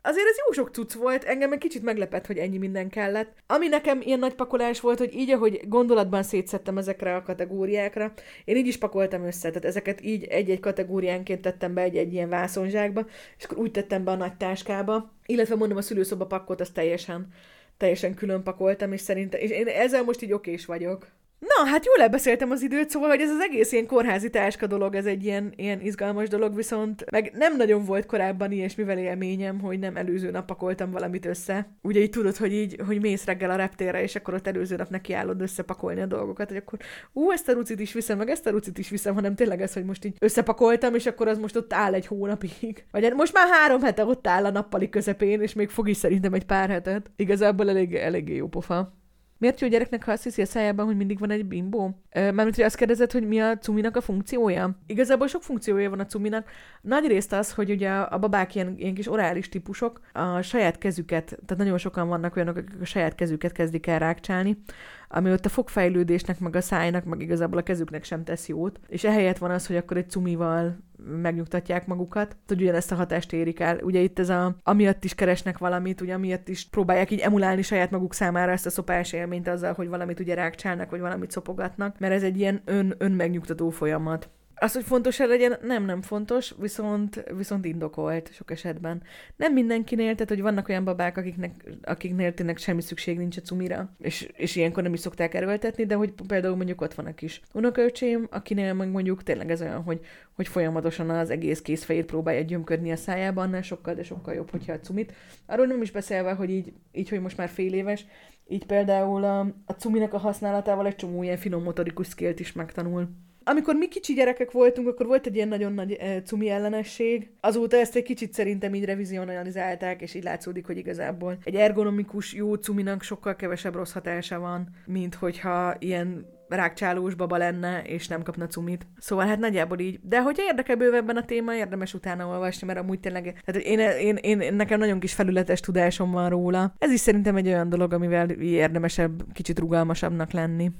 azért 0.06 0.28
ez 0.28 0.36
jó 0.46 0.52
sok 0.52 0.74
cucc 0.74 0.92
volt, 0.92 1.24
engem 1.24 1.52
egy 1.52 1.58
kicsit 1.58 1.82
meglepett, 1.82 2.26
hogy 2.26 2.38
ennyi 2.38 2.58
minden 2.58 2.88
kellett. 2.88 3.32
Ami 3.46 3.68
nekem 3.68 4.00
ilyen 4.00 4.18
nagy 4.18 4.34
pakolás 4.34 4.80
volt, 4.80 4.98
hogy 4.98 5.14
így, 5.14 5.30
ahogy 5.30 5.60
gondolatban 5.68 6.22
szétszettem 6.22 6.78
ezekre 6.78 7.14
a 7.16 7.22
kategóriákra, 7.22 8.12
én 8.44 8.56
így 8.56 8.66
is 8.66 8.76
pakoltam 8.78 9.24
össze, 9.24 9.48
tehát 9.48 9.64
ezeket 9.64 10.04
így 10.04 10.24
egy-egy 10.24 10.60
kategóriánként 10.60 11.40
tettem 11.40 11.74
be 11.74 11.82
egy-egy 11.82 12.12
ilyen 12.12 12.28
vászonzsákba, 12.28 13.06
és 13.38 13.44
akkor 13.44 13.58
úgy 13.58 13.70
tettem 13.70 14.04
be 14.04 14.10
a 14.10 14.16
nagy 14.16 14.36
táskába, 14.36 15.12
illetve 15.26 15.54
mondom 15.54 15.76
a 15.76 15.82
szülőszoba 15.82 16.26
pakkot, 16.26 16.60
azt 16.60 16.74
teljesen, 16.74 17.28
teljesen 17.76 18.14
külön 18.14 18.42
pakoltam, 18.42 18.92
és 18.92 19.00
szerintem, 19.00 19.40
és 19.40 19.50
én 19.50 19.66
ezzel 19.66 20.02
most 20.02 20.22
így 20.22 20.32
okés 20.32 20.66
vagyok. 20.66 21.06
Na, 21.46 21.66
hát 21.66 21.84
jól 21.84 22.00
elbeszéltem 22.00 22.50
az 22.50 22.62
időt, 22.62 22.90
szóval, 22.90 23.08
hogy 23.08 23.20
ez 23.20 23.30
az 23.30 23.40
egész 23.40 23.72
ilyen 23.72 23.86
kórházi 23.86 24.30
táska 24.30 24.66
dolog, 24.66 24.94
ez 24.94 25.06
egy 25.06 25.24
ilyen, 25.24 25.52
ilyen 25.56 25.80
izgalmas 25.80 26.28
dolog, 26.28 26.54
viszont 26.54 27.10
meg 27.10 27.32
nem 27.34 27.56
nagyon 27.56 27.84
volt 27.84 28.06
korábban 28.06 28.52
ilyesmivel 28.52 28.98
élményem, 28.98 29.60
hogy 29.60 29.78
nem 29.78 29.96
előző 29.96 30.30
nap 30.30 30.46
pakoltam 30.46 30.90
valamit 30.90 31.26
össze. 31.26 31.68
Ugye 31.82 32.00
így 32.00 32.10
tudod, 32.10 32.36
hogy 32.36 32.52
így, 32.52 32.80
hogy 32.86 33.00
mész 33.00 33.24
reggel 33.24 33.50
a 33.50 33.56
reptérre, 33.56 34.02
és 34.02 34.14
akkor 34.14 34.34
ott 34.34 34.46
előző 34.46 34.76
nap 34.76 34.88
nekiállod 34.88 35.40
összepakolni 35.40 36.00
a 36.00 36.06
dolgokat, 36.06 36.48
hogy 36.48 36.56
akkor 36.56 36.78
ú, 37.12 37.30
ezt 37.30 37.48
a 37.48 37.52
rucit 37.52 37.80
is 37.80 37.92
viszem, 37.92 38.18
meg 38.18 38.28
ezt 38.28 38.46
a 38.46 38.50
rucit 38.50 38.78
is 38.78 38.88
viszem, 38.88 39.14
hanem 39.14 39.34
tényleg 39.34 39.62
ez, 39.62 39.72
hogy 39.72 39.84
most 39.84 40.04
így 40.04 40.16
összepakoltam, 40.18 40.94
és 40.94 41.06
akkor 41.06 41.28
az 41.28 41.38
most 41.38 41.56
ott 41.56 41.72
áll 41.72 41.94
egy 41.94 42.06
hónapig. 42.06 42.84
Vagy 42.90 43.02
hát 43.02 43.14
most 43.14 43.32
már 43.32 43.48
három 43.50 43.82
hete 43.82 44.04
ott 44.04 44.26
áll 44.26 44.44
a 44.44 44.50
nappali 44.50 44.88
közepén, 44.88 45.40
és 45.40 45.52
még 45.52 45.68
fog 45.68 45.88
is 45.88 45.96
szerintem 45.96 46.34
egy 46.34 46.46
pár 46.46 46.68
hetet. 46.68 47.10
Igazából 47.16 47.68
elég, 47.68 47.94
eléggé 47.94 48.34
jó 48.34 48.48
pofa. 48.48 49.02
Miért 49.44 49.60
jó 49.60 49.68
gyereknek, 49.68 50.04
ha 50.04 50.12
azt 50.12 50.22
hiszi 50.22 50.42
a 50.42 50.46
szájában, 50.46 50.86
hogy 50.86 50.96
mindig 50.96 51.18
van 51.18 51.30
egy 51.30 51.44
bimbó? 51.44 52.02
Mármint, 52.12 52.54
hogy 52.54 52.64
azt 52.64 52.76
kérdezed, 52.76 53.12
hogy 53.12 53.28
mi 53.28 53.40
a 53.40 53.58
cuminak 53.58 53.96
a 53.96 54.00
funkciója? 54.00 54.78
Igazából 54.86 55.26
sok 55.26 55.42
funkciója 55.42 55.90
van 55.90 56.00
a 56.00 56.06
cuminak. 56.06 56.50
Nagy 56.82 57.06
részt 57.06 57.32
az, 57.32 57.52
hogy 57.52 57.70
ugye 57.70 57.90
a 57.90 58.18
babák 58.18 58.54
ilyen, 58.54 58.74
ilyen 58.78 58.94
kis 58.94 59.10
orális 59.10 59.48
típusok 59.48 60.00
a 60.12 60.40
saját 60.40 60.78
kezüket, 60.78 61.24
tehát 61.24 61.56
nagyon 61.56 61.78
sokan 61.78 62.08
vannak 62.08 62.36
olyanok, 62.36 62.56
akik 62.56 62.80
a 62.80 62.84
saját 62.84 63.14
kezüket 63.14 63.52
kezdik 63.52 63.86
el 63.86 63.98
rákcsálni, 63.98 64.62
ami 65.08 65.30
ott 65.30 65.44
a 65.44 65.48
fogfejlődésnek, 65.48 66.40
meg 66.40 66.56
a 66.56 66.60
szájnak, 66.60 67.04
meg 67.04 67.20
igazából 67.20 67.58
a 67.58 67.62
kezüknek 67.62 68.04
sem 68.04 68.24
tesz 68.24 68.48
jót. 68.48 68.80
És 68.88 69.04
ehelyett 69.04 69.38
van 69.38 69.50
az, 69.50 69.66
hogy 69.66 69.76
akkor 69.76 69.96
egy 69.96 70.10
cumival 70.10 70.78
megnyugtatják 71.06 71.86
magukat, 71.86 72.36
hogy 72.46 72.62
ugyanezt 72.62 72.92
a 72.92 72.94
hatást 72.94 73.32
érik 73.32 73.60
el. 73.60 73.78
Ugye 73.82 74.00
itt 74.00 74.18
ez 74.18 74.28
a, 74.28 74.56
amiatt 74.62 75.04
is 75.04 75.14
keresnek 75.14 75.58
valamit, 75.58 76.00
ugye 76.00 76.14
amiatt 76.14 76.48
is 76.48 76.68
próbálják 76.68 77.10
így 77.10 77.18
emulálni 77.18 77.62
saját 77.62 77.90
maguk 77.90 78.14
számára 78.14 78.52
ezt 78.52 78.66
a 78.66 78.70
szopás 78.70 79.12
élményt 79.12 79.48
azzal, 79.48 79.72
hogy 79.72 79.88
valamit 79.88 80.20
ugye 80.20 80.34
rákcsálnak, 80.34 80.90
vagy 80.90 81.00
valamit 81.00 81.30
szopogatnak, 81.30 81.98
mert 81.98 82.12
ez 82.12 82.22
egy 82.22 82.38
ilyen 82.38 82.62
ön, 82.64 82.94
önmegnyugtató 82.98 83.70
folyamat. 83.70 84.28
Az, 84.64 84.72
hogy 84.72 84.84
fontos 84.84 85.20
-e 85.20 85.26
legyen, 85.26 85.56
nem, 85.62 85.84
nem 85.84 86.02
fontos, 86.02 86.54
viszont, 86.60 87.24
viszont 87.36 87.64
indokolt 87.64 88.32
sok 88.32 88.50
esetben. 88.50 89.02
Nem 89.36 89.52
mindenkinél, 89.52 90.12
tehát 90.14 90.28
hogy 90.28 90.40
vannak 90.40 90.68
olyan 90.68 90.84
babák, 90.84 91.16
akiknek, 91.16 91.64
akiknél 91.82 92.34
tényleg 92.34 92.56
semmi 92.56 92.80
szükség 92.80 93.18
nincs 93.18 93.36
a 93.36 93.40
cumira, 93.40 93.94
és, 93.98 94.28
és 94.36 94.56
ilyenkor 94.56 94.82
nem 94.82 94.92
is 94.92 95.00
szokták 95.00 95.34
erőltetni, 95.34 95.86
de 95.86 95.94
hogy 95.94 96.12
például 96.26 96.56
mondjuk 96.56 96.80
ott 96.80 96.94
van 96.94 97.06
a 97.06 97.14
kis 97.14 97.40
unokaöcsém, 97.52 98.26
akinél 98.30 98.74
meg 98.74 98.90
mondjuk 98.90 99.22
tényleg 99.22 99.50
ez 99.50 99.60
olyan, 99.60 99.82
hogy, 99.82 100.00
hogy 100.32 100.48
folyamatosan 100.48 101.10
az 101.10 101.30
egész 101.30 101.60
kézfejét 101.62 102.06
próbálja 102.06 102.42
gyömködni 102.42 102.92
a 102.92 102.96
szájában, 102.96 103.46
annál 103.46 103.62
sokkal, 103.62 103.94
de 103.94 104.02
sokkal 104.02 104.34
jobb, 104.34 104.50
hogyha 104.50 104.72
a 104.72 104.80
cumit. 104.80 105.12
Arról 105.46 105.66
nem 105.66 105.82
is 105.82 105.90
beszélve, 105.90 106.32
hogy 106.32 106.50
így, 106.50 106.72
így 106.92 107.08
hogy 107.08 107.20
most 107.20 107.36
már 107.36 107.48
fél 107.48 107.74
éves, 107.74 108.06
így 108.48 108.66
például 108.66 109.24
a, 109.24 109.40
a 109.64 109.72
cuminak 109.72 110.12
a 110.12 110.18
használatával 110.18 110.86
egy 110.86 110.96
csomó 110.96 111.22
ilyen 111.22 111.36
finom 111.36 111.62
motorikus 111.62 112.08
skillt 112.08 112.40
is 112.40 112.52
megtanul 112.52 113.08
amikor 113.44 113.74
mi 113.74 113.88
kicsi 113.88 114.14
gyerekek 114.14 114.50
voltunk, 114.50 114.88
akkor 114.88 115.06
volt 115.06 115.26
egy 115.26 115.34
ilyen 115.34 115.48
nagyon 115.48 115.72
nagy 115.72 115.92
e, 115.92 116.22
cumi 116.22 116.48
ellenesség. 116.48 117.30
Azóta 117.40 117.76
ezt 117.76 117.96
egy 117.96 118.02
kicsit 118.02 118.32
szerintem 118.32 118.74
így 118.74 118.84
revizionalizálták, 118.84 120.02
és 120.02 120.14
így 120.14 120.22
látszódik, 120.22 120.66
hogy 120.66 120.76
igazából 120.76 121.38
egy 121.44 121.54
ergonomikus, 121.54 122.32
jó 122.32 122.54
cuminak 122.54 123.02
sokkal 123.02 123.36
kevesebb 123.36 123.74
rossz 123.74 123.92
hatása 123.92 124.38
van, 124.38 124.68
mint 124.86 125.14
hogyha 125.14 125.74
ilyen 125.78 126.32
rákcsálós 126.48 127.14
baba 127.14 127.36
lenne, 127.36 127.82
és 127.82 128.08
nem 128.08 128.22
kapna 128.22 128.46
cumit. 128.46 128.86
Szóval 128.98 129.26
hát 129.26 129.38
nagyjából 129.38 129.78
így. 129.78 130.00
De 130.02 130.22
hogyha 130.22 130.44
érdekel 130.44 130.76
bővebben 130.76 131.16
a 131.16 131.24
téma, 131.24 131.54
érdemes 131.54 131.94
utána 131.94 132.26
olvasni, 132.26 132.66
mert 132.66 132.78
amúgy 132.78 133.00
tényleg, 133.00 133.40
tehát 133.44 133.62
én, 133.62 133.78
én, 133.78 134.16
én, 134.16 134.38
én, 134.38 134.54
nekem 134.54 134.78
nagyon 134.78 135.00
kis 135.00 135.14
felületes 135.14 135.60
tudásom 135.60 136.10
van 136.10 136.28
róla. 136.28 136.74
Ez 136.78 136.90
is 136.90 137.00
szerintem 137.00 137.36
egy 137.36 137.46
olyan 137.46 137.68
dolog, 137.68 137.92
amivel 137.92 138.30
érdemesebb, 138.30 139.32
kicsit 139.32 139.58
rugalmasabbnak 139.58 140.30
lenni. 140.30 140.70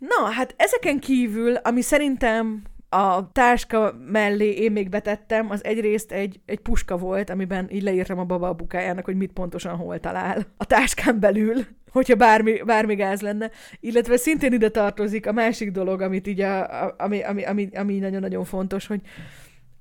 Na, 0.00 0.30
hát 0.30 0.54
ezeken 0.56 0.98
kívül, 0.98 1.54
ami 1.54 1.80
szerintem 1.80 2.62
a 2.88 3.32
táska 3.32 3.94
mellé 4.06 4.50
én 4.50 4.72
még 4.72 4.88
betettem, 4.88 5.50
az 5.50 5.64
egyrészt 5.64 6.12
egy, 6.12 6.40
egy 6.46 6.60
puska 6.60 6.96
volt, 6.96 7.30
amiben 7.30 7.68
így 7.70 7.82
leírtam 7.82 8.18
a 8.18 8.24
baba 8.24 8.48
a 8.48 8.54
bukájának, 8.54 9.04
hogy 9.04 9.16
mit 9.16 9.32
pontosan 9.32 9.76
hol 9.76 10.00
talál 10.00 10.46
a 10.56 10.64
táskán 10.64 11.20
belül, 11.20 11.54
hogyha 11.92 12.14
bármi, 12.14 12.62
bármi 12.62 12.94
gáz 12.94 13.20
lenne. 13.20 13.50
Illetve 13.80 14.16
szintén 14.16 14.52
ide 14.52 14.68
tartozik 14.68 15.26
a 15.26 15.32
másik 15.32 15.70
dolog, 15.70 16.00
amit 16.00 16.26
így 16.26 16.40
a, 16.40 16.84
a, 16.84 16.94
ami, 16.98 17.22
ami, 17.22 17.44
ami, 17.44 17.68
ami 17.74 17.98
nagyon-nagyon 17.98 18.44
fontos, 18.44 18.86
hogy 18.86 19.00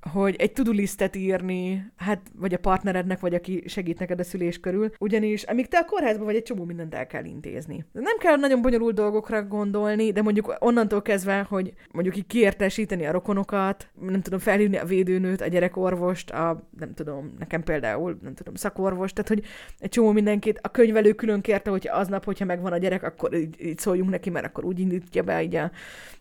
hogy 0.02 0.36
egy 0.38 0.52
tudulisztet 0.52 1.16
írni, 1.16 1.92
hát 1.96 2.22
vagy 2.36 2.54
a 2.54 2.58
partnerednek, 2.58 3.20
vagy 3.20 3.34
aki 3.34 3.64
segít 3.66 4.00
neked 4.00 4.20
a 4.20 4.24
szülés 4.24 4.60
körül, 4.60 4.92
ugyanis 5.00 5.44
amíg 5.44 5.68
te 5.68 5.78
a 5.78 5.86
kórházban 5.86 6.26
vagy, 6.26 6.36
egy 6.36 6.44
csomó 6.44 6.64
mindent 6.64 6.96
el 6.96 7.08
kell 7.08 7.26
intézni. 7.26 7.86
Nem 7.92 8.18
kell 8.18 8.36
nagyon 8.36 8.62
bonyolult 8.62 8.96
dolgokra 8.96 9.44
gondolni, 9.44 10.12
de 10.12 10.22
mondjuk 10.22 10.56
onnantól 10.60 11.02
kezdve, 11.02 11.46
hogy 11.50 11.74
mondjuk 11.92 12.18
így 12.18 12.28
kiértesíteni 12.28 13.06
a 13.06 13.12
rokonokat, 13.12 13.90
nem 14.02 14.22
tudom, 14.22 14.40
felhívni 14.40 14.78
a 14.78 14.86
védőnőt, 14.86 15.42
a 15.42 15.48
gyerekorvost, 15.48 16.32
a 16.32 16.70
nem 16.80 16.94
tudom, 16.94 17.34
nekem 17.40 17.64
például, 17.64 18.18
nem 18.22 18.34
tudom, 18.34 18.56
szakorvost, 18.56 19.16
tehát 19.16 19.30
hogy 19.30 19.44
egy 19.80 19.90
csomó 19.90 20.12
mindenkit, 20.12 20.60
a 20.62 20.72
könyvelő 20.72 21.14
külön 21.14 21.42
kérte, 21.42 21.70
hogy 21.70 21.88
aznap, 21.92 22.26
hogyha 22.26 22.46
megvan 22.46 22.74
a 22.74 22.78
gyerek, 22.78 23.04
akkor 23.04 23.34
így, 23.34 23.56
így 23.66 23.78
szóljunk 23.78 24.10
neki, 24.10 24.30
mert 24.30 24.46
akkor 24.46 24.66
úgy 24.66 24.80
indítja 24.80 25.24
be 25.24 25.44
így 25.44 25.56
a, 25.56 25.72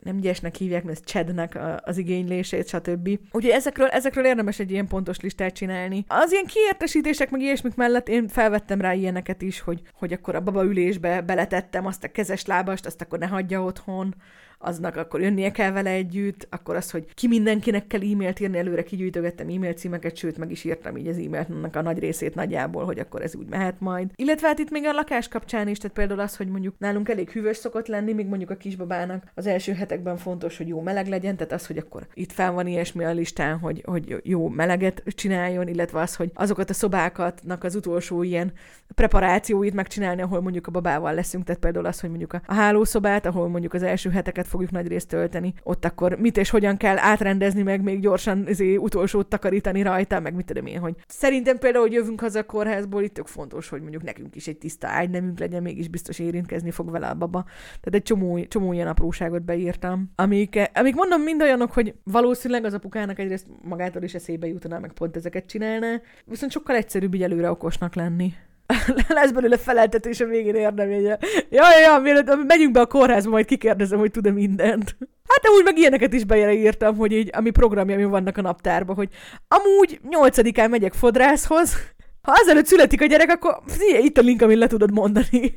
nem 0.01 0.17
gyesnek 0.21 0.55
hívják, 0.55 0.85
mert 0.85 0.99
ez 0.99 1.05
csednek 1.05 1.59
az 1.85 1.99
igénylését, 1.99 2.69
stb. 2.69 3.09
Úgyhogy 3.33 3.53
ez 3.53 3.67
ezekről, 3.69 3.89
ezekről 3.89 4.25
érdemes 4.25 4.59
egy 4.59 4.71
ilyen 4.71 4.87
pontos 4.87 5.21
listát 5.21 5.53
csinálni. 5.53 6.05
Az 6.09 6.33
ilyen 6.33 6.47
kiértesítések, 6.47 7.31
meg 7.31 7.41
ilyesmik 7.41 7.75
mellett 7.75 8.09
én 8.09 8.29
felvettem 8.29 8.81
rá 8.81 8.93
ilyeneket 8.93 9.43
is, 9.43 9.61
hogy, 9.61 9.83
hogy 9.93 10.13
akkor 10.13 10.35
a 10.35 10.41
baba 10.41 10.65
ülésbe 10.65 11.21
beletettem 11.21 11.87
azt 11.87 12.05
a 12.05 12.09
kezes 12.09 12.45
lábast, 12.45 12.87
azt 12.87 13.01
akkor 13.01 13.19
ne 13.19 13.27
hagyja 13.27 13.63
otthon, 13.63 14.15
aznak 14.59 14.97
akkor 14.97 15.21
jönnie 15.21 15.51
kell 15.51 15.71
vele 15.71 15.91
együtt, 15.91 16.47
akkor 16.51 16.77
az, 16.77 16.91
hogy 16.91 17.15
ki 17.15 17.29
mindenkinek 17.29 17.87
kell 17.87 18.01
e-mailt 18.01 18.41
írni, 18.41 18.59
előre 18.59 18.83
kigyűjtögettem 18.83 19.49
e-mail 19.49 19.73
címeket, 19.73 20.17
sőt, 20.17 20.39
meg 20.39 20.51
is 20.51 20.65
írtam 20.65 20.97
így 20.97 21.07
az 21.07 21.17
e-mailnek 21.17 21.77
a 21.77 21.83
nagy 21.83 21.99
részét 21.99 22.35
nagyjából, 22.35 22.85
hogy 22.85 22.99
akkor 22.99 23.23
ez 23.23 23.37
úgy 23.37 23.49
mehet 23.49 23.81
majd. 23.81 24.11
Illetve 24.17 24.47
hát 24.47 24.59
itt 24.59 24.71
még 24.71 24.85
a 24.85 24.93
lakás 24.93 25.29
kapcsán 25.29 25.69
is, 25.69 25.79
tehát 25.79 25.97
például 25.97 26.21
az, 26.21 26.37
hogy 26.37 26.49
mondjuk 26.49 26.75
nálunk 26.79 27.09
elég 27.09 27.31
hűvös 27.31 27.57
szokott 27.57 27.87
lenni, 27.87 28.13
még 28.13 28.27
mondjuk 28.27 28.51
a 28.51 28.57
kisbabának 28.57 29.23
az 29.35 29.47
első 29.47 29.73
hetekben 29.73 30.17
fontos, 30.17 30.57
hogy 30.57 30.69
jó 30.69 30.81
meleg 30.81 31.07
legyen, 31.07 31.37
tehát 31.37 31.53
az, 31.53 31.67
hogy 31.67 31.79
akkor 31.79 32.07
itt 32.15 32.33
fel 32.33 32.53
van 32.53 32.67
ilyesmi 32.67 33.05
a 33.05 33.13
listán, 33.13 33.59
hogy, 33.59 33.83
hogy 33.87 34.21
jó 34.23 34.49
meleget 34.49 35.03
csináljon, 35.07 35.69
illetve 35.69 36.01
az, 36.01 36.17
hogy 36.17 36.31
azokat 36.35 36.71
a 36.71 36.75
szobákatnak 36.75 37.65
az 37.65 37.75
utolsó 37.75 38.23
ilyen 38.23 38.53
preparációit 38.95 39.75
megcsinálni, 39.75 40.23
ahol 40.23 40.41
mondjuk 40.41 40.67
a 40.67 40.71
babával 40.71 41.15
leszünk, 41.15 41.45
tehát 41.45 41.61
például 41.61 41.87
az, 41.87 42.01
hogy 42.01 42.09
mondjuk 42.09 42.33
a 42.33 42.55
hálószobát, 42.55 43.27
ahol 43.27 43.49
mondjuk 43.49 43.75
az 43.75 43.83
első 43.83 44.11
heteket 44.11 44.47
fogjuk 44.49 44.71
nagy 44.71 44.87
részt 44.87 45.09
tölteni. 45.09 45.55
Ott 45.63 45.85
akkor 45.85 46.19
mit 46.19 46.37
és 46.37 46.51
hogyan 46.51 46.77
kell 46.77 46.99
átrendezni, 46.99 47.63
meg 47.63 47.83
még 47.83 48.01
gyorsan 48.01 48.45
azért 48.49 48.79
utolsót 48.79 49.27
takarítani 49.27 49.83
rajta, 49.83 50.21
meg 50.21 50.35
mit 50.35 50.47
tudom 50.47 50.67
én, 50.67 50.79
hogy 50.79 50.95
szerintem 51.07 51.59
például, 51.59 51.85
hogy 51.85 51.93
jövünk 51.93 52.21
haza 52.21 52.39
a 52.39 52.45
kórházból, 52.45 53.03
itt 53.03 53.15
tök 53.15 53.27
fontos, 53.27 53.69
hogy 53.69 53.81
mondjuk 53.81 54.03
nekünk 54.03 54.35
is 54.37 54.47
egy 54.47 54.59
tiszta 54.59 54.89
ágynemünk 54.89 55.39
legyen, 55.39 55.63
mégis 55.63 55.89
biztos 55.89 56.19
érintkezni 56.19 56.71
fog 56.71 56.91
vele 56.91 57.09
a 57.09 57.15
baba. 57.15 57.45
Tehát 57.67 57.95
egy 57.95 58.03
csomó, 58.03 58.45
csomó 58.45 58.73
ilyen 58.73 58.89
apróságot 58.89 59.43
beírtam, 59.43 60.11
amik, 60.15 60.71
amik 60.75 60.95
mondom 60.95 61.23
mind 61.23 61.43
olyanok, 61.43 61.73
hogy 61.73 61.95
valószínűleg 62.05 62.65
az 62.65 62.75
apukának 62.75 63.19
egyrészt 63.19 63.47
magától 63.63 64.03
is 64.03 64.15
eszébe 64.15 64.47
jutna, 64.47 64.79
meg 64.79 64.93
pont 64.93 65.17
ezeket 65.17 65.47
csinálna, 65.47 66.01
viszont 66.25 66.53
sokkal 66.53 66.77
egyszerűbb 66.77 67.15
így 67.15 67.23
előre 67.23 67.51
okosnak 67.51 67.95
lenni. 67.95 68.33
lesz 69.09 69.31
belőle 69.31 69.57
feleltetés 69.57 70.21
a 70.21 70.27
végén 70.27 70.55
érdeménye. 70.55 71.19
Ja, 71.51 71.65
ja, 71.73 71.79
ja, 71.81 71.99
mielőtt 71.99 72.47
megyünk 72.47 72.73
be 72.73 72.81
a 72.81 72.87
kórházba, 72.87 73.31
majd 73.31 73.47
kikérdezem, 73.47 73.99
hogy 73.99 74.11
tud-e 74.11 74.31
mindent. 74.31 74.97
Hát 75.29 75.49
úgy 75.59 75.65
meg 75.65 75.79
ilyeneket 75.79 76.13
is 76.13 76.23
írtam, 76.39 76.97
hogy 76.97 77.13
így, 77.13 77.31
ami 77.33 77.51
programjaim 77.51 78.11
vannak 78.11 78.37
a 78.37 78.43
naptárban, 78.43 78.97
hogy 78.97 79.09
amúgy 79.49 80.01
nyolcadikán 80.11 80.71
megyek 80.71 80.93
fodrászhoz, 80.93 81.77
ha 82.23 82.33
azelőtt 82.43 82.67
születik 82.67 83.03
a 83.03 83.07
gyerek, 83.07 83.31
akkor 83.31 83.61
itt 84.03 84.19
a 84.19 84.21
link, 84.21 84.43
amit 84.43 84.59
le 84.59 84.67
tudod 84.67 84.93
mondani. 84.93 85.57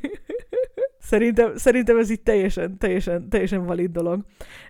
Szerintem, 1.02 1.56
szerintem 1.56 1.98
ez 1.98 2.10
itt 2.10 2.24
teljesen, 2.24 2.78
teljesen, 2.78 3.28
teljesen 3.28 3.66
valid 3.66 3.90
dolog. 3.90 4.20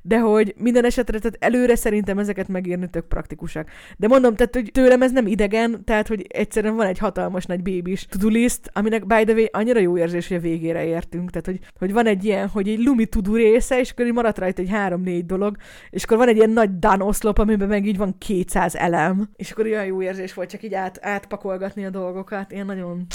De 0.03 0.19
hogy 0.19 0.55
minden 0.57 0.85
esetre, 0.85 1.19
tehát 1.19 1.37
előre 1.41 1.75
szerintem 1.75 2.19
ezeket 2.19 2.49
megírni 2.49 2.91
tök 2.91 3.05
praktikusak. 3.05 3.69
De 3.97 4.09
mondom, 4.09 4.35
tehát, 4.35 4.55
hogy 4.55 4.71
tőlem 4.73 5.03
ez 5.03 5.13
nem 5.13 5.27
idegen, 5.27 5.85
tehát, 5.85 6.09
hogy 6.09 6.27
egyszerűen 6.29 6.77
van 6.77 6.87
egy 6.87 6.99
hatalmas 6.99 7.45
nagy 7.45 7.63
bébis 7.63 8.07
to 8.07 8.29
list, 8.29 8.71
aminek 8.73 9.07
by 9.07 9.25
the 9.25 9.33
way 9.33 9.45
annyira 9.51 9.81
jó 9.81 9.99
érzés, 9.99 10.29
hogy 10.29 10.37
a 10.37 10.41
végére 10.41 10.85
értünk. 10.85 11.31
Tehát, 11.31 11.47
hogy, 11.47 11.59
hogy 11.79 11.93
van 11.93 12.07
egy 12.07 12.25
ilyen, 12.25 12.49
hogy 12.49 12.69
egy 12.69 12.83
lumi 12.83 13.07
to 13.07 13.35
része, 13.35 13.79
és 13.81 13.91
akkor 13.91 14.07
így 14.07 14.13
maradt 14.13 14.39
rajta 14.39 14.63
egy 14.63 14.71
három-négy 14.71 15.27
dolog, 15.27 15.57
és 15.91 16.05
akkor 16.05 16.17
van 16.17 16.29
egy 16.29 16.37
ilyen 16.37 16.51
nagy 16.51 16.79
done 16.79 17.05
oszlop, 17.05 17.39
amiben 17.39 17.69
meg 17.69 17.87
így 17.87 17.97
van 17.97 18.19
200 18.19 18.75
elem, 18.75 19.29
és 19.37 19.51
akkor 19.51 19.65
olyan 19.65 19.85
jó 19.85 20.03
érzés 20.03 20.35
volt 20.35 20.51
csak 20.51 20.63
így 20.63 20.75
át, 20.75 20.99
átpakolgatni 21.03 21.85
a 21.85 21.91
dolgokat. 21.91 22.53
Ilyen 22.53 22.67
nagyon 22.67 23.07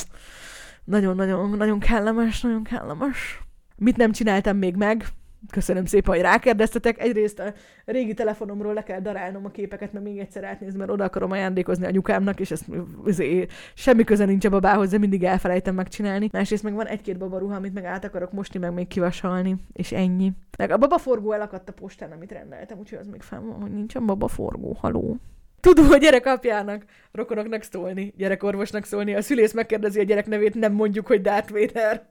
nagyon-nagyon 0.88 1.58
nagyon 1.58 1.80
kellemes, 1.80 2.42
nagyon 2.42 2.64
kellemes. 2.64 3.42
Mit 3.78 3.98
nem 3.98 4.12
csináltam 4.12 4.58
még 4.58 4.76
meg? 4.76 5.06
Köszönöm 5.52 5.86
szépen, 5.86 6.14
hogy 6.14 6.24
rákérdeztetek. 6.24 7.00
Egyrészt 7.00 7.40
a 7.40 7.54
régi 7.86 8.14
telefonomról 8.14 8.74
le 8.74 8.84
kell 8.84 9.00
darálnom 9.00 9.46
a 9.46 9.50
képeket, 9.50 9.94
mert 9.94 10.06
még 10.06 10.18
egyszer 10.18 10.44
átnézni, 10.44 10.78
mert 10.78 10.92
oda 10.92 11.04
akarom 11.04 11.32
ajándékozni 11.32 11.86
a 11.86 11.88
anyukámnak, 11.88 12.40
és 12.40 12.52
ezt 12.52 12.66
azért, 13.06 13.52
semmi 13.74 14.04
köze 14.04 14.26
nincs 14.26 14.46
a 14.46 14.50
babához, 14.50 14.90
de 14.90 14.98
mindig 14.98 15.24
elfelejtem 15.24 15.76
megcsinálni. 15.76 16.30
Másrészt 16.32 16.64
meg 16.64 16.74
van 16.74 16.88
egy-két 16.88 17.18
babaruha, 17.18 17.56
amit 17.56 17.74
meg 17.74 17.86
át 17.86 18.06
akarok 18.06 18.32
mosni, 18.32 18.60
meg 18.60 18.74
még 18.74 18.88
kivasalni, 18.88 19.56
és 19.74 19.92
ennyi. 19.92 20.34
Meg 20.58 20.72
a 20.72 20.78
babaforgó 20.78 21.32
elakadt 21.32 21.70
a 21.70 21.74
postán, 21.74 22.12
amit 22.12 22.32
rendeltem, 22.32 22.80
úgyhogy 22.80 23.00
az 23.00 23.08
még 23.08 23.22
fenn 23.22 23.48
van, 23.48 23.62
hogy 23.62 23.72
nincsen 23.72 24.06
babaforgó, 24.06 24.78
haló. 24.80 25.18
Tudom, 25.68 25.88
hogy 25.88 26.00
gyerek 26.00 26.26
apjának, 26.26 26.84
rokonoknak 27.12 27.64
szólni, 27.64 28.14
gyerekorvosnak 28.18 28.86
szólni. 28.86 29.16
A 29.16 29.22
szülész 29.22 29.54
megkérdezi 29.54 30.00
a 30.00 30.04
gyerek 30.04 30.28
nevét, 30.28 30.54
nem 30.54 30.74
mondjuk, 30.74 31.08
hogy 31.08 31.22
Darth 31.22 31.52
Vader. 31.52 32.06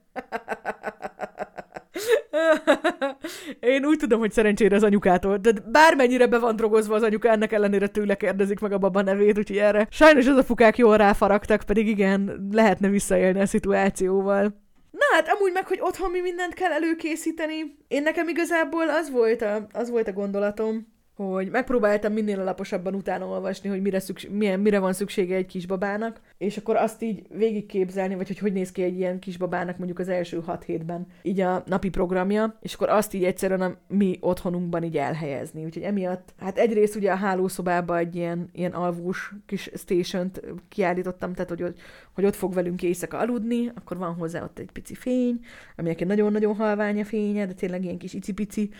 Én 3.60 3.84
úgy 3.84 3.98
tudom, 3.98 4.18
hogy 4.18 4.32
szerencsére 4.32 4.76
az 4.76 4.82
anyukától. 4.82 5.36
De 5.36 5.52
bármennyire 5.72 6.26
be 6.26 6.38
van 6.38 6.56
drogozva 6.56 6.94
az 6.94 7.02
anyuka, 7.02 7.28
ennek 7.28 7.52
ellenére 7.52 7.86
tőle 7.86 8.14
kérdezik 8.14 8.60
meg 8.60 8.72
a 8.72 8.78
baba 8.78 9.02
nevét, 9.02 9.38
úgyhogy 9.38 9.58
erre 9.58 9.86
sajnos 9.90 10.26
az 10.26 10.36
apukák 10.36 10.78
jól 10.78 10.96
ráfaragtak, 10.96 11.62
pedig 11.62 11.88
igen, 11.88 12.48
lehetne 12.52 12.88
visszaélni 12.88 13.40
a 13.40 13.46
szituációval. 13.46 14.42
Na 14.90 15.14
hát, 15.14 15.28
amúgy 15.28 15.52
meg, 15.52 15.66
hogy 15.66 15.78
otthon 15.80 16.10
mi 16.10 16.20
mindent 16.20 16.54
kell 16.54 16.72
előkészíteni. 16.72 17.76
Én 17.88 18.02
nekem 18.02 18.28
igazából 18.28 18.88
az 18.88 19.10
volt 19.10 19.42
a, 19.42 19.66
az 19.72 19.90
volt 19.90 20.08
a 20.08 20.12
gondolatom, 20.12 20.94
hogy 21.16 21.50
megpróbáltam 21.50 22.12
minél 22.12 22.40
alaposabban 22.40 22.94
utána 22.94 23.26
olvasni, 23.26 23.68
hogy 23.68 23.80
mire, 23.82 24.00
szükség, 24.00 24.30
milyen, 24.30 24.60
mire 24.60 24.78
van 24.78 24.92
szüksége 24.92 25.36
egy 25.36 25.46
kisbabának, 25.46 26.20
és 26.38 26.56
akkor 26.56 26.76
azt 26.76 27.02
így 27.02 27.22
végigképzelni, 27.30 28.14
vagy 28.14 28.26
hogy 28.26 28.38
hogy 28.38 28.52
néz 28.52 28.72
ki 28.72 28.82
egy 28.82 28.98
ilyen 28.98 29.18
kisbabának 29.18 29.76
mondjuk 29.76 29.98
az 29.98 30.08
első 30.08 30.40
hat 30.40 30.64
hétben, 30.64 31.06
így 31.22 31.40
a 31.40 31.62
napi 31.66 31.88
programja, 31.88 32.58
és 32.60 32.74
akkor 32.74 32.88
azt 32.88 33.14
így 33.14 33.24
egyszerűen 33.24 33.60
a 33.60 33.76
mi 33.88 34.18
otthonunkban 34.20 34.82
így 34.82 34.96
elhelyezni. 34.96 35.64
Úgyhogy 35.64 35.82
emiatt, 35.82 36.34
hát 36.38 36.58
egyrészt 36.58 36.96
ugye 36.96 37.12
a 37.12 37.16
hálószobába 37.16 37.98
egy 37.98 38.14
ilyen, 38.14 38.48
ilyen 38.52 38.72
alvós 38.72 39.32
kis 39.46 39.70
station 39.74 40.30
kiállítottam, 40.68 41.32
tehát 41.32 41.48
hogy, 41.48 41.74
hogy 42.12 42.24
ott 42.24 42.34
fog 42.34 42.54
velünk 42.54 42.82
éjszaka 42.82 43.18
aludni, 43.18 43.70
akkor 43.74 43.96
van 43.96 44.14
hozzá 44.14 44.42
ott 44.42 44.58
egy 44.58 44.70
pici 44.72 44.94
fény, 44.94 45.40
ami 45.76 45.88
egy 45.88 46.06
nagyon-nagyon 46.06 46.56
halvány 46.56 47.00
a 47.00 47.04
fénye, 47.04 47.46
de 47.46 47.52
tényleg 47.52 47.84
ilyen 47.84 47.98
kis 47.98 48.14
icipici, 48.14 48.70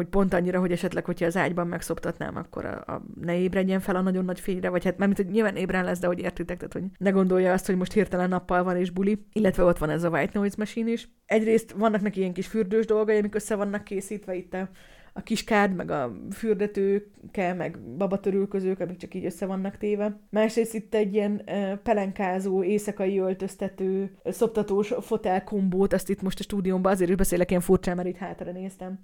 hogy 0.00 0.08
pont 0.08 0.34
annyira, 0.34 0.60
hogy 0.60 0.72
esetleg, 0.72 1.04
hogyha 1.04 1.26
az 1.26 1.36
ágyban 1.36 1.66
megszoptatnám, 1.66 2.36
akkor 2.36 2.64
a, 2.64 2.92
a 2.92 3.02
ne 3.20 3.38
ébredjen 3.38 3.80
fel 3.80 3.96
a 3.96 4.00
nagyon 4.00 4.24
nagy 4.24 4.40
fényre, 4.40 4.68
vagy 4.68 4.84
hát 4.84 4.98
mert 4.98 5.16
hogy 5.16 5.26
nyilván 5.26 5.56
ébren 5.56 5.84
lesz, 5.84 5.98
de 5.98 6.06
hogy 6.06 6.18
értitek, 6.18 6.56
tehát 6.56 6.72
hogy 6.72 6.84
ne 6.98 7.10
gondolja 7.10 7.52
azt, 7.52 7.66
hogy 7.66 7.76
most 7.76 7.92
hirtelen 7.92 8.28
nappal 8.28 8.62
van 8.62 8.76
és 8.76 8.90
buli, 8.90 9.26
illetve 9.32 9.64
ott 9.64 9.78
van 9.78 9.90
ez 9.90 10.04
a 10.04 10.08
white 10.08 10.38
noise 10.38 10.54
machine 10.58 10.90
is. 10.90 11.08
Egyrészt 11.26 11.72
vannak 11.72 12.00
neki 12.00 12.20
ilyen 12.20 12.32
kis 12.32 12.46
fürdős 12.46 12.86
dolgai, 12.86 13.18
amik 13.18 13.34
össze 13.34 13.54
vannak 13.54 13.84
készítve 13.84 14.34
itt 14.34 14.54
a, 14.54 14.68
a 15.12 15.22
kiskád, 15.22 15.74
meg 15.74 15.90
a 15.90 16.16
fürdetőke, 16.30 17.54
meg 17.54 17.78
babatörülközők, 17.96 18.80
amik 18.80 18.96
csak 18.96 19.14
így 19.14 19.24
össze 19.24 19.46
vannak 19.46 19.76
téve. 19.76 20.20
Másrészt 20.30 20.74
itt 20.74 20.94
egy 20.94 21.14
ilyen 21.14 21.42
pelenkázó, 21.82 22.62
éjszakai 22.62 23.18
öltöztető, 23.18 24.16
szoptatós 24.24 24.92
fotel 25.00 25.44
kombót, 25.44 25.92
azt 25.92 26.10
itt 26.10 26.22
most 26.22 26.38
a 26.38 26.42
stúdiómban 26.42 26.92
azért 26.92 27.10
is 27.10 27.16
beszélek 27.16 27.50
ilyen 27.50 27.62
furcsán, 27.62 27.96
mert 27.96 28.08
itt 28.08 28.16
hátra 28.16 28.52
néztem 28.52 28.98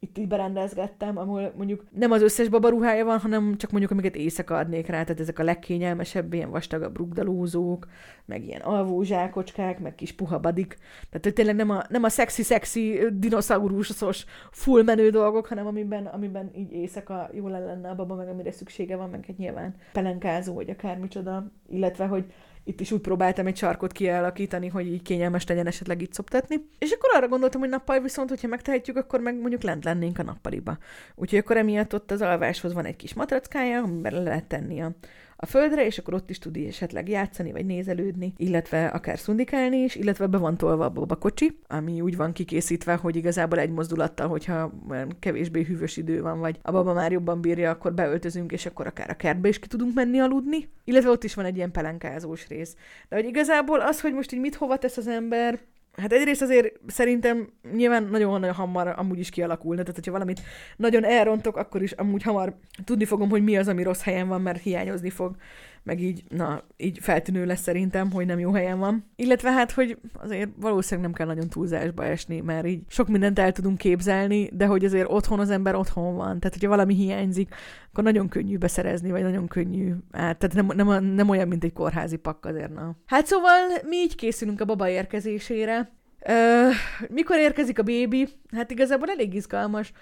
itt 0.00 0.18
így 0.18 0.28
berendezgettem, 0.28 1.16
ahol 1.16 1.52
mondjuk 1.56 1.84
nem 1.90 2.10
az 2.10 2.22
összes 2.22 2.48
baba 2.48 2.68
ruhája 2.68 3.04
van, 3.04 3.18
hanem 3.18 3.56
csak 3.56 3.70
mondjuk 3.70 3.92
amiket 3.92 4.16
éjszaka 4.16 4.56
adnék 4.56 4.86
rá, 4.86 5.02
tehát 5.02 5.20
ezek 5.20 5.38
a 5.38 5.42
legkényelmesebb, 5.42 6.32
ilyen 6.32 6.50
vastagabb 6.50 6.96
rugdalózók, 6.96 7.86
meg 8.24 8.44
ilyen 8.44 8.60
alvózsákocskák, 8.60 9.80
meg 9.80 9.94
kis 9.94 10.12
puha 10.12 10.38
badik. 10.38 10.76
Tehát 11.10 11.24
hogy 11.24 11.32
tényleg 11.32 11.56
nem 11.56 11.70
a, 11.70 11.82
nem 11.88 12.02
a 12.02 12.08
szexi-szexi 12.08 13.00
dinoszauruszosos 13.12 14.24
full 14.50 14.82
menő 14.82 15.10
dolgok, 15.10 15.46
hanem 15.46 15.66
amiben, 15.66 16.06
amiben 16.06 16.50
így 16.54 16.72
éjszaka 16.72 17.30
jól 17.32 17.50
lenne 17.50 17.88
a 17.88 17.94
baba, 17.94 18.14
meg 18.14 18.28
amire 18.28 18.52
szüksége 18.52 18.96
van, 18.96 19.10
meg 19.10 19.24
egy 19.28 19.38
nyilván 19.38 19.74
pelenkázó, 19.92 20.54
vagy 20.54 20.70
akármicsoda, 20.70 21.52
illetve 21.68 22.06
hogy 22.06 22.24
itt 22.68 22.80
is 22.80 22.92
úgy 22.92 23.00
próbáltam 23.00 23.46
egy 23.46 23.56
sarkot 23.56 23.92
kialakítani, 23.92 24.68
hogy 24.68 24.86
így 24.86 25.02
kényelmes 25.02 25.46
legyen 25.46 25.66
esetleg 25.66 26.02
itt 26.02 26.12
szoptatni. 26.12 26.56
És 26.78 26.90
akkor 26.90 27.10
arra 27.14 27.28
gondoltam, 27.28 27.60
hogy 27.60 27.68
nappal 27.68 28.00
viszont, 28.00 28.28
hogyha 28.28 28.48
megtehetjük, 28.48 28.96
akkor 28.96 29.20
meg 29.20 29.40
mondjuk 29.40 29.62
lent 29.62 29.84
lennénk 29.84 30.18
a 30.18 30.22
nappaliba. 30.22 30.78
Úgyhogy 31.14 31.38
akkor 31.38 31.56
emiatt 31.56 31.94
ott 31.94 32.10
az 32.10 32.22
alváshoz 32.22 32.72
van 32.72 32.84
egy 32.84 32.96
kis 32.96 33.14
matrackája, 33.14 33.82
amiben 33.82 34.12
le 34.12 34.22
lehet 34.22 34.44
tenni 34.44 34.80
a, 34.80 34.90
a 35.40 35.46
földre, 35.46 35.86
és 35.86 35.98
akkor 35.98 36.14
ott 36.14 36.30
is 36.30 36.38
tud 36.38 36.56
esetleg 36.56 37.08
játszani, 37.08 37.52
vagy 37.52 37.66
nézelődni, 37.66 38.32
illetve 38.36 38.86
akár 38.86 39.18
szundikálni 39.18 39.76
is, 39.76 39.94
illetve 39.94 40.26
be 40.26 40.38
van 40.38 40.56
tolva 40.56 40.84
a 40.84 40.90
babakocsi, 40.90 41.58
ami 41.66 42.00
úgy 42.00 42.16
van 42.16 42.32
kikészítve, 42.32 42.94
hogy 42.94 43.16
igazából 43.16 43.58
egy 43.58 43.70
mozdulattal, 43.70 44.28
hogyha 44.28 44.72
kevésbé 45.20 45.62
hűvös 45.62 45.96
idő 45.96 46.22
van, 46.22 46.38
vagy 46.38 46.58
a 46.62 46.70
baba 46.70 46.92
már 46.92 47.12
jobban 47.12 47.40
bírja, 47.40 47.70
akkor 47.70 47.94
beöltözünk, 47.94 48.52
és 48.52 48.66
akkor 48.66 48.86
akár 48.86 49.10
a 49.10 49.14
kertbe 49.14 49.48
is 49.48 49.58
ki 49.58 49.68
tudunk 49.68 49.94
menni 49.94 50.18
aludni. 50.18 50.68
Illetve 50.84 51.10
ott 51.10 51.24
is 51.24 51.34
van 51.34 51.44
egy 51.44 51.56
ilyen 51.56 51.72
pelenkázós 51.72 52.48
rész. 52.48 52.76
De 53.08 53.16
hogy 53.16 53.24
igazából 53.24 53.80
az, 53.80 54.00
hogy 54.00 54.14
most 54.14 54.32
így 54.32 54.40
mit 54.40 54.54
hova 54.54 54.78
tesz 54.78 54.96
az 54.96 55.06
ember, 55.06 55.58
Hát 56.00 56.12
egyrészt 56.12 56.42
azért 56.42 56.72
szerintem 56.86 57.48
nyilván 57.72 58.02
nagyon 58.04 58.52
hamar 58.52 58.94
amúgy 58.96 59.18
is 59.18 59.30
kialakulna, 59.30 59.80
tehát 59.80 59.96
hogyha 59.96 60.12
valamit 60.12 60.40
nagyon 60.76 61.04
elrontok, 61.04 61.56
akkor 61.56 61.82
is 61.82 61.92
amúgy 61.92 62.22
hamar 62.22 62.56
tudni 62.84 63.04
fogom, 63.04 63.28
hogy 63.30 63.42
mi 63.42 63.56
az, 63.56 63.68
ami 63.68 63.82
rossz 63.82 64.02
helyen 64.02 64.28
van, 64.28 64.40
mert 64.40 64.62
hiányozni 64.62 65.10
fog 65.10 65.36
meg 65.88 66.00
így, 66.00 66.22
na, 66.28 66.62
így 66.76 66.98
feltűnő 67.00 67.44
lesz 67.44 67.60
szerintem, 67.60 68.12
hogy 68.12 68.26
nem 68.26 68.38
jó 68.38 68.52
helyen 68.52 68.78
van. 68.78 69.04
Illetve 69.16 69.50
hát, 69.50 69.70
hogy 69.72 69.98
azért 70.12 70.48
valószínűleg 70.56 71.10
nem 71.10 71.18
kell 71.18 71.26
nagyon 71.26 71.48
túlzásba 71.48 72.04
esni, 72.04 72.40
mert 72.40 72.66
így 72.66 72.82
sok 72.88 73.08
mindent 73.08 73.38
el 73.38 73.52
tudunk 73.52 73.78
képzelni, 73.78 74.50
de 74.52 74.66
hogy 74.66 74.84
azért 74.84 75.10
otthon 75.10 75.40
az 75.40 75.50
ember 75.50 75.74
otthon 75.74 76.16
van. 76.16 76.38
Tehát, 76.38 76.52
hogyha 76.52 76.68
valami 76.68 76.94
hiányzik, 76.94 77.54
akkor 77.90 78.04
nagyon 78.04 78.28
könnyű 78.28 78.58
beszerezni, 78.58 79.10
vagy 79.10 79.22
nagyon 79.22 79.46
könnyű 79.46 79.92
át. 80.10 80.38
Tehát 80.38 80.54
nem, 80.54 80.86
nem, 80.86 81.04
nem 81.04 81.28
olyan, 81.28 81.48
mint 81.48 81.64
egy 81.64 81.72
kórházi 81.72 82.16
pakk 82.16 82.44
azért, 82.44 82.74
na. 82.74 82.96
Hát 83.06 83.26
szóval 83.26 83.60
mi 83.88 83.96
így 83.96 84.14
készülünk 84.14 84.60
a 84.60 84.64
baba 84.64 84.88
érkezésére. 84.88 85.90
Uh, 86.28 86.74
mikor 87.08 87.38
érkezik 87.38 87.78
a 87.78 87.82
bébi? 87.82 88.28
Hát 88.56 88.70
igazából 88.70 89.08
elég 89.08 89.34
izgalmas 89.34 89.92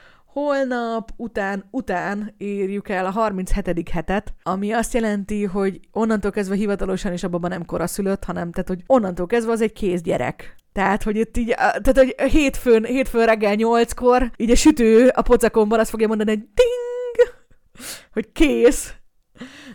holnap 0.40 1.10
után, 1.16 1.64
után 1.70 2.34
érjük 2.36 2.88
el 2.88 3.06
a 3.06 3.10
37. 3.10 3.88
hetet, 3.88 4.34
ami 4.42 4.72
azt 4.72 4.94
jelenti, 4.94 5.44
hogy 5.44 5.80
onnantól 5.92 6.30
kezdve 6.30 6.54
hivatalosan 6.54 7.12
is 7.12 7.22
a 7.22 7.28
baba 7.28 7.48
nem 7.48 7.64
koraszülött, 7.64 8.24
hanem 8.24 8.50
tehát, 8.50 8.68
hogy 8.68 8.82
onnantól 8.86 9.26
kezdve 9.26 9.52
az 9.52 9.60
egy 9.60 9.72
kész 9.72 10.00
gyerek. 10.00 10.56
Tehát, 10.72 11.02
hogy 11.02 11.16
itt 11.16 11.36
így, 11.36 11.54
tehát, 11.56 11.96
hogy 11.96 12.14
hétfőn, 12.30 12.84
hétfőn 12.84 13.26
reggel 13.26 13.54
nyolckor, 13.54 14.30
így 14.36 14.50
a 14.50 14.56
sütő 14.56 15.08
a 15.08 15.22
pocakomban 15.22 15.78
azt 15.78 15.90
fogja 15.90 16.06
mondani, 16.06 16.30
hogy 16.30 16.38
ding, 16.38 17.36
hogy 18.12 18.32
kész. 18.32 18.94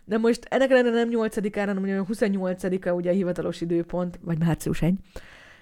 De 0.05 0.17
most 0.17 0.45
ennek 0.49 0.69
lenne 0.69 0.89
nem 0.89 1.09
8-án, 1.11 1.63
hanem 1.65 2.05
28-a 2.09 2.89
ugye 2.89 3.09
a 3.09 3.13
hivatalos 3.13 3.61
időpont, 3.61 4.19
vagy 4.23 4.39
március 4.39 4.81
1 4.81 4.93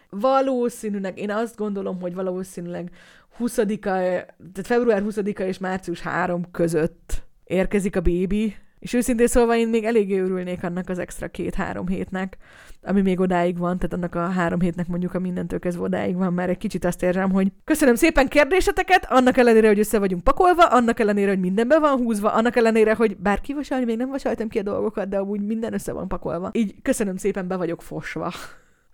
valószínűleg, 0.09 1.17
én 1.19 1.31
azt 1.31 1.55
gondolom, 1.55 2.01
hogy 2.01 2.13
valószínűleg 2.13 2.91
20-a, 3.39 3.79
tehát 3.81 4.63
február 4.63 5.03
20-a 5.05 5.41
és 5.41 5.57
március 5.57 6.01
3 6.01 6.51
között 6.51 7.23
érkezik 7.43 7.95
a 7.95 8.01
bébi, 8.01 8.55
és 8.79 8.93
őszintén 8.93 9.27
szólva 9.27 9.55
én 9.55 9.67
még 9.67 9.83
eléggé 9.83 10.19
örülnék 10.19 10.63
annak 10.63 10.89
az 10.89 10.99
extra 10.99 11.27
két-három 11.27 11.87
hétnek, 11.87 12.37
ami 12.81 13.01
még 13.01 13.19
odáig 13.19 13.57
van, 13.57 13.77
tehát 13.77 13.93
annak 13.93 14.15
a 14.15 14.33
három 14.33 14.59
hétnek 14.59 14.87
mondjuk 14.87 15.13
a 15.13 15.19
mindentől 15.19 15.59
kezdve 15.59 15.83
odáig 15.83 16.15
van, 16.15 16.33
mert 16.33 16.49
egy 16.49 16.57
kicsit 16.57 16.85
azt 16.85 17.03
érzem, 17.03 17.31
hogy 17.31 17.51
köszönöm 17.63 17.95
szépen 17.95 18.27
kérdéseteket, 18.27 19.05
annak 19.09 19.37
ellenére, 19.37 19.67
hogy 19.67 19.79
össze 19.79 19.99
vagyunk 19.99 20.23
pakolva, 20.23 20.65
annak 20.65 20.99
ellenére, 20.99 21.29
hogy 21.29 21.39
mindenbe 21.39 21.79
van 21.79 21.97
húzva, 21.97 22.33
annak 22.33 22.55
ellenére, 22.55 22.93
hogy 22.93 23.17
bár 23.17 23.41
kivasalni, 23.41 23.85
még 23.85 23.97
nem 23.97 24.09
vasaltam 24.09 24.47
ki 24.47 24.59
a 24.59 24.63
dolgokat, 24.63 25.09
de 25.09 25.17
amúgy 25.17 25.41
minden 25.41 25.73
össze 25.73 25.91
van 25.91 26.07
pakolva. 26.07 26.49
Így 26.53 26.75
köszönöm 26.81 27.17
szépen, 27.17 27.47
be 27.47 27.55
vagyok 27.55 27.81
fosva. 27.81 28.31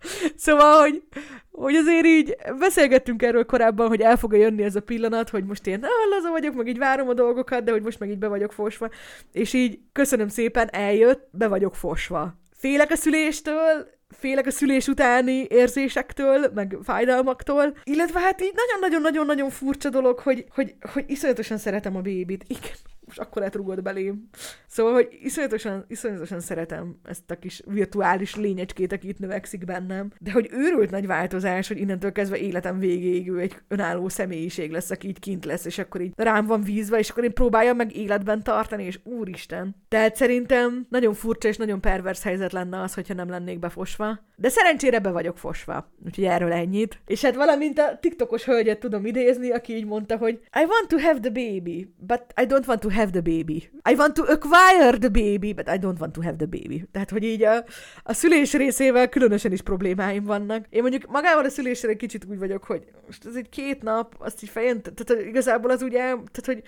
Szóval, 0.36 0.80
hogy, 0.80 1.02
hogy 1.50 1.74
azért 1.74 2.06
így 2.06 2.36
beszélgettünk 2.58 3.22
erről 3.22 3.44
korábban, 3.44 3.88
hogy 3.88 4.00
el 4.00 4.16
fog 4.16 4.36
jönni 4.36 4.62
ez 4.62 4.76
a 4.76 4.80
pillanat, 4.80 5.30
hogy 5.30 5.44
most 5.44 5.66
én 5.66 5.86
laza 6.10 6.30
vagyok, 6.30 6.54
meg 6.54 6.68
így 6.68 6.78
várom 6.78 7.08
a 7.08 7.14
dolgokat, 7.14 7.64
de 7.64 7.70
hogy 7.70 7.82
most 7.82 7.98
meg 7.98 8.10
így 8.10 8.18
be 8.18 8.28
vagyok 8.28 8.52
fosva. 8.52 8.90
És 9.32 9.52
így 9.52 9.78
köszönöm 9.92 10.28
szépen, 10.28 10.68
eljött, 10.72 11.28
be 11.30 11.48
vagyok 11.48 11.74
fosva. 11.74 12.34
Félek 12.58 12.90
a 12.90 12.96
szüléstől, 12.96 13.94
félek 14.18 14.46
a 14.46 14.50
szülés 14.50 14.86
utáni 14.86 15.46
érzésektől, 15.48 16.50
meg 16.54 16.76
fájdalmaktól, 16.82 17.76
illetve 17.84 18.20
hát 18.20 18.42
így 18.42 18.54
nagyon-nagyon-nagyon-nagyon 18.54 19.50
furcsa 19.50 19.88
dolog, 19.88 20.18
hogy, 20.18 20.44
hogy, 20.54 20.74
hogy 20.92 21.04
iszonyatosan 21.06 21.58
szeretem 21.58 21.96
a 21.96 22.00
bébit. 22.00 22.44
Igen, 22.46 22.76
most 23.06 23.18
akkor 23.18 23.42
letrugod 23.42 23.82
belém. 23.82 24.28
Szóval, 24.66 24.92
hogy 24.92 25.18
iszonyatosan, 25.22 25.84
iszonyatosan 25.88 26.40
szeretem 26.40 26.96
ezt 27.04 27.30
a 27.30 27.38
kis 27.38 27.62
virtuális 27.66 28.36
lényecskét, 28.36 28.92
aki 28.92 29.08
itt 29.08 29.18
növekszik 29.18 29.64
bennem, 29.64 30.12
de 30.20 30.32
hogy 30.32 30.48
őrült 30.52 30.90
nagy 30.90 31.06
változás, 31.06 31.68
hogy 31.68 31.78
innentől 31.78 32.12
kezdve 32.12 32.38
életem 32.38 32.78
végéig 32.78 33.30
ő 33.30 33.38
egy 33.38 33.56
önálló 33.68 34.08
személyiség 34.08 34.70
lesz, 34.70 34.90
aki 34.90 35.08
így 35.08 35.18
kint 35.18 35.44
lesz, 35.44 35.64
és 35.64 35.78
akkor 35.78 36.00
így 36.00 36.12
rám 36.16 36.46
van 36.46 36.62
vízve, 36.62 36.98
és 36.98 37.10
akkor 37.10 37.24
én 37.24 37.32
próbáljam 37.32 37.76
meg 37.76 37.96
életben 37.96 38.42
tartani, 38.42 38.84
és 38.84 39.00
úristen. 39.04 39.76
Tehát 39.88 40.16
szerintem 40.16 40.86
nagyon 40.90 41.14
furcsa 41.14 41.48
és 41.48 41.56
nagyon 41.56 41.80
pervers 41.80 42.22
helyzet 42.22 42.52
lenne 42.52 42.80
az, 42.80 42.94
hogyha 42.94 43.14
nem 43.14 43.28
lennék 43.28 43.58
befosva. 43.58 44.24
De 44.36 44.48
szerencsére 44.48 44.98
be 44.98 45.10
vagyok 45.10 45.38
fosva. 45.38 45.92
Úgyhogy 46.04 46.24
erről 46.24 46.52
ennyit. 46.52 47.00
És 47.06 47.22
hát 47.22 47.34
valamint 47.34 47.78
a 47.78 47.98
TikTokos 48.00 48.44
hölgyet 48.44 48.78
tudom 48.78 49.06
idézni, 49.06 49.50
aki 49.50 49.74
így 49.74 49.86
mondta, 49.86 50.16
hogy 50.16 50.40
I 50.60 50.64
want 50.64 50.88
to 50.88 50.98
have 50.98 51.20
the 51.20 51.30
baby, 51.30 51.94
but 51.98 52.22
I 52.40 52.46
don't 52.46 52.66
want 52.66 52.80
to 52.80 52.90
have 52.96 53.10
the 53.10 53.20
baby. 53.20 53.70
I 53.90 53.94
want 53.94 54.14
to 54.14 54.22
acquire 54.22 54.98
the 54.98 55.08
baby, 55.08 55.52
but 55.52 55.68
I 55.68 55.78
don't 55.78 55.98
want 56.00 56.12
to 56.12 56.22
have 56.22 56.36
the 56.36 56.46
baby. 56.46 56.84
Tehát, 56.92 57.10
hogy 57.10 57.24
így 57.24 57.42
a, 57.42 57.64
a 58.02 58.12
szülés 58.12 58.52
részével 58.52 59.08
különösen 59.08 59.52
is 59.52 59.62
problémáim 59.62 60.24
vannak. 60.24 60.66
Én 60.70 60.82
mondjuk 60.82 61.06
magával 61.10 61.44
a 61.44 61.48
szülésre 61.48 61.94
kicsit 61.96 62.24
úgy 62.30 62.38
vagyok, 62.38 62.64
hogy 62.64 62.84
most 63.06 63.26
ez 63.26 63.34
egy 63.34 63.48
két 63.48 63.82
nap, 63.82 64.14
azt 64.18 64.42
így 64.42 64.48
fejen, 64.48 64.82
tehát 64.82 65.26
igazából 65.26 65.70
az 65.70 65.82
ugye, 65.82 65.98
tehát 65.98 66.44
hogy 66.44 66.62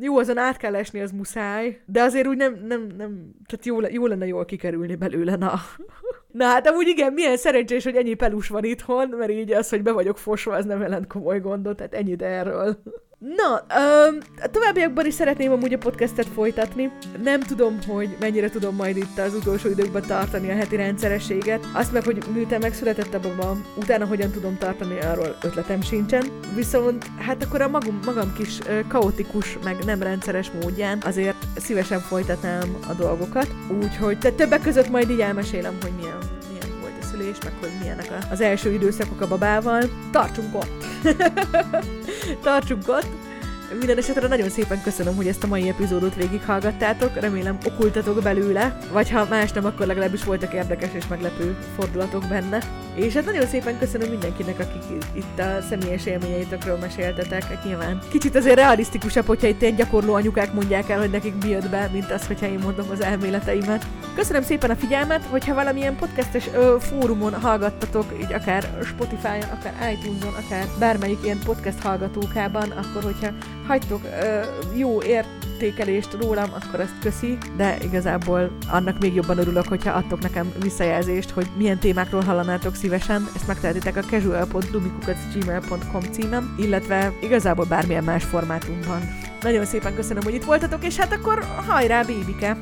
jó, 0.00 0.18
azon 0.18 0.38
át 0.38 0.56
kell 0.56 0.74
esni, 0.74 1.00
az 1.00 1.10
muszáj, 1.10 1.80
de 1.86 2.02
azért 2.02 2.26
úgy 2.26 2.36
nem, 2.36 2.54
nem, 2.66 2.86
nem 2.96 3.30
tehát 3.46 3.66
jó, 3.66 3.80
jó 3.80 4.06
lenne 4.06 4.26
jól 4.26 4.44
kikerülni 4.44 4.94
belőle, 4.94 5.36
na. 5.36 5.60
Na 6.32 6.44
hát 6.44 6.66
amúgy 6.68 6.88
igen, 6.88 7.12
milyen 7.12 7.36
szerencsés, 7.36 7.84
hogy 7.84 7.96
ennyi 7.96 8.14
pelus 8.14 8.48
van 8.48 8.64
itthon, 8.64 9.08
mert 9.08 9.30
így 9.30 9.52
az, 9.52 9.68
hogy 9.68 9.82
be 9.82 9.92
vagyok 9.92 10.18
fosva, 10.18 10.54
az 10.54 10.64
nem 10.64 10.80
jelent 10.80 11.06
komoly 11.06 11.40
gondot, 11.40 11.76
tehát 11.76 11.94
ennyit 11.94 12.22
erről. 12.22 12.82
Na, 13.18 13.64
um, 13.76 14.18
a 14.42 14.48
továbbiakban 14.50 15.06
is 15.06 15.14
szeretném 15.14 15.52
amúgy 15.52 15.72
a 15.72 15.78
podcastet 15.78 16.26
folytatni. 16.26 16.92
Nem 17.22 17.40
tudom, 17.40 17.78
hogy 17.86 18.16
mennyire 18.20 18.50
tudom 18.50 18.74
majd 18.74 18.96
itt 18.96 19.18
az 19.18 19.34
utolsó 19.34 19.68
időkben 19.68 20.02
tartani 20.06 20.50
a 20.50 20.54
heti 20.54 20.76
rendszerességet. 20.76 21.66
Azt 21.74 21.92
meg, 21.92 22.04
hogy 22.04 22.22
miután 22.32 22.60
megszületett 22.60 23.14
a 23.14 23.20
baba, 23.20 23.56
utána 23.76 24.06
hogyan 24.06 24.30
tudom 24.30 24.58
tartani, 24.58 25.00
arról 25.00 25.36
ötletem 25.42 25.82
sincsen. 25.82 26.24
Viszont 26.54 27.06
hát 27.18 27.42
akkor 27.42 27.60
a 27.60 27.68
magam, 27.68 28.00
magam 28.04 28.32
kis 28.32 28.58
uh, 28.58 28.86
kaotikus, 28.88 29.58
meg 29.64 29.84
nem 29.84 30.02
rendszeres 30.02 30.50
módján 30.50 31.02
azért 31.04 31.46
szívesen 31.56 32.00
folytatnám 32.00 32.76
a 32.88 32.92
dolgokat. 32.92 33.48
Úgyhogy 33.82 34.18
te 34.18 34.30
többek 34.30 34.62
között 34.62 34.88
majd 34.88 35.10
így 35.10 35.20
elmesélem, 35.20 35.78
hogy 35.82 35.92
milyen, 36.00 36.37
szülés, 37.18 37.36
meg 37.44 37.52
hogy 37.60 37.70
milyenek 37.80 38.12
az 38.30 38.40
első 38.40 38.72
időszakok 38.72 39.20
a 39.20 39.28
babával. 39.28 39.82
Tartsunk 40.10 40.54
ott! 40.54 40.84
Tartsunk 42.42 42.88
ott! 42.88 43.27
Minden 43.72 43.98
esetre 43.98 44.28
nagyon 44.28 44.48
szépen 44.48 44.82
köszönöm, 44.82 45.16
hogy 45.16 45.26
ezt 45.26 45.44
a 45.44 45.46
mai 45.46 45.68
epizódot 45.68 46.14
végighallgattátok, 46.14 47.20
remélem 47.20 47.58
okultatok 47.66 48.22
belőle, 48.22 48.78
vagy 48.92 49.10
ha 49.10 49.26
más 49.30 49.52
nem, 49.52 49.64
akkor 49.64 49.86
legalábbis 49.86 50.24
voltak 50.24 50.52
érdekes 50.52 50.90
és 50.92 51.06
meglepő 51.06 51.56
fordulatok 51.76 52.24
benne. 52.28 52.58
És 52.94 53.14
hát 53.14 53.24
nagyon 53.24 53.46
szépen 53.46 53.78
köszönöm 53.78 54.10
mindenkinek, 54.10 54.58
akik 54.58 55.04
itt 55.12 55.38
a 55.38 55.62
személyes 55.68 56.06
élményeitekről 56.06 56.76
meséltetek. 56.76 57.64
Nyilván 57.64 57.98
kicsit 58.10 58.36
azért 58.36 58.56
realisztikusabb, 58.56 59.26
hogyha 59.26 59.46
itt 59.46 59.62
ilyen 59.62 59.74
gyakorló 59.74 60.14
anyukák 60.14 60.52
mondják 60.52 60.88
el, 60.88 60.98
hogy 60.98 61.10
nekik 61.10 61.34
mi 61.42 61.48
jött 61.48 61.68
be, 61.68 61.90
mint 61.92 62.10
az, 62.10 62.26
hogyha 62.26 62.46
én 62.46 62.58
mondom 62.58 62.90
az 62.90 63.00
elméleteimet. 63.00 63.86
Köszönöm 64.14 64.42
szépen 64.42 64.70
a 64.70 64.76
figyelmet, 64.76 65.24
hogyha 65.24 65.54
valamilyen 65.54 65.96
podcastes 65.96 66.48
ö, 66.54 66.76
fórumon 66.80 67.34
hallgattatok, 67.34 68.04
így 68.20 68.32
akár 68.32 68.78
Spotify-on, 68.84 69.58
akár 69.58 69.92
iTunes-on, 69.92 70.34
akár 70.44 70.66
bármelyik 70.78 71.18
ilyen 71.22 71.40
podcast 71.44 71.82
hallgatókában, 71.82 72.70
akkor 72.70 73.02
hogyha 73.02 73.30
hagytok 73.68 74.00
ö, 74.04 74.40
jó 74.76 75.02
értékelést 75.02 76.16
rólam, 76.20 76.50
akkor 76.52 76.80
ezt 76.80 76.98
köszi, 77.00 77.38
de 77.56 77.76
igazából 77.82 78.50
annak 78.70 78.98
még 78.98 79.14
jobban 79.14 79.38
örülök, 79.38 79.68
hogyha 79.68 79.90
adtok 79.90 80.20
nekem 80.20 80.52
visszajelzést, 80.62 81.30
hogy 81.30 81.46
milyen 81.56 81.78
témákról 81.78 82.22
hallanátok 82.22 82.74
szívesen. 82.74 83.28
Ezt 83.34 83.46
megtehetitek 83.46 83.96
a 83.96 84.00
casual.lumikukacgmail.com 84.00 86.02
címem, 86.10 86.54
illetve 86.58 87.12
igazából 87.22 87.64
bármilyen 87.64 88.04
más 88.04 88.24
formátumban. 88.24 89.00
Nagyon 89.42 89.64
szépen 89.64 89.94
köszönöm, 89.94 90.22
hogy 90.22 90.34
itt 90.34 90.44
voltatok, 90.44 90.84
és 90.84 90.96
hát 90.96 91.12
akkor 91.12 91.44
hajrá, 91.66 92.02
bébike! 92.02 92.56